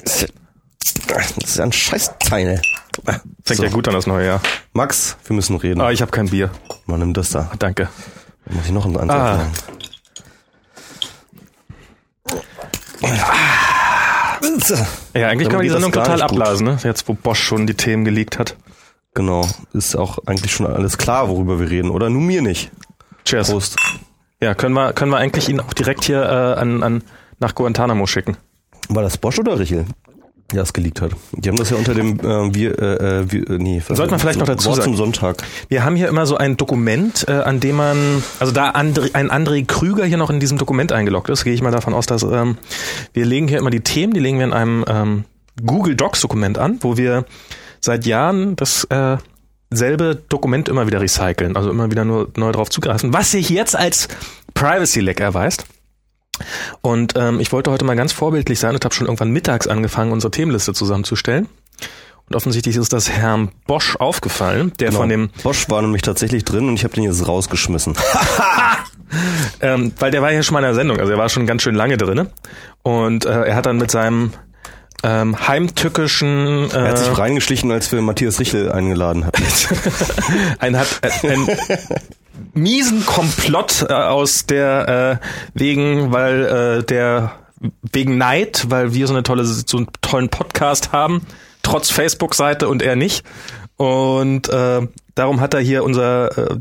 [0.00, 2.60] Das ist ja ein Scheißteil.
[3.44, 3.64] Fängt so.
[3.64, 4.40] ja gut an das neue Jahr.
[4.72, 5.80] Max, wir müssen reden.
[5.80, 6.50] Ah, ich habe kein Bier.
[6.86, 7.50] Man nimmt das da.
[7.58, 7.88] Danke.
[8.44, 9.36] Dann muss ich noch einen Antrag ah.
[9.36, 9.52] machen.
[15.14, 16.78] Ja, eigentlich kann man die Sendung total abblasen, ne?
[16.82, 18.56] Jetzt, wo Bosch schon die Themen geleakt hat.
[19.14, 19.46] Genau.
[19.72, 22.10] Ist auch eigentlich schon alles klar, worüber wir reden, oder?
[22.10, 22.70] Nur mir nicht.
[23.24, 23.50] Cheers.
[23.50, 23.76] Prost.
[24.40, 27.04] Ja, können wir, können wir eigentlich ihn auch direkt hier äh, an, an,
[27.38, 28.36] nach Guantanamo schicken?
[28.94, 29.86] War das Bosch oder Richel?
[30.52, 31.12] Ja, es geleakt hat.
[31.32, 34.38] Die haben das ja unter dem äh, wir, äh, wir äh, nee, sollte man vielleicht
[34.38, 34.90] noch dazu Wort sagen.
[34.90, 35.42] zum Sonntag.
[35.68, 39.30] Wir haben hier immer so ein Dokument, äh, an dem man, also da André, ein
[39.30, 42.22] André Krüger hier noch in diesem Dokument eingeloggt ist, gehe ich mal davon aus, dass
[42.22, 42.58] ähm,
[43.14, 45.24] wir legen hier immer die Themen, die legen wir in einem ähm,
[45.64, 47.24] Google Docs Dokument an, wo wir
[47.80, 49.16] seit Jahren das äh,
[49.70, 53.74] selbe Dokument immer wieder recyceln, also immer wieder nur neu drauf zugreifen, was sich jetzt
[53.74, 54.08] als
[54.52, 55.64] Privacy Leck erweist.
[56.80, 60.12] Und ähm, ich wollte heute mal ganz vorbildlich sein und habe schon irgendwann mittags angefangen,
[60.12, 61.48] unsere Themenliste zusammenzustellen.
[62.28, 65.00] Und offensichtlich ist das Herrn Bosch aufgefallen, der genau.
[65.00, 67.94] von dem Bosch war nämlich tatsächlich drin und ich habe den jetzt rausgeschmissen.
[69.60, 71.62] ähm, weil der war ja schon mal in der Sendung, also er war schon ganz
[71.62, 72.28] schön lange drin.
[72.82, 74.32] Und äh, er hat dann mit seinem
[75.02, 76.70] ähm, heimtückischen.
[76.70, 79.42] Äh, er hat sich reingeschlichen, als wir Matthias Richel eingeladen hatten.
[80.58, 81.46] ein, hat, äh, ein
[82.54, 86.44] miesen Komplott äh, aus der äh, wegen, weil
[86.80, 87.32] äh, der
[87.92, 91.26] wegen Neid, weil wir so eine tolle so einen tollen Podcast haben,
[91.62, 93.24] trotz Facebook-Seite und er nicht.
[93.76, 96.56] Und äh, darum hat er hier unser äh,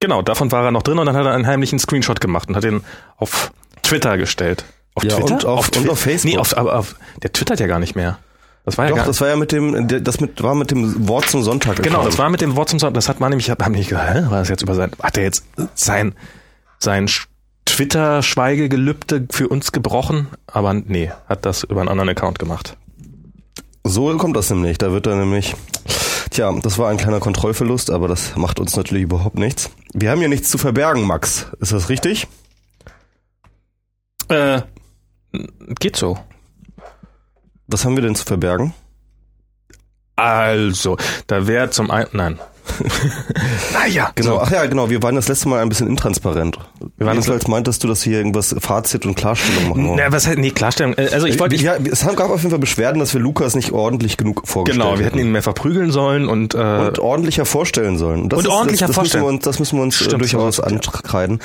[0.00, 2.56] genau davon war er noch drin und dann hat er einen heimlichen Screenshot gemacht und
[2.56, 2.82] hat den
[3.16, 4.64] auf Twitter gestellt.
[4.94, 5.34] Auf ja, Twitter?
[5.34, 6.32] Und auf, auf, und auf Facebook.
[6.32, 8.18] Nee, auf, aber auf, der twittert ja gar nicht mehr.
[8.64, 11.06] Das war ja Doch, gar, das war ja mit dem, das mit, war mit dem
[11.06, 11.82] Wort zum Sonntag.
[11.82, 12.94] Genau, das war mit dem Wort zum Sonntag.
[12.94, 15.24] Das hat man nämlich, haben nicht gesagt, hä, war das jetzt über sein, hat er
[15.24, 16.14] jetzt sein,
[16.78, 17.08] sein
[17.66, 20.28] Twitter-Schweigegelübde für uns gebrochen?
[20.46, 22.76] Aber nee, hat das über einen anderen Account gemacht.
[23.84, 24.78] So kommt das nämlich.
[24.78, 25.54] Da wird er nämlich,
[26.30, 29.70] tja, das war ein kleiner Kontrollverlust, aber das macht uns natürlich überhaupt nichts.
[29.92, 31.48] Wir haben ja nichts zu verbergen, Max.
[31.60, 32.28] Ist das richtig?
[34.28, 34.62] Äh,
[35.80, 36.18] geht so.
[37.66, 38.74] Was haben wir denn zu verbergen?
[40.16, 42.38] Also, da wäre zum einen, nein.
[43.72, 44.10] naja.
[44.14, 44.40] Genau, so.
[44.40, 46.58] ach ja, genau, wir waren das letzte Mal ein bisschen intransparent.
[46.96, 50.00] Wir waren Jedenfalls meintest du, dass hier irgendwas Fazit und Klarstellung machen wollen.
[50.02, 51.56] Na, was halt, nee, Klarstellung, äh, also ich wollte...
[51.56, 54.92] Ja, es gab auf jeden Fall Beschwerden, dass wir Lukas nicht ordentlich genug vorgestellt haben.
[54.92, 56.54] Genau, wir hätten ihn mehr verprügeln sollen und...
[56.54, 58.22] Äh, und ordentlicher vorstellen sollen.
[58.22, 59.24] Und, das und ist, ordentlicher das, das vorstellen.
[59.24, 61.40] Müssen wir uns, das müssen wir uns Stimmt, durchaus ankreiden.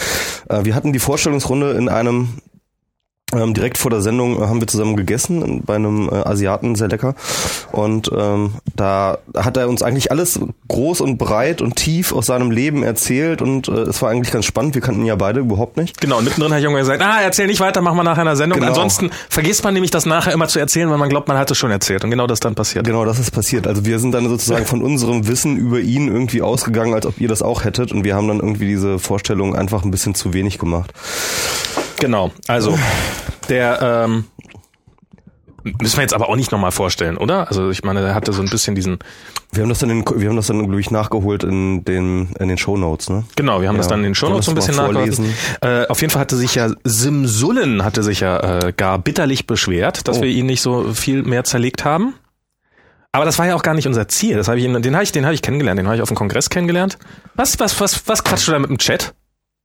[0.47, 2.29] Äh, wir hatten die Vorstellungsrunde in einem
[3.33, 7.15] ähm, direkt vor der Sendung haben wir zusammen gegessen bei einem äh, Asiaten, sehr lecker.
[7.71, 12.51] Und ähm, da hat er uns eigentlich alles groß und breit und tief aus seinem
[12.51, 14.75] Leben erzählt und äh, es war eigentlich ganz spannend.
[14.75, 16.01] Wir kannten ihn ja beide überhaupt nicht.
[16.01, 18.59] Genau, und mittendrin hat Junge gesagt, ah, erzähl nicht weiter, mach mal nach einer Sendung.
[18.59, 18.69] Genau.
[18.71, 21.57] Ansonsten vergisst man nämlich das nachher immer zu erzählen, weil man glaubt, man hat es
[21.57, 22.03] schon erzählt.
[22.03, 22.85] Und genau das dann passiert.
[22.85, 23.67] Genau, das ist passiert.
[23.67, 27.27] Also wir sind dann sozusagen von unserem Wissen über ihn irgendwie ausgegangen, als ob ihr
[27.27, 27.91] das auch hättet.
[27.91, 30.93] Und wir haben dann irgendwie diese Vorstellung einfach ein bisschen zu wenig gemacht.
[31.99, 32.77] Genau, also
[33.49, 34.25] der ähm,
[35.63, 37.47] müssen wir jetzt aber auch nicht nochmal vorstellen, oder?
[37.47, 38.99] Also ich meine, der hatte so ein bisschen diesen.
[39.51, 42.47] Wir haben das dann, in, wir haben das dann glaube ich nachgeholt in den in
[42.47, 43.23] den Show Notes, ne?
[43.35, 45.19] Genau, wir haben ja, das dann in den Show Notes so ein bisschen nachgeholt.
[45.61, 50.07] Äh, auf jeden Fall hatte sich ja Simsullen hatte sich ja äh, gar bitterlich beschwert,
[50.07, 50.21] dass oh.
[50.21, 52.13] wir ihn nicht so viel mehr zerlegt haben.
[53.11, 54.37] Aber das war ja auch gar nicht unser Ziel.
[54.37, 55.79] Das habe ich, den habe ich, den habe ich kennengelernt.
[55.79, 56.99] Den habe ich auf dem Kongress kennengelernt.
[57.33, 59.15] Was, was, was, was quatschst du da mit dem Chat?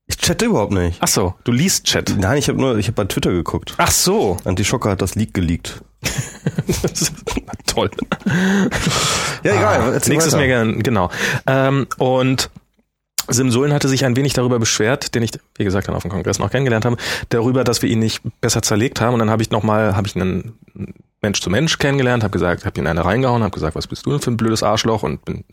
[0.07, 0.99] Ich chatte überhaupt nicht.
[1.01, 2.15] Ach so, du liest Chat.
[2.19, 3.75] Nein, ich habe nur, ich habe bei Twitter geguckt.
[3.79, 4.37] Ach so.
[4.45, 5.83] Anti-Schocker hat das Leak geleakt.
[7.67, 7.91] Toll.
[9.43, 9.95] ja, egal.
[9.95, 11.11] Ah, nächstes mir gern, genau.
[11.47, 12.51] Ähm, und
[13.29, 16.39] Simsulin hatte sich ein wenig darüber beschwert, den ich, wie gesagt, dann auf dem Kongress
[16.39, 16.99] noch kennengelernt habe,
[17.31, 19.15] darüber, dass wir ihn nicht besser zerlegt haben.
[19.15, 20.59] Und dann habe ich nochmal, habe ich einen
[21.23, 24.11] Mensch zu Mensch kennengelernt, habe gesagt, habe ihn eine reingehauen, habe gesagt, was bist du
[24.11, 25.45] denn für ein blödes Arschloch und bin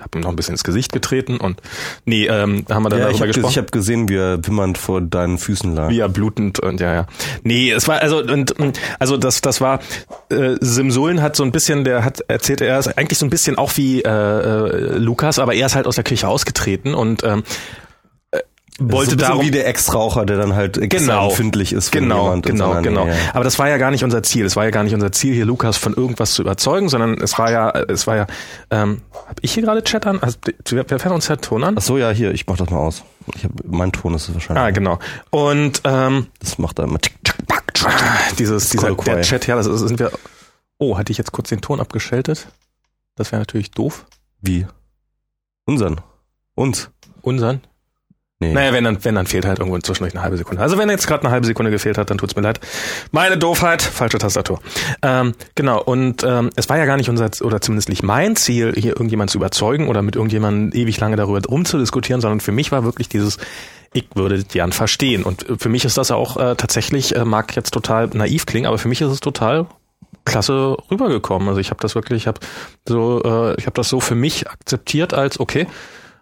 [0.00, 1.60] hab ihm noch ein bisschen ins Gesicht getreten und
[2.04, 3.50] nee, ähm, haben wir dann ja, darüber ich hab, gesprochen.
[3.50, 5.88] Ich habe gesehen, wie er wimmernd vor deinen Füßen lag.
[5.88, 7.06] Wie er blutend und ja, ja.
[7.42, 8.54] Nee, es war also und
[8.98, 9.80] also das das war
[10.30, 13.58] äh, Simsulin hat so ein bisschen, der hat erzählt, er ist eigentlich so ein bisschen
[13.58, 17.42] auch wie äh, äh, Lukas, aber er ist halt aus der Küche ausgetreten und ähm,
[18.78, 21.92] wollte so darum wie der Ex-Raucher, der dann halt genau, empfindlich ist.
[21.92, 23.06] Genau, genau, genau.
[23.06, 23.16] Nähe.
[23.32, 24.44] Aber das war ja gar nicht unser Ziel.
[24.44, 27.38] Es war ja gar nicht unser Ziel, hier Lukas von irgendwas zu überzeugen, sondern es
[27.38, 28.26] war ja, es war ja.
[28.70, 30.20] Ähm, hab ich hier gerade Chat an?
[30.20, 30.38] Also,
[30.70, 31.76] wer, wer fährt uns der Ton an?
[31.78, 32.32] Ach so, ja, hier.
[32.32, 33.02] Ich mach das mal aus.
[33.34, 34.64] Ich hab, mein Ton ist es wahrscheinlich.
[34.64, 34.98] Ah, genau.
[35.30, 36.98] Und ähm, das macht da immer.
[36.98, 37.36] Tick, tick,
[37.74, 37.88] tick,
[38.38, 40.12] dieses, dieser der Chat, ja, das sind wir.
[40.78, 42.48] Oh, hatte ich jetzt kurz den Ton abgeschaltet?
[43.14, 44.04] Das wäre natürlich doof.
[44.42, 44.66] Wie?
[45.64, 46.02] Unsern.
[46.54, 46.90] Uns.
[47.22, 47.62] Unsern?
[48.38, 48.52] Nee.
[48.52, 50.60] Naja, wenn dann, wenn dann fehlt halt irgendwo zwischendurch eine halbe Sekunde.
[50.60, 52.60] Also wenn jetzt gerade eine halbe Sekunde gefehlt hat, dann tut's mir leid.
[53.10, 54.60] Meine Doofheit, falsche Tastatur.
[55.00, 58.74] Ähm, genau, und ähm, es war ja gar nicht unser, oder zumindest nicht mein Ziel,
[58.76, 62.84] hier irgendjemand zu überzeugen oder mit irgendjemandem ewig lange darüber rumzudiskutieren, sondern für mich war
[62.84, 63.38] wirklich dieses,
[63.94, 65.22] ich würde Jan verstehen.
[65.22, 68.76] Und für mich ist das auch äh, tatsächlich, äh, mag jetzt total naiv klingen, aber
[68.76, 69.66] für mich ist es total
[70.26, 71.48] klasse rübergekommen.
[71.48, 72.40] Also ich habe das wirklich, ich habe
[72.86, 75.66] so, äh, ich habe das so für mich akzeptiert als okay,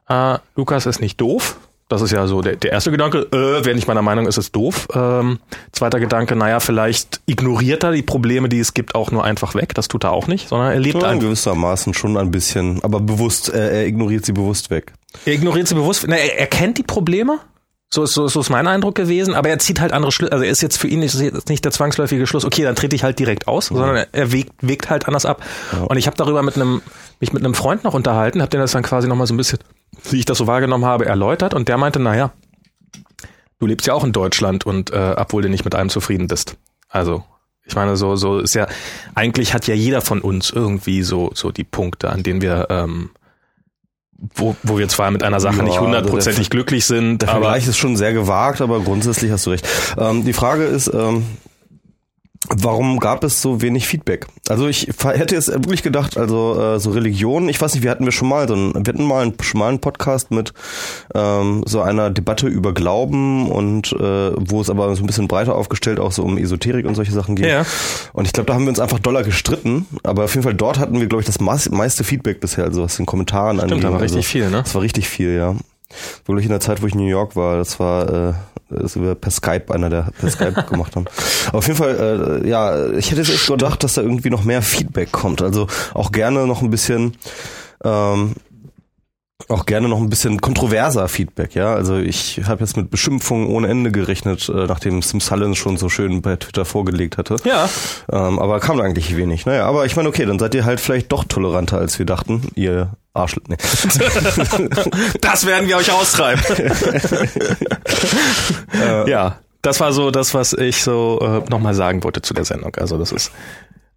[0.09, 1.57] äh, Lukas ist nicht doof,
[1.89, 4.57] das ist ja so der, der erste Gedanke, äh, wer nicht meiner Meinung ist, ist
[4.57, 4.89] doof.
[4.95, 5.39] Ähm,
[5.73, 9.75] zweiter Gedanke, naja, vielleicht ignoriert er die Probleme, die es gibt, auch nur einfach weg.
[9.75, 13.53] Das tut er auch nicht, sondern er lebt ja, gewissermaßen schon ein bisschen, aber bewusst,
[13.53, 14.93] äh, er ignoriert sie bewusst weg.
[15.27, 17.39] Er ignoriert sie bewusst, na, er, er kennt die Probleme,
[17.95, 20.33] so ist, so, so ist mein Eindruck gewesen, aber er zieht halt andere Schlüsse.
[20.33, 21.15] Also er ist jetzt für ihn nicht,
[21.49, 23.77] nicht der zwangsläufige Schluss, okay, dann trete ich halt direkt aus, mhm.
[23.77, 25.43] sondern er wägt, wägt halt anders ab.
[25.73, 25.83] Ja.
[25.83, 26.83] Und ich habe darüber mit einem,
[27.25, 29.59] mich mit einem Freund noch unterhalten, habe den das dann quasi nochmal so ein bisschen
[30.11, 32.33] wie ich das so wahrgenommen habe, erläutert und der meinte, naja,
[33.59, 36.57] du lebst ja auch in Deutschland und äh, obwohl du nicht mit allem zufrieden bist.
[36.89, 37.25] Also
[37.65, 38.67] ich meine, so so ist ja
[39.15, 43.11] eigentlich hat ja jeder von uns irgendwie so so die Punkte, an denen wir ähm,
[44.35, 47.23] wo, wo wir zwar mit einer Sache ja, nicht also hundertprozentig glücklich sind.
[47.23, 49.67] Der Vergleich ist schon sehr gewagt, aber grundsätzlich hast du recht.
[49.99, 51.27] Ähm, die Frage ist, ähm,
[52.51, 54.27] Warum gab es so wenig Feedback?
[54.51, 58.05] Also ich hätte jetzt wirklich gedacht, also äh, so Religion, ich weiß nicht, wir hatten
[58.05, 60.53] wir schon mal so einen, wir hatten mal einen, schon mal einen Podcast mit
[61.15, 65.55] ähm, so einer Debatte über Glauben und äh, wo es aber so ein bisschen breiter
[65.55, 67.47] aufgestellt auch so um Esoterik und solche Sachen geht.
[67.47, 67.65] Ja.
[68.13, 70.79] Und ich glaube, da haben wir uns einfach doller gestritten, aber auf jeden Fall dort
[70.79, 73.85] hatten wir, glaube ich, das meiste Feedback bisher, also was den Kommentaren Stimmt, angeht.
[73.85, 74.63] da war richtig also, viel, ne?
[74.63, 75.57] Das war richtig viel, ja.
[76.27, 78.33] Wirklich in der Zeit, wo ich in New York war, das war äh,
[78.71, 81.07] das wir per Skype, einer der per Skype gemacht haben.
[81.49, 84.45] Aber auf jeden Fall, äh, ja, ich hätte jetzt echt gedacht, dass da irgendwie noch
[84.45, 85.43] mehr Feedback kommt.
[85.43, 87.17] Also auch gerne noch ein bisschen
[87.85, 88.35] ähm,
[89.49, 91.75] auch gerne noch ein bisschen kontroverser Feedback, ja.
[91.75, 95.89] Also ich habe jetzt mit Beschimpfungen ohne Ende gerechnet, äh, nachdem Sim Sullen schon so
[95.89, 97.37] schön bei Twitter vorgelegt hatte.
[97.45, 97.69] Ja.
[98.11, 99.47] Ähm, aber kam eigentlich wenig.
[99.47, 102.49] Naja, aber ich meine, okay, dann seid ihr halt vielleicht doch toleranter, als wir dachten,
[102.55, 103.43] ihr Arschl.
[103.49, 103.57] Nee.
[105.21, 106.43] das werden wir euch austreiben.
[108.81, 112.45] äh, ja, das war so das, was ich so äh, nochmal sagen wollte zu der
[112.45, 112.75] Sendung.
[112.77, 113.31] Also das ist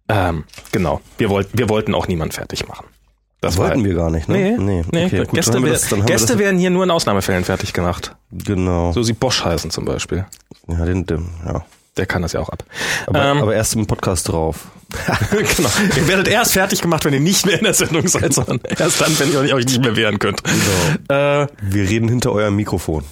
[0.08, 1.00] ähm, genau.
[1.18, 2.86] Wir wollten, wir wollten auch niemanden fertig machen.
[3.40, 4.56] Das wollten wir gar nicht, ne?
[4.58, 5.06] Nee, nee.
[5.06, 8.16] Okay, gut, Gäste, wir das, Gäste werden hier nur in Ausnahmefällen fertig gemacht.
[8.32, 8.92] Genau.
[8.92, 10.26] So sie Bosch heißen zum Beispiel.
[10.66, 11.64] Ja, den, den ja.
[11.96, 12.64] Der kann das ja auch ab.
[13.06, 14.68] Aber, ähm, aber erst im Podcast drauf.
[15.30, 15.68] genau.
[15.96, 19.00] Ihr werdet erst fertig gemacht, wenn ihr nicht mehr in der Sendung seid, sondern erst
[19.00, 20.42] dann, wenn ihr euch nicht mehr wehren könnt.
[20.44, 21.42] Genau.
[21.42, 23.04] Äh, wir reden hinter eurem Mikrofon.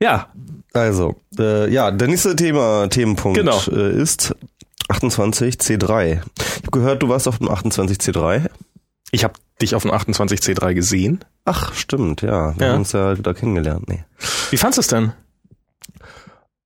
[0.00, 0.28] ja.
[0.72, 3.58] Also, äh, ja, der nächste Thema, Themenpunkt genau.
[3.70, 4.34] äh, ist
[4.88, 6.12] 28C3.
[6.12, 8.48] Ich habe gehört, du warst auf dem 28C3.
[9.12, 11.24] Ich habe dich auf dem 28C3 gesehen.
[11.44, 12.56] Ach, stimmt, ja.
[12.58, 12.72] Wir ja.
[12.72, 13.88] haben uns ja da kennengelernt.
[13.88, 14.04] Nee.
[14.50, 15.12] Wie fandest du es denn?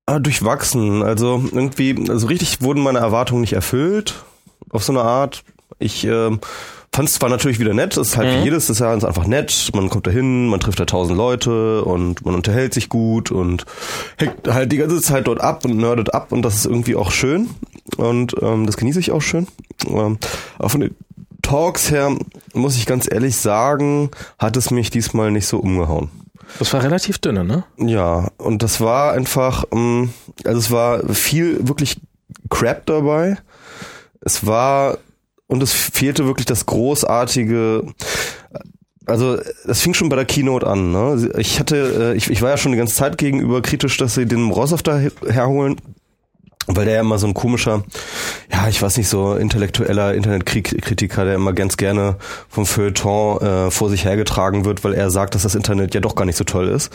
[0.06, 1.02] Ah, durchwachsen.
[1.02, 4.24] Also irgendwie, also richtig wurden meine Erwartungen nicht erfüllt.
[4.70, 5.44] Auf so eine Art.
[5.78, 6.36] Ich äh,
[6.92, 8.40] fand es zwar natürlich wieder nett, es ist halt mhm.
[8.40, 9.70] wie jedes des Jahres einfach nett.
[9.74, 13.64] Man kommt da hin, man trifft da tausend Leute und man unterhält sich gut und
[14.16, 17.10] hängt halt die ganze Zeit dort ab und nerdet ab und das ist irgendwie auch
[17.10, 17.50] schön
[17.96, 19.46] und ähm, das genieße ich auch schön.
[19.86, 20.18] Ähm,
[20.58, 20.96] aber von den
[21.42, 22.16] Talks her,
[22.54, 26.10] muss ich ganz ehrlich sagen, hat es mich diesmal nicht so umgehauen.
[26.58, 27.64] Das war relativ dünne, ne?
[27.78, 30.10] Ja, und das war einfach, ähm,
[30.44, 32.00] also es war viel wirklich
[32.50, 33.36] Crap dabei.
[34.20, 34.98] Es war
[35.50, 37.84] und es fehlte wirklich das großartige
[39.06, 40.92] also das fing schon bei der Keynote an.
[40.92, 41.30] Ne?
[41.38, 44.24] Ich hatte, äh, ich, ich war ja schon die ganze Zeit gegenüber kritisch, dass sie
[44.24, 45.76] den Morosow da herholen,
[46.66, 47.82] weil der ja immer so ein komischer,
[48.52, 52.16] ja, ich weiß nicht, so intellektueller Internetkritiker, der immer ganz gerne
[52.48, 56.14] vom Feuilleton äh, vor sich hergetragen wird, weil er sagt, dass das Internet ja doch
[56.14, 56.92] gar nicht so toll ist.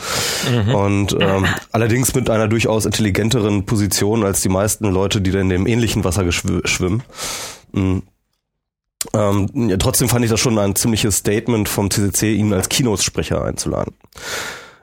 [0.50, 0.74] Mhm.
[0.74, 5.50] Und ähm, allerdings mit einer durchaus intelligenteren Position als die meisten Leute, die da in
[5.50, 7.02] dem ähnlichen Wasser schwimmen.
[7.72, 8.02] Mhm.
[9.12, 13.44] Ähm, ja, trotzdem fand ich das schon ein ziemliches Statement vom CCC, ihn als Keynote-Sprecher
[13.44, 13.94] einzuladen.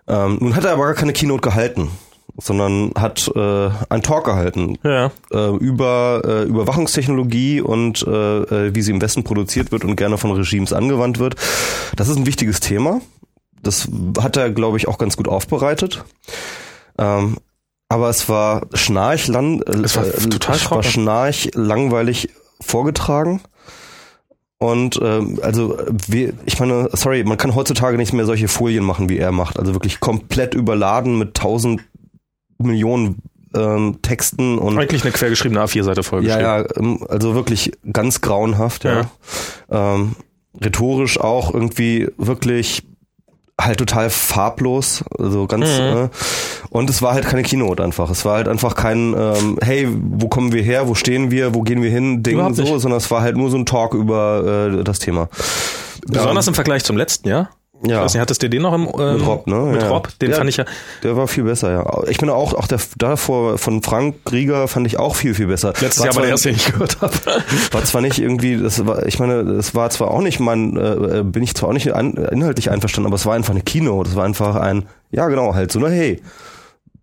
[0.07, 1.89] Ähm, nun hat er aber gar keine Keynote gehalten,
[2.37, 5.11] sondern hat äh, einen Talk gehalten ja.
[5.31, 8.09] äh, über äh, Überwachungstechnologie und äh,
[8.67, 11.35] äh, wie sie im Westen produziert wird und gerne von Regimes angewandt wird.
[11.95, 13.01] Das ist ein wichtiges Thema.
[13.61, 13.87] Das
[14.19, 16.03] hat er, glaube ich, auch ganz gut aufbereitet.
[16.97, 17.37] Ähm,
[17.87, 23.41] aber es war schnarchland, äh, es war total war schnarch langweilig vorgetragen.
[24.63, 25.77] Und ähm, also
[26.07, 29.59] wie, ich meine, sorry, man kann heutzutage nicht mehr solche Folien machen, wie er macht.
[29.59, 31.81] Also wirklich komplett überladen mit tausend
[32.59, 33.17] Millionen
[33.53, 36.41] ähm, Texten und eigentlich eine quergeschriebene A4-Seite vollgeschrieben.
[36.41, 39.01] Ja, ja, ähm, also wirklich ganz grauenhaft, ja.
[39.69, 39.95] ja.
[39.95, 40.15] Ähm,
[40.63, 42.83] rhetorisch auch irgendwie wirklich
[43.59, 46.05] halt total farblos, also ganz mhm.
[46.05, 46.09] äh,
[46.69, 48.09] und es war halt keine Keynote einfach.
[48.09, 51.61] Es war halt einfach kein ähm, hey, wo kommen wir her, wo stehen wir, wo
[51.61, 54.83] gehen wir hin, Ding so, sondern es war halt nur so ein Talk über äh,
[54.83, 55.29] das Thema.
[56.07, 57.49] Besonders im Vergleich zum letzten Jahr.
[57.85, 57.97] Ja.
[57.97, 59.55] Ich weiß nicht, hattest du den noch im ähm, mit Rob, ne?
[59.55, 59.89] Mit ja.
[59.89, 60.65] Rob, den der, fand ich ja.
[61.03, 62.03] Der war viel besser, ja.
[62.07, 65.73] Ich bin auch, auch der davor von Frank Rieger fand ich auch viel, viel besser.
[65.81, 67.13] Letztes war Jahr war der erste, den ich gehört habe.
[67.71, 71.23] War zwar nicht irgendwie, das war, ich meine, es war zwar auch nicht mein, äh,
[71.23, 74.03] bin ich zwar auch nicht an, inhaltlich einverstanden, aber es war einfach eine Kino.
[74.03, 76.21] Das war einfach ein, ja genau, halt so, na hey,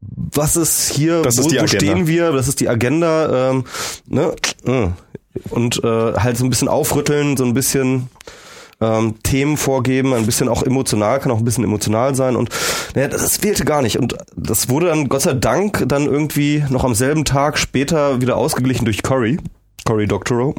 [0.01, 3.65] was ist hier, das wo, ist die wo stehen wir, das ist die Agenda, ähm,
[4.07, 4.35] ne?
[5.51, 8.09] Und äh, halt so ein bisschen aufrütteln, so ein bisschen
[8.81, 12.51] ähm, Themen vorgeben, ein bisschen auch emotional, kann auch ein bisschen emotional sein und
[12.95, 13.99] naja, das fehlte gar nicht.
[13.99, 18.37] Und das wurde dann Gott sei Dank dann irgendwie noch am selben Tag später wieder
[18.37, 19.39] ausgeglichen durch Cory,
[19.85, 20.55] Cory Doctorow.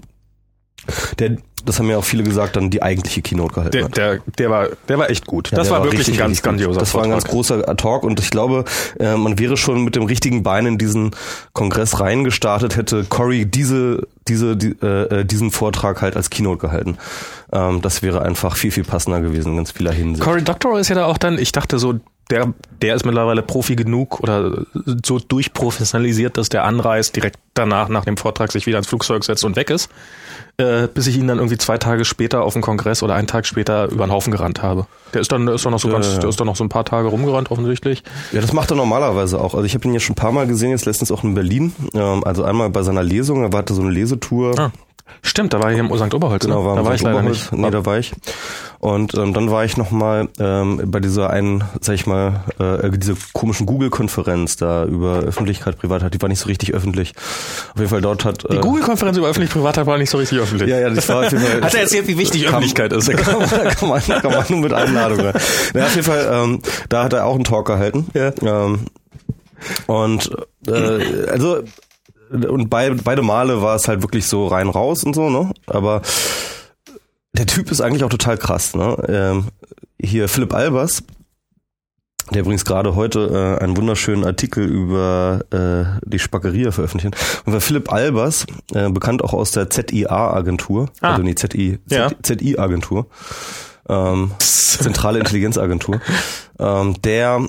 [1.19, 3.97] Der, das haben ja auch viele gesagt, dann die eigentliche Keynote gehalten der, hat.
[3.97, 5.51] Der, der, war, der war echt gut.
[5.51, 8.03] Ja, das der war, wirklich richtig, ein ganz grandioser Das war ein ganz großer Talk
[8.03, 8.65] und ich glaube,
[8.99, 11.11] äh, man wäre schon mit dem richtigen Bein in diesen
[11.53, 16.97] Kongress reingestartet, hätte Cory diese, diese, die, äh, diesen Vortrag halt als Keynote gehalten.
[17.51, 20.23] Ähm, das wäre einfach viel, viel passender gewesen in ganz vieler Hinsicht.
[20.23, 21.99] Cory Doctorow ist ja da auch dann, ich dachte so,
[22.31, 24.65] der, der ist mittlerweile Profi genug oder
[25.05, 29.43] so durchprofessionalisiert, dass der anreist, direkt danach, nach dem Vortrag, sich wieder ins Flugzeug setzt
[29.43, 29.89] und weg ist,
[30.57, 33.45] äh, bis ich ihn dann irgendwie zwei Tage später auf dem Kongress oder einen Tag
[33.45, 34.87] später über den Haufen gerannt habe.
[35.13, 36.63] Der ist dann, der ist doch noch so Ja, ganz, der ist doch noch so
[36.63, 38.03] ein paar Tage rumgerannt, offensichtlich.
[38.31, 39.53] Ja, das macht er normalerweise auch.
[39.53, 41.75] Also ich habe ihn ja schon ein paar Mal gesehen, jetzt letztens auch in Berlin.
[41.93, 44.57] Ähm, also einmal bei seiner Lesung, er hatte so eine Lesetour.
[44.57, 44.71] Ah.
[45.23, 46.13] Stimmt, da war ich im St.
[46.13, 46.43] Oberholz.
[46.45, 46.65] Genau, ne?
[46.67, 47.51] war da war ich leider Oberholz.
[47.51, 47.53] nicht.
[47.53, 48.11] Nee, da war ich.
[48.79, 53.15] Und ähm, dann war ich nochmal ähm, bei dieser einen, sag ich mal, äh, diese
[53.31, 57.13] komischen Google-Konferenz da über Öffentlichkeit, Privatheit, die war nicht so richtig öffentlich.
[57.73, 58.43] Auf jeden Fall dort hat...
[58.51, 60.67] Die äh, Google-Konferenz über öffentlich-Privatheit war nicht so richtig öffentlich.
[60.67, 61.61] Ja, ja, das war auf jeden Fall...
[61.61, 63.07] Hat er erzählt, wie wichtig Kann- Öffentlichkeit ist?
[63.11, 65.33] Da kann man, da kann man, kann man nur mit Einladung rein.
[65.75, 68.07] Ja, auf jeden Fall, ähm, da hat er auch einen Talk gehalten.
[68.15, 68.31] Ja.
[68.41, 68.85] Ähm,
[69.85, 70.31] und
[70.67, 71.59] äh, also
[72.31, 75.51] und bei, beide Male war es halt wirklich so rein raus und so, ne?
[75.67, 76.01] Aber
[77.33, 78.95] der Typ ist eigentlich auch total krass, ne?
[79.07, 79.45] Ähm,
[80.01, 81.03] hier Philipp Albers,
[82.31, 87.15] der übrigens gerade heute äh, einen wunderschönen Artikel über äh, die Spackeria veröffentlicht.
[87.45, 91.11] Und war Philipp Albers, äh, bekannt auch aus der ZIA-Agentur, Ah.
[91.11, 92.09] also nee, ZI, Ja.
[92.23, 93.07] ZI-Agentur,
[93.89, 95.99] ähm, Zentrale Intelligenzagentur,
[96.57, 97.45] ähm, der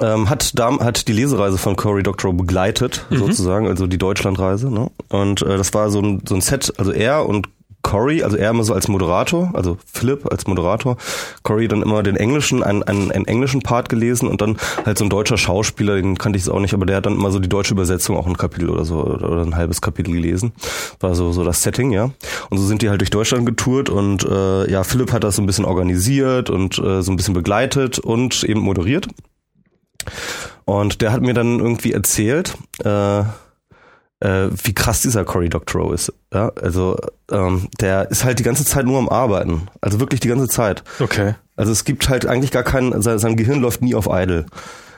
[0.00, 4.70] ähm, hat, hat die Lesereise von Cory Doctorow begleitet, sozusagen, also die Deutschlandreise.
[4.70, 4.90] Ne?
[5.08, 7.48] Und äh, das war so ein, so ein Set, also er und
[7.82, 10.96] Cory, also er immer so als Moderator, also Philipp als Moderator,
[11.42, 15.04] Cory dann immer den englischen, einen, einen, einen englischen Part gelesen und dann halt so
[15.04, 17.38] ein deutscher Schauspieler, den kannte ich jetzt auch nicht, aber der hat dann immer so
[17.38, 20.52] die deutsche Übersetzung auch ein Kapitel oder so oder, oder ein halbes Kapitel gelesen.
[21.00, 22.10] War so, so das Setting, ja.
[22.50, 25.42] Und so sind die halt durch Deutschland getourt und äh, ja, Philipp hat das so
[25.42, 29.08] ein bisschen organisiert und äh, so ein bisschen begleitet und eben moderiert.
[30.64, 36.12] Und der hat mir dann irgendwie erzählt, äh, äh, wie krass dieser Cory Doctorow ist.
[36.32, 36.96] Ja, also
[37.30, 39.68] ähm, der ist halt die ganze Zeit nur am Arbeiten.
[39.80, 40.82] Also wirklich die ganze Zeit.
[41.00, 41.34] Okay.
[41.56, 44.46] Also es gibt halt eigentlich gar keinen, sein, sein Gehirn läuft nie auf Idle.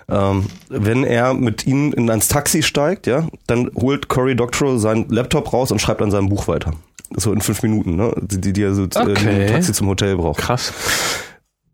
[0.08, 5.08] Ähm, wenn er mit ihnen in ans Taxi steigt, ja, dann holt Cory Doctorow seinen
[5.08, 6.72] Laptop raus und schreibt an seinem Buch weiter.
[7.16, 8.12] So in fünf Minuten, ne?
[8.20, 9.26] Die, die, er so Okay.
[9.26, 10.72] äh, im Taxi zum Hotel braucht Krass.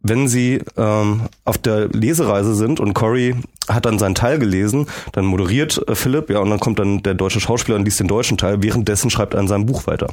[0.08, 3.36] Wenn sie ähm, auf der Lesereise sind und Cory
[3.68, 7.14] hat dann seinen Teil gelesen, dann moderiert äh, Philipp, ja, und dann kommt dann der
[7.14, 10.08] deutsche Schauspieler und liest den deutschen Teil, währenddessen schreibt er an seinem Buch weiter.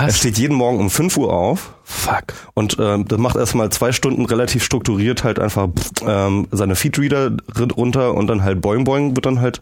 [0.00, 0.18] Er Krass.
[0.18, 2.34] steht jeden Morgen um 5 Uhr auf Fuck.
[2.54, 5.68] und ähm, das macht erstmal zwei Stunden relativ strukturiert halt einfach
[6.06, 7.30] ähm, seine Feedreader
[7.76, 9.60] runter und dann halt Boing Boing wird dann halt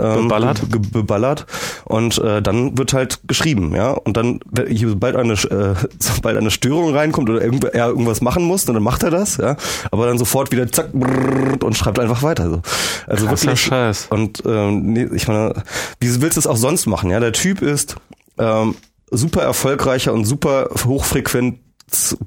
[0.00, 0.62] ähm, Beballert.
[0.92, 1.46] beballert
[1.84, 3.90] und äh, dann wird halt geschrieben, ja.
[3.90, 8.44] Und dann, wenn- sobald eine, äh, sobald eine Störung reinkommt oder irgend, er irgendwas machen
[8.44, 9.56] muss, dann macht er das, ja.
[9.90, 12.48] Aber dann sofort wieder zack brrrt und schreibt einfach weiter.
[12.48, 12.62] So.
[13.06, 13.60] Also Krasser wirklich.
[13.62, 14.06] Scheiß.
[14.10, 15.52] Und ähm, nee, ich meine,
[16.00, 17.10] wie willst du es auch sonst machen?
[17.10, 17.96] Ja, der Typ ist
[18.38, 18.74] ähm,
[19.10, 21.58] super erfolgreicher und super hochfrequent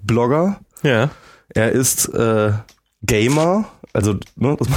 [0.03, 0.59] Blogger.
[0.83, 1.09] Ja.
[1.53, 2.51] Er ist äh,
[3.03, 4.67] Gamer, also ne, das,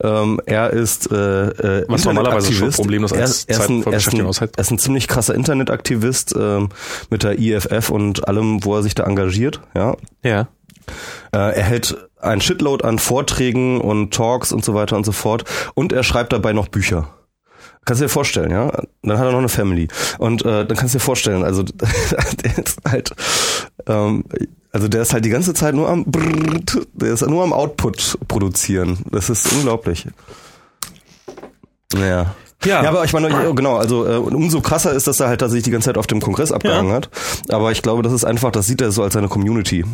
[0.00, 1.48] ähm, er ist äh,
[1.80, 4.70] äh, Was normalerweise schon problemlos er, als er, ist ein, er, ist ein, er ist
[4.70, 6.68] ein ziemlich krasser Internetaktivist ähm,
[7.10, 9.60] mit der IFF und allem, wo er sich da engagiert.
[9.74, 10.48] Ja, Ja.
[11.32, 15.44] äh, er hält ein Shitload an Vorträgen und Talks und so weiter und so fort.
[15.74, 17.08] Und er schreibt dabei noch Bücher.
[17.86, 18.70] Kannst du dir vorstellen, ja?
[19.02, 19.88] Dann hat er noch eine Family.
[20.18, 21.62] Und äh, dann kannst du dir vorstellen, also
[22.44, 23.12] der ist halt,
[23.86, 24.24] ähm,
[24.72, 28.18] also der ist halt die ganze Zeit nur am, brrrt, der ist nur am Output
[28.28, 28.98] produzieren.
[29.10, 30.06] Das ist unglaublich.
[31.94, 32.34] Naja.
[32.64, 32.82] Ja.
[32.82, 35.70] Ja, aber ich meine, genau, also äh, umso krasser ist, dass er halt tatsächlich die
[35.70, 36.96] ganze Zeit auf dem Kongress abgehangen Ja.
[36.96, 37.10] hat.
[37.48, 39.84] Aber ich glaube, das ist einfach, das sieht er so als seine Community.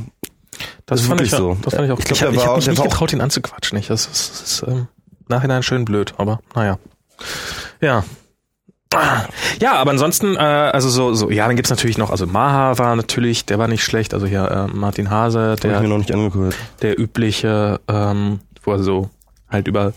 [0.87, 1.57] Das, ist fand ich so.
[1.63, 1.99] Das fand ich auch.
[1.99, 3.77] Ich Ich, glaub, ich habe mich nicht getraut, ihn anzuquatschen.
[3.79, 4.89] Ich, das ist, das ist ähm,
[5.29, 6.79] nachhinein schön blöd, aber naja.
[7.83, 8.05] Ja.
[9.59, 12.95] Ja, aber ansonsten, äh, also so, so, ja, dann gibt's natürlich noch, also Maha war
[12.95, 15.99] natürlich, der war nicht schlecht, also hier äh, Martin Hase, Hab ich mir der, noch
[15.99, 16.55] nicht angehört.
[16.83, 19.09] der übliche, ähm, wo er so
[19.49, 19.95] halt über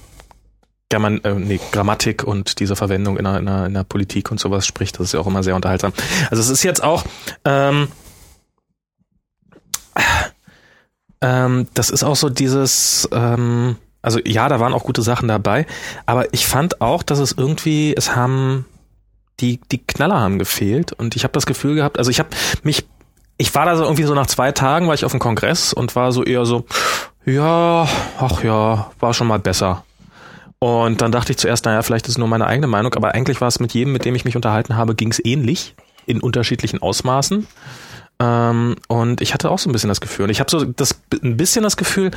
[0.87, 4.39] German, äh, nee, Grammatik und diese Verwendung in der, in, der, in der Politik und
[4.39, 5.91] sowas spricht, das ist ja auch immer sehr unterhaltsam.
[6.29, 7.03] Also es ist jetzt auch,
[7.43, 7.89] ähm,
[11.21, 15.65] ähm, das ist auch so dieses, ähm, also ja, da waren auch gute Sachen dabei,
[16.05, 18.65] aber ich fand auch, dass es irgendwie, es haben
[19.39, 22.29] die die Knaller haben gefehlt und ich habe das Gefühl gehabt, also ich habe
[22.63, 22.85] mich
[23.37, 25.95] ich war da so irgendwie so nach zwei Tagen war ich auf dem Kongress und
[25.95, 26.65] war so eher so
[27.25, 27.87] ja,
[28.19, 29.83] ach ja, war schon mal besser.
[30.59, 33.41] Und dann dachte ich zuerst, naja, vielleicht ist es nur meine eigene Meinung, aber eigentlich
[33.41, 36.81] war es mit jedem, mit dem ich mich unterhalten habe, ging es ähnlich in unterschiedlichen
[36.81, 37.47] Ausmaßen.
[38.19, 41.01] Ähm, und ich hatte auch so ein bisschen das Gefühl, und ich habe so das
[41.21, 42.11] ein bisschen das Gefühl,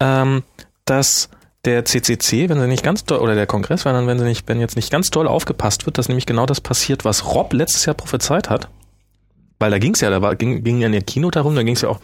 [0.00, 0.42] ähm,
[0.90, 1.28] dass
[1.64, 4.60] der CCC, wenn sie nicht ganz doll, oder der Kongress, wenn, wenn sie nicht, wenn
[4.60, 7.94] jetzt nicht ganz doll aufgepasst wird, dass nämlich genau das passiert, was Rob letztes Jahr
[7.94, 8.68] prophezeit hat.
[9.60, 11.64] Weil da ging es ja, da war, ging, ging ja in der Kino darum, da
[11.64, 11.98] ging es ja auch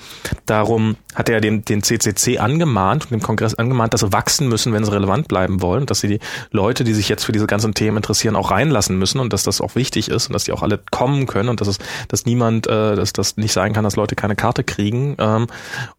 [0.44, 4.84] darum, hat er den, den CCC angemahnt dem Kongress angemahnt, dass sie wachsen müssen, wenn
[4.84, 6.18] sie relevant bleiben wollen, dass sie die
[6.50, 9.60] Leute, die sich jetzt für diese ganzen Themen interessieren, auch reinlassen müssen und dass das
[9.60, 12.66] auch wichtig ist und dass die auch alle kommen können und dass es, dass niemand,
[12.66, 15.14] äh, dass das nicht sein kann, dass Leute keine Karte kriegen.
[15.20, 15.46] Ähm,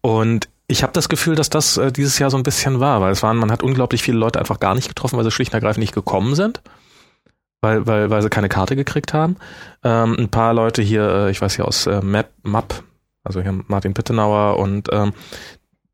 [0.02, 3.12] und ich habe das Gefühl, dass das äh, dieses Jahr so ein bisschen war, weil
[3.12, 5.56] es waren, man hat unglaublich viele Leute einfach gar nicht getroffen, weil sie schlicht und
[5.56, 6.60] ergreifend nicht gekommen sind
[7.60, 9.36] weil, weil, weil sie keine Karte gekriegt haben.
[9.82, 12.82] Ähm, ein paar Leute hier, äh, ich weiß hier aus äh, Map, Map,
[13.24, 15.12] also hier Martin Pittenauer und ähm,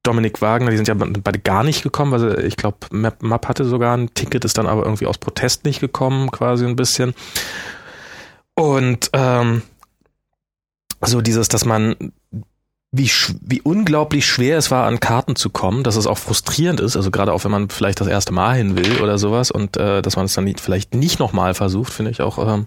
[0.02, 3.46] Dominik Wagner, die sind ja beide gar nicht gekommen, weil sie, ich glaube, Map, Map
[3.46, 7.14] hatte sogar ein Ticket, ist dann aber irgendwie aus Protest nicht gekommen, quasi ein bisschen.
[8.54, 9.62] Und ähm,
[11.00, 12.12] so dieses, dass man
[12.94, 16.94] wie, wie unglaublich schwer es war, an Karten zu kommen, dass es auch frustrierend ist,
[16.94, 20.02] also gerade auch wenn man vielleicht das erste Mal hin will oder sowas und äh,
[20.02, 22.66] dass man es dann nicht, vielleicht nicht nochmal versucht, finde ich auch ähm,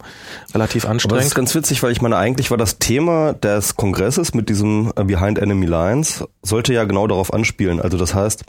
[0.56, 1.26] relativ Aber das anstrengend.
[1.28, 5.04] ist ganz witzig, weil ich meine, eigentlich war das Thema des Kongresses mit diesem äh,
[5.04, 7.80] Behind Enemy Lines, sollte ja genau darauf anspielen.
[7.80, 8.46] Also das heißt,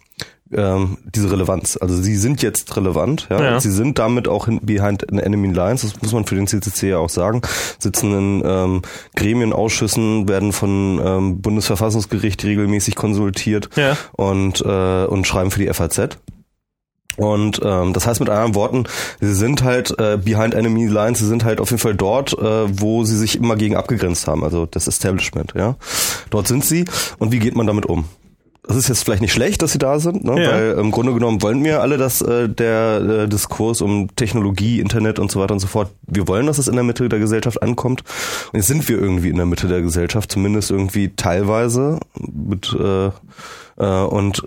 [0.52, 1.76] ähm, diese Relevanz.
[1.80, 3.42] Also sie sind jetzt relevant, ja.
[3.42, 3.60] Ja.
[3.60, 6.98] Sie sind damit auch hin, behind enemy lines, das muss man für den CCC ja
[6.98, 7.42] auch sagen,
[7.78, 8.82] sitzen in ähm,
[9.16, 13.96] Gremien, Ausschüssen, werden von ähm, Bundesverfassungsgericht regelmäßig konsultiert Ja.
[14.12, 16.18] und, äh, und schreiben für die FAZ.
[17.16, 18.84] Und ähm, das heißt mit anderen Worten,
[19.20, 22.80] sie sind halt äh, behind enemy lines, sie sind halt auf jeden Fall dort, äh,
[22.80, 25.76] wo sie sich immer gegen abgegrenzt haben, also das Establishment, ja.
[26.28, 26.84] Dort sind sie
[27.18, 28.04] und wie geht man damit um?
[28.66, 30.42] Das ist jetzt vielleicht nicht schlecht, dass sie da sind, ne?
[30.42, 30.50] Ja.
[30.50, 35.18] weil im Grunde genommen wollen wir alle, dass äh, der äh, Diskurs um Technologie, Internet
[35.18, 37.62] und so weiter und so fort, wir wollen, dass es in der Mitte der Gesellschaft
[37.62, 38.02] ankommt.
[38.52, 43.10] Und jetzt sind wir irgendwie in der Mitte der Gesellschaft, zumindest irgendwie teilweise mit äh,
[43.78, 44.42] äh, und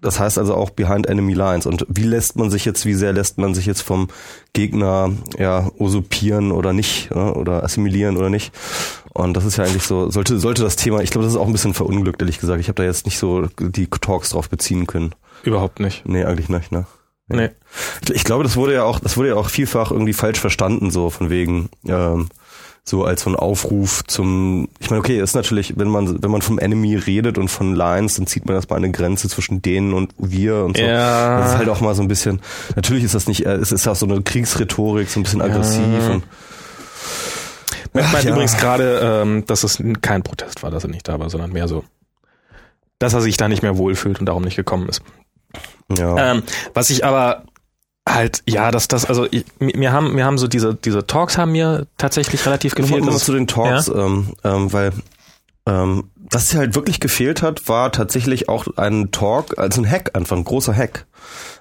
[0.00, 1.66] das heißt also auch behind enemy lines.
[1.66, 4.08] Und wie lässt man sich jetzt, wie sehr lässt man sich jetzt vom
[4.52, 8.52] Gegner ja usurpieren oder nicht, oder assimilieren oder nicht?
[9.14, 11.46] Und das ist ja eigentlich so, sollte, sollte das Thema, ich glaube, das ist auch
[11.46, 12.60] ein bisschen verunglückt, ehrlich gesagt.
[12.60, 15.14] Ich habe da jetzt nicht so die Talks drauf beziehen können.
[15.42, 16.06] Überhaupt nicht.
[16.06, 16.86] Nee, eigentlich nicht, ne?
[17.30, 17.50] Nee.
[18.02, 20.90] Ich- Ich glaube, das wurde ja auch, das wurde ja auch vielfach irgendwie falsch verstanden,
[20.90, 22.28] so von wegen, ähm,
[22.88, 26.42] so als so ein Aufruf zum, ich meine, okay, ist natürlich, wenn man, wenn man
[26.42, 30.12] vom Enemy redet und von Lines, dann zieht man erstmal eine Grenze zwischen denen und
[30.18, 30.82] wir und so.
[30.82, 31.40] Ja.
[31.40, 32.40] Das ist halt auch mal so ein bisschen,
[32.76, 36.08] natürlich ist das nicht, äh, es ist auch so eine Kriegsrhetorik, so ein bisschen aggressiv
[36.10, 36.24] und,
[37.94, 38.30] Merkt man ja.
[38.30, 41.68] übrigens gerade, ähm, dass es kein Protest war, dass er nicht da war, sondern mehr
[41.68, 41.84] so,
[42.98, 45.02] dass er sich da nicht mehr wohlfühlt und darum nicht gekommen ist.
[45.96, 46.32] ja.
[46.32, 46.42] Ähm,
[46.74, 47.44] was ich aber
[48.12, 51.52] halt, ja, dass das, also ich, mir haben, mir haben so diese, diese Talks haben
[51.52, 53.04] mir tatsächlich relativ Nochmal gefehlt.
[53.04, 54.92] mal Das zu den Talks, ähm, ähm, weil
[55.66, 60.36] ähm, was halt wirklich gefehlt hat, war tatsächlich auch ein Talk, also ein Hack, einfach
[60.36, 61.06] ein großer Hack.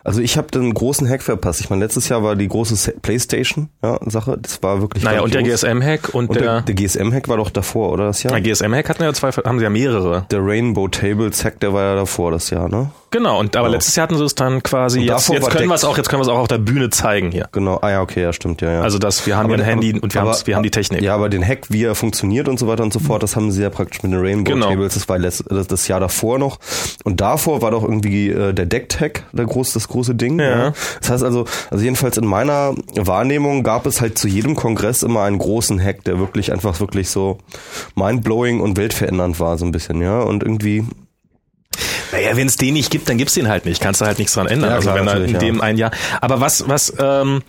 [0.08, 1.60] Also ich habe den großen Hack verpasst.
[1.60, 4.00] Ich meine, letztes Jahr war die große Se- PlayStation ja.
[4.06, 5.04] Das war wirklich.
[5.04, 5.44] naja, und der.
[5.44, 8.32] GSM-Hack und, und der, der, der GSM-Hack war doch davor, oder das Jahr?
[8.34, 10.26] der GSM-Hack hatten ja zwei, haben sie ja mehrere.
[10.32, 12.90] Der Rainbow Tables Hack, der war ja davor das Jahr, ne?
[13.10, 13.76] Genau, und aber Genau.
[13.78, 16.10] letztes Jahr hatten sie es dann quasi, jetzt, davor jetzt können wir es auch, jetzt
[16.10, 17.48] können wir es auch auf der Bühne zeigen hier.
[17.54, 17.80] Genau.
[17.82, 18.82] Ah ja, okay, ja, stimmt, ja, ja.
[18.82, 20.72] Also das, wir haben Aber hier ein Handy und wir, aber- haben, wir haben die
[20.72, 21.02] Technik.
[21.02, 23.50] Ja, aber den Hack, wie er funktioniert und so weiter und so fort, das haben
[23.52, 24.68] sie ja praktisch mit den Rainbow Genau.
[24.70, 24.94] Tables.
[24.96, 26.60] Das war das, das Jahr davor noch.
[27.06, 30.40] Und davor war doch irgendwie äh, der Decked Hack der groß, das große Ding.
[30.40, 30.74] Ja.
[31.02, 35.24] Das heißt also, also jedenfalls in meiner Wahrnehmung gab es halt zu jedem Kongress immer
[35.24, 37.38] einen großen Hack, der wirklich einfach wirklich so
[37.96, 40.20] mindblowing und weltverändernd war, so ein bisschen, ja.
[40.22, 40.86] Und irgendwie,
[42.12, 43.82] Naja, wenn es den nicht gibt, dann gibt's den halt nicht.
[43.82, 44.70] Kannst du halt nichts dran ändern.
[44.70, 45.64] Ja, also klar, wenn er in natürlich, dem ja.
[45.64, 45.92] ein Jahr.
[46.22, 47.42] Aber was, was, ähm,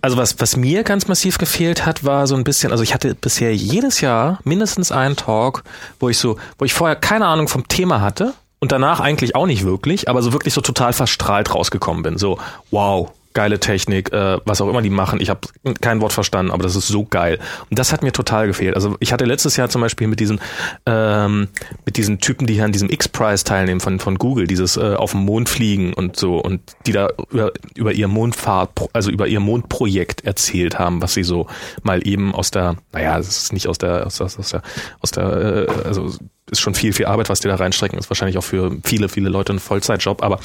[0.00, 3.16] Also was, was mir ganz massiv gefehlt hat, war so ein bisschen, also ich hatte
[3.16, 5.64] bisher jedes Jahr mindestens einen Talk,
[5.98, 9.46] wo ich so, wo ich vorher keine Ahnung vom Thema hatte und danach eigentlich auch
[9.46, 12.18] nicht wirklich, aber so wirklich so total verstrahlt rausgekommen bin.
[12.18, 12.38] So,
[12.70, 15.20] wow, geile Technik, äh, was auch immer die machen.
[15.20, 15.40] Ich habe
[15.80, 17.38] kein Wort verstanden, aber das ist so geil.
[17.70, 18.74] Und das hat mir total gefehlt.
[18.74, 20.40] Also ich hatte letztes Jahr zum Beispiel mit diesen
[20.86, 21.48] ähm,
[21.84, 25.12] mit diesen Typen, die hier an diesem X-Prize teilnehmen von von Google, dieses äh, auf
[25.12, 29.40] dem Mond fliegen und so und die da über, über ihr Mondfahrt, also über ihr
[29.40, 31.46] Mondprojekt erzählt haben, was sie so
[31.82, 34.62] mal eben aus der, naja, es ist nicht aus der aus, aus, aus der
[35.00, 36.12] aus der äh, also
[36.50, 39.28] ist schon viel viel Arbeit, was die da reinstrecken, ist wahrscheinlich auch für viele viele
[39.28, 40.40] Leute ein Vollzeitjob, aber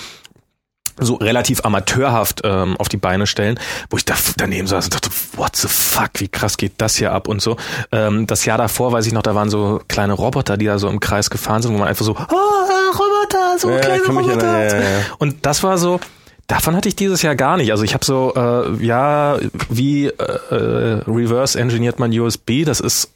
[1.00, 5.10] so relativ amateurhaft ähm, auf die Beine stellen, wo ich da daneben saß und dachte,
[5.36, 7.58] what the fuck, wie krass geht das hier ab und so.
[7.92, 10.90] Ähm, das Jahr davor, weiß ich noch, da waren so kleine Roboter, die da so
[10.90, 14.68] im Kreis gefahren sind, wo man einfach so, oh, Roboter, so ja, kleine Roboter.
[14.68, 16.00] Ja, ja, und das war so,
[16.48, 17.72] Davon hatte ich dieses Jahr gar nicht.
[17.72, 22.66] Also ich habe so, äh, ja, wie äh, äh reverse engineert man USB?
[22.66, 23.10] Das ist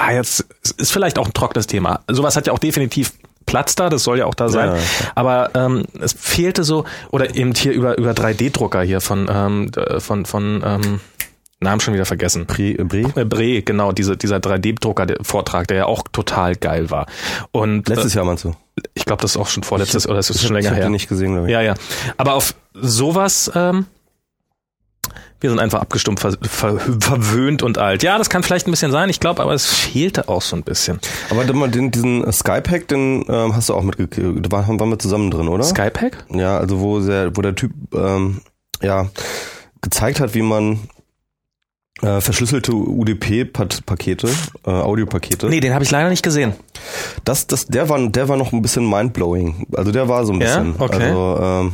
[0.00, 0.44] ah, jetzt
[0.76, 2.00] ist vielleicht auch ein trockenes Thema.
[2.08, 3.12] Sowas hat ja auch definitiv
[3.50, 4.68] Platz da, das soll ja auch da sein.
[4.68, 4.82] Ja, okay.
[5.16, 10.24] Aber ähm, es fehlte so, oder eben hier über, über 3D-Drucker hier von, ähm, von,
[10.24, 11.00] von ähm,
[11.58, 12.46] Namen schon wieder vergessen.
[12.46, 13.12] Bre, Bre?
[13.20, 17.06] Äh, Bre, genau, diese, dieser 3D-Drucker-Vortrag, der ja auch total geil war.
[17.50, 18.54] Und Letztes äh, Jahr meinst du?
[18.94, 20.84] Ich glaube, das ist auch schon vorletztes, oder ist es schon länger ich her.
[20.84, 21.52] Ich nicht gesehen, glaube ich.
[21.52, 21.74] Ja, ja.
[22.18, 23.86] Aber auf sowas ähm,
[25.40, 28.02] wir sind einfach abgestumpft, ver ver verwöhnt und alt.
[28.02, 30.62] Ja, das kann vielleicht ein bisschen sein, ich glaube, aber es fehlte auch so ein
[30.62, 31.00] bisschen.
[31.30, 34.46] Aber den, diesen Skype-Hack, den ähm, hast du auch mitgekriegt.
[34.46, 35.64] Da waren, waren wir zusammen drin, oder?
[35.64, 36.24] Skype-Hack?
[36.30, 38.42] Ja, also wo der, wo der Typ ähm,
[38.82, 39.08] ja
[39.80, 40.80] gezeigt hat, wie man
[42.02, 44.28] äh, verschlüsselte UDP-Pakete,
[44.66, 45.48] äh, Audiopakete.
[45.48, 46.54] Nee, den habe ich leider nicht gesehen.
[47.24, 49.66] Das, das, der war, der war noch ein bisschen mindblowing.
[49.74, 50.74] Also der war so ein bisschen.
[50.78, 50.84] Ja?
[50.84, 51.04] Okay.
[51.04, 51.72] Also, ähm,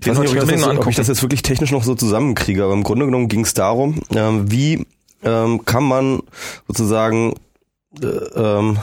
[0.00, 1.94] ich weiß nicht, ob ich, das, jetzt, ob ich das jetzt wirklich technisch noch so
[1.94, 4.86] zusammenkriege, aber im Grunde genommen ging es darum, ähm, wie
[5.22, 6.22] ähm, kann man
[6.66, 7.34] sozusagen
[8.02, 8.78] äh, ähm,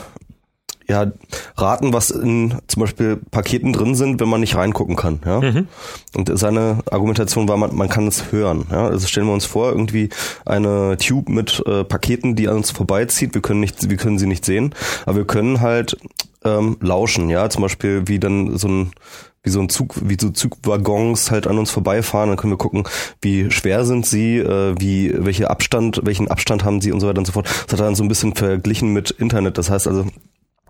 [0.89, 1.11] ja,
[1.57, 5.19] raten, was in zum Beispiel Paketen drin sind, wenn man nicht reingucken kann.
[5.25, 5.41] Ja?
[5.41, 5.67] Mhm.
[6.15, 8.65] Und seine Argumentation war, man, man kann es hören.
[8.71, 8.87] Ja?
[8.87, 10.09] Also stellen wir uns vor, irgendwie
[10.45, 13.33] eine Tube mit äh, Paketen, die an uns vorbeizieht.
[13.33, 14.73] Wir können nicht, wir können sie nicht sehen,
[15.05, 15.97] aber wir können halt
[16.45, 17.29] ähm, lauschen.
[17.29, 18.91] Ja, zum Beispiel wie dann so ein
[19.43, 22.29] wie so ein Zug, wie so Zugwaggons halt an uns vorbeifahren.
[22.29, 22.83] Dann können wir gucken,
[23.21, 27.19] wie schwer sind sie, äh, wie welche Abstand, welchen Abstand haben sie und so weiter
[27.19, 27.47] und so fort.
[27.47, 29.57] Das hat er dann so ein bisschen verglichen mit Internet.
[29.57, 30.05] Das heißt also,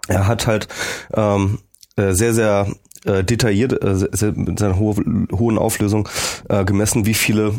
[0.07, 0.67] er hat halt
[1.13, 1.59] ähm,
[1.95, 2.67] äh, sehr, sehr
[3.05, 4.95] äh, detailliert äh, sehr, mit seiner ho
[5.31, 6.09] hohen Auflösung
[6.49, 7.53] äh, gemessen, wie viele,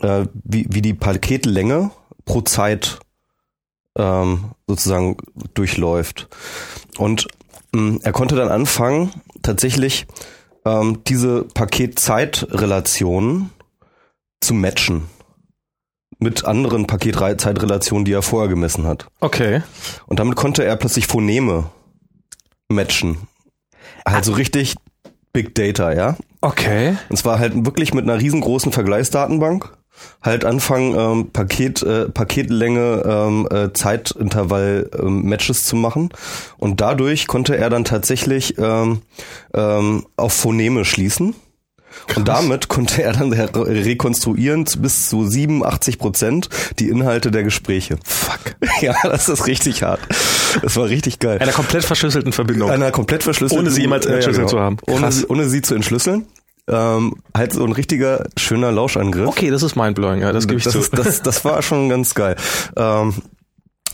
[0.00, 1.90] äh, wie, wie die Paketlänge
[2.24, 3.00] pro Zeit
[3.96, 5.16] ähm, sozusagen
[5.54, 6.28] durchläuft.
[6.98, 7.28] Und
[7.72, 10.06] mh, mm, er konnte dann anfangen, tatsächlich
[10.64, 13.50] ähm, diese Paket-Zeit-Relationen
[14.40, 15.08] zu matchen
[16.18, 19.06] mit anderen Paket-Zeitrelationen, die er vorher gemessen hat.
[19.20, 19.62] Okay.
[20.06, 21.70] Und damit konnte er plötzlich Phoneme
[22.70, 23.18] matchen.
[24.04, 24.76] Also richtig
[25.32, 26.16] Big Data, ja.
[26.40, 26.96] Okay.
[27.08, 29.76] Und zwar halt wirklich mit einer riesengroßen Vergleichsdatenbank.
[30.22, 36.08] Halt anfangen, ähm, Paket, äh, Paketlänge, ähm, äh, Zeitintervall ähm, Matches zu machen.
[36.56, 39.02] Und dadurch konnte er dann tatsächlich ähm,
[39.52, 41.34] ähm, auf Phoneme schließen.
[42.16, 46.48] Und damit konnte er dann rekonstruieren bis zu 87 Prozent
[46.78, 47.98] die Inhalte der Gespräche.
[48.04, 48.56] Fuck.
[48.80, 50.00] Ja, das ist richtig hart.
[50.62, 51.38] Das war richtig geil.
[51.38, 52.70] Einer komplett verschlüsselten Verbindung.
[52.70, 53.66] Einer komplett verschlüsselten.
[53.66, 54.50] Ohne sie jemals entschlüsselt ja, genau.
[54.50, 54.76] zu haben.
[54.86, 56.26] Ohne, ohne sie zu entschlüsseln.
[56.68, 59.28] Ähm, halt so ein richtiger schöner Lauschangriff.
[59.28, 60.78] Okay, das ist mindblowing, ja, das gebe ich das zu.
[60.78, 62.36] Ist, das, das war schon ganz geil.
[62.76, 63.14] Ähm,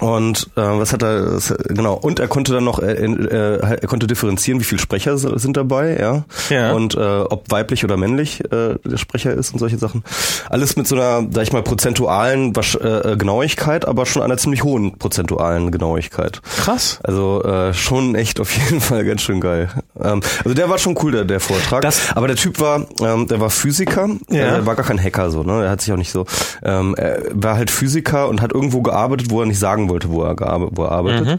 [0.01, 4.07] und äh, was hat er genau und er konnte dann noch äh, äh, er konnte
[4.07, 6.73] differenzieren, wie viele Sprecher sind dabei, ja, ja.
[6.73, 10.05] und äh, ob weiblich oder männlich äh, der Sprecher ist und solche Sachen.
[10.51, 14.99] Alles mit so einer, sag ich mal, prozentualen äh, Genauigkeit, aber schon einer ziemlich hohen
[14.99, 16.43] prozentualen Genauigkeit.
[16.57, 16.99] Krass.
[17.03, 19.71] Also äh, schon echt auf jeden Fall ganz schön geil.
[19.99, 21.83] Ähm, also der war schon cool der, der Vortrag.
[21.83, 24.41] Das, aber der Typ war, ähm, der war Physiker, ja.
[24.41, 25.65] er war gar kein Hacker so, ne?
[25.65, 26.27] Er hat sich auch nicht so,
[26.63, 30.23] ähm, er war halt Physiker und hat irgendwo gearbeitet, wo er nicht sagen wollte, wo
[30.23, 30.37] er,
[30.71, 31.27] wo er arbeitet.
[31.27, 31.39] Mhm.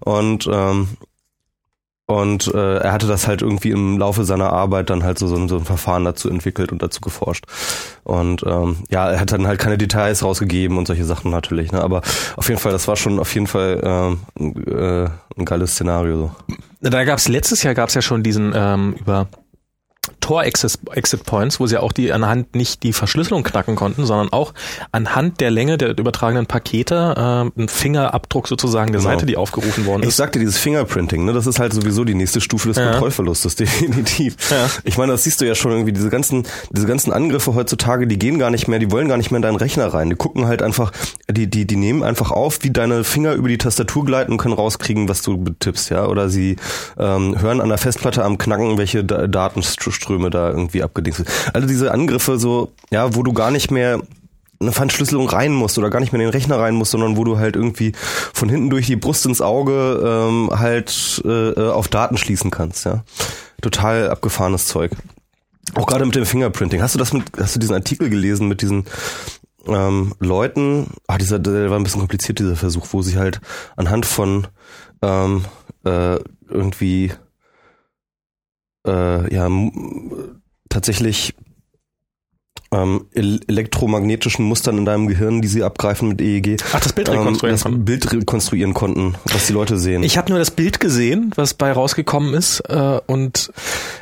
[0.00, 0.88] Und ähm,
[2.06, 5.36] und äh, er hatte das halt irgendwie im Laufe seiner Arbeit dann halt so, so,
[5.36, 7.46] ein, so ein Verfahren dazu entwickelt und dazu geforscht.
[8.02, 11.72] Und ähm, ja, er hat dann halt keine Details rausgegeben und solche Sachen natürlich.
[11.72, 11.82] Ne?
[11.82, 12.02] Aber
[12.36, 14.20] auf jeden Fall, das war schon auf jeden Fall ähm,
[14.66, 16.16] äh, ein geiles Szenario.
[16.16, 16.56] So.
[16.90, 19.28] Da gab's letztes Jahr gab's ja schon diesen ähm, über
[20.20, 24.54] Tor-Exit-Points, wo sie auch die anhand nicht die Verschlüsselung knacken konnten, sondern auch
[24.92, 27.14] anhand der Länge der übertragenen Pakete
[27.56, 29.10] äh, ein Fingerabdruck sozusagen der Genau.
[29.12, 30.16] Seite, die aufgerufen worden Ich ist.
[30.16, 32.90] sagte, dieses Fingerprinting, ne, das ist halt sowieso die nächste Stufe des Ja.
[32.90, 34.36] Kontrollverlustes, definitiv.
[34.50, 34.68] Ja.
[34.84, 38.18] Ich meine, das siehst du ja schon irgendwie, diese ganzen, diese ganzen Angriffe heutzutage, die
[38.18, 40.10] gehen gar nicht mehr, die wollen gar nicht mehr in deinen Rechner rein.
[40.10, 40.92] Die gucken halt einfach,
[41.30, 44.54] die, die, die nehmen einfach auf, wie deine Finger über die Tastatur gleiten und können
[44.54, 46.06] rauskriegen, was du betippst, ja.
[46.06, 46.56] Oder sie
[46.98, 49.26] ähm, hören an der Festplatte am Knacken, welche Da-
[49.94, 51.28] Datenströme da irgendwie abgedingst sind.
[51.52, 54.00] Also diese Angriffe so, ja, wo du gar nicht mehr
[54.60, 57.24] eine Verschlüsselung rein musst oder gar nicht mehr in den Rechner rein musst, sondern wo
[57.24, 57.92] du halt irgendwie
[58.32, 63.04] von hinten durch die Brust ins Auge ähm, halt äh, auf Daten schließen kannst, ja.
[63.60, 64.92] Total abgefahrenes Zeug.
[65.74, 66.82] Auch gerade mit dem Fingerprinting.
[66.82, 68.84] Hast du das mit, hast du diesen Artikel gelesen mit diesen
[69.66, 70.88] ähm, Leuten?
[71.06, 73.40] Ah, dieser, der war ein bisschen kompliziert, dieser Versuch, wo sie halt
[73.76, 74.46] anhand von
[75.02, 75.44] ähm,
[75.84, 77.12] äh, irgendwie
[78.86, 79.48] äh, ja
[80.68, 81.34] tatsächlich
[82.74, 86.56] ähm, el- elektromagnetischen Mustern in deinem Gehirn, die sie abgreifen mit EEG.
[86.72, 87.84] Ach, das Bild rekonstruieren das konnten.
[87.84, 90.02] Bild rekonstruieren konnten, was die Leute sehen.
[90.02, 93.52] Ich habe nur das Bild gesehen, was bei rausgekommen ist äh, und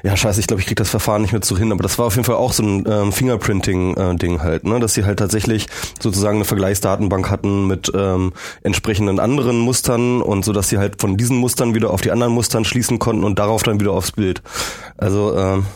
[0.03, 2.07] ja, scheiße, ich glaube, ich krieg das Verfahren nicht mehr so hin, aber das war
[2.07, 4.81] auf jeden Fall auch so ein ähm, Fingerprinting-Ding halt, ne?
[4.81, 5.67] Dass sie halt tatsächlich
[6.01, 8.33] sozusagen eine Vergleichsdatenbank hatten mit ähm,
[8.63, 12.33] entsprechenden anderen Mustern und so, dass sie halt von diesen Mustern wieder auf die anderen
[12.33, 14.43] Mustern schließen konnten und darauf dann wieder aufs Bild.
[14.97, 15.67] Also, ähm,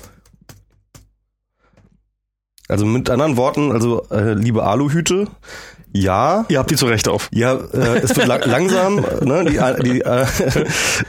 [2.69, 5.29] also mit anderen Worten, also äh, liebe Aluhüte,
[5.93, 7.29] ja, ihr habt die zu Recht auf.
[7.33, 10.27] ja, äh, es wird la langsam, ne, die, die, äh,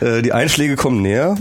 [0.02, 1.36] äh, die Einschläge kommen näher.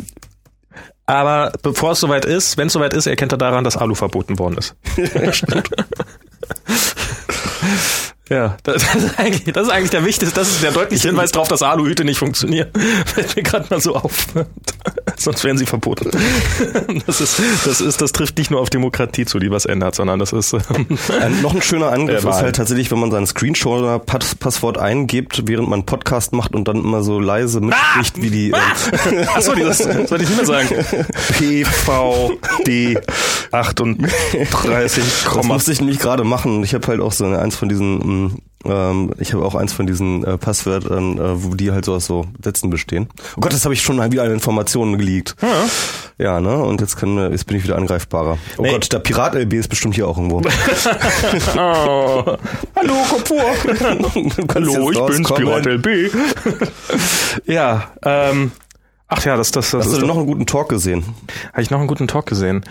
[1.09, 4.40] Aber bevor es soweit ist, wenn es soweit ist, erkennt er daran, dass Alu verboten
[4.40, 4.74] worden ist.
[8.28, 11.48] Ja, das ist, eigentlich, das ist eigentlich der wichtigste, das ist der deutliche Hinweis darauf,
[11.48, 12.68] dass Aluhüte nicht funktionieren.
[13.06, 14.26] Fällt mir gerade mal so auf.
[15.16, 16.10] Sonst wären sie verboten.
[17.06, 20.18] Das ist, das ist, das trifft nicht nur auf Demokratie zu, die was ändert, sondern
[20.18, 20.86] das ist, ähm,
[21.20, 25.86] Ein, noch ein schöner Angriff ist halt tatsächlich, wenn man sein Screenshot-Passwort eingibt, während man
[25.86, 30.28] Podcast macht und dann immer so leise mitspricht, wie die äh, achso, das sollte ich
[30.28, 30.68] nicht mehr sagen.
[31.38, 32.98] PVD
[33.52, 36.62] 38, Das musste ich nämlich gerade machen.
[36.62, 38.31] Ich habe halt auch so eine, eins von diesen, mh,
[38.64, 42.07] ähm, ich habe auch eins von diesen äh, Passwörtern, äh, wo die halt so aus
[42.07, 43.09] so Sätzen bestehen.
[43.37, 45.37] Oh Gott, das habe ich schon mal wieder an Informationen geleakt.
[46.18, 46.40] Ja.
[46.40, 46.57] ne?
[46.64, 48.38] Und jetzt kann jetzt bin ich wieder angreifbarer.
[48.59, 48.72] Oh Nee.
[48.72, 50.40] Gott, der Pirat LB ist bestimmt hier auch irgendwo.
[51.59, 52.24] Oh.
[52.74, 53.55] Hallo, komm vor.
[54.55, 55.62] Hallo, ich bin's, rauskommen.
[55.62, 55.88] Pirat LB.
[57.46, 58.50] ja, ähm,
[59.09, 61.05] ach ja, das, das, das Hast du noch einen guten Talk gesehen?
[61.52, 62.64] Habe ich noch einen guten Talk gesehen?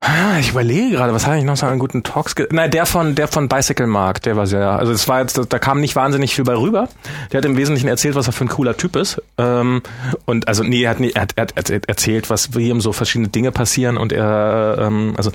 [0.00, 3.14] Ah, Ich überlege gerade, was habe ich noch so an guten Talks Nein, der von
[3.14, 6.34] der von Bicycle Mark, der war sehr, also es war jetzt, da kam nicht wahnsinnig
[6.34, 6.88] viel bei rüber.
[7.32, 9.20] Der hat im Wesentlichen erzählt, was er für ein cooler Typ ist.
[9.38, 9.82] Ähm,
[10.26, 12.80] und also nee, er hat, nie, er hat, er hat erzählt- erzählt, was wie ihm
[12.82, 15.32] so verschiedene Dinge passieren und er, ähm, also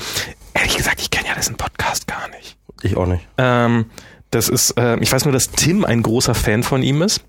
[0.54, 2.56] ehrlich gesagt, ich kenne ja diesen Podcast gar nicht.
[2.84, 3.28] Ich auch nicht.
[3.39, 3.86] Ähm,
[4.30, 7.21] das ist, äh, ich weiß nur, dass Tim ein großer Fan von ihm ist.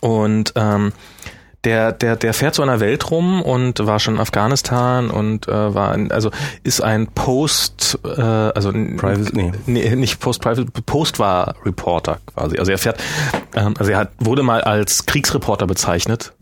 [0.00, 0.92] Und ähm,
[1.64, 5.48] der, der, der fährt so in der Welt rum und war schon in Afghanistan und
[5.48, 6.30] äh, war ein, also
[6.62, 9.52] ist ein Post, äh, also Private- nee.
[9.66, 12.58] nee, nicht Post Private, Post war Reporter quasi.
[12.58, 13.02] Also er fährt,
[13.54, 16.32] ähm, also er hat, wurde mal als Kriegsreporter bezeichnet.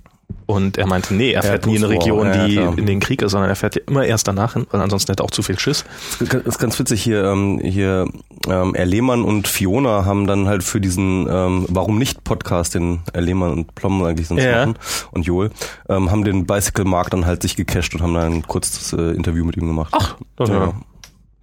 [0.53, 2.77] Und er meinte, nee, er fährt nie in eine Region, ja, die klar.
[2.79, 5.23] in den Krieg ist, sondern er fährt ja immer erst danach hin, weil ansonsten hätte
[5.23, 5.85] er auch zu viel Schiss.
[6.21, 8.07] Das ist ganz witzig hier, ähm, hier
[8.49, 13.21] ähm, Lehmann und Fiona haben dann halt für diesen ähm, Warum nicht Podcast, den Er
[13.23, 14.67] Lehmann und Plom eigentlich sonst Ja.
[14.67, 14.77] machen
[15.13, 15.51] und Joel,
[15.89, 19.13] ähm, haben den Bicycle Mark dann halt sich gecached und haben dann ein kurzes äh,
[19.13, 19.93] Interview mit ihm gemacht.
[19.97, 20.55] Ach, das ja.
[20.67, 20.73] ja.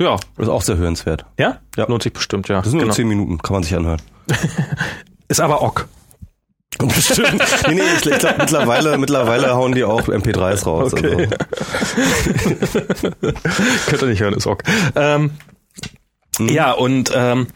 [0.02, 1.26] Ja, Das ist auch sehr hörenswert.
[1.38, 1.58] Ja?
[1.76, 1.86] Ja.
[1.90, 2.58] Lohnt sich bestimmt, ja.
[2.62, 2.94] Das sind nur Genau.
[2.96, 4.02] zehn Minuten, kann man sich anhören.
[5.28, 5.88] Ist aber ok.
[6.78, 7.42] Bestimmt.
[7.68, 10.94] nee, nee, ich, ich glaube mittlerweile, mittlerweile hauen die auch MP3s raus.
[10.94, 11.28] Okay.
[13.88, 14.64] Könnt ihr nicht hören, ist ok.
[14.96, 15.32] Ähm,
[16.40, 17.48] Ja, und ähm,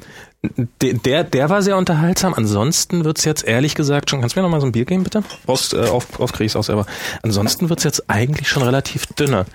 [0.82, 2.34] de- der, der war sehr unterhaltsam.
[2.34, 4.20] Ansonsten wird's jetzt ehrlich gesagt schon.
[4.20, 5.24] Kannst du mir noch mal so ein Bier geben, bitte?
[5.46, 6.86] Brauchst, äh, auf, auf krieg ich's auch selber.
[7.22, 9.46] Ansonsten wird's jetzt eigentlich schon relativ dünner.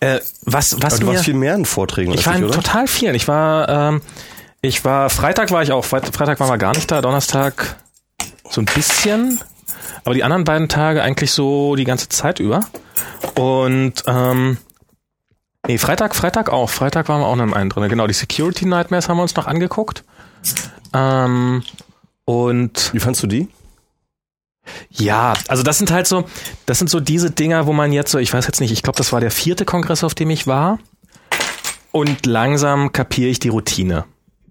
[0.00, 2.50] Äh, was, was Also, du mir, warst viel mehr in Vorträgen ich war ich, in
[2.50, 3.14] total vielen.
[3.14, 4.00] Ich war, ähm,
[4.62, 7.76] ich war, Freitag war ich auch, Freit- Freitag waren wir gar nicht da, Donnerstag
[8.52, 9.40] so ein bisschen,
[10.04, 12.60] aber die anderen beiden Tage eigentlich so die ganze Zeit über.
[13.34, 14.58] Und ähm,
[15.66, 16.70] nee, Freitag, Freitag auch.
[16.70, 17.88] Freitag waren wir auch noch im einen drin.
[17.88, 20.04] Genau, die Security Nightmares haben wir uns noch angeguckt.
[20.92, 21.62] Ähm,
[22.24, 23.48] und Wie fandst du die?
[24.90, 26.24] ja, also das sind halt so,
[26.66, 28.96] das sind so diese Dinger, wo man jetzt so, ich weiß jetzt nicht, ich glaube,
[28.96, 30.78] das war der vierte Kongress, auf dem ich war.
[31.90, 34.04] Und langsam kapiere ich die Routine.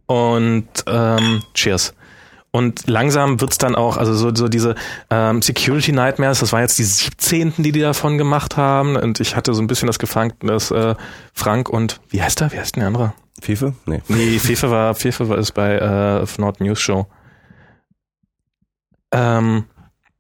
[0.06, 1.94] Und ähm, cheers.
[2.52, 4.76] Und langsam wird's dann auch, also so, so diese
[5.10, 7.54] ähm, Security Nightmares, das war jetzt die 17.
[7.58, 8.98] die die davon gemacht haben.
[8.98, 10.96] Und ich hatte so ein bisschen das gefangen, dass äh,
[11.34, 12.52] Frank und wie heißt er?
[12.52, 13.14] Wie heißt denn der andere?
[13.42, 13.74] Fefe?
[13.86, 14.02] Nee.
[14.10, 17.08] Nee, Fefe war, Fefe war ist bei äh, Nord News Show.
[19.14, 19.66] Ähm,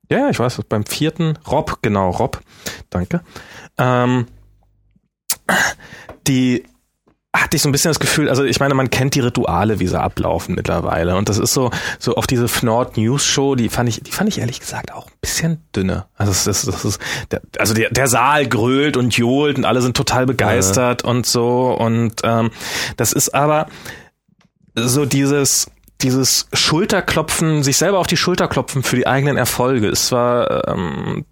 [0.09, 2.41] ja, ich weiß, beim vierten, Rob, genau, Rob,
[2.89, 3.21] danke.
[3.77, 4.27] Ähm,
[6.27, 6.63] die
[7.33, 9.87] hatte ich so ein bisschen das Gefühl, also ich meine, man kennt die Rituale, wie
[9.87, 11.15] sie ablaufen mittlerweile.
[11.15, 14.29] Und das ist so, so auf diese Fnord News Show, die fand ich, die fand
[14.29, 16.05] ich ehrlich gesagt auch ein bisschen dünne.
[16.15, 19.81] Also das ist, das ist, der, also der, der Saal grölt und johlt und alle
[19.81, 21.09] sind total begeistert ja.
[21.09, 21.71] und so.
[21.71, 22.51] Und ähm,
[22.97, 23.67] das ist aber
[24.75, 29.87] so dieses, dieses Schulterklopfen, sich selber auf die Schulter klopfen für die eigenen Erfolge.
[29.87, 31.25] Es war ähm,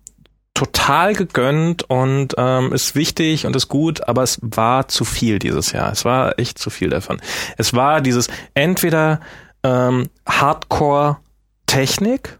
[0.59, 5.71] total gegönnt und ähm, ist wichtig und ist gut, aber es war zu viel dieses
[5.71, 5.89] Jahr.
[5.89, 7.21] Es war echt zu viel davon.
[7.57, 9.21] Es war dieses entweder
[9.63, 12.39] ähm, Hardcore-Technik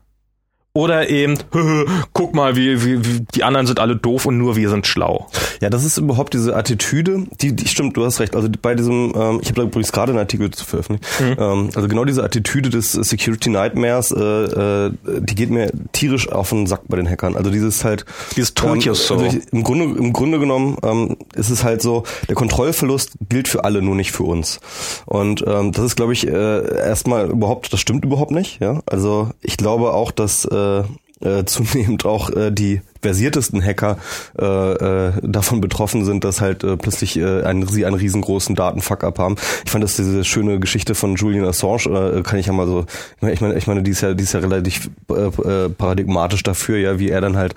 [0.73, 1.37] oder eben,
[2.13, 5.27] guck mal, wie, wie, wie, die anderen sind alle doof und nur wir sind schlau.
[5.61, 8.35] Ja, das ist überhaupt diese Attitüde, die, die stimmt, du hast recht.
[8.35, 11.03] Also bei diesem, ähm, ich habe da übrigens gerade einen Artikel zu veröffentlichen.
[11.19, 11.35] Mhm.
[11.39, 16.49] Ähm, also genau diese Attitüde des Security Nightmares, äh, äh, die geht mir tierisch auf
[16.49, 17.35] den Sack bei den Hackern.
[17.35, 18.05] Also dieses halt.
[18.35, 19.15] Dieses Told ähm, so.
[19.15, 23.63] Also Im Grunde, im Grunde genommen ähm, ist es halt so, der Kontrollverlust gilt für
[23.63, 24.59] alle, nur nicht für uns.
[25.07, 28.59] Und ähm, das ist, glaube ich, äh, erstmal überhaupt, das stimmt überhaupt nicht.
[28.61, 30.83] Ja, also ich glaube auch, dass äh, äh,
[31.21, 33.97] äh, zunehmend auch äh, die versiertesten Hacker
[34.37, 39.19] äh, äh, davon betroffen sind, dass halt äh, plötzlich äh, ein, sie einen riesengroßen Datenfuck-up
[39.19, 39.35] haben.
[39.65, 42.85] Ich fand das diese schöne Geschichte von Julian Assange, äh, kann ich ja mal so,
[43.21, 46.77] ich meine, ich meine, die ist ja, die ist ja relativ äh, äh, paradigmatisch dafür,
[46.77, 47.55] ja, wie er dann halt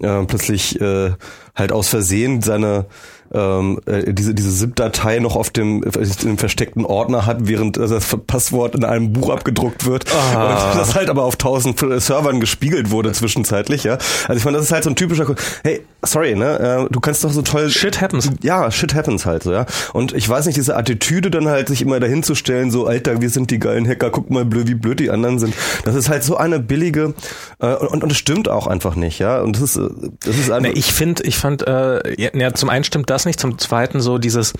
[0.00, 1.12] äh, plötzlich äh,
[1.54, 2.86] halt aus Versehen seine
[3.32, 7.86] ähm, äh, diese, diese ZIP-Datei noch auf dem, äh, dem versteckten Ordner hat, während äh,
[7.86, 10.04] das Passwort in einem Buch abgedruckt wird.
[10.12, 10.70] Ah.
[10.70, 13.98] Und das halt aber auf tausend Servern gespiegelt wurde zwischenzeitlich, ja.
[14.26, 17.22] Also ich meine, das ist halt so ein typischer, hey, sorry, ne, äh, du kannst
[17.22, 17.70] doch so toll...
[17.70, 18.30] Shit happens.
[18.42, 19.66] Ja, shit happens halt so, ja.
[19.92, 23.20] Und ich weiß nicht, diese Attitüde dann halt, sich immer dahin zu stellen, so, Alter,
[23.20, 25.54] wir sind die geilen Hacker, guck mal, blöd, wie blöd die anderen sind.
[25.84, 27.14] Das ist halt so eine billige,
[27.60, 29.40] äh, und, und das stimmt auch einfach nicht, ja.
[29.40, 29.80] Und das ist,
[30.24, 30.50] das ist.
[30.60, 33.40] Nee, ich finde, ich fand, äh, ja, zum einen stimmt das das nicht.
[33.40, 34.52] Zum Zweiten so dieses,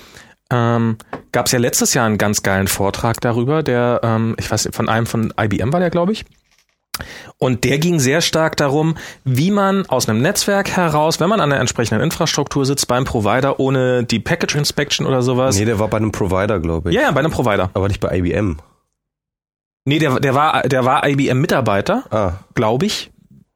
[0.51, 0.97] ähm,
[1.33, 4.89] gab es ja letztes Jahr einen ganz geilen Vortrag darüber, der, ähm, ich weiß, von
[4.89, 6.25] einem von IBM war der, glaube ich.
[7.39, 11.49] Und der ging sehr stark darum, wie man aus einem Netzwerk heraus, wenn man an
[11.49, 15.59] der entsprechenden Infrastruktur sitzt, beim Provider ohne die Package Inspection oder sowas.
[15.59, 16.97] Nee, der war bei einem Provider, glaube ich.
[16.97, 17.71] Ja, ja, bei einem Provider.
[17.73, 18.59] Aber nicht bei IBM.
[19.87, 22.33] Nee, der, der war, der war IBM-Mitarbeiter, ah.
[22.55, 23.11] glaube ich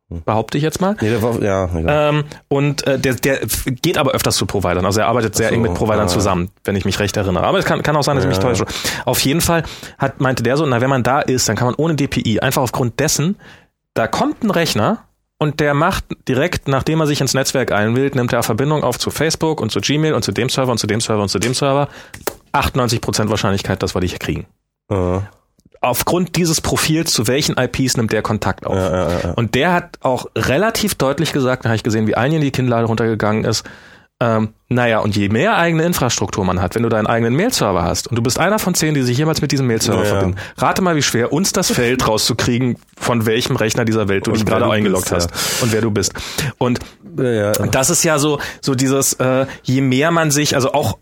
[0.08, 0.96] behaupte ich jetzt mal.
[1.00, 3.40] Nee, der war, ja, ähm, und äh, der, der
[3.82, 4.84] geht aber öfters zu Providern.
[4.84, 7.44] Also er arbeitet sehr so, eng mit Providern ah, zusammen, wenn ich mich recht erinnere.
[7.44, 8.30] Aber es kann, kann auch sein, dass ja.
[8.30, 8.66] ich mich täusche.
[9.04, 9.64] Auf jeden Fall
[9.98, 12.62] hat, meinte der so, na, wenn man da ist, dann kann man ohne DPI einfach
[12.62, 13.36] aufgrund dessen,
[13.94, 15.04] da kommt ein Rechner
[15.38, 19.10] und der macht direkt, nachdem er sich ins Netzwerk einwählt, nimmt er Verbindung auf zu
[19.10, 21.54] Facebook und zu Gmail und zu dem Server und zu dem Server und zu dem
[21.54, 21.88] Server.
[22.52, 24.46] 98% Wahrscheinlichkeit, dass wir dich kriegen.
[24.90, 25.20] Uh
[25.84, 28.76] aufgrund dieses Profils, zu welchen IPs nimmt der Kontakt auf.
[28.76, 29.30] Ja, ja, ja.
[29.32, 32.86] Und der hat auch relativ deutlich gesagt, da habe ich gesehen, wie einigen die Kinnlade
[32.86, 33.64] runtergegangen ist,
[34.20, 38.06] ähm, naja, und je mehr eigene Infrastruktur man hat, wenn du deinen eigenen Mail-Server hast
[38.06, 40.94] und du bist einer von zehn, die sich jemals mit diesem Mail-Server verbinden, rate mal,
[40.94, 44.70] wie schwer uns das fällt, rauszukriegen, von welchem Rechner dieser Welt du und dich gerade
[44.70, 46.14] eingeloggt bist, hast und wer du bist.
[46.58, 46.78] Und
[47.72, 50.98] das ist ja so, so dieses, äh, je mehr man sich, also auch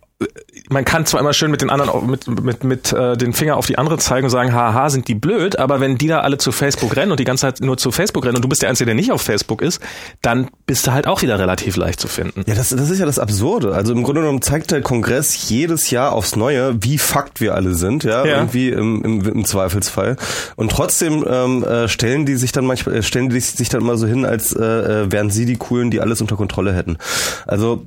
[0.73, 3.67] man kann zwar immer schön mit den anderen mit mit mit äh, den Finger auf
[3.67, 6.53] die andere zeigen und sagen, haha, sind die blöd, aber wenn die da alle zu
[6.53, 8.87] Facebook rennen und die ganze Zeit nur zu Facebook rennen und du bist der Einzige,
[8.87, 9.81] der nicht auf Facebook ist,
[10.23, 12.45] dann bist du halt auch wieder relativ leicht zu finden.
[12.47, 13.75] Ja, das, das ist ja das Absurde.
[13.75, 17.75] Also im Grunde genommen zeigt der Kongress jedes Jahr aufs Neue, wie fakt wir alle
[17.75, 18.37] sind, ja, ja.
[18.37, 20.17] irgendwie im, im, im Zweifelsfall.
[20.57, 23.97] Und trotzdem ähm, äh, stellen die sich dann manchmal, äh, stellen die sich dann immer
[23.97, 26.97] so hin, als äh, äh wären sie die Coolen, die alles unter Kontrolle hätten.
[27.47, 27.87] Also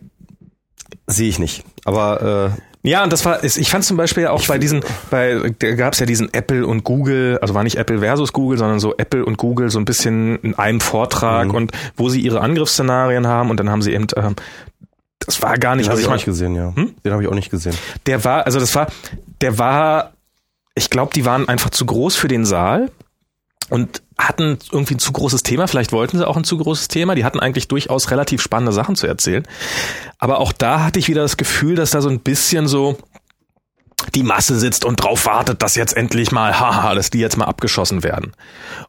[1.08, 1.64] Sehe ich nicht.
[1.84, 5.76] Aber äh, ja, und das war, ich fand zum Beispiel auch bei diesen, bei, da
[5.76, 8.96] gab es ja diesen Apple und Google, also war nicht Apple versus Google, sondern so
[8.98, 11.56] Apple und Google so ein bisschen in einem Vortrag mhm.
[11.56, 14.36] und wo sie ihre Angriffsszenarien haben und dann haben sie eben, ähm,
[15.20, 15.88] das war gar nicht.
[15.88, 16.74] Den habe ich auch nicht gesehen, ja.
[16.76, 16.96] Hm?
[17.04, 17.76] Den habe ich auch nicht gesehen.
[18.06, 18.88] Der war, also das war,
[19.42, 20.14] der war,
[20.76, 22.92] ich glaube, die waren einfach zu groß für den Saal
[23.70, 27.16] und hatten irgendwie ein zu großes Thema, vielleicht wollten sie auch ein zu großes Thema,
[27.16, 29.46] die hatten eigentlich durchaus relativ spannende Sachen zu erzählen.
[30.20, 32.98] Aber auch da hatte ich wieder das Gefühl, dass da so ein bisschen so
[34.14, 37.46] die Masse sitzt und drauf wartet, dass jetzt endlich mal, haha, dass die jetzt mal
[37.46, 38.34] abgeschossen werden.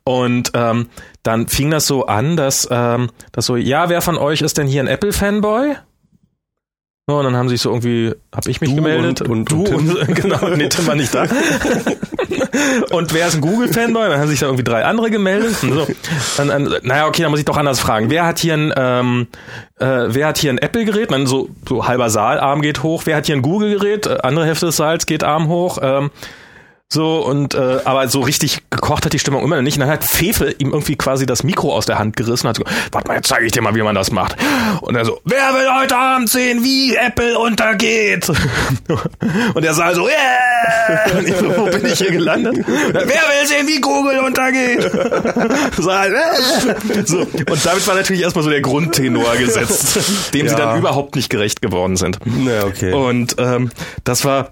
[0.05, 0.89] Und ähm,
[1.23, 4.67] dann fing das so an, dass, ähm, dass so, ja, wer von euch ist denn
[4.67, 5.77] hier ein Apple-Fanboy?
[7.09, 9.21] So, und dann haben sich so irgendwie, habe ich mich Du gemeldet.
[9.23, 11.23] und- und- du und und, genau, nee, Tim war nicht da.
[12.91, 14.09] und wer ist ein Google-Fanboy?
[14.09, 15.55] Dann haben sich da irgendwie drei andere gemeldet.
[15.63, 15.87] Und so.
[16.37, 18.11] Dann, dann, naja, okay, dann muss ich doch anders fragen.
[18.11, 19.29] Wer hat hier ein, ähm,
[19.79, 21.13] äh, wer hat hier ein Apple-Gerät?
[21.13, 23.03] Dann so, so halber Saal, Arm geht hoch.
[23.05, 24.07] Wer hat hier ein Google-Gerät?
[24.09, 25.79] Äh, Andere Hälfte des Saals geht Arm hoch.
[25.81, 26.11] Ähm,
[26.93, 29.75] so und äh, aber so richtig gekocht hat die Stimmung immer noch nicht.
[29.77, 32.57] Und dann hat Fefe ihm irgendwie quasi das Mikro aus der Hand gerissen und hat
[32.57, 34.37] so, warte mal, jetzt zeige ich dir mal, wie man das macht.
[34.83, 38.29] Und er so, wer will heute Abend sehen, wie Apple untergeht?
[39.55, 41.19] Und er sah so, yeah!
[41.19, 42.65] Und ich so, wo bin ich hier gelandet?
[42.67, 44.91] Wer will sehen, wie Google untergeht?
[45.77, 47.05] So, äh.
[47.05, 47.19] so.
[47.21, 49.97] Und damit war natürlich erstmal so der Grundtenor gesetzt,
[50.33, 50.59] dem sie Ja.
[50.59, 52.19] dann überhaupt nicht gerecht geworden sind.
[52.25, 52.93] Naja, okay.
[52.93, 53.71] Und ähm,
[54.05, 54.51] das war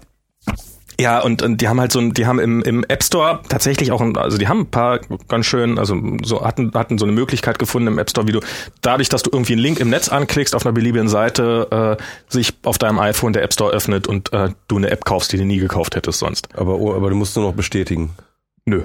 [0.99, 3.91] ja, und, und die haben halt so ein, die haben im, im App Store tatsächlich
[3.91, 7.11] auch, ein, also die haben ein paar ganz schön, also so hatten, hatten so eine
[7.11, 8.39] Möglichkeit gefunden im App Store, wie du
[8.81, 12.53] dadurch, dass du irgendwie einen Link im Netz anklickst auf einer beliebigen Seite, äh, sich
[12.63, 15.45] auf deinem iPhone der App Store öffnet und äh, du eine App kaufst, die du
[15.45, 16.55] nie gekauft hättest sonst.
[16.55, 18.11] aber, oh, aber du musst nur noch bestätigen.
[18.65, 18.83] Nö.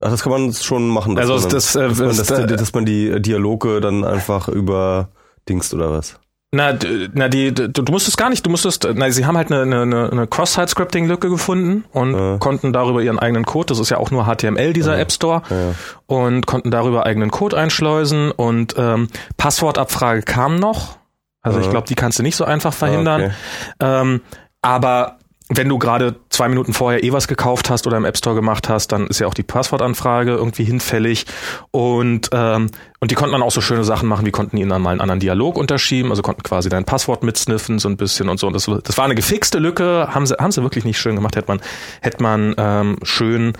[0.00, 1.14] Ach, das kann man schon machen.
[1.14, 4.04] dass Also man das, äh, dass, man, das, dass, äh, dass man die Dialoge dann
[4.04, 5.10] einfach über
[5.48, 6.18] Dingst oder was?
[6.52, 6.74] Na,
[7.14, 10.10] na die, d- du musstest gar nicht, du musstest, na, sie haben halt eine, eine,
[10.10, 12.38] eine Cross-Site-Scripting-Lücke gefunden und Ja.
[12.38, 15.74] konnten darüber ihren eigenen Code, das ist ja auch nur HTML, dieser App Store, Ja.
[16.06, 20.98] und konnten darüber eigenen Code einschleusen und ähm, Passwortabfrage kam noch.
[21.40, 21.70] Also ich Ja.
[21.70, 23.30] glaube, die kannst du nicht so einfach verhindern.
[23.78, 24.00] Ah, okay.
[24.02, 24.20] Ähm,
[24.60, 25.18] aber
[25.52, 28.68] wenn du gerade zwei Minuten vorher eh was gekauft hast oder im App Store gemacht
[28.68, 31.26] hast, dann ist ja auch die Passwortanfrage irgendwie hinfällig.
[31.72, 32.70] Und, ähm,
[33.00, 35.00] und die konnten dann auch so schöne Sachen machen, wie konnten ihnen dann mal einen
[35.00, 38.46] anderen Dialog unterschieben, also konnten quasi dein Passwort mitsniffen, so ein bisschen und so.
[38.46, 41.34] Und das, das war eine gefixte Lücke, haben sie, haben sie wirklich nicht schön gemacht,
[41.34, 41.60] hätte man,
[42.00, 43.54] hätte man ähm, schön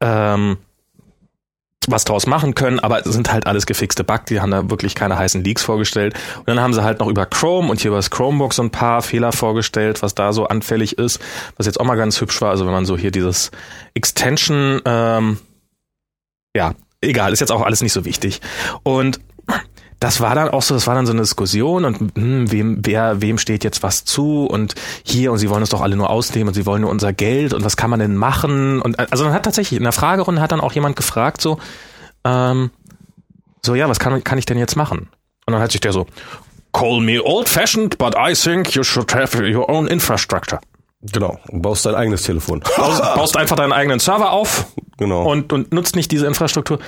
[0.00, 0.56] ähm,
[1.86, 4.94] was draus machen können, aber es sind halt alles gefixte Bugs, die haben da wirklich
[4.94, 6.14] keine heißen Leaks vorgestellt.
[6.38, 8.70] Und dann haben sie halt noch über Chrome und hier über das Chromebook so ein
[8.70, 11.20] paar Fehler vorgestellt, was da so anfällig ist,
[11.56, 12.50] was jetzt auch mal ganz hübsch war.
[12.50, 13.50] Also wenn man so hier dieses
[13.94, 15.38] Extension, ähm,
[16.54, 18.40] ja, egal, ist jetzt auch alles nicht so wichtig.
[18.82, 19.20] Und
[20.00, 23.20] das war dann auch so, das war dann so eine Diskussion und hm, wem, wer,
[23.20, 26.48] wem steht jetzt was zu und hier und sie wollen es doch alle nur ausnehmen
[26.48, 28.80] und sie wollen nur unser Geld und was kann man denn machen?
[28.80, 31.58] Und also dann hat tatsächlich in der Fragerunde hat dann auch jemand gefragt so,
[32.24, 32.70] ähm,
[33.64, 35.08] so ja, was kann, kann ich denn jetzt machen?
[35.46, 36.06] Und dann hat sich der so,
[36.72, 40.60] call me old fashioned, but I think you should have your own infrastructure.
[41.02, 41.38] Genau.
[41.50, 42.60] Du baust dein eigenes Telefon.
[42.76, 45.28] Baust, baust einfach deinen eigenen Server auf genau.
[45.30, 46.78] und, und nutzt nicht diese Infrastruktur.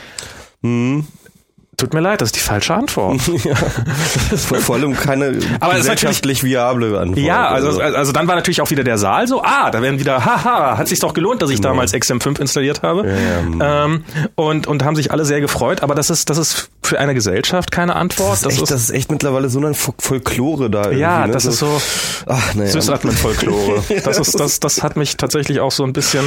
[1.81, 3.20] Tut mir leid, das ist die falsche Antwort.
[4.37, 7.18] vor, vor allem keine Aber es ist gesellschaftlich viable Antwort.
[7.18, 10.22] Ja, also, also dann war natürlich auch wieder der Saal so, ah, da werden wieder,
[10.24, 11.70] haha, hat sich doch gelohnt, dass ich Genau.
[11.70, 13.09] damals XM5 installiert habe.
[13.09, 13.85] ja.
[13.87, 14.05] Ähm,
[14.35, 17.70] und, und haben sich alle sehr gefreut, aber das ist, das ist für eine Gesellschaft
[17.70, 18.45] keine Antwort.
[18.45, 20.83] das, ist echt, das ist echt mittlerweile so eine Fol- Folklore da.
[20.85, 21.33] irgendwie, ja, ne?
[21.33, 21.81] das ist so
[22.26, 22.70] Ach, naja.
[22.70, 23.83] Süßatmen-Folklore.
[24.05, 26.24] Das ist, das, das hat mich tatsächlich auch so ein bisschen,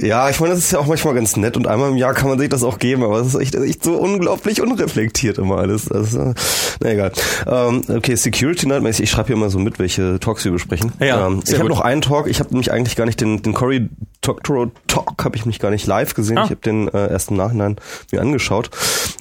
[0.00, 2.28] Ja, ich meine, das ist ja auch manchmal ganz nett und einmal im Jahr kann
[2.28, 5.90] man sich das auch geben, aber es ist echt, echt so unglaublich unreflektiert immer alles.
[5.90, 6.34] Also,
[6.80, 7.12] na egal.
[7.46, 10.92] Ähm, okay, Security Night mäßig, ich schreibe hier immer so mit, welche Talks wir besprechen.
[11.00, 13.54] Ja, ähm, ich habe noch einen Talk, ich habe nämlich eigentlich gar nicht den, den
[13.54, 13.88] Cory
[14.20, 16.38] Doctorow Talk, habe ich mich gar nicht live gesehen.
[16.38, 16.44] Ah.
[16.44, 17.76] Ich habe den äh, erst im Nachhinein
[18.12, 18.70] mir angeschaut.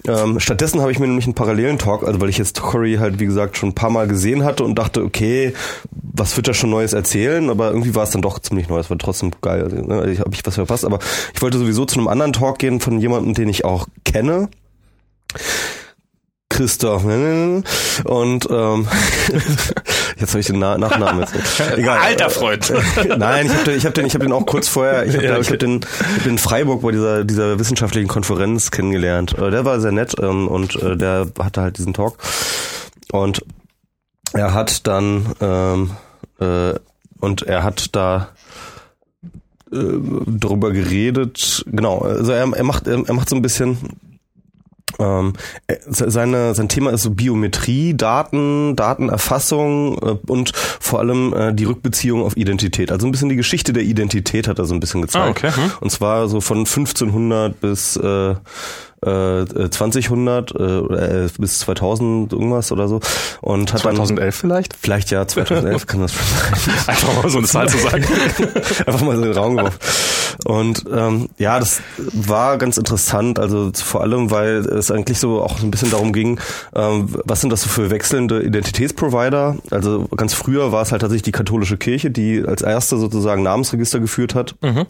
[0.08, 3.20] Ähm, stattdessen habe ich mir nämlich einen parallelen Talk, also weil ich jetzt Cory halt,
[3.20, 5.54] wie gesagt, schon ein paar Mal gesehen hatte und dachte, okay,
[6.14, 7.50] was wird er schon Neues erzählen?
[7.50, 8.80] Aber irgendwie war es dann doch ziemlich neu.
[8.80, 9.64] Es war trotzdem geil.
[9.64, 10.86] Also, ne, ich habe ich was verpasst.
[10.86, 11.00] Aber
[11.34, 14.50] ich wollte sowieso zu einem anderen Talk gehen von jemandem, den ich auch kenne.
[16.50, 17.04] Christoph.
[17.06, 17.66] Und
[18.50, 18.88] ähm,
[20.18, 21.34] jetzt habe ich den Na Nachnamen jetzt.
[21.34, 21.78] nicht.
[21.78, 21.98] Egal.
[22.00, 22.72] Alter Freund.
[23.18, 25.26] Nein, ich habe den, ich hab den, ich hab den auch kurz vorher, ich habe
[25.26, 25.66] Ja, den, ich hab okay.
[25.66, 29.38] den, hab den in Freiburg bei dieser, dieser wissenschaftlichen Konferenz kennengelernt.
[29.38, 32.18] Äh, Der war sehr nett ähm, und äh, der hatte halt diesen Talk.
[33.12, 33.44] Und
[34.34, 35.92] er hat dann, ähm,
[36.40, 36.74] äh,
[37.22, 38.30] und er hat da
[39.72, 39.78] äh,
[40.28, 43.78] darüber geredet, genau, also er, er macht, er, er macht so ein bisschen
[45.00, 45.34] ähm,
[45.68, 51.54] äh, se- seine, sein Thema ist so Biometrie, Daten, Datenerfassung äh, und vor allem äh,
[51.54, 52.92] die Rückbeziehung auf Identität.
[52.92, 55.26] Also ein bisschen die Geschichte der Identität hat er so ein bisschen gezeigt.
[55.26, 55.72] Ah, okay, hm.
[55.80, 58.36] Und zwar so von 1500 bis äh,
[59.06, 63.00] äh, 2000 äh, oder, äh, bis 2000 irgendwas oder so.
[63.42, 64.76] Und hat dann 2011 vielleicht?
[64.80, 66.88] Vielleicht ja, 2011 kann das schon sein.
[66.88, 68.06] Einfach mal so eine Zahl zu sagen.
[68.86, 69.80] Einfach mal so in den Raum geworfen.
[70.46, 75.62] Und ähm, ja, das war ganz interessant, also vor allem, weil es eigentlich so auch
[75.62, 76.40] ein bisschen darum ging,
[76.74, 79.58] ähm, was sind das so für wechselnde Identitätsprovider?
[79.72, 84.00] Also ganz früher war es halt tatsächlich die katholische Kirche, die als erste sozusagen Namensregister
[84.00, 84.56] geführt hat.
[84.62, 84.86] Mhm.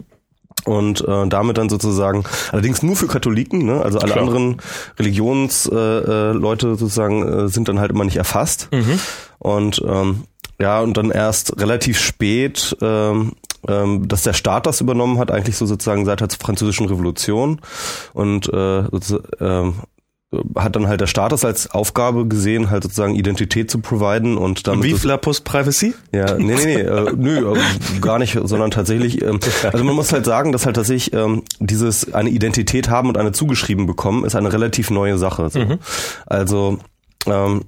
[0.64, 3.82] Und äh, damit dann sozusagen, allerdings nur für Katholiken, ne?
[3.82, 4.26] also alle Klar.
[4.26, 4.58] anderen
[4.98, 8.68] Religionsleute äh, äh, Leute sozusagen äh, sind dann halt immer nicht erfasst.
[8.72, 9.00] Mhm.
[9.38, 10.24] Und ähm,
[10.60, 13.32] ja, und dann erst relativ spät, ähm,
[13.66, 17.60] ähm, dass der Staat das übernommen hat, eigentlich so sozusagen seit der französischen Revolution
[18.12, 18.84] und äh,
[19.40, 19.74] ähm,
[20.56, 24.66] hat dann halt der Staat das als Aufgabe gesehen, halt sozusagen Identität zu providen und
[24.66, 24.84] damit.
[24.84, 25.94] Wie viel Post Privacy?
[26.12, 29.40] Ja, nee, nee, nee, äh, nö, äh, gar nicht, sondern tatsächlich, ähm,
[29.72, 33.32] also man muss halt sagen, dass halt tatsächlich ähm, dieses eine Identität haben und eine
[33.32, 35.50] zugeschrieben bekommen, ist eine relativ neue Sache.
[35.50, 35.60] So.
[35.60, 35.78] Mhm.
[36.26, 36.78] Also
[37.26, 37.62] ähm,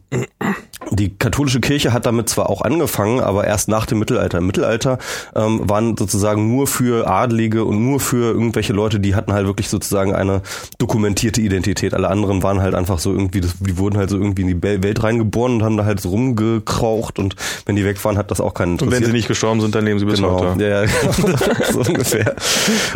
[0.91, 4.39] die katholische Kirche hat damit zwar auch angefangen, aber erst nach dem Mittelalter.
[4.39, 4.99] Im Mittelalter
[5.35, 9.69] ähm, waren sozusagen nur für Adlige und nur für irgendwelche Leute, die hatten halt wirklich
[9.69, 10.43] sozusagen eine
[10.79, 11.95] dokumentierte Identität.
[11.95, 14.63] Alle anderen waren halt einfach so irgendwie, das, die wurden halt so irgendwie in die
[14.63, 17.37] Welt reingeboren und haben da halt so rumgekraucht und
[17.67, 18.95] wenn die weg waren, hat das auch keinen interessiert.
[18.95, 20.41] Und wenn sie nicht gestorben sind, dann leben sie bis genau.
[20.41, 20.63] heute.
[20.63, 20.89] Ja, ja
[21.73, 22.35] so ungefähr.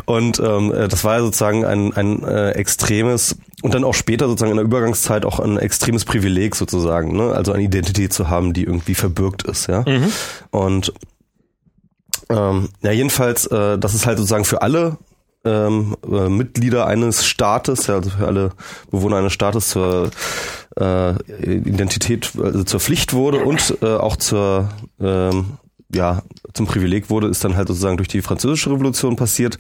[0.05, 4.29] Und ähm, äh, das war ja sozusagen ein, ein äh, extremes und dann auch später
[4.29, 7.33] sozusagen in der Übergangszeit auch ein extremes Privileg sozusagen, ne?
[7.33, 9.85] also eine Identität zu haben, die irgendwie verbürgt ist, ja.
[9.87, 10.13] Mhm.
[10.51, 10.93] Und
[12.31, 14.99] ähm, ja, jedenfalls, äh, das ist halt sozusagen für alle
[15.45, 18.51] ähm, äh, Mitglieder eines Staates, ja, also für alle
[18.91, 20.11] Bewohner eines Staates zur
[20.79, 24.69] äh, Identität, also zur Pflicht wurde und äh, auch zur
[25.01, 25.59] ähm,
[25.95, 26.23] ja,
[26.53, 29.57] zum Privileg wurde, ist dann halt sozusagen durch die französische Revolution passiert.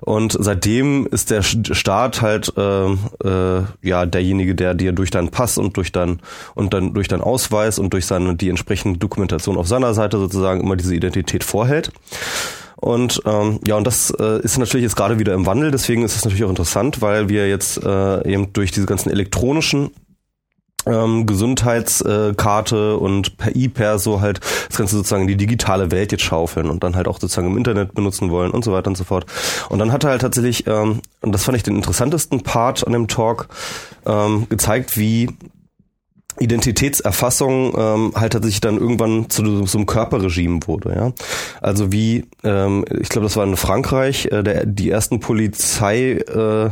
[0.00, 5.56] Und seitdem ist der Staat halt äh, äh, ja derjenige, der dir durch deinen Pass
[5.56, 6.20] und durch dein
[6.54, 10.60] und dann durch deinen Ausweis und durch seine die entsprechende Dokumentation auf seiner Seite sozusagen
[10.60, 11.90] immer diese Identität vorhält.
[12.76, 16.16] Und ähm, ja, und das äh, ist natürlich jetzt gerade wieder im Wandel, deswegen ist
[16.16, 19.92] es natürlich auch interessant, weil wir jetzt äh, eben durch diese ganzen elektronischen
[20.86, 26.70] ähm, Gesundheitskarte und per E-Perso halt das Ganze sozusagen in die digitale Welt jetzt schaufeln
[26.70, 29.26] und dann halt auch sozusagen im Internet benutzen wollen und so weiter und so fort.
[29.68, 32.92] Und dann hat er halt tatsächlich, ähm, und das fand ich den interessantesten Part an
[32.92, 33.48] dem Talk,
[34.06, 35.28] ähm, gezeigt, wie
[36.38, 41.12] Identitätserfassung ähm, halt tatsächlich dann irgendwann zu so einem Körperregime wurde, ja.
[41.60, 46.70] Also wie, ähm, ich glaube, das war in Frankreich, äh, der, die ersten Polizei äh,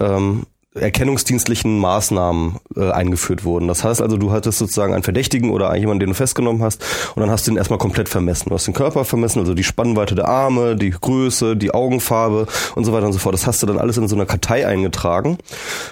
[0.00, 0.46] ähm,
[0.78, 3.68] erkennungsdienstlichen Maßnahmen äh, eingeführt wurden.
[3.68, 7.20] Das heißt also, du hattest sozusagen einen Verdächtigen oder jemanden, den du festgenommen hast, und
[7.20, 8.48] dann hast du ihn erstmal komplett vermessen.
[8.48, 12.84] Du hast den Körper vermessen, also die Spannweite der Arme, die Größe, die Augenfarbe und
[12.84, 13.34] so weiter und so fort.
[13.34, 15.38] Das hast du dann alles in so einer Kartei eingetragen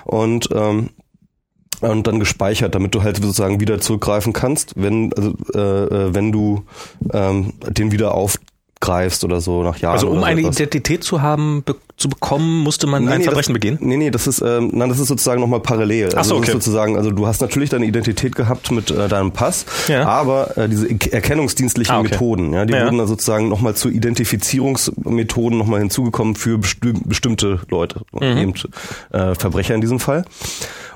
[0.04, 0.90] und ähm,
[1.80, 6.32] und dann gespeichert, damit du halt sozusagen wieder zurückgreifen kannst, wenn also, äh, äh wenn
[6.32, 6.64] du
[7.12, 8.38] ähm, den wieder auf
[8.86, 9.94] greifst oder so nach Jahren.
[9.94, 10.56] Also um eine etwas.
[10.56, 13.78] Identität zu haben, be zu bekommen, musste man nee, ein nee, Verbrechen das, begehen?
[13.80, 16.08] Nee, nee, das ist, ähm, nein, das ist sozusagen nochmal parallel.
[16.08, 16.52] Ach so, also okay.
[16.52, 20.06] sozusagen, also du hast natürlich deine Identität gehabt mit äh, deinem Pass, ja.
[20.06, 22.10] aber äh, diese erkennungsdienstlichen ah, okay.
[22.10, 22.84] Methoden, ja, die ja.
[22.84, 28.36] wurden dann sozusagen nochmal zu Identifizierungsmethoden nochmal hinzugekommen für besti bestimmte Leute, mhm.
[28.36, 28.54] eben
[29.12, 30.26] äh, Verbrecher in diesem Fall.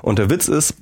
[0.03, 0.75] Und der Witz ist,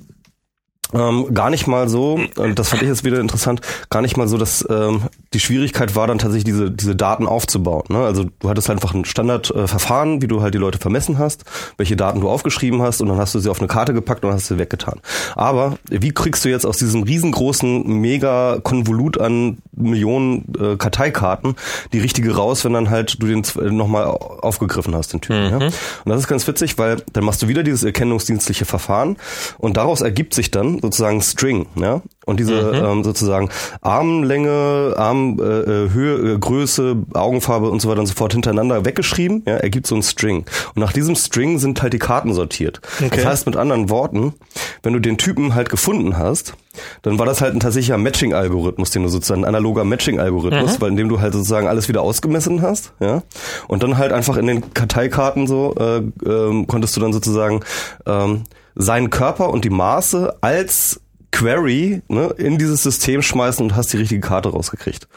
[0.92, 3.60] ähm, gar nicht mal so, und das fand ich jetzt wieder interessant,
[3.90, 7.84] gar nicht mal so, dass ähm, die Schwierigkeit war dann tatsächlich diese, diese Daten aufzubauen.
[7.88, 7.98] Ne?
[7.98, 11.44] Also du hattest einfach ein Standardverfahren, äh, wie du halt die Leute vermessen hast,
[11.76, 14.32] welche Daten du aufgeschrieben hast und dann hast du sie auf eine Karte gepackt und
[14.32, 15.00] hast sie weggetan.
[15.36, 21.54] Aber wie kriegst du jetzt aus diesem riesengroßen Mega-Konvolut an Millionen äh, Karteikarten
[21.92, 23.42] die richtige raus, wenn dann halt du den
[23.76, 25.46] nochmal aufgegriffen hast, den Typen.
[25.46, 25.50] Mhm.
[25.50, 25.66] Ja?
[25.66, 25.72] Und
[26.06, 29.16] das ist ganz witzig, weil dann machst du wieder dieses erkennungsdienstliche Verfahren
[29.58, 32.02] und daraus ergibt sich dann sozusagen String, ja.
[32.26, 32.84] Und diese mhm.
[32.84, 33.48] ähm, sozusagen
[33.80, 39.56] Armlänge, Armhöhe, äh, äh, Größe, Augenfarbe und so weiter und so fort hintereinander weggeschrieben, ja,
[39.56, 40.44] ergibt so ein String.
[40.74, 42.80] Und nach diesem String sind halt die Karten sortiert.
[42.98, 43.10] Okay.
[43.16, 44.34] Das heißt mit anderen Worten,
[44.82, 46.54] wenn du den Typen halt gefunden hast,
[47.02, 50.82] dann war das halt ein tatsächlicher Matching-Algorithmus, den du sozusagen, ein analoger Matching-Algorithmus, mhm.
[50.82, 53.22] weil indem du halt sozusagen alles wieder ausgemessen hast, ja,
[53.66, 57.60] und dann halt einfach in den Karteikarten so äh, ähm, konntest du dann sozusagen
[58.06, 58.44] ähm,
[58.80, 61.00] seinen Körper und die Maße als
[61.32, 65.08] Query ne, in dieses System schmeißen und hast die richtige Karte rausgekriegt.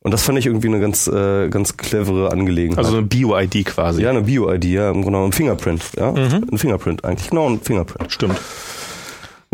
[0.00, 2.84] Und das fand ich irgendwie eine ganz, äh, ganz clevere Angelegenheit.
[2.84, 4.02] Also eine Bio-ID quasi.
[4.02, 6.12] Ja, eine Bio-ID, ja, im Grunde genommen ein Fingerprint, ja.
[6.12, 6.46] Mhm.
[6.52, 8.12] Ein Fingerprint eigentlich, genau, ein Fingerprint.
[8.12, 8.38] Stimmt.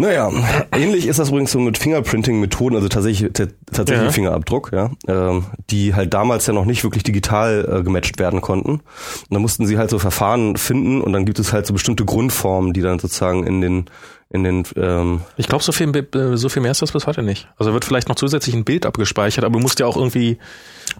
[0.00, 0.30] Naja,
[0.72, 4.10] ähnlich ist das übrigens so mit Fingerprinting-Methoden, also tatsächlich, tatsächlich ja.
[4.10, 8.70] Fingerabdruck, ja, ähm, die halt damals ja noch nicht wirklich digital äh, gematcht werden konnten.
[8.70, 8.82] Und
[9.28, 12.72] da mussten sie halt so Verfahren finden und dann gibt es halt so bestimmte Grundformen,
[12.72, 13.84] die dann sozusagen in den
[14.30, 17.22] in den ähm Ich glaube, so viel, äh, so viel mehr ist das bis heute
[17.22, 17.48] nicht.
[17.58, 20.38] Also wird vielleicht noch zusätzlich ein Bild abgespeichert, aber du musst ja auch irgendwie.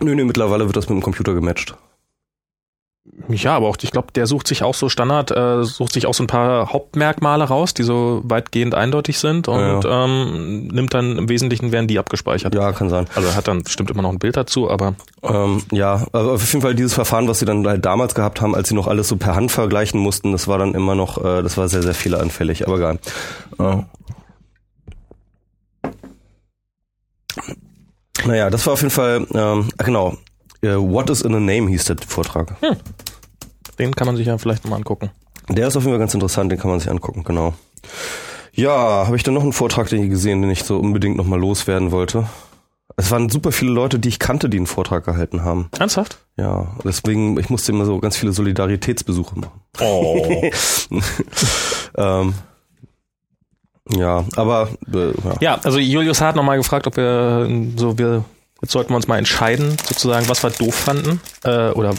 [0.02, 1.74] Nö, nö, mittlerweile wird das mit dem Computer gematcht.
[3.28, 6.14] Ja, aber auch, ich glaube, der sucht sich auch so Standard, äh, sucht sich auch
[6.14, 10.04] so ein paar Hauptmerkmale raus, die so weitgehend eindeutig sind und ja, ja.
[10.04, 12.54] Ähm, nimmt dann im Wesentlichen werden die abgespeichert.
[12.54, 13.06] Ja, kann sein.
[13.14, 14.94] Also hat dann bestimmt immer noch ein Bild dazu, aber.
[15.22, 18.54] Ähm, ja, also auf jeden Fall dieses Verfahren, was sie dann halt damals gehabt haben,
[18.54, 21.42] als sie noch alles so per Hand vergleichen mussten, das war dann immer noch, äh,
[21.42, 22.98] das war sehr, sehr fehleranfällig, aber egal.
[23.58, 23.84] Ja.
[28.26, 30.16] Naja, das war auf jeden Fall, ähm, genau,
[30.62, 32.56] äh, What is in a Name hieß der Vortrag.
[32.60, 32.76] Hm.
[33.78, 35.10] Den kann man sich ja vielleicht mal angucken.
[35.48, 37.54] Der ist auf jeden Fall ganz interessant, den kann man sich angucken, genau.
[38.52, 41.40] Ja, habe ich dann noch einen Vortrag den ich gesehen, den ich so unbedingt nochmal
[41.40, 42.26] loswerden wollte.
[42.96, 45.70] Es waren super viele Leute, die ich kannte, die einen Vortrag gehalten haben.
[45.78, 46.18] Ernsthaft?
[46.36, 49.60] Ja, deswegen, ich musste immer so ganz viele Solidaritätsbesuche machen.
[49.80, 50.50] Oh.
[51.96, 52.34] ähm,
[53.88, 55.36] ja, aber äh, ja.
[55.40, 58.24] ja, also Julius hat nochmal gefragt, ob wir so wir
[58.62, 61.94] jetzt sollten wir uns mal entscheiden, sozusagen, was wir doof fanden äh, oder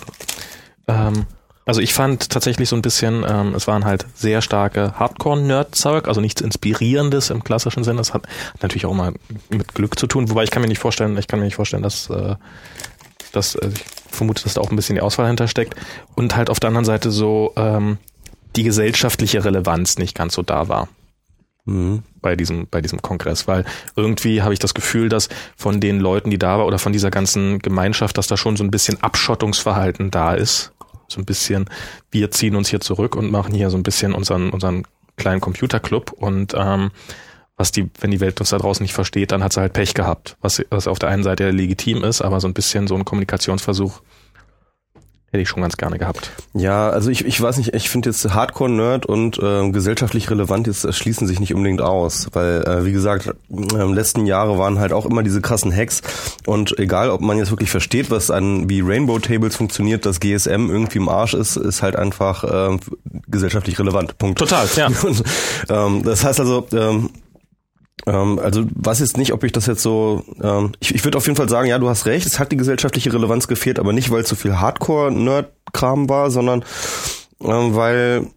[0.88, 1.26] ähm,
[1.66, 6.20] also ich fand tatsächlich so ein bisschen, ähm, es waren halt sehr starke Hardcore-Nerd-Zeug, also
[6.20, 7.99] nichts Inspirierendes im klassischen Sinne.
[7.99, 8.24] Das hat,
[8.62, 9.14] natürlich auch mal
[9.49, 11.84] mit Glück zu tun, wobei ich kann mir nicht vorstellen, ich kann mir nicht vorstellen,
[11.84, 12.36] dass, äh,
[13.32, 15.76] dass äh, ich vermute, dass da auch ein bisschen die Auswahl hintersteckt.
[16.16, 17.99] Und halt auf der anderen Seite so ähm,
[18.55, 20.89] die gesellschaftliche Relevanz nicht ganz so da war.
[21.66, 22.01] Mhm.
[22.22, 26.32] bei diesem bei diesem Kongress, weil irgendwie habe ich das Gefühl, dass von den Leuten,
[26.32, 30.09] die da war oder von dieser ganzen Gemeinschaft, dass da schon so ein bisschen Abschottungsverhalten
[30.09, 30.74] da ist
[31.12, 31.70] so ein bisschen,
[32.09, 34.84] wir ziehen uns hier zurück und machen hier so ein bisschen unseren, unseren
[35.18, 36.91] kleinen Computerclub und ähm,
[37.57, 39.93] was die, wenn die Welt uns da draußen nicht versteht, dann hat sie halt Pech
[39.93, 43.05] gehabt, was, was auf der einen Seite legitim ist, aber so ein bisschen so ein
[43.05, 44.01] Kommunikationsversuch
[45.32, 46.30] Hätte ich schon ganz gerne gehabt.
[46.54, 50.84] Ja, also ich, ich weiß nicht, ich finde jetzt Hardcore-Nerd und äh, gesellschaftlich relevant jetzt
[50.84, 54.92] äh, schließen sich nicht unbedingt aus, weil äh, wie gesagt, äh, letzten Jahre waren halt
[54.92, 56.02] auch immer diese krassen Hacks
[56.46, 60.70] und egal, ob man jetzt wirklich versteht, was an wie Rainbow Tables funktioniert, dass GSM
[60.70, 62.78] irgendwie im Arsch ist, ist halt einfach äh,
[63.28, 64.18] gesellschaftlich relevant.
[64.18, 64.38] Punkt.
[64.38, 64.88] Total, ja.
[65.04, 65.24] Und,
[65.70, 67.10] ähm, das heißt also, ähm,
[68.06, 70.24] ähm, also weiß jetzt nicht, ob ich das jetzt so.
[70.41, 72.26] Ähm, ich ich würde auf jeden Fall sagen, ja, du hast recht.
[72.26, 76.64] Es hat die gesellschaftliche Relevanz gefehlt, aber nicht, weil es so viel Hardcore-Nerd-Kram war, sondern
[77.41, 78.28] ähm, weil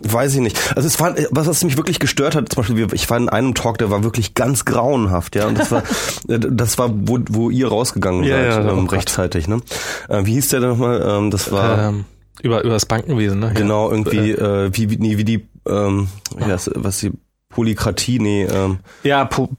[0.00, 0.58] weiß ich nicht.
[0.76, 3.54] Also es war, was, was mich wirklich gestört hat, zum Beispiel, ich war in einem
[3.54, 5.46] Talk, der war wirklich ganz grauenhaft, ja.
[5.46, 5.82] Und das war,
[6.26, 9.60] das war, wo, wo ihr rausgegangen ja, seid, ja, ähm, oh rechtzeitig, ne?
[10.08, 11.02] Äh, wie hieß der denn nochmal?
[11.06, 12.04] Ähm, das war ähm,
[12.40, 13.52] über über das Bankenwesen, ne?
[13.54, 16.08] Genau, irgendwie, äh, wie, wie, nee, wie die, ähm,
[16.38, 17.12] das, was die
[17.52, 19.50] Polykratie, nee, ähm, ja, po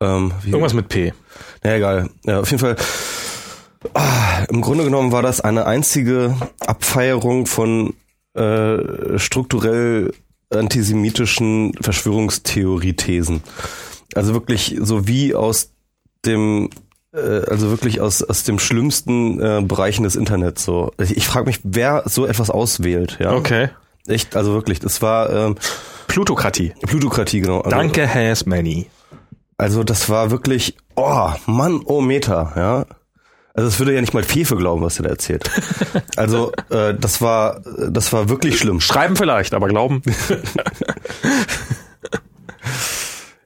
[0.00, 1.12] ähm, wie, irgendwas mit P.
[1.62, 2.10] Na egal.
[2.24, 2.76] Ja, auf jeden Fall.
[3.94, 7.94] Ah, Im Grunde genommen war das eine einzige Abfeierung von
[8.34, 10.12] äh, strukturell
[10.50, 13.42] antisemitischen Verschwörungstheoriethesen.
[14.14, 15.70] Also wirklich so wie aus
[16.24, 16.70] dem
[17.12, 17.18] äh,
[17.48, 20.92] also wirklich aus aus dem schlimmsten äh, Bereichen des Internets so.
[21.00, 23.32] Ich, ich frage mich, wer so etwas auswählt, ja?
[23.32, 23.68] Okay.
[24.06, 25.56] Echt, also wirklich, das war ähm,
[26.08, 26.74] Plutokratie.
[26.86, 27.60] Plutokratie, genau.
[27.60, 28.86] Also, Danke, has many.
[29.56, 32.86] Also das war wirklich, oh Mann, oh Meter, ja.
[33.54, 35.50] Also es würde ja nicht mal Fefe glauben, was er da erzählt.
[36.16, 38.80] Also äh, das war, das war wirklich schlimm.
[38.80, 40.02] Schreiben vielleicht, aber glauben.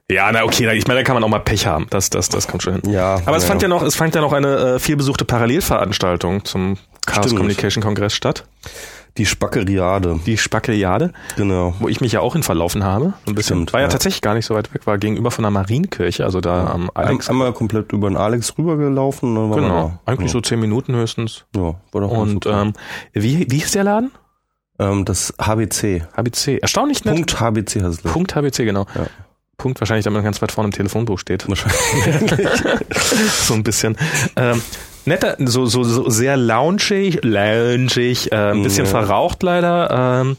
[0.09, 1.85] ja, na okay, ich meine, da kann man auch mal Pech haben.
[1.91, 2.91] Das, das, das kommt schon hin.
[2.91, 3.21] Ja.
[3.25, 3.49] Aber es ja.
[3.49, 7.37] fand ja noch, es fand ja noch eine äh, vielbesuchte Parallelveranstaltung zum Chaos Stimmt.
[7.37, 8.45] Communication Kongress statt.
[9.17, 10.19] Die Spackeriade.
[10.25, 11.75] Die Spackeliade, Genau.
[11.79, 13.13] wo ich mich ja auch hin verlaufen habe.
[13.27, 13.57] Ein bisschen.
[13.57, 13.91] Stimmt, war ja, ja.
[13.91, 17.27] tatsächlich gar nicht so weit weg, war gegenüber von der Marienkirche, also da am Alex.
[17.29, 19.35] Ein, einmal komplett über den Alex rübergelaufen.
[19.35, 19.67] Dann genau.
[19.67, 20.11] man da.
[20.11, 21.45] Eigentlich so zehn Minuten höchstens.
[21.55, 22.61] Ja, war doch Und okay.
[22.61, 22.73] ähm,
[23.13, 24.11] wie, wie hieß der Laden?
[24.79, 26.03] ähm, das HBC.
[26.15, 26.59] HBC.
[26.61, 27.15] Erstaunlich nett.
[27.15, 28.11] Punkt HBC heißt es.
[28.11, 28.85] Punkt HBC, genau.
[28.95, 29.05] Ja.
[29.57, 31.47] Punkt wahrscheinlich, damit ganz weit vorne im Telefonbuch steht.
[31.47, 32.39] Wahrscheinlich.
[33.31, 33.95] so ein bisschen.
[34.35, 34.61] Ähm,
[35.05, 38.91] netter, so, so, so sehr loungig, loungig, äh, ein bisschen Ja.
[38.91, 40.21] verraucht leider.
[40.21, 40.37] Ähm,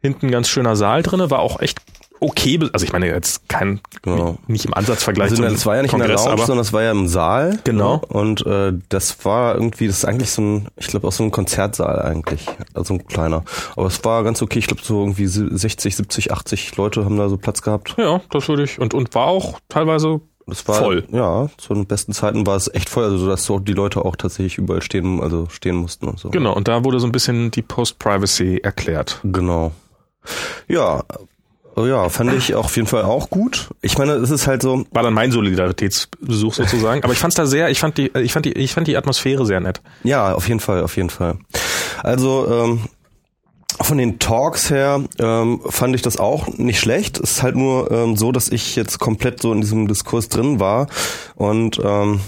[0.00, 1.78] hinten ganz schöner Saal drinne, war auch echt
[2.18, 2.58] okay.
[2.72, 4.38] Also ich meine jetzt kein, Genau.
[4.46, 6.72] nicht im Ansatzvergleich Also, zum das war ja nicht Kongress, in der Lounge, sondern das
[6.72, 7.58] war ja im Saal.
[7.64, 8.00] Genau.
[8.08, 11.30] Und äh, das war irgendwie, das ist eigentlich so ein, ich glaube auch so ein
[11.32, 13.44] Konzertsaal eigentlich, also ein kleiner.
[13.76, 14.58] Aber es war ganz okay.
[14.60, 17.94] Ich glaube so irgendwie 60, 70, 80 Leute haben da so Platz gehabt.
[17.98, 21.04] ja, das würde ich und und war auch teilweise Das war Voll.
[21.10, 24.16] Ja, zu den besten Zeiten war es echt voll, also dass so die Leute auch
[24.16, 26.30] tatsächlich überall stehen, also stehen mussten und so.
[26.30, 26.54] genau.
[26.54, 29.20] Und da wurde so ein bisschen die Post-Privacy erklärt.
[29.22, 29.72] Genau.
[30.68, 31.02] Ja,
[31.76, 33.70] oh ja, fand ich auf jeden Fall auch gut.
[33.80, 37.02] Ich meine, es ist halt so, War dann mein Solidaritätsbesuch sozusagen.
[37.04, 39.46] Aber ich fand's da sehr, ich fand die, ich fand die, ich fand die Atmosphäre
[39.46, 39.80] sehr nett.
[40.04, 41.38] Ja, auf jeden Fall, auf jeden Fall.
[42.02, 42.80] Also ähm,
[43.84, 47.18] von den Talks her ähm, fand ich das auch nicht schlecht.
[47.18, 50.60] Es ist halt nur ähm, so, dass ich jetzt komplett so in diesem Diskurs drin
[50.60, 50.86] war
[51.36, 52.20] und ähm,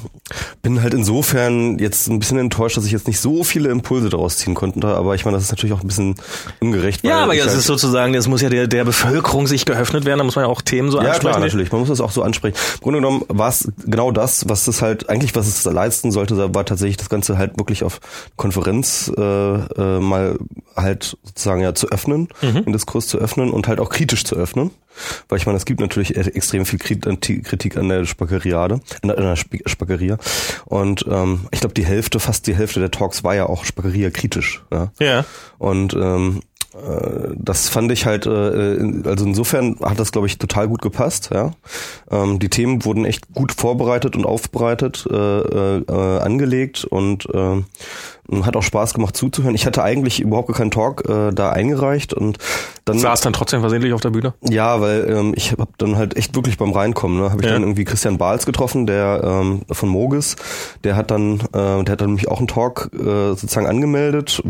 [0.62, 4.38] bin halt insofern jetzt ein bisschen enttäuscht, dass ich jetzt nicht so viele Impulse daraus
[4.38, 4.86] ziehen konnte.
[4.88, 6.14] Aber ich meine, das ist natürlich auch ein bisschen
[6.60, 7.04] ungerecht.
[7.04, 10.18] Ja, aber das halt, ist sozusagen, das muss ja der, der Bevölkerung sich geöffnet werden,
[10.18, 11.32] da muss man ja auch Themen so ja, ansprechen.
[11.32, 11.70] klar, natürlich.
[11.72, 12.56] Man muss das auch so ansprechen.
[12.74, 16.54] Im Grunde genommen war es genau das, was es halt, eigentlich was es leisten sollte,
[16.54, 18.00] war tatsächlich das Ganze halt wirklich auf
[18.36, 20.38] Konferenz äh, äh, mal
[20.76, 24.34] halt sozusagen sagen, ja, zu öffnen, den Diskurs zu öffnen und halt auch kritisch zu
[24.36, 24.70] öffnen.
[25.28, 29.08] Weil ich meine, es gibt natürlich e- extrem viel Krit- Kritik an der Spackeriade, an
[29.08, 30.18] der, Spackeria.
[30.66, 34.10] Und ähm, ich glaube, die Hälfte, fast die Hälfte der Talks war ja auch Spackeria
[34.10, 34.62] kritisch.
[34.72, 34.92] Ja.
[35.00, 35.24] Ja.
[35.58, 36.42] Und ähm,
[36.74, 41.30] äh, das fand ich halt, äh, also insofern hat das, glaube ich, total gut gepasst.
[41.32, 41.52] Ja,
[42.10, 47.62] ähm, Die Themen wurden echt gut vorbereitet und aufbereitet, äh, äh, äh, angelegt und äh,
[48.42, 49.54] hat auch Spaß gemacht zuzuhören.
[49.54, 52.38] Ich hatte eigentlich überhaupt gar keinen Talk äh, da eingereicht und
[52.86, 54.34] dann Saß dann trotzdem versehentlich auf der Bühne?
[54.42, 57.52] ja, weil ähm, ich habe dann halt echt wirklich beim Reinkommen, ne, habe ich Ja.
[57.54, 60.36] dann irgendwie Christian Bahls getroffen, der ähm, von Mogis,
[60.84, 63.04] der hat dann, äh, der hat dann nämlich auch einen Talk äh,
[63.34, 64.42] sozusagen angemeldet.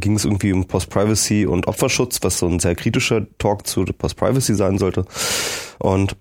[0.00, 4.54] Ging es irgendwie um Post-Privacy und Opferschutz, was so ein sehr kritischer Talk zu Post-Privacy
[4.54, 5.04] sein sollte.
[5.78, 6.16] Und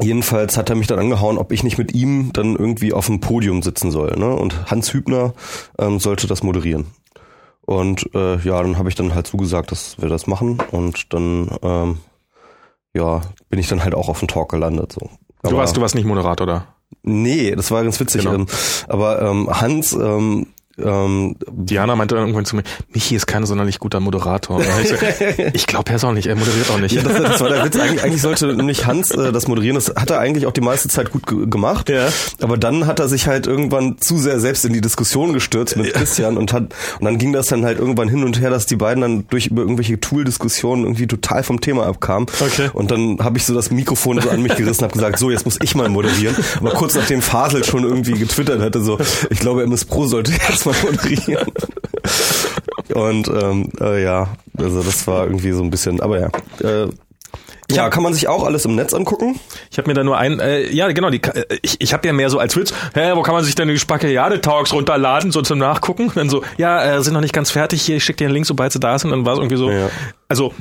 [0.00, 3.20] Jedenfalls hat er mich dann angehauen, ob ich nicht mit ihm dann irgendwie auf dem
[3.20, 4.16] Podium sitzen soll.
[4.16, 4.30] Ne?
[4.30, 5.34] Und Hans Hübner
[5.78, 6.86] ähm, sollte das moderieren.
[7.62, 10.58] Und äh, ja, dann habe ich dann halt zugesagt, dass wir das machen.
[10.70, 11.98] Und dann ähm,
[12.94, 14.92] ja, bin ich dann halt auch auf den Talk gelandet.
[14.92, 15.10] So.
[15.42, 16.66] Du warst, du warst nicht Moderator da.
[17.02, 18.22] Nee, das war ganz witzig.
[18.22, 18.34] Genau.
[18.34, 18.46] Ähm,
[18.88, 20.46] aber ähm, Hans, ähm,
[20.84, 22.62] ähm, Diana meinte dann irgendwann zu mir,
[22.92, 24.56] Michi ist kein sonderlich guter Moderator.
[24.56, 24.94] Und Ich, so,
[25.52, 26.92] ich glaube, er ist auch nicht, er moderiert auch nicht.
[26.92, 27.76] ja, das, das war der Witz.
[27.76, 29.74] Eigentlich, eigentlich sollte nämlich Hans äh, das moderieren.
[29.74, 31.88] Das hat er eigentlich auch die meiste Zeit gut ge gemacht.
[31.88, 32.08] Ja.
[32.40, 35.92] Aber dann hat er sich halt irgendwann zu sehr selbst in die Diskussion gestürzt mit
[35.94, 38.76] Christian und hat und dann ging das dann halt irgendwann hin und her, dass die
[38.76, 42.28] beiden dann durch über irgendwelche Tool-Diskussionen irgendwie total vom Thema abkamen.
[42.40, 42.70] Okay.
[42.72, 45.44] Und dann habe ich so das Mikrofon so an mich gerissen, habe gesagt, so jetzt
[45.44, 46.36] muss ich mal moderieren.
[46.58, 48.98] Aber kurz nachdem Fasel schon irgendwie getwittert hatte, so
[49.30, 51.48] ich glaube MS Pro sollte jetzt moderieren.
[52.94, 56.28] Und ähm, äh, ja, also das war irgendwie so ein bisschen, aber ja.
[56.62, 56.88] Äh,
[57.70, 59.38] ja, kann man sich auch alles im Netz angucken?
[59.70, 62.14] Ich habe mir da nur ein, äh, ja genau, die, äh, ich, ich habe ja
[62.14, 65.58] mehr so als Witz, hä, wo kann man sich denn die Spackeriade-Talks runterladen, so zum
[65.58, 66.04] Nachgucken?
[66.08, 68.32] Und dann so, ja, äh, sind noch nicht ganz fertig, hier, ich schick dir einen
[68.34, 69.12] Link, sobald sie da sind.
[69.12, 69.90] Und dann war es irgendwie so, Ja.
[70.28, 70.54] also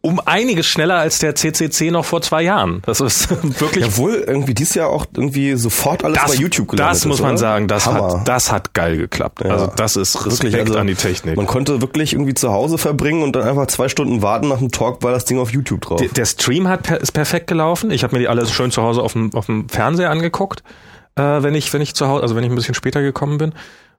[0.00, 2.82] um einiges schneller als der CCC noch vor zwei Jahren.
[2.86, 3.30] Das ist
[3.60, 7.22] wirklich Jawohl, irgendwie dieses Jahr auch irgendwie sofort alles bei YouTube gelandet Das muss ist,
[7.22, 7.38] man oder?
[7.38, 8.20] sagen, das Hammer.
[8.20, 9.42] hat, das hat geil geklappt.
[9.44, 9.50] Ja.
[9.50, 11.36] Also das ist Respekt Wirklich, also an die Technik.
[11.36, 14.70] Man konnte wirklich irgendwie zu Hause verbringen und dann einfach zwei Stunden warten nach dem
[14.70, 16.00] Talk, war das Ding auf YouTube drauf.
[16.00, 17.90] Der, der Stream hat per, ist perfekt gelaufen.
[17.90, 20.62] Ich habe mir die alle schön zu Hause auf dem, auf dem Fernseher angeguckt,
[21.16, 23.52] äh, wenn ich wenn ich zu Hause, also wenn ich ein bisschen später gekommen bin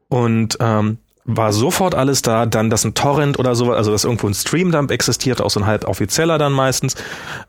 [0.07, 2.45] und ähm, war sofort alles da.
[2.45, 5.65] Dann, dass ein Torrent oder so, also dass irgendwo ein Streamdump existiert, auch so ein
[5.65, 6.95] halb offizieller dann meistens.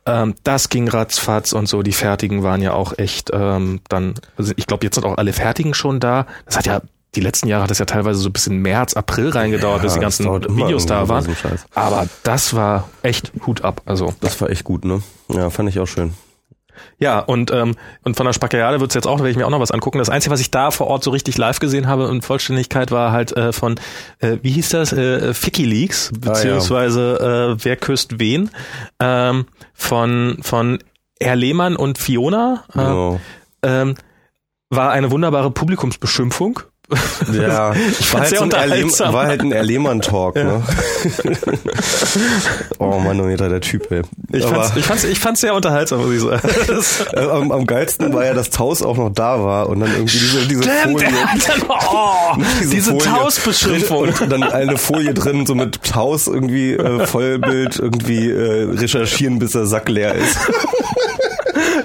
[0.06, 1.82] Ähm, das ging ratzfatz und so.
[1.82, 4.14] Die Fertigen waren ja auch echt ähm, dann.
[4.36, 6.26] Also ich glaube, jetzt sind auch alle Fertigen schon da.
[6.46, 6.80] Das hat ja
[7.14, 10.00] die letzten Jahre hat es ja teilweise so bis in März, April reingedauert, bis die
[10.00, 11.24] ganzen Videos da waren.
[11.24, 11.32] so.
[11.74, 13.82] Aber das war echt Hut ab.
[13.84, 15.02] Also Das war echt gut, ne?
[15.28, 16.14] Ja, fand ich auch schön.
[16.98, 19.50] Ja, und, ähm, und von der Spackerade wird's jetzt auch, da werde ich mir auch
[19.50, 19.98] noch was angucken.
[19.98, 23.12] Das Einzige, was ich da vor Ort so richtig live gesehen habe in Vollständigkeit, war
[23.12, 23.76] halt äh, von,
[24.18, 28.50] äh, wie hieß das, äh, Ficky Leaks, beziehungsweise äh, Wer küsst wen,
[29.00, 30.78] ähm, von, von
[31.20, 32.64] Herr Lehmann und Fiona.
[32.70, 33.20] Äh, Genau.
[33.62, 33.94] ähm,
[34.70, 36.60] war eine wunderbare Publikumsbeschimpfung.
[37.32, 40.62] Ja, Ich war, halt so ein Erlehm, war halt ein Erlehmann-Talk, ne?
[42.78, 44.02] oh Manometer, der Typ, ey.
[44.32, 46.40] Ich Aber- fand's, ich fand's, ich fand's sehr unterhaltsam, muss ich sagen.
[47.12, 50.18] Äh, am, am geilsten war ja, dass Taus auch noch da war und dann irgendwie
[50.18, 51.08] diese, diese Stimmt, Folie.
[51.46, 52.36] dann, oh,
[52.70, 54.08] diese, Folie Tausbeschimpfung.
[54.20, 59.52] Und dann eine Folie drin, so mit Taus irgendwie äh, Vollbild irgendwie äh, recherchieren, bis
[59.52, 60.36] der Sack leer ist.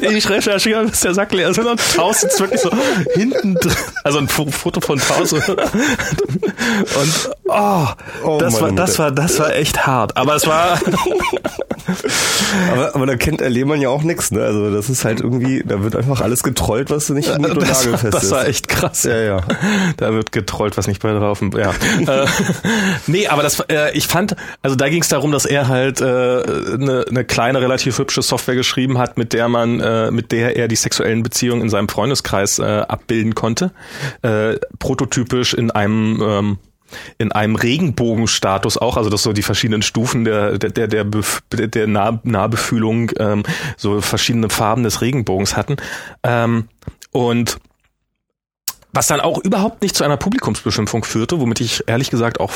[0.16, 1.60] Ich recherchiere, bis der Sack leer ist.
[1.60, 2.70] Und Taus sitzt wirklich so
[3.14, 3.76] hinten drin.
[4.04, 5.34] Also ein Fo- Foto von Taus.
[5.34, 5.46] Und
[7.48, 7.88] oh,
[8.24, 10.16] Oh, das, war, das, war, das war echt hart.
[10.18, 10.80] Aber es war,
[12.72, 14.42] Aber, aber da kennt der Lehmann ja auch nix, ne?
[14.44, 17.62] Also das ist halt irgendwie, da wird einfach alles getrollt, was nicht in Nied und
[17.62, 18.32] das, Nagelfest das ist.
[18.32, 19.04] war echt krass.
[19.04, 19.42] Ja, ja.
[19.98, 21.42] Da wird getrollt, was nicht bei drauf.
[21.56, 21.72] Ja.
[22.24, 22.28] äh,
[23.08, 26.44] nee, aber das, äh, ich fand, also da ging es darum, dass er halt eine
[26.44, 30.56] äh, ne- ne kleine, relativ hübsche Software geschrieben hat, mit der man, äh, mit der
[30.56, 33.72] er die sexuellen Beziehungen in seinem Freundeskreis äh, abbilden konnte.
[34.22, 36.58] Äh, prototypisch in einem ähm,
[37.18, 41.88] in einem Regenbogenstatus auch, also dass so die verschiedenen Stufen der der der der, der
[41.88, 43.44] nah Nahbefühlung ähm,
[43.78, 45.78] so verschiedene Farben des Regenbogens hatten.
[46.24, 46.70] Ähm,
[47.12, 47.58] und
[48.92, 52.54] was dann auch überhaupt nicht zu einer Publikumsbeschimpfung führte, womit ich ehrlich gesagt auch,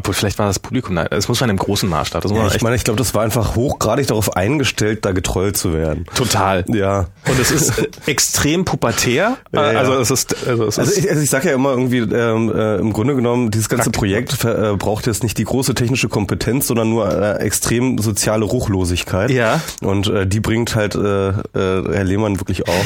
[0.00, 2.62] obwohl vielleicht war das Publikum, nein, das muss man im großen Maßstab, das ja ich
[2.62, 6.06] meine, ich glaube, das war einfach hochgradig darauf eingestellt, da getrollt zu werden.
[6.14, 6.64] total.
[6.68, 7.06] Ja.
[7.28, 7.72] Und es ist
[8.06, 9.78] extrem pubertär, Ja, ja.
[9.78, 12.52] also es ist, also es Also ist, ich, also ich sage ja immer irgendwie, ähm,
[12.54, 16.66] äh, im Grunde genommen, dieses ganze Projekt äh, braucht jetzt nicht die große technische Kompetenz,
[16.66, 19.30] sondern nur äh, extrem soziale Ruchlosigkeit.
[19.30, 19.60] Ja.
[19.82, 22.84] Und äh, die bringt halt äh, äh, Herr Lehmann wirklich auch.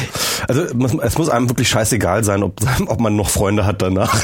[0.48, 3.80] Also es muss- es muss einem wirklich scheißegal sein, ob, ob man noch Freunde hat
[3.82, 4.14] danach.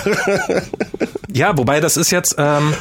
[1.32, 2.72] ja, wobei das ist jetzt, ähm,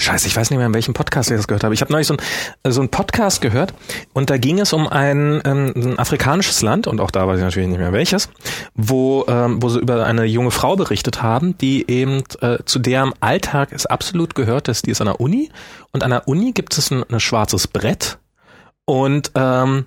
[0.00, 1.74] scheiße, ich weiß nicht mehr, in welchem Podcast ich das gehört habe.
[1.74, 3.74] Ich habe neulich so, ein, so einen Podcast gehört
[4.12, 7.44] und da ging es um ein, ähm, ein afrikanisches Land, und auch da weiß ich
[7.44, 8.28] natürlich nicht mehr welches,
[8.74, 13.12] wo, ähm, wo sie über eine junge Frau berichtet haben, die eben äh, zu deren
[13.20, 15.50] Alltag es absolut gehört, dass die ist an der Uni
[15.92, 18.18] und an der Uni gibt es ein, ein schwarzes Brett
[18.84, 19.86] und ähm,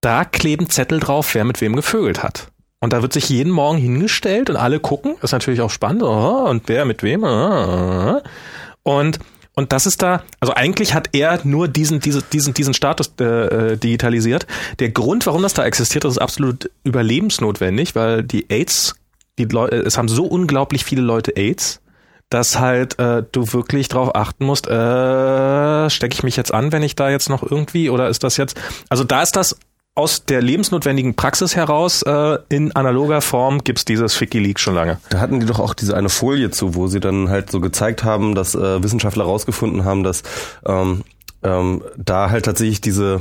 [0.00, 2.52] da kleben Zettel drauf, wer mit wem gevögelt hat.
[2.80, 5.16] Und da wird sich jeden Morgen hingestellt und alle gucken.
[5.20, 6.04] Ist natürlich auch spannend.
[6.04, 7.24] Oh, und wer mit wem?
[7.24, 8.20] Oh.
[8.88, 9.18] Und
[9.54, 13.76] und das ist da, also eigentlich hat er nur diesen, diesen, diesen, diesen Status äh,
[13.76, 14.46] digitalisiert.
[14.78, 18.94] Der Grund, warum das da existiert, ist absolut überlebensnotwendig, weil die AIDS,
[19.36, 21.80] die Leute, es haben so unglaublich viele Leute AIDS,
[22.30, 26.84] dass halt äh, du wirklich drauf achten musst, äh, stecke ich mich jetzt an, wenn
[26.84, 28.56] ich da jetzt noch irgendwie, oder ist das jetzt,
[28.88, 29.58] also da ist das
[29.98, 35.00] aus der lebensnotwendigen Praxis heraus äh, in analoger Form gibt's dieses Ficky Leak schon lange.
[35.10, 38.04] Da hatten die doch auch diese eine Folie zu, wo sie dann halt so gezeigt
[38.04, 40.22] haben, dass äh, Wissenschaftler herausgefunden haben, dass
[40.64, 41.02] ähm,
[41.42, 43.20] ähm, da halt tatsächlich diese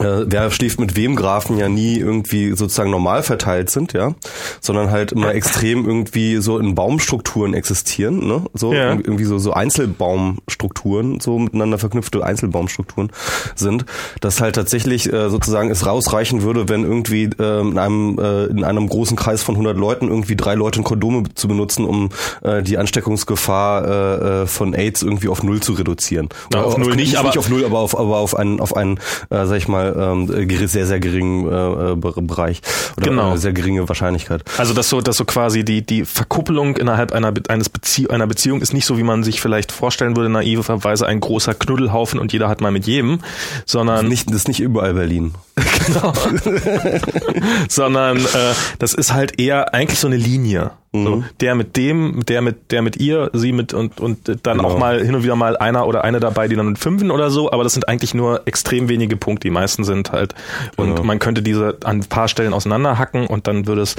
[0.00, 4.14] äh, wer schläft mit wem Graphen ja nie irgendwie sozusagen normal verteilt sind, ja,
[4.60, 8.42] sondern halt immer extrem irgendwie so in Baumstrukturen existieren, ne?
[8.54, 8.92] So ja.
[8.92, 13.10] irgendwie so so Einzelbaumstrukturen, so miteinander verknüpfte Einzelbaumstrukturen
[13.54, 13.86] sind,
[14.20, 18.64] dass halt tatsächlich äh, sozusagen es rausreichen würde, wenn irgendwie äh, in einem äh, in
[18.64, 22.10] einem großen Kreis von 100 Leuten irgendwie drei Leute Kondome zu benutzen, um
[22.42, 26.28] äh, die Ansteckungsgefahr äh, äh, von AIDS irgendwie auf null zu reduzieren.
[26.52, 28.60] Ja, auf, auf null nicht, nicht, aber nicht auf null, aber auf aber auf einen
[28.60, 28.98] auf einen
[29.30, 32.60] äh, sag ich mal ähm, sehr, sehr geringen äh, äh Bereich
[32.96, 33.36] oder genau.
[33.36, 34.42] sehr geringe Wahrscheinlichkeit.
[34.58, 38.60] Also dass so, dass so quasi die, die Verkuppelung innerhalb einer, eines Bezie einer Beziehung
[38.60, 42.48] ist nicht so, wie man sich vielleicht vorstellen würde, naiverweise ein großer Knuddelhaufen und jeder
[42.48, 43.20] hat mal mit jedem,
[43.64, 43.96] sondern.
[43.96, 45.34] Das ist nicht, das ist nicht überall Berlin.
[45.86, 46.12] genau.
[47.68, 50.72] sondern äh, das ist halt eher eigentlich so eine Linie.
[51.04, 51.24] So, mhm.
[51.40, 54.68] der mit dem, der mit, der mit ihr, sie mit und, und dann genau.
[54.68, 57.30] auch mal hin und wieder mal einer oder eine dabei, die dann mit fünfen oder
[57.30, 59.48] so, aber das sind eigentlich nur extrem wenige Punkte.
[59.48, 60.34] Die meisten sind halt,
[60.76, 61.02] und genau.
[61.04, 63.96] man könnte diese an ein paar Stellen auseinanderhacken und dann würde es,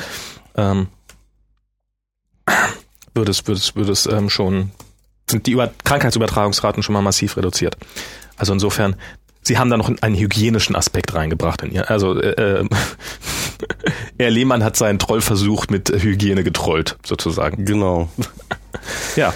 [0.55, 0.87] ähm,
[3.13, 4.71] würde es, würde es, würde es ähm, schon,
[5.29, 7.77] sind die Über Krankheitsübertragungsraten schon mal massiv reduziert.
[8.37, 8.95] Also insofern,
[9.47, 11.89] Sie haben da noch einen hygienischen Aspekt reingebracht in ihr.
[11.89, 12.69] Also äh, äh,
[14.19, 17.63] Herr Lehmann hat seinen Trollversuch mit Hygiene getrollt, sozusagen.
[17.63, 18.09] Genau.
[19.15, 19.33] ja.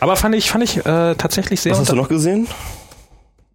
[0.00, 1.72] Aber fand ich, fand ich äh, tatsächlich sehr.
[1.72, 2.46] Was hast du noch gesehen?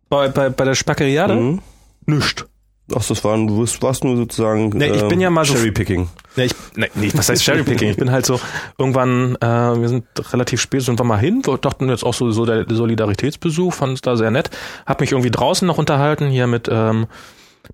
[0.09, 1.35] Bei, bei, bei der Spackeriade?
[1.35, 1.61] Mhm.
[2.07, 2.45] Nischt.
[2.93, 6.09] Ach, das war, du warst nur sozusagen nee, ich bin ja mal so, Cherrypicking.
[6.36, 7.89] Nee, ich, nee, nee, was heißt Cherrypicking?
[7.89, 8.41] ich bin halt so
[8.77, 12.31] irgendwann, äh, wir sind relativ spät, sind wir mal hin, wir dachten jetzt auch so,
[12.31, 14.49] so der Solidaritätsbesuch, fand es da sehr nett,
[14.86, 17.07] hab mich irgendwie draußen noch unterhalten, hier mit ähm,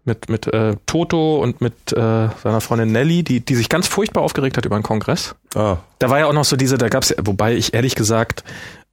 [0.05, 4.22] mit mit äh, Toto und mit äh, seiner Freundin Nelly, die die sich ganz furchtbar
[4.22, 5.34] aufgeregt hat über den Kongress.
[5.55, 5.78] Ah.
[5.97, 8.43] Da war ja auch noch so diese, da gab's ja, wobei ich ehrlich gesagt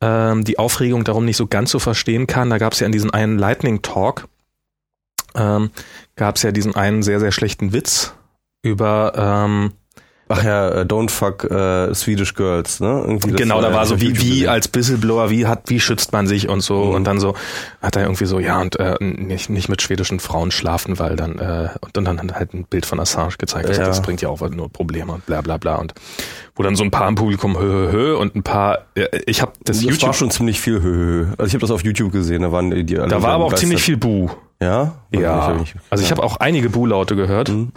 [0.00, 2.48] ähm, die Aufregung darum nicht so ganz so verstehen kann.
[2.48, 4.28] Da gab's ja in diesem einen Lightning Talk
[5.36, 5.70] ähm,
[6.16, 8.14] gab es ja diesen einen sehr, sehr schlechten Witz
[8.62, 9.72] über ähm,
[10.28, 13.04] Ach ja, äh, Don't Fuck äh, Swedish Girls, ne?
[13.06, 16.48] Irgendwie genau, da war so wie wie als Whistleblower, wie hat wie schützt man sich
[16.48, 16.94] und so mhm.
[16.96, 17.36] und dann so
[17.80, 21.38] hat er irgendwie so ja und äh, nicht nicht mit schwedischen Frauen schlafen, weil dann
[21.38, 23.86] äh, und dann hat halt ein Bild von Assange gezeigt, ja.
[23.86, 25.94] das bringt ja auch nur Probleme und bla bla bla und
[26.56, 29.42] wo dann so ein paar im Publikum hö, hö, hö und ein paar äh, ich
[29.42, 31.26] habe das, das YouTube war schon ziemlich viel hö, hö.
[31.38, 33.54] Also ich habe das auf YouTube gesehen, da waren die alle Da war aber auch
[33.54, 34.28] ziemlich viel Bu.
[34.60, 34.94] Ja?
[35.12, 35.56] Ja.
[35.90, 37.48] Also ich habe auch einige Bu-Laute gehört.
[37.50, 37.72] Mhm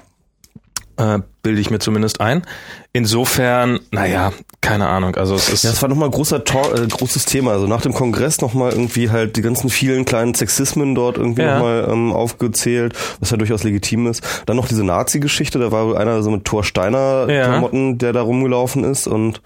[0.99, 2.43] äh, bilde ich mir zumindest ein.
[2.91, 5.15] Insofern, naja, keine Ahnung.
[5.15, 5.63] Also es ist.
[5.63, 7.51] Ja, es war nochmal großer Tor, äh, großes Thema.
[7.51, 11.55] Also nach dem Kongress nochmal irgendwie halt die ganzen vielen kleinen Sexismen dort irgendwie ja.
[11.55, 14.23] nochmal ähm, aufgezählt, was ja durchaus legitim ist.
[14.45, 17.45] Dann noch diese Nazi-Geschichte, da war einer so mit Thor Steiner ja.
[17.45, 19.41] Klamotten, der da rumgelaufen ist und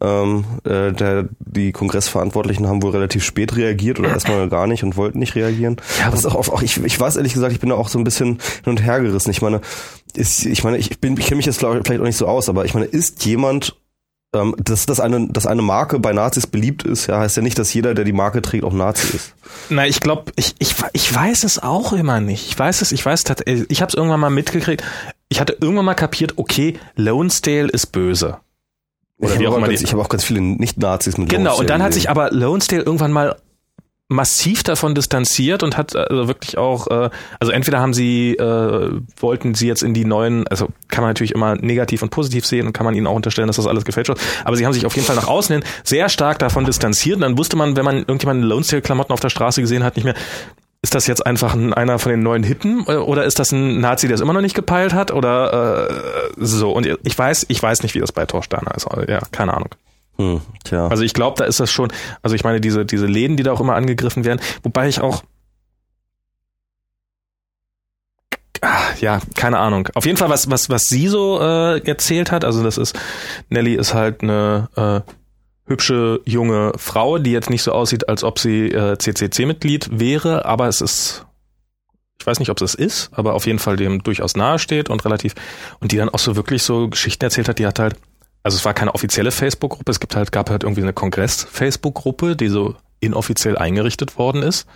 [0.00, 4.96] ähm, äh, der, die Kongressverantwortlichen haben wohl relativ spät reagiert oder erstmal gar nicht und
[4.96, 5.76] wollten nicht reagieren.
[5.98, 7.98] Ja, das ist auch, auch ich, ich weiß ehrlich gesagt, ich bin da auch so
[7.98, 9.30] ein bisschen hin und her gerissen.
[9.30, 9.60] Ich meine,
[10.14, 12.64] ist, ich meine, ich bin, ich kenne mich jetzt vielleicht auch nicht so aus, aber
[12.64, 13.76] ich meine, ist jemand
[14.32, 17.58] ähm, dass, dass, eine, dass eine Marke bei Nazis beliebt ist, ja, heißt ja nicht,
[17.58, 19.34] dass jeder, der die Marke trägt, auch Nazi ist.
[19.70, 22.46] Na, ich glaube, ich, ich, ich weiß es auch immer nicht.
[22.48, 24.84] Ich weiß es, ich weiß, ich habe es irgendwann mal mitgekriegt.
[25.28, 28.38] Ich hatte irgendwann mal kapiert, okay, Lonesdale ist böse.
[29.20, 31.82] Oder ich habe auch, ganz, hab auch ganz viele Nicht-Nazis mit Genau, Lonesdale und dann
[31.82, 33.36] hat sich aber Lonesdale irgendwann mal
[34.10, 38.90] massiv davon distanziert und hat also wirklich auch, äh, also entweder haben sie, äh,
[39.20, 42.66] wollten sie jetzt in die neuen, also kann man natürlich immer negativ und positiv sehen
[42.66, 44.84] und kann man ihnen auch unterstellen, dass das alles gefälscht ist, aber sie haben sich
[44.84, 47.16] auf jeden Fall nach außen hin sehr stark davon distanziert.
[47.16, 50.16] Und dann wusste man, wenn man irgendjemanden Lonesdale-Klamotten auf der Straße gesehen hat, nicht mehr,
[50.82, 53.80] ist das jetzt einfach ein, einer von den neuen Hitten äh, oder ist das ein
[53.80, 56.72] Nazi, der es immer noch nicht gepeilt hat oder äh, so?
[56.72, 58.86] Und ich weiß, ich weiß nicht, wie das bei Torsteiner ist.
[59.08, 59.68] Ja, keine Ahnung.
[60.16, 60.88] Hm, tja.
[60.88, 63.52] Also ich glaube, da ist das schon, also ich meine, diese, diese Läden, die da
[63.52, 65.22] auch immer angegriffen werden, wobei ich auch
[68.62, 69.88] Ah, ja, keine Ahnung.
[69.94, 72.94] Auf jeden Fall, was, was, was sie so äh, erzählt hat, also das ist,
[73.48, 75.12] Nelly ist halt eine äh,
[75.70, 80.68] hübsche junge Frau, die jetzt nicht so aussieht, als ob sie äh, CCC-Mitglied wäre, aber
[80.68, 81.24] es ist,
[82.18, 85.04] ich weiß nicht, ob es ist, aber auf jeden Fall dem durchaus nahe steht und
[85.04, 85.34] relativ,
[85.78, 87.94] und die dann auch so wirklich so Geschichten erzählt hat, die hat halt,
[88.42, 92.48] also es war keine offizielle Facebook-Gruppe, es gibt halt, gab halt irgendwie eine Kongress-Facebook-Gruppe, die
[92.48, 94.66] so inoffiziell eingerichtet worden ist.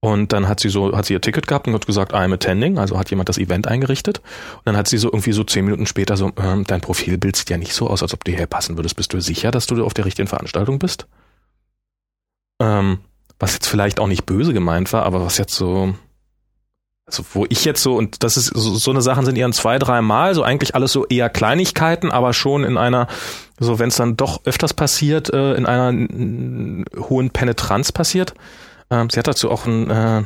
[0.00, 2.78] Und dann hat sie so, hat sie ihr Ticket gehabt und hat gesagt, I'm attending,
[2.78, 4.18] also hat jemand das Event eingerichtet.
[4.58, 7.50] Und dann hat sie so irgendwie so zehn Minuten später so, ähm, dein Profilbild sieht
[7.50, 8.94] ja nicht so aus, als ob du hierher passen würdest.
[8.94, 11.08] Bist du sicher, dass du auf der richtigen Veranstaltung bist?
[12.60, 13.00] Ähm,
[13.40, 15.94] was jetzt vielleicht auch nicht böse gemeint war, aber was jetzt so,
[17.06, 19.80] also wo ich jetzt so, und das ist so, so eine Sachen sind ihren zwei,
[19.80, 23.08] drei Mal, so eigentlich alles so eher Kleinigkeiten, aber schon in einer,
[23.58, 25.92] so wenn es dann doch öfters passiert, äh, in einer
[26.96, 28.34] hohen Penetranz passiert.
[28.90, 30.22] Ähm, sie hat dazu auch ein, äh,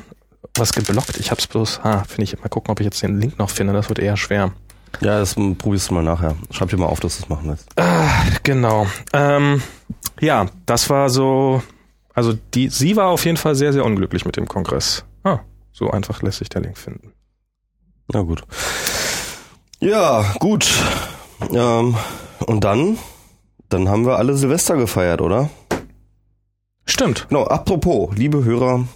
[0.56, 1.18] was geblockt.
[1.18, 3.72] Ich hab's bloß, ah, finde ich, mal gucken, ob ich jetzt den Link noch finde.
[3.72, 4.52] Das wird eher schwer.
[5.00, 6.36] Ja, das probierst du mal nachher.
[6.50, 7.68] Schreib dir mal auf, dass du es machen willst.
[7.76, 8.08] Ah,
[8.42, 8.86] genau.
[9.12, 9.62] Ähm,
[10.20, 11.62] ja, das war so,
[12.14, 15.04] also die, sie war auf jeden Fall sehr, sehr unglücklich mit dem Kongress.
[15.24, 15.40] Ah,
[15.72, 17.12] so einfach lässt sich der Link finden.
[18.12, 18.42] Na gut.
[19.80, 20.70] Ja, gut.
[21.52, 21.96] Ähm,
[22.46, 22.98] und dann,
[23.68, 25.48] dann haben wir alle Silvester gefeiert, oder?
[26.85, 27.28] Stimmt.
[27.28, 28.87] Genau, apropos, liebe Hörer,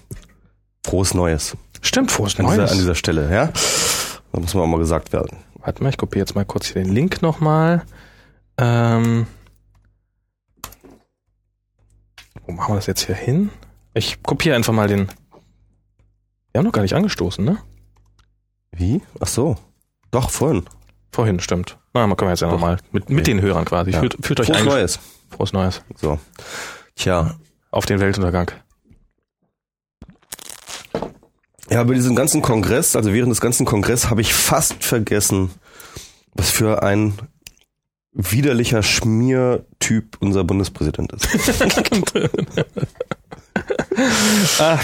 [0.85, 1.57] frohes Neues.
[1.81, 2.57] Stimmt, frohes an Neues.
[2.59, 3.53] Dieser, an dieser Stelle, ja.
[4.33, 5.39] Da muss man auch mal gesagt werden.
[5.61, 7.85] Warte mal, ich kopiere jetzt mal kurz hier den Link nochmal.
[8.59, 9.27] Ähm,
[12.47, 13.51] wo machen wir das jetzt hier hin?
[13.95, 15.09] Ich kopiere einfach mal den.
[16.53, 17.59] Wir haben noch gar nicht angestoßen, ne?
[18.73, 19.03] Wie?
[19.21, 19.57] Ach so.
[20.11, 20.65] Doch, vorhin.
[21.13, 21.79] Vorhin, stimmt.
[21.95, 22.79] Na, man können wir jetzt ja nochmal.
[22.93, 23.91] Mit, mit den Hörern quasi.
[23.91, 24.01] Ja.
[24.01, 24.99] Führt, führt euch Frohes Neues.
[25.31, 25.83] Frohes Neues.
[25.97, 26.19] So.
[26.95, 27.37] Tja,
[27.71, 28.51] auf den Weltuntergang.
[31.71, 35.51] Ja, bei diesem ganzen Kongress, also während des ganzen Kongress, habe ich fast vergessen,
[36.35, 37.15] was für ein
[38.13, 41.29] widerlicher Schmiertyp unser Bundespräsident ist.
[44.59, 44.79] ah,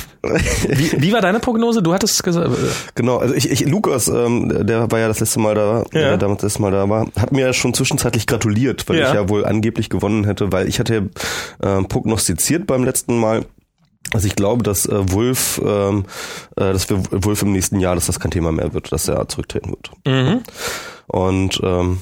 [0.68, 1.82] wie, wie, war deine Prognose?
[1.82, 2.50] Du hattest gesagt.
[2.50, 2.56] Äh,
[2.94, 6.00] genau, also ich, ich Lukas, ähm, der war ja das letzte Mal da, ja.
[6.00, 9.08] der damals das letzte Mal da war, hat mir ja schon zwischenzeitlich gratuliert, weil ja.
[9.08, 11.10] ich ja wohl angeblich gewonnen hätte, weil ich hatte
[11.60, 13.44] äh, prognostiziert beim letzten Mal,
[14.12, 16.04] also ich glaube, dass äh, Wolf, ähm,
[16.56, 19.28] äh, dass wir Wolf im nächsten Jahr, dass das kein Thema mehr wird, dass er
[19.28, 19.90] zurücktreten wird.
[20.06, 20.42] Mhm.
[21.06, 21.98] Und ähm,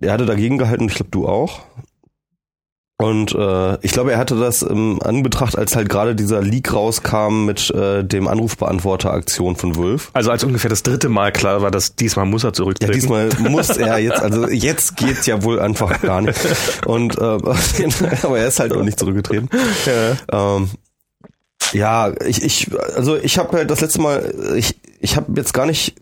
[0.00, 1.60] er hatte dagegen gehalten, ich glaube du auch.
[3.04, 7.44] Und äh, ich glaube, er hatte das im Anbetracht, als halt gerade dieser Leak rauskam
[7.44, 10.08] mit äh, dem Anrufbeantworter-Aktion von Wolf.
[10.14, 12.92] Also als ungefähr das dritte Mal klar war, dass diesmal muss er zurücktreten.
[12.92, 16.40] Ja, diesmal muss er jetzt, also jetzt geht's ja wohl einfach gar nicht.
[16.86, 17.20] Und äh,
[18.22, 19.50] aber er ist halt auch nicht zurückgetreten.
[19.84, 20.56] Ja.
[20.56, 20.70] Ähm,
[21.72, 25.66] ja, ich, ich, also ich habe halt das letzte Mal, ich, ich habe jetzt gar
[25.66, 25.94] nicht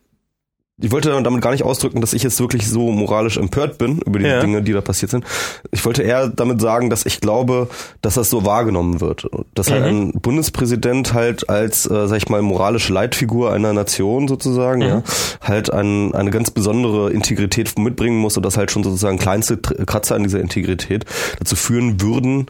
[0.82, 4.18] ich wollte damit gar nicht ausdrücken, dass ich jetzt wirklich so moralisch empört bin über
[4.18, 4.40] die ja.
[4.40, 5.24] Dinge, die da passiert sind.
[5.70, 7.68] Ich wollte eher damit sagen, dass ich glaube,
[8.00, 9.28] dass das so wahrgenommen wird.
[9.54, 9.84] Dass halt mhm.
[9.84, 14.88] halt ein Bundespräsident halt als, äh, sag ich mal, moralische Leitfigur einer Nation sozusagen, mhm.
[14.88, 15.02] ja,
[15.40, 20.16] halt ein, eine ganz besondere Integrität mitbringen muss und dass halt schon sozusagen kleinste Kratzer
[20.16, 21.04] an dieser Integrität
[21.38, 22.46] dazu führen würden,